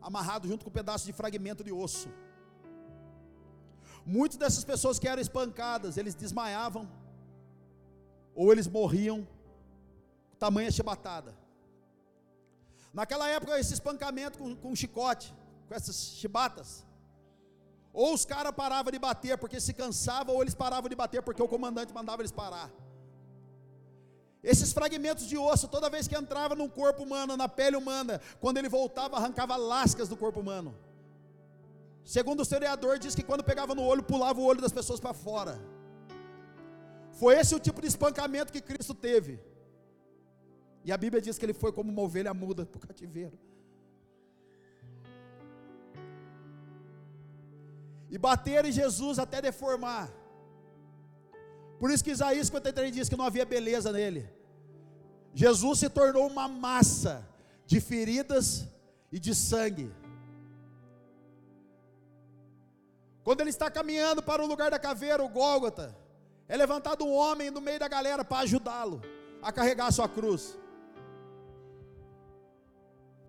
amarrado 0.00 0.46
junto 0.46 0.64
com 0.64 0.70
um 0.70 0.78
pedaço 0.80 1.04
de 1.04 1.12
fragmento 1.12 1.64
de 1.64 1.72
osso. 1.72 2.08
Muitas 4.06 4.38
dessas 4.38 4.64
pessoas 4.64 5.00
que 5.00 5.08
eram 5.08 5.20
espancadas, 5.20 5.96
eles 5.96 6.14
desmaiavam, 6.14 6.88
ou 8.36 8.52
eles 8.52 8.68
morriam, 8.68 9.26
tamanha 10.38 10.70
chibatada. 10.70 11.34
Naquela 12.92 13.28
época, 13.28 13.58
esse 13.58 13.74
espancamento 13.74 14.38
com, 14.38 14.54
com 14.54 14.76
chicote, 14.76 15.34
com 15.66 15.74
essas 15.74 15.96
chibatas, 16.18 16.84
ou 17.92 18.12
os 18.12 18.24
caras 18.24 18.52
paravam 18.52 18.90
de 18.90 18.98
bater 18.98 19.38
porque 19.38 19.60
se 19.60 19.72
cansavam, 19.72 20.34
ou 20.34 20.42
eles 20.42 20.54
paravam 20.54 20.88
de 20.88 20.96
bater 20.96 21.22
porque 21.22 21.42
o 21.42 21.48
comandante 21.48 21.92
mandava 21.92 22.22
eles 22.22 22.32
parar. 22.32 22.70
Esses 24.42 24.72
fragmentos 24.72 25.26
de 25.26 25.38
osso, 25.38 25.68
toda 25.68 25.88
vez 25.88 26.06
que 26.06 26.16
entrava 26.16 26.54
num 26.54 26.68
corpo 26.68 27.02
humano, 27.02 27.36
na 27.36 27.48
pele 27.48 27.76
humana, 27.76 28.20
quando 28.40 28.58
ele 28.58 28.68
voltava, 28.68 29.16
arrancava 29.16 29.56
lascas 29.56 30.08
do 30.08 30.16
corpo 30.16 30.40
humano. 30.40 30.74
Segundo 32.04 32.40
o 32.40 32.42
historiador, 32.42 32.98
diz 32.98 33.14
que 33.14 33.22
quando 33.22 33.42
pegava 33.42 33.74
no 33.74 33.82
olho, 33.82 34.02
pulava 34.02 34.38
o 34.38 34.44
olho 34.44 34.60
das 34.60 34.72
pessoas 34.72 35.00
para 35.00 35.14
fora. 35.14 35.58
Foi 37.12 37.38
esse 37.38 37.54
o 37.54 37.60
tipo 37.60 37.80
de 37.80 37.86
espancamento 37.86 38.52
que 38.52 38.60
Cristo 38.60 38.92
teve. 38.92 39.40
E 40.84 40.92
a 40.92 40.96
Bíblia 40.98 41.22
diz 41.22 41.38
que 41.38 41.46
ele 41.46 41.54
foi 41.54 41.72
como 41.72 41.90
uma 41.90 42.02
ovelha 42.02 42.34
muda 42.34 42.66
para 42.66 42.76
o 42.76 42.86
cativeiro. 42.86 43.38
E 48.14 48.18
bateram 48.18 48.68
em 48.68 48.72
Jesus 48.72 49.18
até 49.18 49.42
deformar. 49.42 50.08
Por 51.80 51.90
isso 51.90 52.04
que 52.04 52.12
Isaías 52.12 52.46
53 52.46 52.92
diz 52.92 53.08
que 53.08 53.16
não 53.16 53.24
havia 53.24 53.44
beleza 53.44 53.90
nele. 53.90 54.30
Jesus 55.34 55.80
se 55.80 55.88
tornou 55.90 56.24
uma 56.28 56.46
massa 56.46 57.28
de 57.66 57.80
feridas 57.80 58.68
e 59.10 59.18
de 59.18 59.34
sangue. 59.34 59.92
Quando 63.24 63.40
ele 63.40 63.50
está 63.50 63.68
caminhando 63.68 64.22
para 64.22 64.44
o 64.44 64.46
lugar 64.46 64.70
da 64.70 64.78
caveira, 64.78 65.24
o 65.24 65.28
Gólgota, 65.28 65.92
é 66.46 66.56
levantado 66.56 67.04
um 67.04 67.12
homem 67.12 67.50
no 67.50 67.60
meio 67.60 67.80
da 67.80 67.88
galera 67.88 68.24
para 68.24 68.44
ajudá-lo 68.44 69.02
a 69.42 69.50
carregar 69.50 69.88
a 69.88 69.92
sua 69.92 70.08
cruz. 70.08 70.56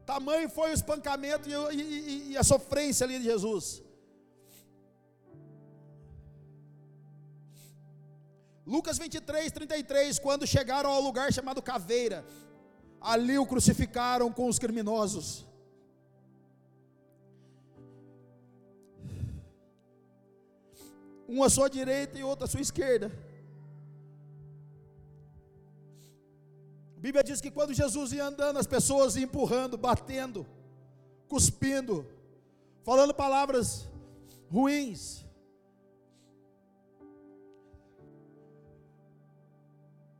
Tamanho 0.05 0.47
foi 0.47 0.69
o 0.69 0.73
espancamento 0.73 1.49
e, 1.49 1.81
e, 1.81 2.31
e 2.33 2.37
a 2.37 2.43
sofrência 2.43 3.03
ali 3.03 3.17
de 3.17 3.25
Jesus. 3.25 3.83
Lucas 8.65 8.97
23, 8.97 9.51
33, 9.51 10.17
quando 10.17 10.47
chegaram 10.47 10.89
ao 10.89 10.99
lugar 10.99 11.31
chamado 11.31 11.61
Caveira, 11.61 12.25
ali 12.99 13.37
o 13.37 13.45
crucificaram 13.45 14.31
com 14.31 14.47
os 14.49 14.57
criminosos. 14.57 15.45
Um 21.27 21.43
à 21.43 21.49
sua 21.49 21.69
direita 21.69 22.17
e 22.17 22.23
outro 22.23 22.45
à 22.45 22.47
sua 22.47 22.61
esquerda. 22.61 23.11
A 26.97 26.99
Bíblia 26.99 27.23
diz 27.23 27.39
que 27.39 27.51
quando 27.51 27.73
Jesus 27.73 28.13
ia 28.13 28.25
andando, 28.25 28.57
as 28.57 28.65
pessoas 28.65 29.15
iam 29.15 29.25
empurrando, 29.25 29.77
batendo, 29.77 30.45
cuspindo, 31.27 32.07
falando 32.83 33.13
palavras 33.13 33.87
ruins. 34.49 35.24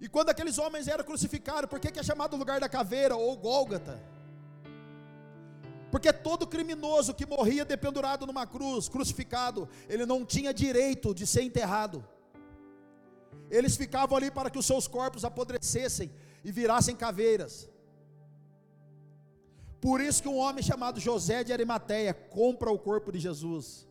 E 0.06 0.08
quando 0.16 0.30
aqueles 0.30 0.60
homens 0.60 0.88
eram 0.88 1.04
crucificados, 1.04 1.68
por 1.68 1.80
que, 1.80 2.00
é 2.00 2.04
chamado 2.04 2.38
lugar 2.38 2.60
da 2.60 2.70
caveira 2.70 3.16
ou 3.16 3.36
Gólgata? 3.36 4.00
Porque 5.90 6.14
todo 6.14 6.46
criminoso 6.46 7.16
que 7.20 7.26
morria 7.26 7.66
dependurado 7.66 8.28
numa 8.28 8.46
cruz, 8.46 8.88
crucificado, 8.88 9.68
ele 9.90 10.06
não 10.06 10.24
tinha 10.24 10.54
direito 10.54 11.12
de 11.20 11.26
ser 11.26 11.42
enterrado. 11.42 12.06
Eles 13.50 13.76
ficavam 13.76 14.16
ali 14.16 14.30
para 14.30 14.52
que 14.52 14.60
os 14.60 14.68
seus 14.68 14.88
corpos 14.88 15.26
apodrecessem 15.26 16.12
e 16.44 16.52
virassem 16.52 16.96
caveiras. 16.96 17.68
Por 19.82 20.00
isso 20.00 20.22
que 20.22 20.30
um 20.30 20.38
homem 20.38 20.64
chamado 20.64 21.00
José 21.00 21.44
de 21.44 21.52
Arimateia 21.52 22.14
compra 22.14 22.70
o 22.70 22.78
corpo 22.78 23.12
de 23.12 23.18
Jesus. 23.18 23.88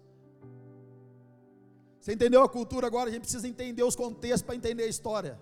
Você 2.01 2.13
entendeu 2.13 2.45
a 2.45 2.49
cultura 2.49 2.87
agora? 2.87 3.11
A 3.11 3.13
gente 3.13 3.23
precisa 3.23 3.49
entender 3.49 3.83
os 3.83 3.97
contextos 3.97 4.43
para 4.43 4.55
entender 4.55 4.85
a 4.85 4.95
história. 4.97 5.37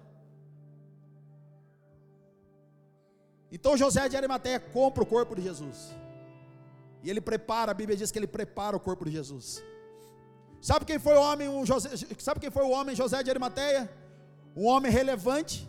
Então 3.56 3.76
José 3.76 4.08
de 4.08 4.16
Arimateia 4.16 4.58
compra 4.58 5.02
o 5.02 5.06
corpo 5.06 5.34
de 5.36 5.42
Jesus. 5.42 5.78
E 7.02 7.10
ele 7.10 7.20
prepara, 7.20 7.70
a 7.70 7.74
Bíblia 7.74 7.96
diz 7.96 8.10
que 8.10 8.18
ele 8.18 8.26
prepara 8.26 8.76
o 8.76 8.80
corpo 8.80 9.04
de 9.04 9.10
Jesus. 9.10 9.62
Sabe 10.60 10.84
quem 10.84 10.98
foi 10.98 11.14
o 11.14 11.20
homem, 11.20 11.66
José, 11.66 11.90
sabe 12.18 12.40
quem 12.40 12.50
foi 12.50 12.64
o 12.64 12.70
homem 12.70 12.96
José 12.96 13.22
de 13.22 13.28
Arimateia? 13.28 13.92
Um 14.56 14.66
homem 14.66 14.90
relevante 14.90 15.68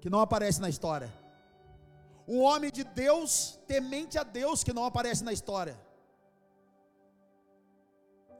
que 0.00 0.10
não 0.10 0.20
aparece 0.20 0.60
na 0.60 0.68
história. 0.68 1.12
Um 2.26 2.40
homem 2.40 2.70
de 2.72 2.82
Deus, 2.82 3.58
temente 3.66 4.18
a 4.18 4.24
Deus 4.24 4.64
que 4.64 4.72
não 4.72 4.84
aparece 4.84 5.22
na 5.22 5.32
história. 5.32 5.78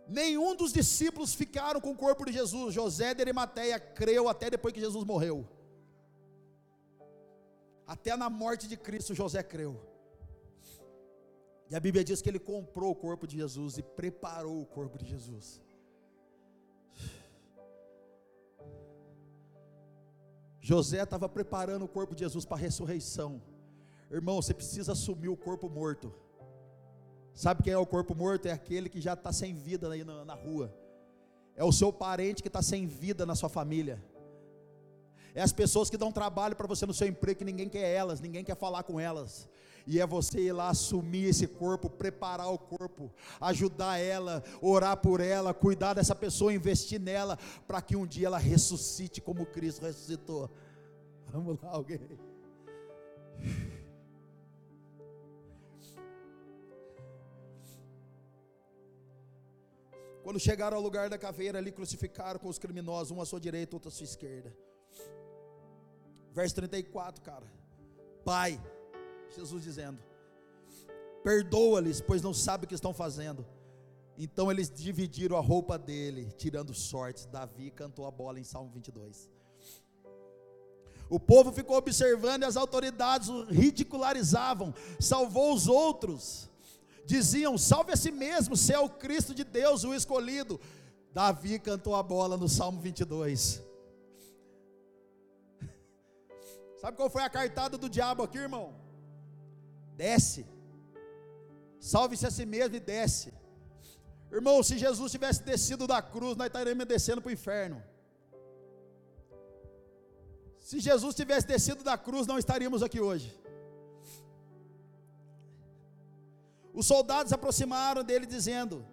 Nenhum 0.08 0.54
dos 0.56 0.72
discípulos 0.72 1.34
ficaram 1.34 1.80
com 1.80 1.92
o 1.92 1.96
corpo 1.96 2.24
de 2.24 2.32
Jesus. 2.32 2.74
José 2.74 3.14
de 3.14 3.20
Arimateia 3.20 3.78
creu 3.78 4.28
até 4.28 4.50
depois 4.50 4.74
que 4.74 4.80
Jesus 4.80 5.04
morreu. 5.04 5.46
Até 7.86 8.16
na 8.16 8.30
morte 8.30 8.66
de 8.66 8.76
Cristo 8.76 9.14
José 9.14 9.42
creu. 9.42 9.80
E 11.70 11.74
a 11.74 11.80
Bíblia 11.80 12.04
diz 12.04 12.20
que 12.22 12.28
ele 12.28 12.38
comprou 12.38 12.90
o 12.90 12.94
corpo 12.94 13.26
de 13.26 13.36
Jesus 13.36 13.78
e 13.78 13.82
preparou 13.82 14.60
o 14.60 14.66
corpo 14.66 14.98
de 14.98 15.06
Jesus. 15.06 15.60
José 20.60 21.02
estava 21.02 21.28
preparando 21.28 21.84
o 21.84 21.88
corpo 21.88 22.14
de 22.14 22.20
Jesus 22.20 22.44
para 22.46 22.56
a 22.56 22.60
ressurreição. 22.60 23.42
Irmão, 24.10 24.40
você 24.40 24.54
precisa 24.54 24.92
assumir 24.92 25.28
o 25.28 25.36
corpo 25.36 25.68
morto. 25.68 26.14
Sabe 27.34 27.62
quem 27.62 27.72
é 27.72 27.76
o 27.76 27.84
corpo 27.84 28.14
morto? 28.14 28.46
É 28.46 28.52
aquele 28.52 28.88
que 28.88 29.00
já 29.00 29.14
está 29.14 29.32
sem 29.32 29.52
vida 29.52 29.90
aí 29.90 30.04
na, 30.04 30.24
na 30.24 30.34
rua. 30.34 30.74
É 31.54 31.64
o 31.64 31.72
seu 31.72 31.92
parente 31.92 32.42
que 32.42 32.48
está 32.48 32.62
sem 32.62 32.86
vida 32.86 33.26
na 33.26 33.34
sua 33.34 33.48
família. 33.48 34.02
É 35.34 35.42
as 35.42 35.52
pessoas 35.52 35.90
que 35.90 35.96
dão 35.96 36.12
trabalho 36.12 36.54
para 36.54 36.66
você 36.66 36.86
no 36.86 36.94
seu 36.94 37.08
emprego 37.08 37.38
que 37.38 37.44
ninguém 37.44 37.68
quer 37.68 37.92
elas, 37.92 38.20
ninguém 38.20 38.44
quer 38.44 38.56
falar 38.56 38.84
com 38.84 39.00
elas. 39.00 39.48
E 39.86 40.00
é 40.00 40.06
você 40.06 40.40
ir 40.40 40.52
lá 40.52 40.68
assumir 40.68 41.24
esse 41.24 41.46
corpo, 41.46 41.90
preparar 41.90 42.50
o 42.50 42.56
corpo, 42.56 43.12
ajudar 43.40 43.98
ela, 43.98 44.42
orar 44.62 44.96
por 44.96 45.20
ela, 45.20 45.52
cuidar 45.52 45.92
dessa 45.92 46.14
pessoa, 46.14 46.54
investir 46.54 47.00
nela, 47.00 47.36
para 47.66 47.82
que 47.82 47.96
um 47.96 48.06
dia 48.06 48.28
ela 48.28 48.38
ressuscite 48.38 49.20
como 49.20 49.44
Cristo 49.44 49.84
ressuscitou. 49.84 50.48
Vamos 51.26 51.60
lá, 51.60 51.70
alguém. 51.70 52.00
Quando 60.22 60.40
chegaram 60.40 60.78
ao 60.78 60.82
lugar 60.82 61.10
da 61.10 61.18
caveira, 61.18 61.58
ali 61.58 61.70
crucificaram 61.70 62.40
com 62.40 62.48
os 62.48 62.58
criminosos, 62.58 63.10
um 63.10 63.20
à 63.20 63.26
sua 63.26 63.40
direita, 63.40 63.76
outro 63.76 63.88
à 63.88 63.92
sua 63.92 64.04
esquerda. 64.04 64.56
Verso 66.34 66.56
34, 66.56 67.22
cara. 67.22 67.46
Pai, 68.24 68.60
Jesus 69.34 69.62
dizendo: 69.62 69.98
Perdoa-lhes, 71.22 72.00
pois 72.00 72.20
não 72.20 72.34
sabem 72.34 72.64
o 72.64 72.68
que 72.68 72.74
estão 72.74 72.92
fazendo. 72.92 73.46
Então 74.18 74.50
eles 74.50 74.68
dividiram 74.68 75.36
a 75.36 75.40
roupa 75.40 75.78
dele, 75.78 76.28
tirando 76.36 76.74
sortes. 76.74 77.26
Davi 77.26 77.70
cantou 77.70 78.04
a 78.04 78.10
bola 78.10 78.40
em 78.40 78.44
Salmo 78.44 78.70
22. 78.70 79.30
O 81.08 81.20
povo 81.20 81.52
ficou 81.52 81.76
observando 81.76 82.42
e 82.42 82.46
as 82.46 82.56
autoridades 82.56 83.28
o 83.28 83.44
ridicularizavam. 83.44 84.74
Salvou 84.98 85.54
os 85.54 85.68
outros. 85.68 86.50
Diziam: 87.06 87.56
Salve 87.56 87.92
a 87.92 87.96
si 87.96 88.10
mesmo, 88.10 88.56
se 88.56 88.72
é 88.72 88.78
o 88.78 88.88
Cristo 88.88 89.32
de 89.34 89.44
Deus, 89.44 89.84
o 89.84 89.94
escolhido. 89.94 90.60
Davi 91.12 91.60
cantou 91.60 91.94
a 91.94 92.02
bola 92.02 92.36
no 92.36 92.48
Salmo 92.48 92.80
22. 92.80 93.62
Sabe 96.84 96.98
qual 96.98 97.08
foi 97.08 97.22
a 97.22 97.30
cartada 97.30 97.78
do 97.82 97.88
diabo 97.88 98.22
aqui, 98.22 98.36
irmão? 98.36 98.74
Desce. 99.96 100.44
Salve-se 101.80 102.26
a 102.26 102.30
si 102.30 102.44
mesmo 102.44 102.76
e 102.76 102.80
desce. 102.80 103.32
Irmão, 104.30 104.62
se 104.62 104.76
Jesus 104.76 105.10
tivesse 105.10 105.42
descido 105.42 105.86
da 105.86 106.02
cruz, 106.02 106.36
nós 106.36 106.48
estaríamos 106.48 106.84
descendo 106.84 107.22
para 107.22 107.30
o 107.30 107.32
inferno. 107.32 107.82
Se 110.58 110.78
Jesus 110.78 111.14
tivesse 111.14 111.46
descido 111.46 111.82
da 111.82 111.96
cruz, 111.96 112.26
não 112.26 112.38
estaríamos 112.38 112.82
aqui 112.82 113.00
hoje. 113.00 113.34
Os 116.74 116.86
soldados 116.86 117.32
aproximaram 117.32 118.04
dele, 118.04 118.26
dizendo: 118.26 118.84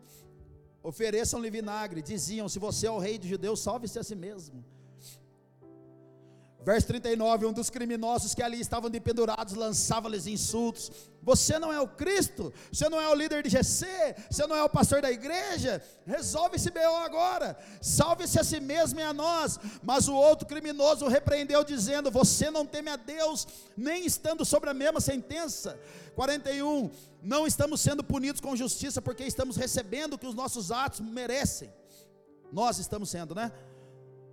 Ofereçam-lhe 0.81 1.49
vinagre. 1.49 2.01
Diziam: 2.01 2.47
Se 2.47 2.57
você 2.57 2.87
é 2.87 2.91
o 2.91 2.99
rei 2.99 3.17
dos 3.19 3.27
judeus, 3.27 3.59
salve-se 3.59 3.99
a 3.99 4.03
si 4.11 4.15
mesmo. 4.15 4.63
Verso 6.63 6.87
39, 6.87 7.47
um 7.47 7.53
dos 7.53 7.71
criminosos 7.71 8.35
que 8.35 8.43
ali 8.43 8.59
estavam 8.59 8.87
dependurados 8.87 9.55
lançava-lhes 9.55 10.27
insultos. 10.27 10.91
Você 11.23 11.57
não 11.57 11.73
é 11.73 11.81
o 11.81 11.87
Cristo? 11.87 12.53
Você 12.71 12.87
não 12.87 13.01
é 13.01 13.09
o 13.09 13.15
líder 13.15 13.41
de 13.41 13.49
GC? 13.49 13.87
Você 14.29 14.45
não 14.45 14.55
é 14.55 14.63
o 14.63 14.69
pastor 14.69 15.01
da 15.01 15.11
igreja? 15.11 15.83
Resolve 16.05 16.57
esse 16.57 16.69
BO 16.69 16.95
agora. 17.03 17.57
Salve-se 17.81 18.39
a 18.39 18.43
si 18.43 18.59
mesmo 18.59 18.99
e 18.99 19.03
a 19.03 19.11
nós. 19.11 19.59
Mas 19.81 20.07
o 20.07 20.13
outro 20.13 20.47
criminoso 20.47 21.07
repreendeu, 21.07 21.63
dizendo: 21.63 22.11
Você 22.11 22.51
não 22.51 22.63
teme 22.63 22.91
a 22.91 22.95
Deus, 22.95 23.47
nem 23.75 24.05
estando 24.05 24.45
sobre 24.45 24.69
a 24.69 24.73
mesma 24.73 25.01
sentença. 25.01 25.79
41. 26.13 26.91
Não 27.23 27.47
estamos 27.47 27.81
sendo 27.81 28.03
punidos 28.03 28.39
com 28.39 28.55
justiça, 28.55 29.01
porque 29.01 29.23
estamos 29.23 29.55
recebendo 29.55 30.13
o 30.13 30.17
que 30.17 30.27
os 30.27 30.35
nossos 30.35 30.71
atos 30.71 30.99
merecem. 30.99 31.73
Nós 32.51 32.77
estamos 32.77 33.09
sendo, 33.09 33.33
né? 33.33 33.51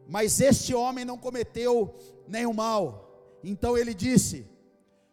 Mas 0.09 0.41
este 0.41 0.75
homem 0.75 1.05
não 1.05 1.19
cometeu 1.19 1.95
nenhum 2.29 2.53
mal. 2.53 3.09
Então 3.43 3.77
ele 3.77 3.95
disse: 3.95 4.47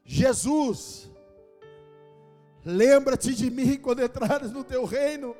Jesus, 0.03 1.09
lembra-te 2.63 3.33
de 3.33 3.49
mim 3.49 3.77
quando 3.77 4.03
entrares 4.03 4.51
no 4.51 4.63
teu 4.63 4.85
reino. 4.85 5.35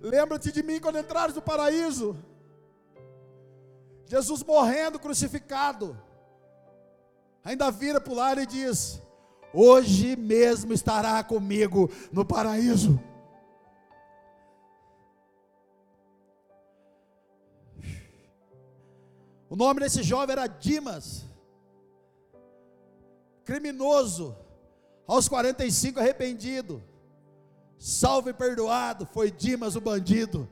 Lembra-te 0.00 0.52
de 0.52 0.62
mim 0.62 0.80
quando 0.80 0.98
entrares 0.98 1.34
no 1.34 1.42
paraíso. 1.42 2.16
Jesus 4.06 4.42
morrendo 4.42 4.98
crucificado. 4.98 5.96
Ainda 7.42 7.70
vira 7.70 8.00
para 8.00 8.12
o 8.12 8.16
lado 8.16 8.40
e 8.40 8.46
diz: 8.46 9.00
Hoje 9.52 10.16
mesmo 10.16 10.72
estará 10.72 11.22
comigo 11.22 11.90
no 12.12 12.24
paraíso. 12.24 13.00
O 19.54 19.56
nome 19.56 19.78
desse 19.78 20.02
jovem 20.02 20.32
era 20.32 20.48
Dimas, 20.48 21.24
criminoso, 23.44 24.36
aos 25.06 25.28
45 25.28 26.00
arrependido, 26.00 26.82
salvo 27.78 28.28
e 28.28 28.34
perdoado, 28.34 29.06
foi 29.06 29.30
Dimas 29.30 29.76
o 29.76 29.80
bandido. 29.80 30.50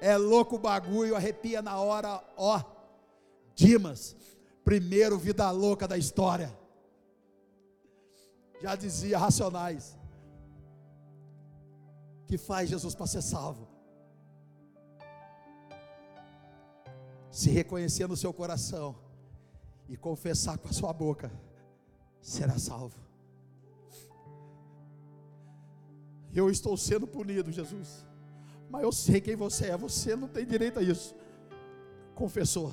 É 0.00 0.16
louco 0.16 0.56
o 0.56 0.58
bagulho, 0.58 1.14
arrepia 1.14 1.62
na 1.62 1.78
hora, 1.78 2.20
ó. 2.36 2.60
Dimas, 3.54 4.16
primeiro 4.64 5.16
vida 5.16 5.48
louca 5.52 5.86
da 5.86 5.96
história. 5.96 6.52
Já 8.60 8.74
dizia 8.74 9.16
Racionais. 9.16 9.96
Que 12.26 12.36
faz 12.36 12.68
Jesus 12.68 12.96
para 12.96 13.06
ser 13.06 13.22
salvo? 13.22 13.69
Se 17.30 17.50
reconhecer 17.50 18.06
no 18.08 18.16
seu 18.16 18.32
coração 18.32 18.96
e 19.88 19.96
confessar 19.96 20.58
com 20.58 20.68
a 20.68 20.72
sua 20.72 20.92
boca, 20.92 21.30
será 22.20 22.58
salvo. 22.58 22.98
Eu 26.32 26.50
estou 26.50 26.76
sendo 26.76 27.06
punido, 27.06 27.50
Jesus, 27.50 28.06
mas 28.68 28.82
eu 28.82 28.92
sei 28.92 29.20
quem 29.20 29.34
você 29.34 29.66
é, 29.66 29.76
você 29.76 30.14
não 30.14 30.28
tem 30.28 30.46
direito 30.46 30.78
a 30.78 30.82
isso. 30.82 31.14
Confessou, 32.14 32.72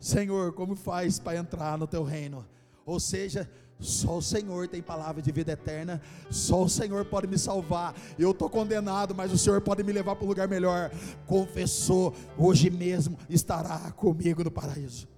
Senhor, 0.00 0.52
como 0.52 0.76
faz 0.76 1.18
para 1.18 1.38
entrar 1.38 1.78
no 1.78 1.86
teu 1.86 2.02
reino? 2.02 2.46
Ou 2.84 3.00
seja, 3.00 3.50
só 3.78 4.16
o 4.16 4.22
Senhor 4.22 4.68
tem 4.68 4.82
palavra 4.82 5.20
de 5.20 5.30
vida 5.30 5.52
eterna. 5.52 6.00
Só 6.30 6.62
o 6.62 6.68
Senhor 6.68 7.04
pode 7.04 7.26
me 7.26 7.38
salvar. 7.38 7.94
Eu 8.18 8.30
estou 8.30 8.48
condenado, 8.48 9.14
mas 9.14 9.32
o 9.32 9.38
Senhor 9.38 9.60
pode 9.60 9.82
me 9.82 9.92
levar 9.92 10.16
para 10.16 10.24
um 10.24 10.28
lugar 10.28 10.48
melhor. 10.48 10.90
Confessou, 11.26 12.14
hoje 12.38 12.70
mesmo 12.70 13.18
estará 13.28 13.90
comigo 13.92 14.42
no 14.42 14.50
paraíso. 14.50 15.08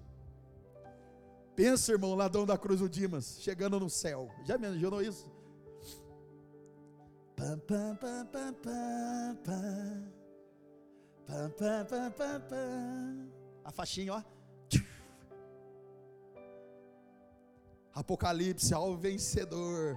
Pensa, 1.54 1.92
irmão, 1.92 2.14
ladrão 2.14 2.44
da 2.44 2.58
cruz 2.58 2.80
do 2.80 2.88
Dimas, 2.88 3.38
chegando 3.40 3.80
no 3.80 3.88
céu. 3.88 4.30
Já 4.44 4.58
me 4.58 4.66
imaginou 4.66 5.00
isso? 5.02 5.26
A 13.64 13.70
faixinha, 13.70 14.14
ó. 14.14 14.35
Apocalipse 17.96 18.74
ao 18.74 18.94
vencedor, 18.94 19.96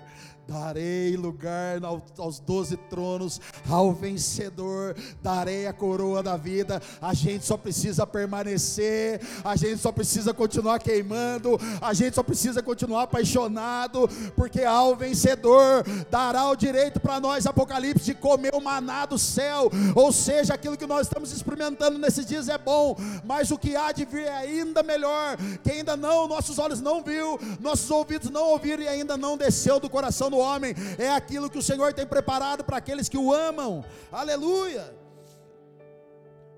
darei 0.50 1.16
lugar 1.16 1.80
aos 2.18 2.40
doze 2.40 2.76
tronos, 2.76 3.40
ao 3.70 3.94
vencedor, 3.94 4.96
darei 5.22 5.68
a 5.68 5.74
coroa 5.74 6.24
da 6.24 6.36
vida. 6.36 6.82
A 7.00 7.14
gente 7.14 7.46
só 7.46 7.56
precisa 7.56 8.08
permanecer, 8.08 9.22
a 9.44 9.56
gente 9.56 9.78
só 9.78 9.92
precisa 9.92 10.34
continuar 10.34 10.80
queimando, 10.80 11.60
a 11.80 11.94
gente 11.94 12.16
só 12.16 12.24
precisa 12.24 12.64
continuar 12.64 13.04
apaixonado, 13.04 14.10
porque 14.36 14.64
ao 14.64 14.96
vencedor 14.96 15.84
dará 16.10 16.50
o 16.50 16.56
direito 16.56 17.00
para 17.00 17.20
nós, 17.20 17.46
Apocalipse, 17.46 18.06
de 18.06 18.16
comer 18.16 18.56
o 18.56 18.62
maná 18.62 19.06
do 19.06 19.20
céu, 19.20 19.70
ou 19.94 20.12
seja, 20.12 20.56
aquilo 20.56 20.78
que 20.78 20.88
nós 20.88 21.06
estamos 21.06 21.32
experimentando 21.32 22.00
nesses 22.00 22.26
dias 22.26 22.50
é 22.50 22.58
bom, 22.58 22.96
mas 23.24 23.52
o 23.52 23.58
que 23.58 23.76
há 23.76 23.92
de 23.92 24.04
vir 24.04 24.26
é 24.26 24.36
ainda 24.36 24.82
melhor, 24.82 25.38
que 25.64 25.72
ainda 25.72 25.96
não, 25.96 26.28
nossos 26.28 26.58
olhos 26.58 26.82
não 26.82 27.04
viu, 27.04 27.40
nossos 27.60 27.90
ouvidos 27.92 28.32
não 28.32 28.50
ouviram 28.50 28.82
e 28.82 28.88
ainda 28.88 29.16
não 29.16 29.38
desceu 29.38 29.80
do 29.80 29.90
coração 29.90 30.39
homem, 30.40 30.74
é 30.98 31.10
aquilo 31.12 31.50
que 31.50 31.58
o 31.58 31.64
Senhor 31.64 31.94
tem 31.94 32.06
preparado 32.06 32.64
para 32.64 32.78
aqueles 32.78 33.08
que 33.08 33.18
o 33.18 33.34
amam. 33.34 33.86
Aleluia! 34.12 34.94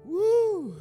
Uh! 0.06 0.74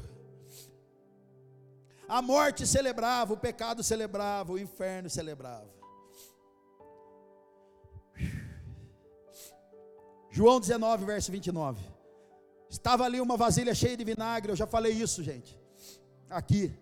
A 2.08 2.20
morte 2.20 2.66
celebrava, 2.66 3.32
o 3.32 3.36
pecado 3.36 3.82
celebrava, 3.82 4.52
o 4.52 4.58
inferno 4.58 5.08
celebrava. 5.08 5.68
João 10.30 10.60
19, 10.60 11.04
verso 11.04 11.30
29. 11.32 11.80
Estava 12.68 13.04
ali 13.04 13.20
uma 13.20 13.36
vasilha 13.36 13.74
cheia 13.74 13.96
de 13.96 14.04
vinagre, 14.04 14.52
eu 14.52 14.56
já 14.56 14.66
falei 14.66 14.92
isso, 14.92 15.22
gente. 15.22 15.58
Aqui. 16.28 16.72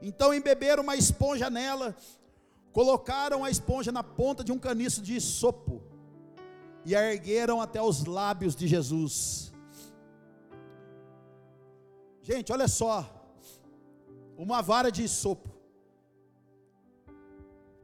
Então 0.00 0.32
embeberam 0.32 0.82
uma 0.82 0.96
esponja 0.96 1.50
nela 1.50 1.96
Colocaram 2.76 3.42
a 3.42 3.50
esponja 3.50 3.90
na 3.90 4.02
ponta 4.02 4.44
de 4.44 4.52
um 4.52 4.58
caniço 4.58 5.00
de 5.00 5.18
sopo 5.18 5.82
e 6.84 6.94
a 6.94 7.10
ergueram 7.10 7.58
até 7.58 7.80
os 7.80 8.04
lábios 8.04 8.54
de 8.54 8.68
Jesus. 8.68 9.50
Gente, 12.20 12.52
olha 12.52 12.68
só, 12.68 12.96
uma 14.36 14.60
vara 14.60 14.92
de 14.92 15.08
sopo. 15.08 15.48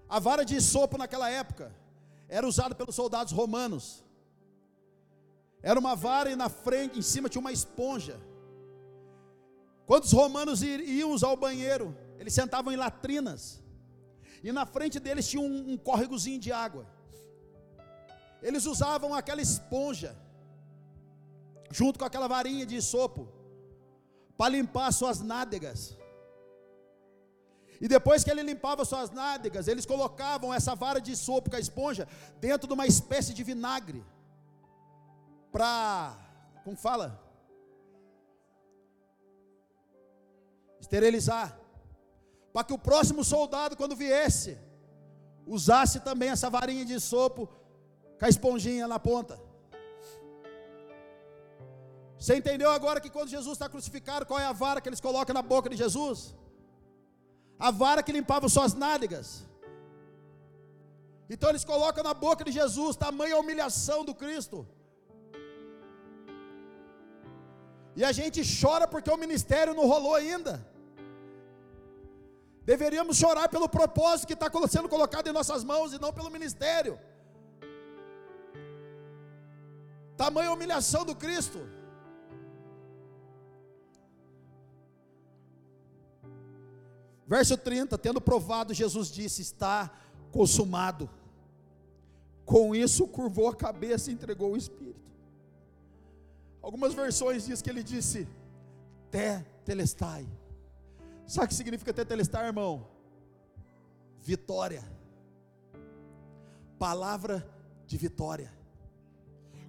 A 0.07 0.19
vara 0.19 0.45
de 0.45 0.61
sopo 0.61 0.99
naquela 0.99 1.31
época 1.31 1.75
era 2.29 2.47
usada 2.47 2.75
pelos 2.75 2.95
soldados 2.95 3.33
romanos. 3.33 4.05
Era 5.63 5.81
uma 5.81 5.97
vara 5.97 6.31
e 6.31 6.37
na 6.37 6.51
frente, 6.51 6.99
em 6.99 7.03
cima 7.13 7.31
tinha 7.31 7.41
uma 7.41 7.51
esponja. 7.51 8.21
Quando 9.87 10.05
os 10.05 10.13
romanos 10.13 10.63
iam 10.63 11.13
usar 11.13 11.31
o 11.31 11.37
banheiro, 11.37 11.97
eles 12.19 12.35
sentavam 12.35 12.71
em 12.71 12.77
latrinas 12.77 13.62
e 14.43 14.51
na 14.51 14.67
frente 14.67 14.99
deles 14.99 15.29
tinha 15.29 15.43
um, 15.43 15.73
um 15.73 15.77
córregozinho 15.77 16.41
de 16.41 16.51
água. 16.51 16.85
Eles 18.43 18.67
usavam 18.67 19.15
aquela 19.15 19.41
esponja, 19.41 20.17
junto 21.71 21.99
com 21.99 22.05
aquela 22.05 22.27
varinha 22.27 22.67
de 22.67 22.83
sopo, 22.83 23.29
para 24.37 24.51
limpar 24.57 24.93
suas 24.93 25.21
nádegas. 25.21 25.97
E 27.81 27.87
depois 27.87 28.25
que 28.25 28.31
ele 28.31 28.43
limpava 28.43 28.85
suas 28.85 29.11
nádegas, 29.11 29.69
eles 29.69 29.87
colocavam 29.87 30.53
essa 30.53 30.75
vara 30.75 31.01
de 31.01 31.17
sopo 31.17 31.51
com 31.51 31.57
a 31.57 31.61
esponja 31.61 32.09
dentro 32.41 32.67
de 32.67 32.75
uma 32.75 32.87
espécie 32.87 33.33
de 33.33 33.45
vinagre. 33.45 34.05
Para, 35.53 36.17
como 36.65 36.77
fala? 36.77 37.21
Esterilizar 40.81 41.62
para 42.53 42.65
que 42.65 42.73
o 42.73 42.79
próximo 42.79 43.23
soldado, 43.25 43.77
quando 43.77 43.97
viesse, 43.97 44.59
usasse 45.47 46.01
também 46.01 46.29
essa 46.31 46.51
varinha 46.51 46.85
de 46.85 46.99
sopo 47.01 47.49
com 48.19 48.25
a 48.25 48.29
esponjinha 48.29 48.87
na 48.87 48.99
ponta. 48.99 49.41
Você 52.19 52.37
entendeu 52.37 52.71
agora 52.71 53.01
que 53.01 53.11
quando 53.11 53.35
Jesus 53.37 53.55
está 53.55 53.69
crucificado, 53.69 54.27
qual 54.27 54.39
é 54.39 54.45
a 54.45 54.53
vara 54.53 54.81
que 54.81 54.89
eles 54.89 55.01
colocam 55.01 55.35
na 55.35 55.43
boca 55.43 55.69
de 55.69 55.77
Jesus? 55.77 56.35
A 57.59 57.71
vara 57.71 58.03
que 58.03 58.13
limpava 58.13 58.49
suas 58.49 58.75
nádegas. 58.75 59.45
Então 61.29 61.49
eles 61.51 61.65
colocam 61.65 62.05
na 62.05 62.15
boca 62.15 62.45
de 62.45 62.53
Jesus, 62.53 62.95
tamanha 62.97 63.37
humilhação 63.39 64.05
do 64.05 64.15
Cristo. 64.15 64.59
E 67.97 68.05
a 68.05 68.13
gente 68.13 68.41
chora 68.61 68.87
porque 68.87 69.11
o 69.11 69.17
ministério 69.17 69.75
não 69.75 69.87
rolou 69.87 70.15
ainda. 70.15 70.55
Deveríamos 72.65 73.17
chorar 73.17 73.49
pelo 73.49 73.69
propósito 73.69 74.27
que 74.29 74.35
está 74.35 74.51
sendo 74.69 74.89
colocado 74.89 75.29
em 75.29 75.33
nossas 75.33 75.65
mãos 75.65 75.93
e 75.93 76.01
não 76.01 76.13
pelo 76.13 76.31
ministério. 76.31 76.99
Tamanha 80.17 80.53
humilhação 80.53 81.05
do 81.05 81.15
Cristo. 81.15 81.59
Verso 87.27 87.57
30, 87.57 87.99
tendo 87.99 88.21
provado, 88.21 88.75
Jesus 88.75 89.11
disse: 89.11 89.43
Está 89.43 89.91
consumado. 90.31 91.11
Com 92.45 92.75
isso, 92.75 93.09
curvou 93.09 93.49
a 93.49 93.57
cabeça 93.57 94.11
e 94.11 94.15
entregou 94.15 94.53
o 94.53 94.57
Espírito. 94.57 95.11
Algumas 96.61 96.95
versões 96.95 97.47
diz 97.47 97.61
que 97.61 97.71
ele 97.71 97.83
disse: 97.83 98.29
Te 99.11 99.43
telestai. 99.65 100.29
Sabe 101.27 101.47
o 101.47 101.49
que 101.49 101.55
significa 101.55 101.93
te 101.93 102.05
telestai, 102.05 102.47
irmão? 102.47 102.87
Vitória. 104.21 104.85
Palavra 106.79 107.47
de 107.87 107.97
vitória. 107.97 108.53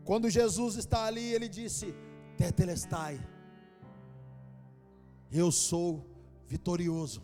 Quando 0.04 0.30
Jesus 0.30 0.76
está 0.76 1.06
ali, 1.06 1.34
ele 1.34 1.48
disse: 1.48 1.94
Te 2.38 2.52
telestai. 2.52 3.20
Eu 5.32 5.52
sou 5.52 6.06
vitorioso. 6.48 7.22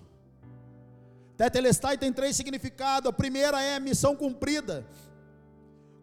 Tetelestai 1.37 1.97
tem 1.97 2.11
três 2.11 2.35
significados. 2.35 3.09
A 3.09 3.13
primeira 3.13 3.61
é 3.61 3.79
missão 3.79 4.15
cumprida. 4.15 4.85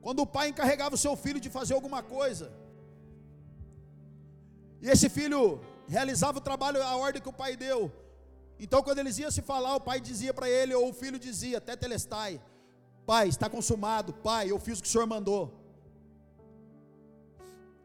Quando 0.00 0.20
o 0.20 0.26
pai 0.26 0.48
encarregava 0.48 0.94
o 0.94 0.98
seu 0.98 1.14
filho 1.16 1.40
de 1.40 1.50
fazer 1.50 1.74
alguma 1.74 2.02
coisa, 2.02 2.52
e 4.80 4.88
esse 4.88 5.08
filho 5.08 5.60
realizava 5.88 6.38
o 6.38 6.40
trabalho, 6.40 6.82
a 6.82 6.96
ordem 6.96 7.20
que 7.20 7.28
o 7.28 7.32
pai 7.32 7.56
deu. 7.56 7.92
Então, 8.58 8.82
quando 8.82 8.98
eles 8.98 9.18
iam 9.18 9.30
se 9.30 9.42
falar, 9.42 9.76
o 9.76 9.80
pai 9.80 10.00
dizia 10.00 10.32
para 10.32 10.48
ele, 10.48 10.74
ou 10.74 10.88
o 10.88 10.92
filho 10.92 11.18
dizia, 11.18 11.60
Tetelestai, 11.60 12.40
pai, 13.04 13.28
está 13.28 13.48
consumado, 13.48 14.12
pai, 14.12 14.50
eu 14.50 14.58
fiz 14.58 14.78
o 14.78 14.82
que 14.82 14.88
o 14.88 14.90
senhor 14.90 15.06
mandou. 15.06 15.52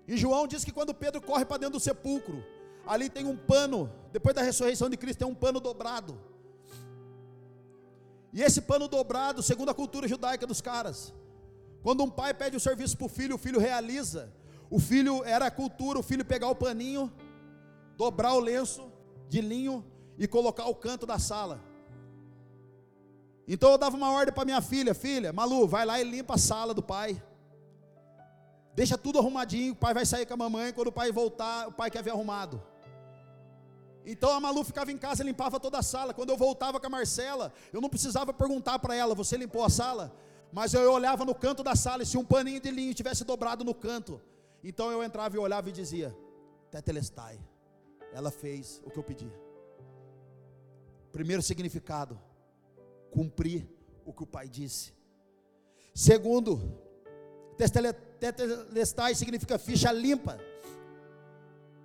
E 0.07 0.17
João 0.17 0.47
diz 0.47 0.63
que 0.63 0.71
quando 0.71 0.93
Pedro 0.93 1.21
corre 1.21 1.45
para 1.45 1.57
dentro 1.57 1.73
do 1.73 1.79
sepulcro, 1.79 2.43
ali 2.85 3.09
tem 3.09 3.25
um 3.25 3.35
pano, 3.35 3.91
depois 4.11 4.33
da 4.33 4.41
ressurreição 4.41 4.89
de 4.89 4.97
Cristo, 4.97 5.19
tem 5.19 5.27
um 5.27 5.35
pano 5.35 5.59
dobrado. 5.59 6.19
E 8.33 8.41
esse 8.41 8.61
pano 8.61 8.87
dobrado, 8.87 9.43
segundo 9.43 9.69
a 9.69 9.73
cultura 9.73 10.07
judaica 10.07 10.47
dos 10.47 10.61
caras, 10.61 11.13
quando 11.83 12.03
um 12.03 12.09
pai 12.09 12.33
pede 12.33 12.55
o 12.55 12.59
serviço 12.59 12.97
para 12.97 13.05
o 13.05 13.09
filho, 13.09 13.35
o 13.35 13.37
filho 13.37 13.59
realiza. 13.59 14.31
O 14.69 14.79
filho 14.79 15.23
era 15.25 15.47
a 15.47 15.51
cultura, 15.51 15.99
o 15.99 16.03
filho 16.03 16.23
pegar 16.23 16.49
o 16.49 16.55
paninho, 16.55 17.11
dobrar 17.97 18.33
o 18.33 18.39
lenço 18.39 18.89
de 19.27 19.41
linho 19.41 19.85
e 20.17 20.27
colocar 20.27 20.65
o 20.65 20.75
canto 20.75 21.05
da 21.05 21.17
sala. 21.17 21.59
Então 23.47 23.71
eu 23.71 23.77
dava 23.77 23.97
uma 23.97 24.11
ordem 24.11 24.33
para 24.33 24.45
minha 24.45 24.61
filha, 24.61 24.93
filha, 24.93 25.33
Malu, 25.33 25.67
vai 25.67 25.85
lá 25.85 25.99
e 25.99 26.03
limpa 26.03 26.35
a 26.35 26.37
sala 26.37 26.73
do 26.73 26.83
pai. 26.83 27.21
Deixa 28.73 28.97
tudo 28.97 29.19
arrumadinho, 29.19 29.73
o 29.73 29.75
pai 29.75 29.93
vai 29.93 30.05
sair 30.05 30.25
com 30.25 30.33
a 30.33 30.37
mamãe, 30.37 30.71
quando 30.71 30.87
o 30.87 30.91
pai 30.91 31.11
voltar, 31.11 31.67
o 31.67 31.71
pai 31.71 31.91
quer 31.91 32.01
ver 32.01 32.11
arrumado. 32.11 32.61
Então 34.05 34.31
a 34.31 34.39
Malu 34.39 34.63
ficava 34.63 34.91
em 34.91 34.97
casa 34.97 35.21
e 35.21 35.25
limpava 35.25 35.59
toda 35.59 35.77
a 35.77 35.83
sala. 35.83 36.13
Quando 36.13 36.29
eu 36.29 36.37
voltava 36.37 36.79
com 36.79 36.87
a 36.87 36.89
Marcela, 36.89 37.53
eu 37.71 37.81
não 37.81 37.89
precisava 37.89 38.33
perguntar 38.33 38.79
para 38.79 38.95
ela: 38.95 39.13
Você 39.13 39.37
limpou 39.37 39.63
a 39.63 39.69
sala? 39.69 40.15
Mas 40.51 40.73
eu 40.73 40.91
olhava 40.91 41.23
no 41.23 41.35
canto 41.35 41.63
da 41.63 41.75
sala 41.75 42.03
e 42.03 42.05
se 42.05 42.17
um 42.17 42.25
paninho 42.25 42.59
de 42.59 42.71
linho 42.71 42.93
tivesse 42.93 43.23
dobrado 43.23 43.63
no 43.63 43.73
canto, 43.73 44.19
então 44.63 44.91
eu 44.91 45.03
entrava 45.03 45.35
e 45.35 45.39
olhava 45.39 45.69
e 45.69 45.71
dizia: 45.71 46.15
Tetelestai. 46.71 47.39
Ela 48.13 48.31
fez 48.31 48.81
o 48.85 48.89
que 48.89 48.97
eu 48.97 49.03
pedi. 49.03 49.31
Primeiro 51.11 51.41
significado: 51.41 52.19
cumprir 53.11 53.67
o 54.05 54.13
que 54.13 54.23
o 54.23 54.27
pai 54.27 54.47
disse. 54.47 54.93
Segundo, 55.93 56.79
tetelestai 58.19 59.13
significa 59.15 59.59
ficha 59.59 59.91
limpa. 59.91 60.39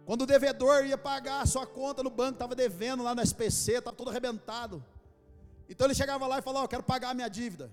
Quando 0.04 0.22
o 0.22 0.26
devedor 0.26 0.86
ia 0.86 0.96
pagar 0.96 1.40
a 1.40 1.46
sua 1.46 1.66
conta 1.66 2.02
no 2.02 2.10
banco, 2.10 2.34
estava 2.34 2.54
devendo 2.54 3.02
lá 3.02 3.14
no 3.14 3.20
SPC, 3.20 3.72
estava 3.78 3.96
todo 3.96 4.10
arrebentado. 4.10 4.84
Então 5.68 5.86
ele 5.86 5.94
chegava 5.94 6.26
lá 6.26 6.38
e 6.38 6.42
falava: 6.42 6.62
oh, 6.62 6.64
Eu 6.66 6.68
quero 6.68 6.82
pagar 6.82 7.10
a 7.10 7.14
minha 7.14 7.28
dívida. 7.28 7.70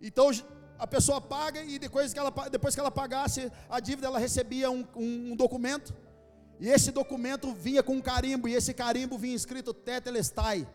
Então 0.00 0.30
a 0.78 0.86
pessoa 0.86 1.20
paga 1.20 1.62
e 1.62 1.78
depois 1.78 2.12
que 2.12 2.18
ela, 2.18 2.30
depois 2.50 2.74
que 2.74 2.80
ela 2.80 2.90
pagasse 2.90 3.52
a 3.68 3.78
dívida, 3.78 4.08
ela 4.08 4.18
recebia 4.18 4.70
um, 4.70 4.84
um, 4.96 5.32
um 5.32 5.36
documento. 5.36 5.94
E 6.60 6.68
esse 6.68 6.92
documento 6.92 7.54
vinha 7.54 7.82
com 7.82 7.94
um 7.94 8.00
carimbo, 8.02 8.46
e 8.46 8.54
esse 8.54 8.74
carimbo 8.74 9.16
vinha 9.16 9.34
escrito 9.34 9.72
Tetelestai. 9.72 10.68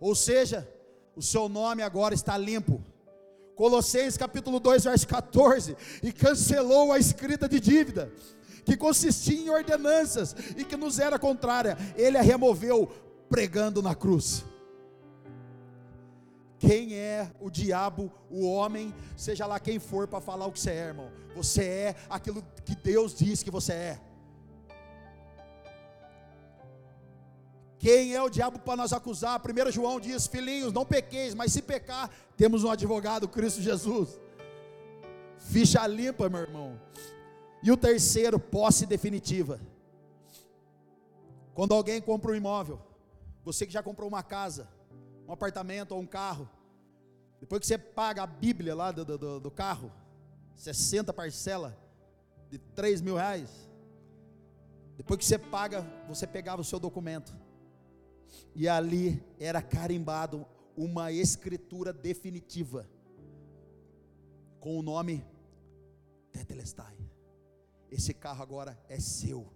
Ou 0.00 0.14
seja, 0.14 0.68
o 1.16 1.20
seu 1.20 1.48
nome 1.48 1.82
agora 1.82 2.14
está 2.14 2.38
limpo. 2.38 2.80
Colossenses 3.56 4.16
capítulo 4.16 4.60
2, 4.60 4.84
verso 4.84 5.06
14, 5.08 5.76
e 6.02 6.12
cancelou 6.12 6.92
a 6.92 6.98
escrita 6.98 7.48
de 7.48 7.58
dívida 7.58 8.12
que 8.64 8.76
consistia 8.76 9.40
em 9.40 9.50
ordenanças 9.50 10.34
e 10.56 10.64
que 10.64 10.76
nos 10.76 11.00
era 11.00 11.18
contrária, 11.18 11.76
ele 11.96 12.16
a 12.16 12.22
removeu 12.22 12.86
pregando 13.28 13.82
na 13.82 13.94
cruz. 13.94 14.44
Quem 16.60 16.94
é 16.94 17.28
o 17.40 17.50
diabo, 17.50 18.12
o 18.30 18.46
homem, 18.46 18.94
seja 19.16 19.46
lá 19.46 19.58
quem 19.58 19.80
for 19.80 20.06
para 20.06 20.20
falar 20.20 20.46
o 20.46 20.52
que 20.52 20.60
você 20.60 20.70
é, 20.70 20.86
irmão? 20.86 21.10
Você 21.34 21.64
é 21.64 21.96
aquilo 22.08 22.44
que 22.64 22.76
Deus 22.76 23.16
diz 23.16 23.42
que 23.42 23.50
você 23.50 23.72
é. 23.72 24.00
Quem 27.82 28.14
é 28.14 28.22
o 28.22 28.30
diabo 28.30 28.60
para 28.60 28.80
nos 28.80 28.92
acusar? 28.92 29.40
1 29.40 29.72
João 29.72 29.98
diz: 29.98 30.28
Filhinhos, 30.28 30.72
não 30.72 30.86
pequeis, 30.86 31.34
mas 31.34 31.52
se 31.52 31.60
pecar, 31.60 32.08
temos 32.36 32.62
um 32.62 32.70
advogado, 32.70 33.26
Cristo 33.26 33.60
Jesus. 33.60 34.20
Ficha 35.36 35.84
limpa, 35.88 36.28
meu 36.28 36.42
irmão. 36.42 36.80
E 37.60 37.72
o 37.72 37.76
terceiro, 37.76 38.38
posse 38.38 38.86
definitiva. 38.86 39.60
Quando 41.54 41.74
alguém 41.74 42.00
compra 42.00 42.30
um 42.30 42.36
imóvel, 42.36 42.80
você 43.44 43.66
que 43.66 43.72
já 43.72 43.82
comprou 43.82 44.08
uma 44.08 44.22
casa, 44.22 44.68
um 45.26 45.32
apartamento 45.32 45.90
ou 45.90 46.00
um 46.00 46.06
carro, 46.06 46.48
depois 47.40 47.58
que 47.62 47.66
você 47.66 47.76
paga 47.76 48.22
a 48.22 48.26
Bíblia 48.28 48.76
lá 48.76 48.92
do, 48.92 49.04
do, 49.04 49.40
do 49.40 49.50
carro, 49.50 49.90
60 50.54 51.12
parcela 51.12 51.76
de 52.48 52.58
3 52.58 53.00
mil 53.00 53.16
reais, 53.16 53.50
depois 54.96 55.18
que 55.18 55.24
você 55.24 55.36
paga, 55.36 55.84
você 56.06 56.28
pegava 56.28 56.62
o 56.62 56.64
seu 56.64 56.78
documento, 56.78 57.41
e 58.54 58.68
ali 58.68 59.22
era 59.38 59.60
carimbado 59.62 60.46
uma 60.76 61.12
escritura 61.12 61.92
definitiva, 61.92 62.88
com 64.60 64.78
o 64.78 64.82
nome 64.82 65.24
Tetelestai 66.30 67.02
esse 67.92 68.14
carro 68.14 68.42
agora 68.42 68.78
é 68.88 68.98
seu. 68.98 69.46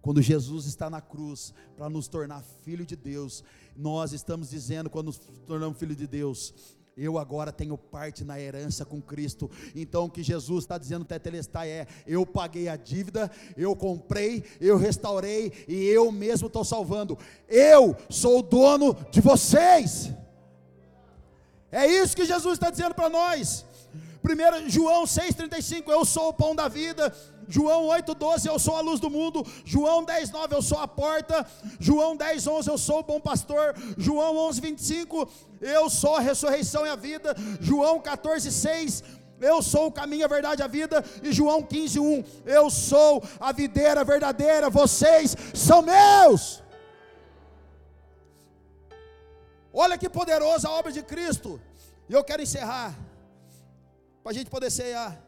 Quando 0.00 0.22
Jesus 0.22 0.64
está 0.64 0.88
na 0.88 1.00
cruz 1.00 1.52
para 1.76 1.90
nos 1.90 2.08
tornar 2.08 2.42
filho 2.42 2.86
de 2.86 2.96
Deus, 2.96 3.44
nós 3.76 4.12
estamos 4.12 4.48
dizendo, 4.48 4.88
quando 4.88 5.08
nos 5.08 5.18
tornamos 5.18 5.78
filho 5.78 5.94
de 5.94 6.06
Deus, 6.06 6.77
eu 7.04 7.18
agora 7.18 7.52
tenho 7.52 7.78
parte 7.78 8.24
na 8.24 8.40
herança 8.40 8.84
com 8.84 9.00
Cristo. 9.00 9.50
Então 9.74 10.04
o 10.04 10.10
que 10.10 10.22
Jesus 10.22 10.64
está 10.64 10.76
dizendo, 10.76 11.04
Tetelestai, 11.04 11.70
é: 11.70 11.86
eu 12.06 12.26
paguei 12.26 12.68
a 12.68 12.76
dívida, 12.76 13.30
eu 13.56 13.74
comprei, 13.76 14.44
eu 14.60 14.76
restaurei 14.76 15.52
e 15.68 15.84
eu 15.86 16.10
mesmo 16.10 16.48
estou 16.48 16.64
salvando. 16.64 17.16
Eu 17.48 17.96
sou 18.10 18.40
o 18.40 18.42
dono 18.42 18.96
de 19.10 19.20
vocês. 19.20 20.12
É 21.70 21.86
isso 21.86 22.16
que 22.16 22.24
Jesus 22.24 22.54
está 22.54 22.70
dizendo 22.70 22.94
para 22.94 23.10
nós. 23.10 23.64
1 24.24 24.68
João 24.68 25.04
6,35, 25.04 25.88
eu 25.88 26.04
sou 26.04 26.28
o 26.28 26.32
pão 26.32 26.54
da 26.54 26.68
vida. 26.68 27.14
João 27.48 27.88
8,12, 27.88 28.46
eu 28.46 28.58
sou 28.58 28.76
a 28.76 28.80
luz 28.80 29.00
do 29.00 29.08
mundo. 29.08 29.44
João 29.64 30.04
10,9, 30.04 30.52
eu 30.52 30.62
sou 30.62 30.78
a 30.78 30.86
porta. 30.86 31.46
João 31.80 32.16
10,11, 32.16 32.68
eu 32.68 32.78
sou 32.78 33.00
o 33.00 33.02
bom 33.02 33.18
pastor. 33.18 33.74
João 33.96 34.34
11,25, 34.50 35.28
eu 35.60 35.88
sou 35.88 36.16
a 36.16 36.20
ressurreição 36.20 36.86
e 36.86 36.90
a 36.90 36.96
vida. 36.96 37.34
João 37.60 38.00
14,6, 38.00 39.02
eu 39.40 39.62
sou 39.62 39.86
o 39.86 39.92
caminho, 39.92 40.24
a 40.24 40.28
verdade 40.28 40.62
e 40.62 40.64
a 40.64 40.68
vida. 40.68 41.04
E 41.22 41.32
João 41.32 41.62
15,1, 41.62 42.24
eu 42.44 42.68
sou 42.68 43.22
a 43.40 43.50
videira 43.52 44.04
verdadeira, 44.04 44.68
vocês 44.68 45.34
são 45.54 45.82
meus. 45.82 46.62
Olha 49.72 49.96
que 49.96 50.08
poderosa 50.08 50.68
a 50.68 50.72
obra 50.72 50.92
de 50.92 51.02
Cristo. 51.02 51.60
E 52.08 52.12
eu 52.12 52.24
quero 52.24 52.42
encerrar 52.42 52.94
para 54.22 54.32
a 54.32 54.34
gente 54.34 54.50
poder 54.50 54.70
cear. 54.70 55.22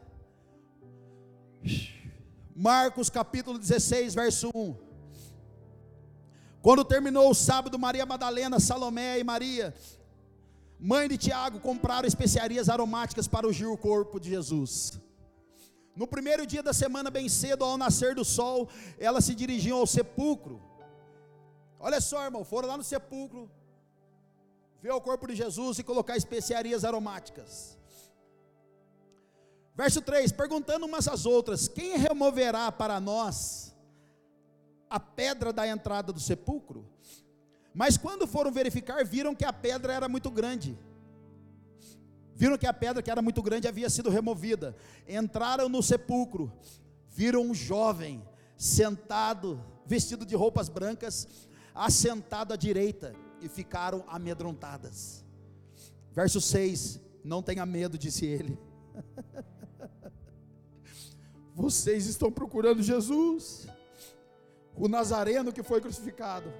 Marcos 2.55 3.09
capítulo 3.09 3.57
16, 3.57 4.13
verso 4.13 4.49
1. 4.53 4.75
Quando 6.61 6.85
terminou 6.85 7.29
o 7.29 7.33
sábado, 7.33 7.79
Maria 7.79 8.05
Madalena, 8.05 8.59
Salomé 8.59 9.19
e 9.19 9.23
Maria, 9.23 9.73
mãe 10.79 11.07
de 11.07 11.17
Tiago, 11.17 11.59
compraram 11.59 12.07
especiarias 12.07 12.69
aromáticas 12.69 13.27
para 13.27 13.47
ungir 13.47 13.69
o 13.69 13.77
corpo 13.77 14.19
de 14.19 14.29
Jesus. 14.29 14.99
No 15.95 16.07
primeiro 16.07 16.45
dia 16.45 16.61
da 16.61 16.73
semana, 16.73 17.09
bem 17.09 17.27
cedo, 17.27 17.65
ao 17.65 17.77
nascer 17.77 18.15
do 18.15 18.23
sol, 18.23 18.69
elas 18.99 19.25
se 19.25 19.33
dirigiam 19.33 19.77
ao 19.79 19.87
sepulcro. 19.87 20.61
Olha 21.79 21.99
só, 21.99 22.23
irmão, 22.23 22.43
foram 22.43 22.67
lá 22.67 22.77
no 22.77 22.83
sepulcro, 22.83 23.49
ver 24.81 24.91
o 24.91 25.01
corpo 25.01 25.27
de 25.27 25.35
Jesus 25.35 25.79
e 25.79 25.83
colocar 25.83 26.15
especiarias 26.15 26.85
aromáticas. 26.85 27.80
Verso 29.75 30.01
3: 30.01 30.31
Perguntando 30.31 30.85
umas 30.85 31.07
às 31.07 31.25
outras: 31.25 31.67
Quem 31.67 31.97
removerá 31.97 32.71
para 32.71 32.99
nós 32.99 33.75
a 34.89 34.99
pedra 34.99 35.53
da 35.53 35.67
entrada 35.67 36.11
do 36.11 36.19
sepulcro? 36.19 36.87
Mas 37.73 37.97
quando 37.97 38.27
foram 38.27 38.51
verificar, 38.51 39.03
viram 39.05 39.33
que 39.33 39.45
a 39.45 39.53
pedra 39.53 39.93
era 39.93 40.09
muito 40.09 40.29
grande. 40.29 40.77
Viram 42.35 42.57
que 42.57 42.67
a 42.67 42.73
pedra 42.73 43.01
que 43.01 43.11
era 43.11 43.21
muito 43.21 43.41
grande 43.41 43.67
havia 43.67 43.89
sido 43.89 44.09
removida. 44.09 44.75
Entraram 45.07 45.69
no 45.69 45.81
sepulcro, 45.81 46.51
viram 47.07 47.41
um 47.43 47.53
jovem 47.53 48.21
sentado, 48.57 49.63
vestido 49.85 50.25
de 50.25 50.35
roupas 50.35 50.67
brancas, 50.67 51.27
assentado 51.73 52.53
à 52.53 52.57
direita, 52.57 53.15
e 53.41 53.47
ficaram 53.47 54.03
amedrontadas. 54.07 55.25
Verso 56.11 56.41
6: 56.41 56.99
Não 57.23 57.41
tenha 57.41 57.65
medo, 57.65 57.97
disse 57.97 58.25
ele. 58.25 58.59
Vocês 61.53 62.05
estão 62.05 62.31
procurando 62.31 62.81
Jesus, 62.81 63.67
o 64.75 64.87
Nazareno 64.87 65.51
que 65.51 65.63
foi 65.63 65.81
crucificado. 65.81 66.51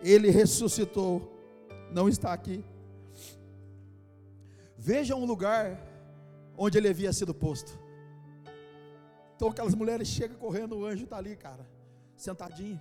Ele 0.00 0.30
ressuscitou, 0.30 1.22
não 1.90 2.08
está 2.08 2.32
aqui. 2.32 2.64
Veja 4.76 5.16
um 5.16 5.24
lugar 5.24 5.80
onde 6.56 6.78
ele 6.78 6.88
havia 6.88 7.12
sido 7.12 7.34
posto. 7.34 7.78
Então 9.34 9.48
aquelas 9.48 9.74
mulheres 9.74 10.08
chegam 10.08 10.38
correndo, 10.38 10.76
o 10.76 10.86
anjo 10.86 11.04
está 11.04 11.16
ali, 11.16 11.36
cara, 11.36 11.66
sentadinho. 12.16 12.80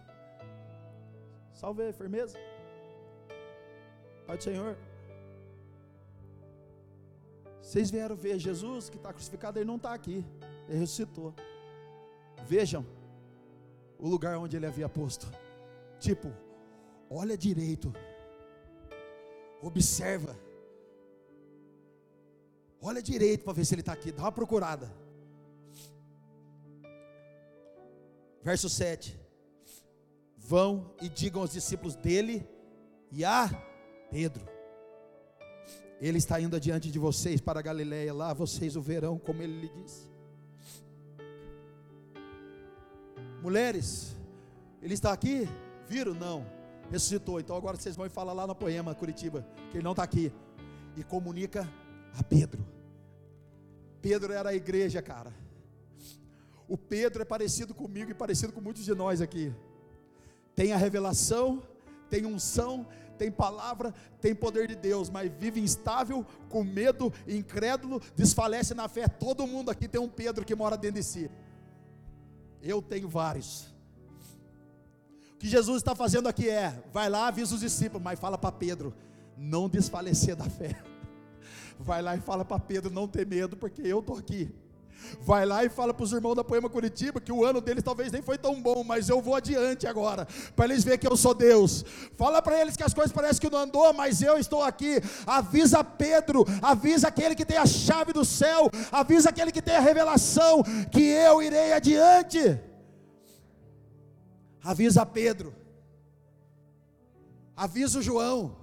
Salve, 1.53 1.91
firmeza. 1.94 2.38
Pai 4.27 4.38
do 4.38 4.44
Senhor. 4.44 4.77
Vocês 7.65 7.89
vieram 7.89 8.15
ver 8.15 8.37
Jesus 8.37 8.91
que 8.91 8.95
está 8.95 9.11
crucificado, 9.11 9.57
ele 9.57 9.65
não 9.65 9.77
está 9.77 9.91
aqui, 9.91 10.23
ele 10.69 10.77
ressuscitou. 10.77 11.33
Vejam 12.45 12.85
o 13.97 14.07
lugar 14.07 14.37
onde 14.37 14.55
ele 14.55 14.67
havia 14.67 14.87
posto. 14.87 15.25
Tipo, 15.99 16.31
olha 17.09 17.35
direito, 17.35 17.91
observa, 19.63 20.37
olha 22.79 23.01
direito 23.01 23.43
para 23.43 23.53
ver 23.53 23.65
se 23.65 23.73
ele 23.73 23.81
está 23.81 23.93
aqui, 23.93 24.11
dá 24.11 24.21
uma 24.21 24.31
procurada. 24.31 24.87
Verso 28.43 28.69
7: 28.69 29.19
Vão 30.37 30.93
e 31.01 31.09
digam 31.09 31.41
aos 31.41 31.51
discípulos 31.51 31.95
dele 31.95 32.47
e 33.11 33.25
a 33.25 33.49
Pedro 34.11 34.55
ele 36.07 36.19
está 36.19 36.40
indo 36.40 36.56
adiante 36.56 36.91
de 36.91 36.99
vocês 36.99 37.41
para 37.41 37.61
Galiléia, 37.64 38.14
lá 38.14 38.32
vocês 38.32 38.76
o 38.76 38.82
verão, 38.82 39.18
como 39.18 39.41
ele 39.41 39.61
lhe 39.61 39.69
disse. 39.69 40.07
Mulheres, 43.41 44.15
ele 44.84 44.94
está 44.94 45.11
aqui? 45.11 45.49
Viram? 45.88 46.14
Não. 46.14 46.45
Ressuscitou. 46.91 47.40
Então 47.40 47.56
agora 47.56 47.76
vocês 47.76 47.95
vão 47.95 48.07
falar 48.07 48.34
lá 48.34 48.45
na 48.45 48.53
Poema, 48.53 48.94
Curitiba, 48.94 49.48
que 49.72 49.77
ele 49.77 49.84
não 49.84 49.94
está 49.94 50.03
aqui. 50.03 50.32
E 50.95 51.03
comunica 51.03 51.68
a 52.18 52.23
Pedro. 52.23 52.64
Pedro 53.99 54.32
era 54.32 54.49
a 54.49 54.56
igreja, 54.56 55.02
cara. 55.02 55.34
O 56.68 56.77
Pedro 56.77 57.23
é 57.23 57.26
parecido 57.26 57.73
comigo 57.73 58.11
e 58.11 58.14
parecido 58.14 58.53
com 58.53 58.61
muitos 58.61 58.86
de 58.86 58.94
nós 58.94 59.22
aqui. 59.22 59.52
Tem 60.56 60.72
a 60.72 60.77
revelação, 60.77 61.64
tem 62.10 62.27
unção, 62.27 62.88
tem 63.15 63.31
palavra, 63.31 63.93
tem 64.21 64.35
poder 64.35 64.67
de 64.67 64.75
Deus, 64.75 65.09
mas 65.09 65.31
vive 65.31 65.59
instável, 65.59 66.25
com 66.49 66.63
medo, 66.63 67.11
incrédulo, 67.27 68.01
desfalece 68.15 68.73
na 68.73 68.87
fé. 68.87 69.07
Todo 69.07 69.47
mundo 69.47 69.71
aqui 69.71 69.87
tem 69.87 69.99
um 69.99 70.09
Pedro 70.09 70.45
que 70.45 70.55
mora 70.55 70.77
dentro 70.77 70.97
de 70.97 71.03
si. 71.03 71.29
Eu 72.61 72.81
tenho 72.81 73.07
vários. 73.07 73.73
O 75.33 75.37
que 75.37 75.47
Jesus 75.47 75.77
está 75.77 75.95
fazendo 75.95 76.27
aqui 76.27 76.49
é: 76.49 76.83
vai 76.91 77.09
lá, 77.09 77.27
avisa 77.27 77.55
os 77.55 77.61
discípulos, 77.61 78.03
mas 78.03 78.19
fala 78.19 78.37
para 78.37 78.51
Pedro, 78.51 78.93
não 79.37 79.67
desfalecer 79.69 80.35
da 80.35 80.49
fé. 80.49 80.75
Vai 81.77 82.01
lá 82.01 82.15
e 82.15 82.21
fala 82.21 82.45
para 82.45 82.57
Pedro 82.57 82.89
não 82.89 83.05
ter 83.05 83.27
medo, 83.27 83.57
porque 83.57 83.81
eu 83.81 83.99
estou 83.99 84.17
aqui. 84.17 84.49
Vai 85.22 85.45
lá 85.45 85.63
e 85.63 85.69
fala 85.69 85.93
para 85.93 86.03
os 86.03 86.11
irmãos 86.11 86.35
da 86.35 86.43
Poema 86.43 86.69
Curitiba 86.69 87.19
que 87.19 87.31
o 87.31 87.43
ano 87.43 87.61
deles 87.61 87.84
talvez 87.84 88.11
nem 88.11 88.22
foi 88.22 88.38
tão 88.38 88.61
bom, 88.61 88.84
mas 88.84 89.09
eu 89.09 89.22
vou 89.22 89.35
adiante 89.35 89.88
agora, 89.88 90.27
para 90.55 90.65
eles 90.65 90.84
verem 90.84 90.99
que 90.99 91.07
eu 91.07 91.17
sou 91.17 91.34
Deus. 91.34 91.84
Fala 92.15 92.41
para 92.41 92.59
eles 92.59 92.76
que 92.76 92.84
as 92.84 92.93
coisas 92.93 93.11
parecem 93.11 93.41
que 93.41 93.49
não 93.49 93.59
andou, 93.59 93.91
mas 93.93 94.22
eu 94.22 94.38
estou 94.38 94.63
aqui. 94.63 95.01
Avisa 95.26 95.84
Pedro, 95.84 96.45
avisa 96.61 97.07
aquele 97.07 97.35
que 97.35 97.45
tem 97.45 97.57
a 97.57 97.65
chave 97.65 98.13
do 98.13 98.26
céu, 98.26 98.69
avisa 98.91 99.30
aquele 99.30 99.51
que 99.51 99.61
tem 99.61 99.76
a 99.76 99.80
revelação, 99.80 100.63
que 100.91 101.01
eu 101.01 101.41
irei 101.41 101.73
adiante. 101.73 102.59
Avisa 104.63 105.05
Pedro, 105.05 105.53
avisa 107.55 107.99
o 107.99 108.01
João, 108.01 108.55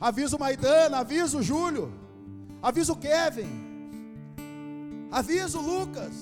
avisa 0.00 0.36
o 0.36 0.40
Maidana, 0.40 0.98
avisa 0.98 1.36
o 1.36 1.42
Júlio, 1.42 1.92
avisa 2.62 2.92
o 2.92 2.96
Kevin 2.96 3.67
Avisa 5.10 5.58
o 5.58 5.62
Lucas. 5.62 6.12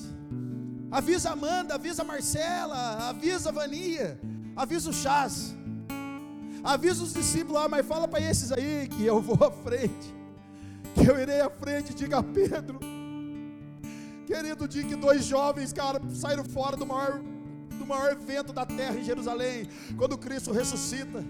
Avisa 0.91 1.31
a 1.31 1.33
Amanda, 1.33 1.75
avisa 1.75 2.03
a 2.03 2.05
Marcela, 2.05 3.09
avisa 3.09 3.49
a 3.49 3.53
Vania, 3.53 4.21
avisa 4.55 4.91
o 4.91 4.93
Chás. 4.93 5.55
Avisa 6.63 7.03
os 7.03 7.13
discípulos 7.13 7.61
lá, 7.61 7.69
mas 7.69 7.87
fala 7.87 8.09
para 8.09 8.21
esses 8.21 8.51
aí 8.53 8.89
que 8.89 9.05
eu 9.05 9.21
vou 9.21 9.39
à 9.47 9.51
frente. 9.51 10.15
Que 10.95 11.11
eu 11.11 11.21
irei 11.21 11.41
à 11.41 11.51
frente, 11.51 11.95
diga 11.95 12.19
a 12.19 12.23
Pedro. 12.23 12.81
Querido, 14.27 14.67
dia 14.67 14.83
que 14.83 14.97
dois 14.97 15.25
jovens, 15.25 15.73
cara, 15.73 16.01
saíram 16.11 16.45
fora 16.45 16.77
do 16.77 16.85
maior, 16.85 17.21
do 17.79 17.87
maior 17.87 18.11
evento 18.11 18.53
da 18.53 18.67
terra 18.67 18.99
em 18.99 19.05
Jerusalém, 19.05 19.69
quando 19.97 20.19
Cristo 20.19 20.53
ressuscita. 20.53 21.25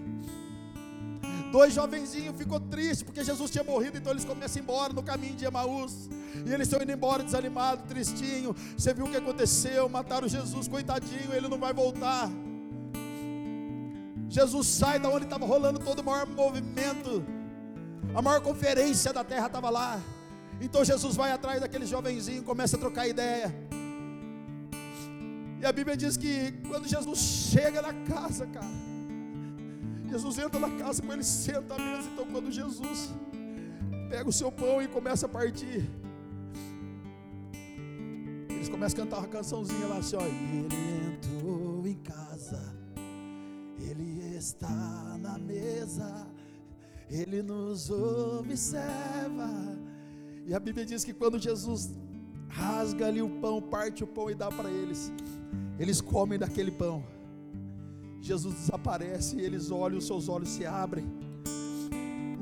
Dois 1.57 1.73
jovenzinhos 1.73 2.37
ficou 2.37 2.59
triste 2.59 3.03
porque 3.03 3.23
Jesus 3.23 3.49
tinha 3.49 3.63
morrido, 3.63 3.97
então 3.97 4.11
eles 4.11 4.23
começam 4.23 4.57
a 4.57 4.59
ir 4.59 4.63
embora 4.63 4.93
no 4.93 5.01
caminho 5.01 5.33
de 5.33 5.43
Emaús. 5.43 6.07
E 6.45 6.53
eles 6.53 6.67
estão 6.67 6.79
indo 6.83 6.91
embora 6.91 7.23
desanimado, 7.23 7.81
tristinho. 7.87 8.55
Você 8.77 8.93
viu 8.93 9.05
o 9.05 9.09
que 9.09 9.17
aconteceu? 9.17 9.89
Mataram 9.89 10.27
Jesus, 10.27 10.67
coitadinho, 10.67 11.33
ele 11.33 11.47
não 11.47 11.57
vai 11.57 11.73
voltar. 11.73 12.29
Jesus 14.29 14.67
sai 14.67 14.99
da 14.99 15.09
onde 15.09 15.25
estava 15.25 15.47
rolando 15.47 15.79
todo 15.79 15.97
o 15.97 16.03
maior 16.03 16.27
movimento. 16.27 17.25
A 18.13 18.21
maior 18.21 18.41
conferência 18.41 19.11
da 19.11 19.23
terra 19.23 19.47
estava 19.47 19.71
lá. 19.71 19.99
Então 20.61 20.85
Jesus 20.85 21.15
vai 21.15 21.31
atrás 21.31 21.59
daquele 21.59 21.87
jovenzinho, 21.87 22.43
começa 22.43 22.77
a 22.77 22.79
trocar 22.79 23.07
ideia. 23.07 23.51
E 25.59 25.65
a 25.65 25.71
Bíblia 25.71 25.97
diz 25.97 26.17
que 26.17 26.51
quando 26.67 26.87
Jesus 26.87 27.17
chega 27.17 27.81
na 27.81 27.93
casa, 28.05 28.45
cara, 28.45 28.86
Jesus 30.07 30.37
entra 30.37 30.59
na 30.59 30.69
casa 30.77 31.01
com 31.01 31.11
ele, 31.11 31.23
senta 31.23 31.75
à 31.75 31.77
mesa. 31.77 32.09
Então, 32.13 32.25
quando 32.25 32.51
Jesus 32.51 33.13
pega 34.09 34.29
o 34.29 34.33
seu 34.33 34.51
pão 34.51 34.81
e 34.81 34.87
começa 34.87 35.25
a 35.25 35.29
partir, 35.29 35.89
eles 38.49 38.69
começam 38.69 38.99
a 38.99 39.03
cantar 39.03 39.17
uma 39.19 39.27
cançãozinha 39.27 39.87
lá 39.87 39.97
assim: 39.97 40.15
ó, 40.15 40.21
Ele 40.21 41.15
entrou 41.15 41.85
em 41.85 41.95
casa, 41.95 42.61
Ele 43.79 44.35
está 44.35 45.17
na 45.19 45.37
mesa, 45.37 46.27
Ele 47.09 47.41
nos 47.41 47.89
observa. 47.89 49.49
E 50.45 50.53
a 50.53 50.59
Bíblia 50.59 50.85
diz 50.85 51.03
que 51.03 51.13
quando 51.13 51.37
Jesus 51.37 51.91
rasga 52.47 53.07
ali 53.07 53.21
o 53.21 53.29
pão, 53.41 53.61
parte 53.61 54.03
o 54.03 54.07
pão 54.07 54.31
e 54.31 54.35
dá 54.35 54.49
para 54.49 54.71
eles, 54.71 55.11
eles 55.77 55.99
comem 55.99 56.39
daquele 56.39 56.71
pão. 56.71 57.03
Jesus 58.27 58.53
desaparece 58.55 59.37
e 59.37 59.41
eles 59.41 59.71
olham, 59.71 59.97
os 59.97 60.05
seus 60.05 60.27
olhos 60.27 60.49
se 60.49 60.65
abrem. 60.65 61.05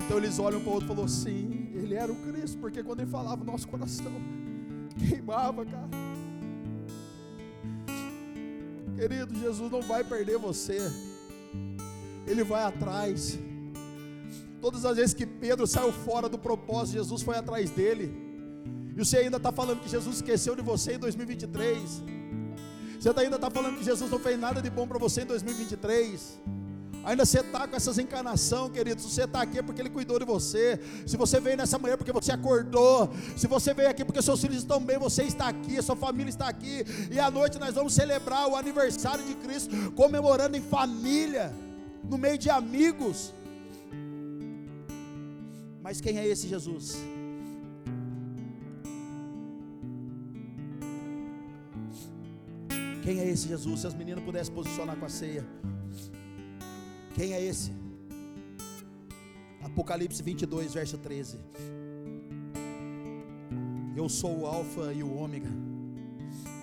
Então 0.03 0.17
eles 0.17 0.39
olham 0.39 0.59
para 0.59 0.69
o 0.69 0.73
outro 0.73 0.87
e 0.87 0.89
falam: 0.93 1.07
Sim, 1.07 1.69
ele 1.73 1.93
era 1.93 2.11
o 2.11 2.15
Cristo, 2.15 2.57
porque 2.57 2.83
quando 2.83 3.01
ele 3.01 3.09
falava, 3.09 3.43
nosso 3.43 3.67
coração 3.67 4.11
queimava, 4.97 5.65
cara. 5.65 5.89
Querido, 8.95 9.37
Jesus 9.37 9.71
não 9.71 9.81
vai 9.81 10.03
perder 10.03 10.37
você, 10.37 10.79
ele 12.25 12.43
vai 12.43 12.63
atrás. 12.63 13.37
Todas 14.61 14.85
as 14.85 14.97
vezes 14.97 15.13
que 15.13 15.27
Pedro 15.27 15.67
saiu 15.67 15.91
fora 15.91 16.27
do 16.27 16.39
propósito, 16.39 16.93
Jesus 16.93 17.21
foi 17.21 17.37
atrás 17.37 17.69
dele. 17.69 18.11
E 18.95 19.03
você 19.03 19.17
ainda 19.17 19.37
está 19.37 19.51
falando 19.51 19.81
que 19.81 19.89
Jesus 19.89 20.15
esqueceu 20.15 20.55
de 20.55 20.61
você 20.61 20.95
em 20.95 20.99
2023. 20.99 22.03
Você 23.05 23.13
tá 23.13 23.21
ainda 23.21 23.35
está 23.35 23.51
falando 23.51 23.77
que 23.77 23.83
Jesus 23.83 24.09
não 24.09 24.17
fez 24.17 24.39
nada 24.39 24.59
de 24.59 24.67
bom 24.67 24.87
para 24.87 24.97
você 24.97 25.21
em 25.21 25.25
2023. 25.27 26.39
Ainda 27.03 27.23
você 27.23 27.41
está 27.41 27.67
com 27.67 27.75
essas 27.75 27.99
encarnação, 27.99 28.67
queridos. 28.67 29.05
Você 29.05 29.25
está 29.25 29.43
aqui 29.43 29.61
porque 29.61 29.79
Ele 29.79 29.91
cuidou 29.91 30.17
de 30.17 30.25
você. 30.25 30.79
Se 31.05 31.15
você 31.15 31.39
veio 31.39 31.55
nessa 31.55 31.77
manhã 31.77 31.97
porque 31.97 32.11
você 32.11 32.31
acordou. 32.31 33.11
Se 33.37 33.45
você 33.45 33.75
veio 33.75 33.91
aqui 33.91 34.03
porque 34.03 34.23
seus 34.23 34.41
filhos 34.41 34.57
estão 34.57 34.79
bem, 34.79 34.97
você 34.97 35.21
está 35.21 35.49
aqui, 35.49 35.79
sua 35.83 35.95
família 35.95 36.31
está 36.31 36.47
aqui. 36.47 36.83
E 37.11 37.19
à 37.19 37.29
noite 37.29 37.59
nós 37.59 37.75
vamos 37.75 37.93
celebrar 37.93 38.47
o 38.47 38.55
aniversário 38.55 39.23
de 39.23 39.35
Cristo, 39.35 39.91
comemorando 39.91 40.57
em 40.57 40.61
família, 40.61 41.53
no 42.09 42.17
meio 42.17 42.39
de 42.39 42.49
amigos. 42.49 43.31
Mas 45.83 46.01
quem 46.01 46.17
é 46.17 46.27
esse 46.27 46.47
Jesus? 46.47 46.95
Quem 53.05 53.19
é 53.19 53.29
esse 53.29 53.47
Jesus? 53.47 53.81
Se 53.81 53.87
as 53.87 53.93
meninas 53.93 54.23
pudessem 54.23 54.51
posicionar 54.51 54.97
com 54.97 55.05
a 55.05 55.09
ceia. 55.09 55.45
Quem 57.13 57.33
é 57.33 57.41
esse? 57.41 57.71
Apocalipse 59.61 60.23
22, 60.23 60.73
verso 60.73 60.97
13. 60.97 61.37
Eu 63.95 64.09
sou 64.09 64.39
o 64.39 64.47
Alfa 64.47 64.91
e 64.91 65.03
o 65.03 65.15
Ômega, 65.15 65.51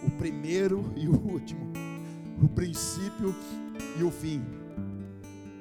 o 0.05 0.11
primeiro 0.19 0.93
e 0.97 1.07
o 1.07 1.13
último, 1.13 1.73
o 2.43 2.49
princípio 2.49 3.33
e 3.97 4.03
o 4.03 4.11
fim. 4.11 4.45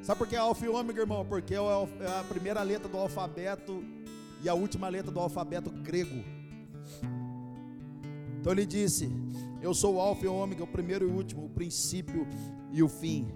Sabe 0.02 0.18
por 0.18 0.28
que 0.28 0.36
é 0.36 0.40
Alfa 0.40 0.66
e 0.66 0.68
Ômega, 0.68 1.02
irmão? 1.02 1.24
Porque 1.24 1.54
é, 1.54 1.58
é 1.58 2.20
a 2.20 2.24
primeira 2.28 2.64
letra 2.64 2.90
do 2.90 2.98
alfabeto 2.98 3.84
e 4.44 4.50
a 4.50 4.56
última 4.56 4.90
letra 4.90 5.12
do 5.12 5.20
alfabeto 5.20 5.70
grego. 5.70 6.24
Então 8.40 8.52
ele 8.52 8.66
disse: 8.66 9.21
Eu 9.62 9.76
sou 9.76 9.96
o 9.96 10.00
Alfa 10.00 10.26
e 10.26 10.28
o 10.28 10.34
Ômega, 10.34 10.64
o 10.64 10.68
primeiro 10.68 11.08
e 11.08 11.12
o 11.12 11.14
último, 11.14 11.46
o 11.46 11.50
princípio 11.50 12.28
e 12.72 12.82
o 12.82 12.90
fim. 12.90 13.28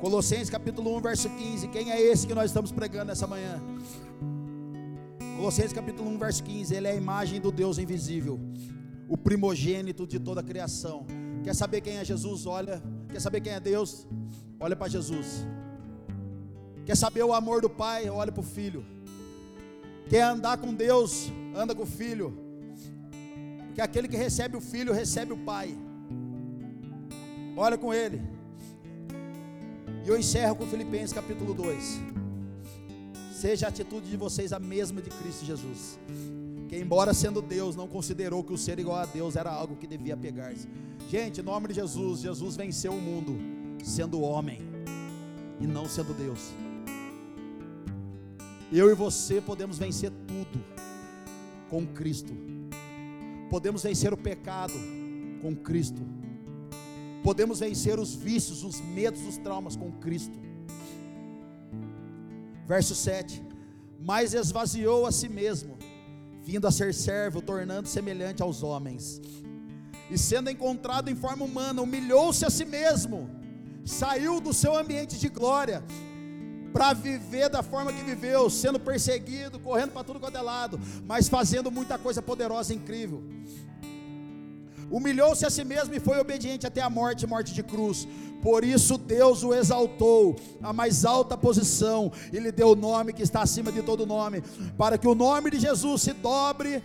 Colossenses 0.00 0.48
capítulo 0.48 0.96
1, 0.96 1.00
verso 1.02 1.28
15. 1.28 1.68
Quem 1.68 1.92
é 1.92 2.00
esse 2.00 2.26
que 2.26 2.34
nós 2.34 2.46
estamos 2.46 2.72
pregando 2.72 3.12
essa 3.12 3.26
manhã? 3.26 3.62
Colossenses 5.36 5.74
capítulo 5.74 6.08
1, 6.10 6.18
verso 6.18 6.42
15. 6.42 6.74
Ele 6.74 6.88
é 6.88 6.92
a 6.92 6.94
imagem 6.94 7.38
do 7.38 7.52
Deus 7.52 7.76
invisível, 7.76 8.40
o 9.08 9.16
primogênito 9.16 10.06
de 10.06 10.18
toda 10.18 10.40
a 10.40 10.44
criação. 10.44 11.06
Quer 11.44 11.54
saber 11.54 11.82
quem 11.82 11.98
é 11.98 12.04
Jesus? 12.04 12.46
Olha. 12.46 12.82
Quer 13.10 13.20
saber 13.20 13.42
quem 13.42 13.52
é 13.52 13.60
Deus? 13.60 14.06
Olha 14.58 14.74
para 14.74 14.88
Jesus. 14.88 15.46
Quer 16.86 16.96
saber 16.96 17.22
o 17.22 17.34
amor 17.34 17.60
do 17.60 17.68
Pai? 17.68 18.08
Olha 18.08 18.32
para 18.32 18.40
o 18.40 18.44
Filho. 18.44 18.86
Quer 20.08 20.22
andar 20.22 20.56
com 20.56 20.72
Deus? 20.72 21.30
Anda 21.54 21.74
com 21.74 21.82
o 21.82 21.86
Filho. 21.86 22.41
Porque 23.72 23.80
aquele 23.80 24.06
que 24.06 24.18
recebe 24.18 24.54
o 24.54 24.60
Filho 24.60 24.92
recebe 24.92 25.32
o 25.32 25.36
Pai. 25.38 25.74
Olha 27.56 27.78
com 27.78 27.92
ele. 27.92 28.20
E 30.04 30.08
eu 30.10 30.18
encerro 30.18 30.54
com 30.56 30.66
Filipenses 30.66 31.14
capítulo 31.14 31.54
2. 31.54 31.98
Seja 33.32 33.64
a 33.64 33.68
atitude 33.70 34.10
de 34.10 34.16
vocês 34.18 34.52
a 34.52 34.58
mesma 34.58 35.00
de 35.00 35.08
Cristo 35.08 35.46
Jesus. 35.46 35.98
Que 36.68 36.76
embora 36.76 37.14
sendo 37.14 37.40
Deus, 37.40 37.74
não 37.74 37.88
considerou 37.88 38.44
que 38.44 38.52
o 38.52 38.58
ser 38.58 38.78
igual 38.78 38.98
a 38.98 39.06
Deus 39.06 39.36
era 39.36 39.50
algo 39.50 39.74
que 39.76 39.86
devia 39.86 40.18
pegar-se. 40.18 40.68
Gente, 41.08 41.40
em 41.40 41.42
nome 41.42 41.68
de 41.68 41.74
Jesus, 41.74 42.20
Jesus 42.20 42.54
venceu 42.54 42.92
o 42.92 43.00
mundo 43.00 43.38
sendo 43.82 44.20
homem 44.20 44.60
e 45.58 45.66
não 45.66 45.88
sendo 45.88 46.12
Deus. 46.12 46.52
Eu 48.70 48.90
e 48.90 48.94
você 48.94 49.40
podemos 49.40 49.78
vencer 49.78 50.12
tudo 50.26 50.62
com 51.70 51.86
Cristo. 51.86 52.52
Podemos 53.54 53.82
vencer 53.82 54.12
o 54.12 54.16
pecado 54.16 54.74
com 55.42 55.54
Cristo 55.54 56.02
Podemos 57.22 57.60
vencer 57.60 58.00
os 58.00 58.14
vícios, 58.14 58.64
os 58.64 58.80
medos, 58.80 59.24
os 59.26 59.38
traumas 59.38 59.76
com 59.76 59.92
Cristo. 59.92 60.36
Verso 62.66 62.94
7: 62.94 63.42
Mas 64.00 64.34
esvaziou 64.34 65.06
a 65.06 65.12
si 65.12 65.28
mesmo, 65.28 65.78
vindo 66.42 66.66
a 66.66 66.72
ser 66.72 66.92
servo, 66.92 67.40
tornando 67.40 67.86
semelhante 67.86 68.42
aos 68.42 68.62
homens. 68.64 69.20
E 70.10 70.18
sendo 70.18 70.50
encontrado 70.50 71.10
em 71.10 71.14
forma 71.14 71.44
humana, 71.44 71.80
humilhou-se 71.80 72.44
a 72.44 72.50
si 72.50 72.64
mesmo, 72.64 73.30
saiu 73.84 74.40
do 74.40 74.52
seu 74.52 74.76
ambiente 74.76 75.16
de 75.16 75.28
glória, 75.28 75.84
para 76.72 76.92
viver 76.92 77.48
da 77.48 77.62
forma 77.62 77.92
que 77.92 78.02
viveu, 78.02 78.48
sendo 78.48 78.80
perseguido, 78.80 79.58
correndo 79.58 79.92
para 79.92 80.04
tudo 80.04 80.18
quanto 80.18 80.36
é 80.36 80.42
lado, 80.42 80.80
mas 81.06 81.28
fazendo 81.28 81.70
muita 81.70 81.98
coisa 81.98 82.22
poderosa 82.22 82.72
e 82.72 82.76
incrível 82.76 83.22
humilhou-se 84.92 85.46
a 85.46 85.50
si 85.50 85.64
mesmo 85.64 85.94
e 85.94 86.00
foi 86.00 86.20
obediente 86.20 86.66
até 86.66 86.82
a 86.82 86.90
morte 86.90 87.26
morte 87.26 87.54
de 87.54 87.62
cruz. 87.62 88.06
Por 88.42 88.62
isso 88.62 88.98
Deus 88.98 89.42
o 89.42 89.54
exaltou 89.54 90.36
à 90.62 90.72
mais 90.72 91.04
alta 91.04 91.36
posição 91.36 92.12
e 92.30 92.38
lhe 92.38 92.52
deu 92.52 92.72
o 92.72 92.76
nome 92.76 93.12
que 93.12 93.22
está 93.22 93.40
acima 93.40 93.72
de 93.72 93.82
todo 93.82 94.04
nome, 94.04 94.42
para 94.76 94.98
que 94.98 95.08
o 95.08 95.14
nome 95.14 95.50
de 95.50 95.58
Jesus 95.58 96.02
se 96.02 96.12
dobre 96.12 96.82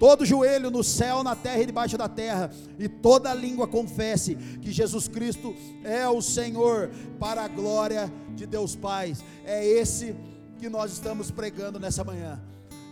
todo 0.00 0.24
joelho 0.24 0.70
no 0.70 0.82
céu, 0.82 1.22
na 1.22 1.36
terra 1.36 1.60
e 1.60 1.66
debaixo 1.66 1.98
da 1.98 2.08
terra, 2.08 2.50
e 2.78 2.88
toda 2.88 3.34
língua 3.34 3.68
confesse 3.68 4.34
que 4.34 4.72
Jesus 4.72 5.06
Cristo 5.06 5.54
é 5.84 6.08
o 6.08 6.22
Senhor, 6.22 6.90
para 7.18 7.44
a 7.44 7.48
glória 7.48 8.10
de 8.34 8.46
Deus 8.46 8.74
Pai. 8.74 9.14
É 9.44 9.64
esse 9.64 10.16
que 10.58 10.70
nós 10.70 10.90
estamos 10.90 11.30
pregando 11.30 11.78
nessa 11.78 12.02
manhã. 12.02 12.40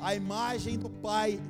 A 0.00 0.14
imagem 0.14 0.78
do 0.78 0.90
Pai 0.90 1.40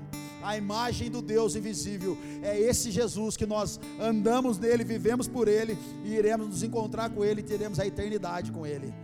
a 0.40 0.56
imagem 0.56 1.10
do 1.10 1.20
Deus 1.20 1.56
invisível. 1.56 2.16
É 2.42 2.56
esse 2.56 2.92
Jesus 2.92 3.36
que 3.36 3.44
nós 3.44 3.80
andamos 4.00 4.56
nele, 4.56 4.84
vivemos 4.84 5.26
por 5.26 5.48
ele 5.48 5.76
e 6.04 6.14
iremos 6.14 6.46
nos 6.46 6.62
encontrar 6.62 7.10
com 7.10 7.24
ele 7.24 7.40
e 7.40 7.44
teremos 7.44 7.80
a 7.80 7.86
eternidade 7.86 8.52
com 8.52 8.64
ele. 8.64 8.94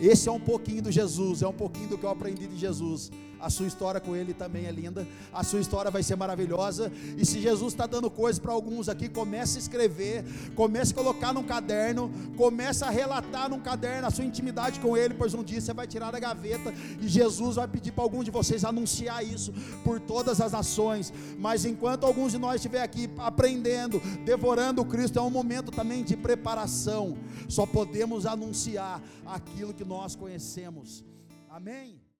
Esse 0.00 0.28
é 0.28 0.32
um 0.32 0.38
pouquinho 0.40 0.82
do 0.82 0.92
Jesus, 0.92 1.42
é 1.42 1.48
um 1.48 1.52
pouquinho 1.52 1.88
do 1.88 1.98
que 1.98 2.04
eu 2.04 2.10
aprendi 2.10 2.46
de 2.46 2.58
Jesus. 2.58 3.10
A 3.42 3.50
sua 3.50 3.66
história 3.66 4.00
com 4.00 4.14
ele 4.14 4.32
também 4.32 4.66
é 4.66 4.70
linda. 4.70 5.06
A 5.32 5.42
sua 5.42 5.60
história 5.60 5.90
vai 5.90 6.02
ser 6.02 6.14
maravilhosa. 6.14 6.92
E 7.18 7.26
se 7.26 7.40
Jesus 7.40 7.72
está 7.72 7.88
dando 7.88 8.08
coisas 8.08 8.38
para 8.38 8.52
alguns 8.52 8.88
aqui, 8.88 9.08
comece 9.08 9.58
a 9.58 9.60
escrever, 9.60 10.24
comece 10.54 10.92
a 10.92 10.94
colocar 10.94 11.32
num 11.32 11.42
caderno, 11.42 12.08
comece 12.36 12.84
a 12.84 12.90
relatar 12.90 13.50
num 13.50 13.58
caderno 13.58 14.06
a 14.06 14.10
sua 14.10 14.24
intimidade 14.24 14.78
com 14.78 14.96
ele, 14.96 15.14
pois 15.14 15.34
um 15.34 15.42
dia 15.42 15.60
você 15.60 15.72
vai 15.72 15.88
tirar 15.88 16.12
da 16.12 16.20
gaveta 16.20 16.72
e 17.00 17.08
Jesus 17.08 17.56
vai 17.56 17.66
pedir 17.66 17.90
para 17.90 18.04
algum 18.04 18.22
de 18.22 18.30
vocês 18.30 18.64
anunciar 18.64 19.24
isso 19.24 19.52
por 19.82 19.98
todas 19.98 20.40
as 20.40 20.52
nações. 20.52 21.12
Mas 21.36 21.64
enquanto 21.64 22.04
alguns 22.04 22.30
de 22.30 22.38
nós 22.38 22.56
estiver 22.56 22.82
aqui 22.82 23.10
aprendendo, 23.18 24.00
devorando 24.24 24.82
o 24.82 24.84
Cristo, 24.84 25.18
é 25.18 25.22
um 25.22 25.30
momento 25.30 25.72
também 25.72 26.04
de 26.04 26.16
preparação. 26.16 27.18
Só 27.48 27.66
podemos 27.66 28.24
anunciar 28.24 29.02
aquilo 29.26 29.74
que 29.74 29.84
nós 29.84 30.14
conhecemos. 30.14 31.04
Amém. 31.50 32.01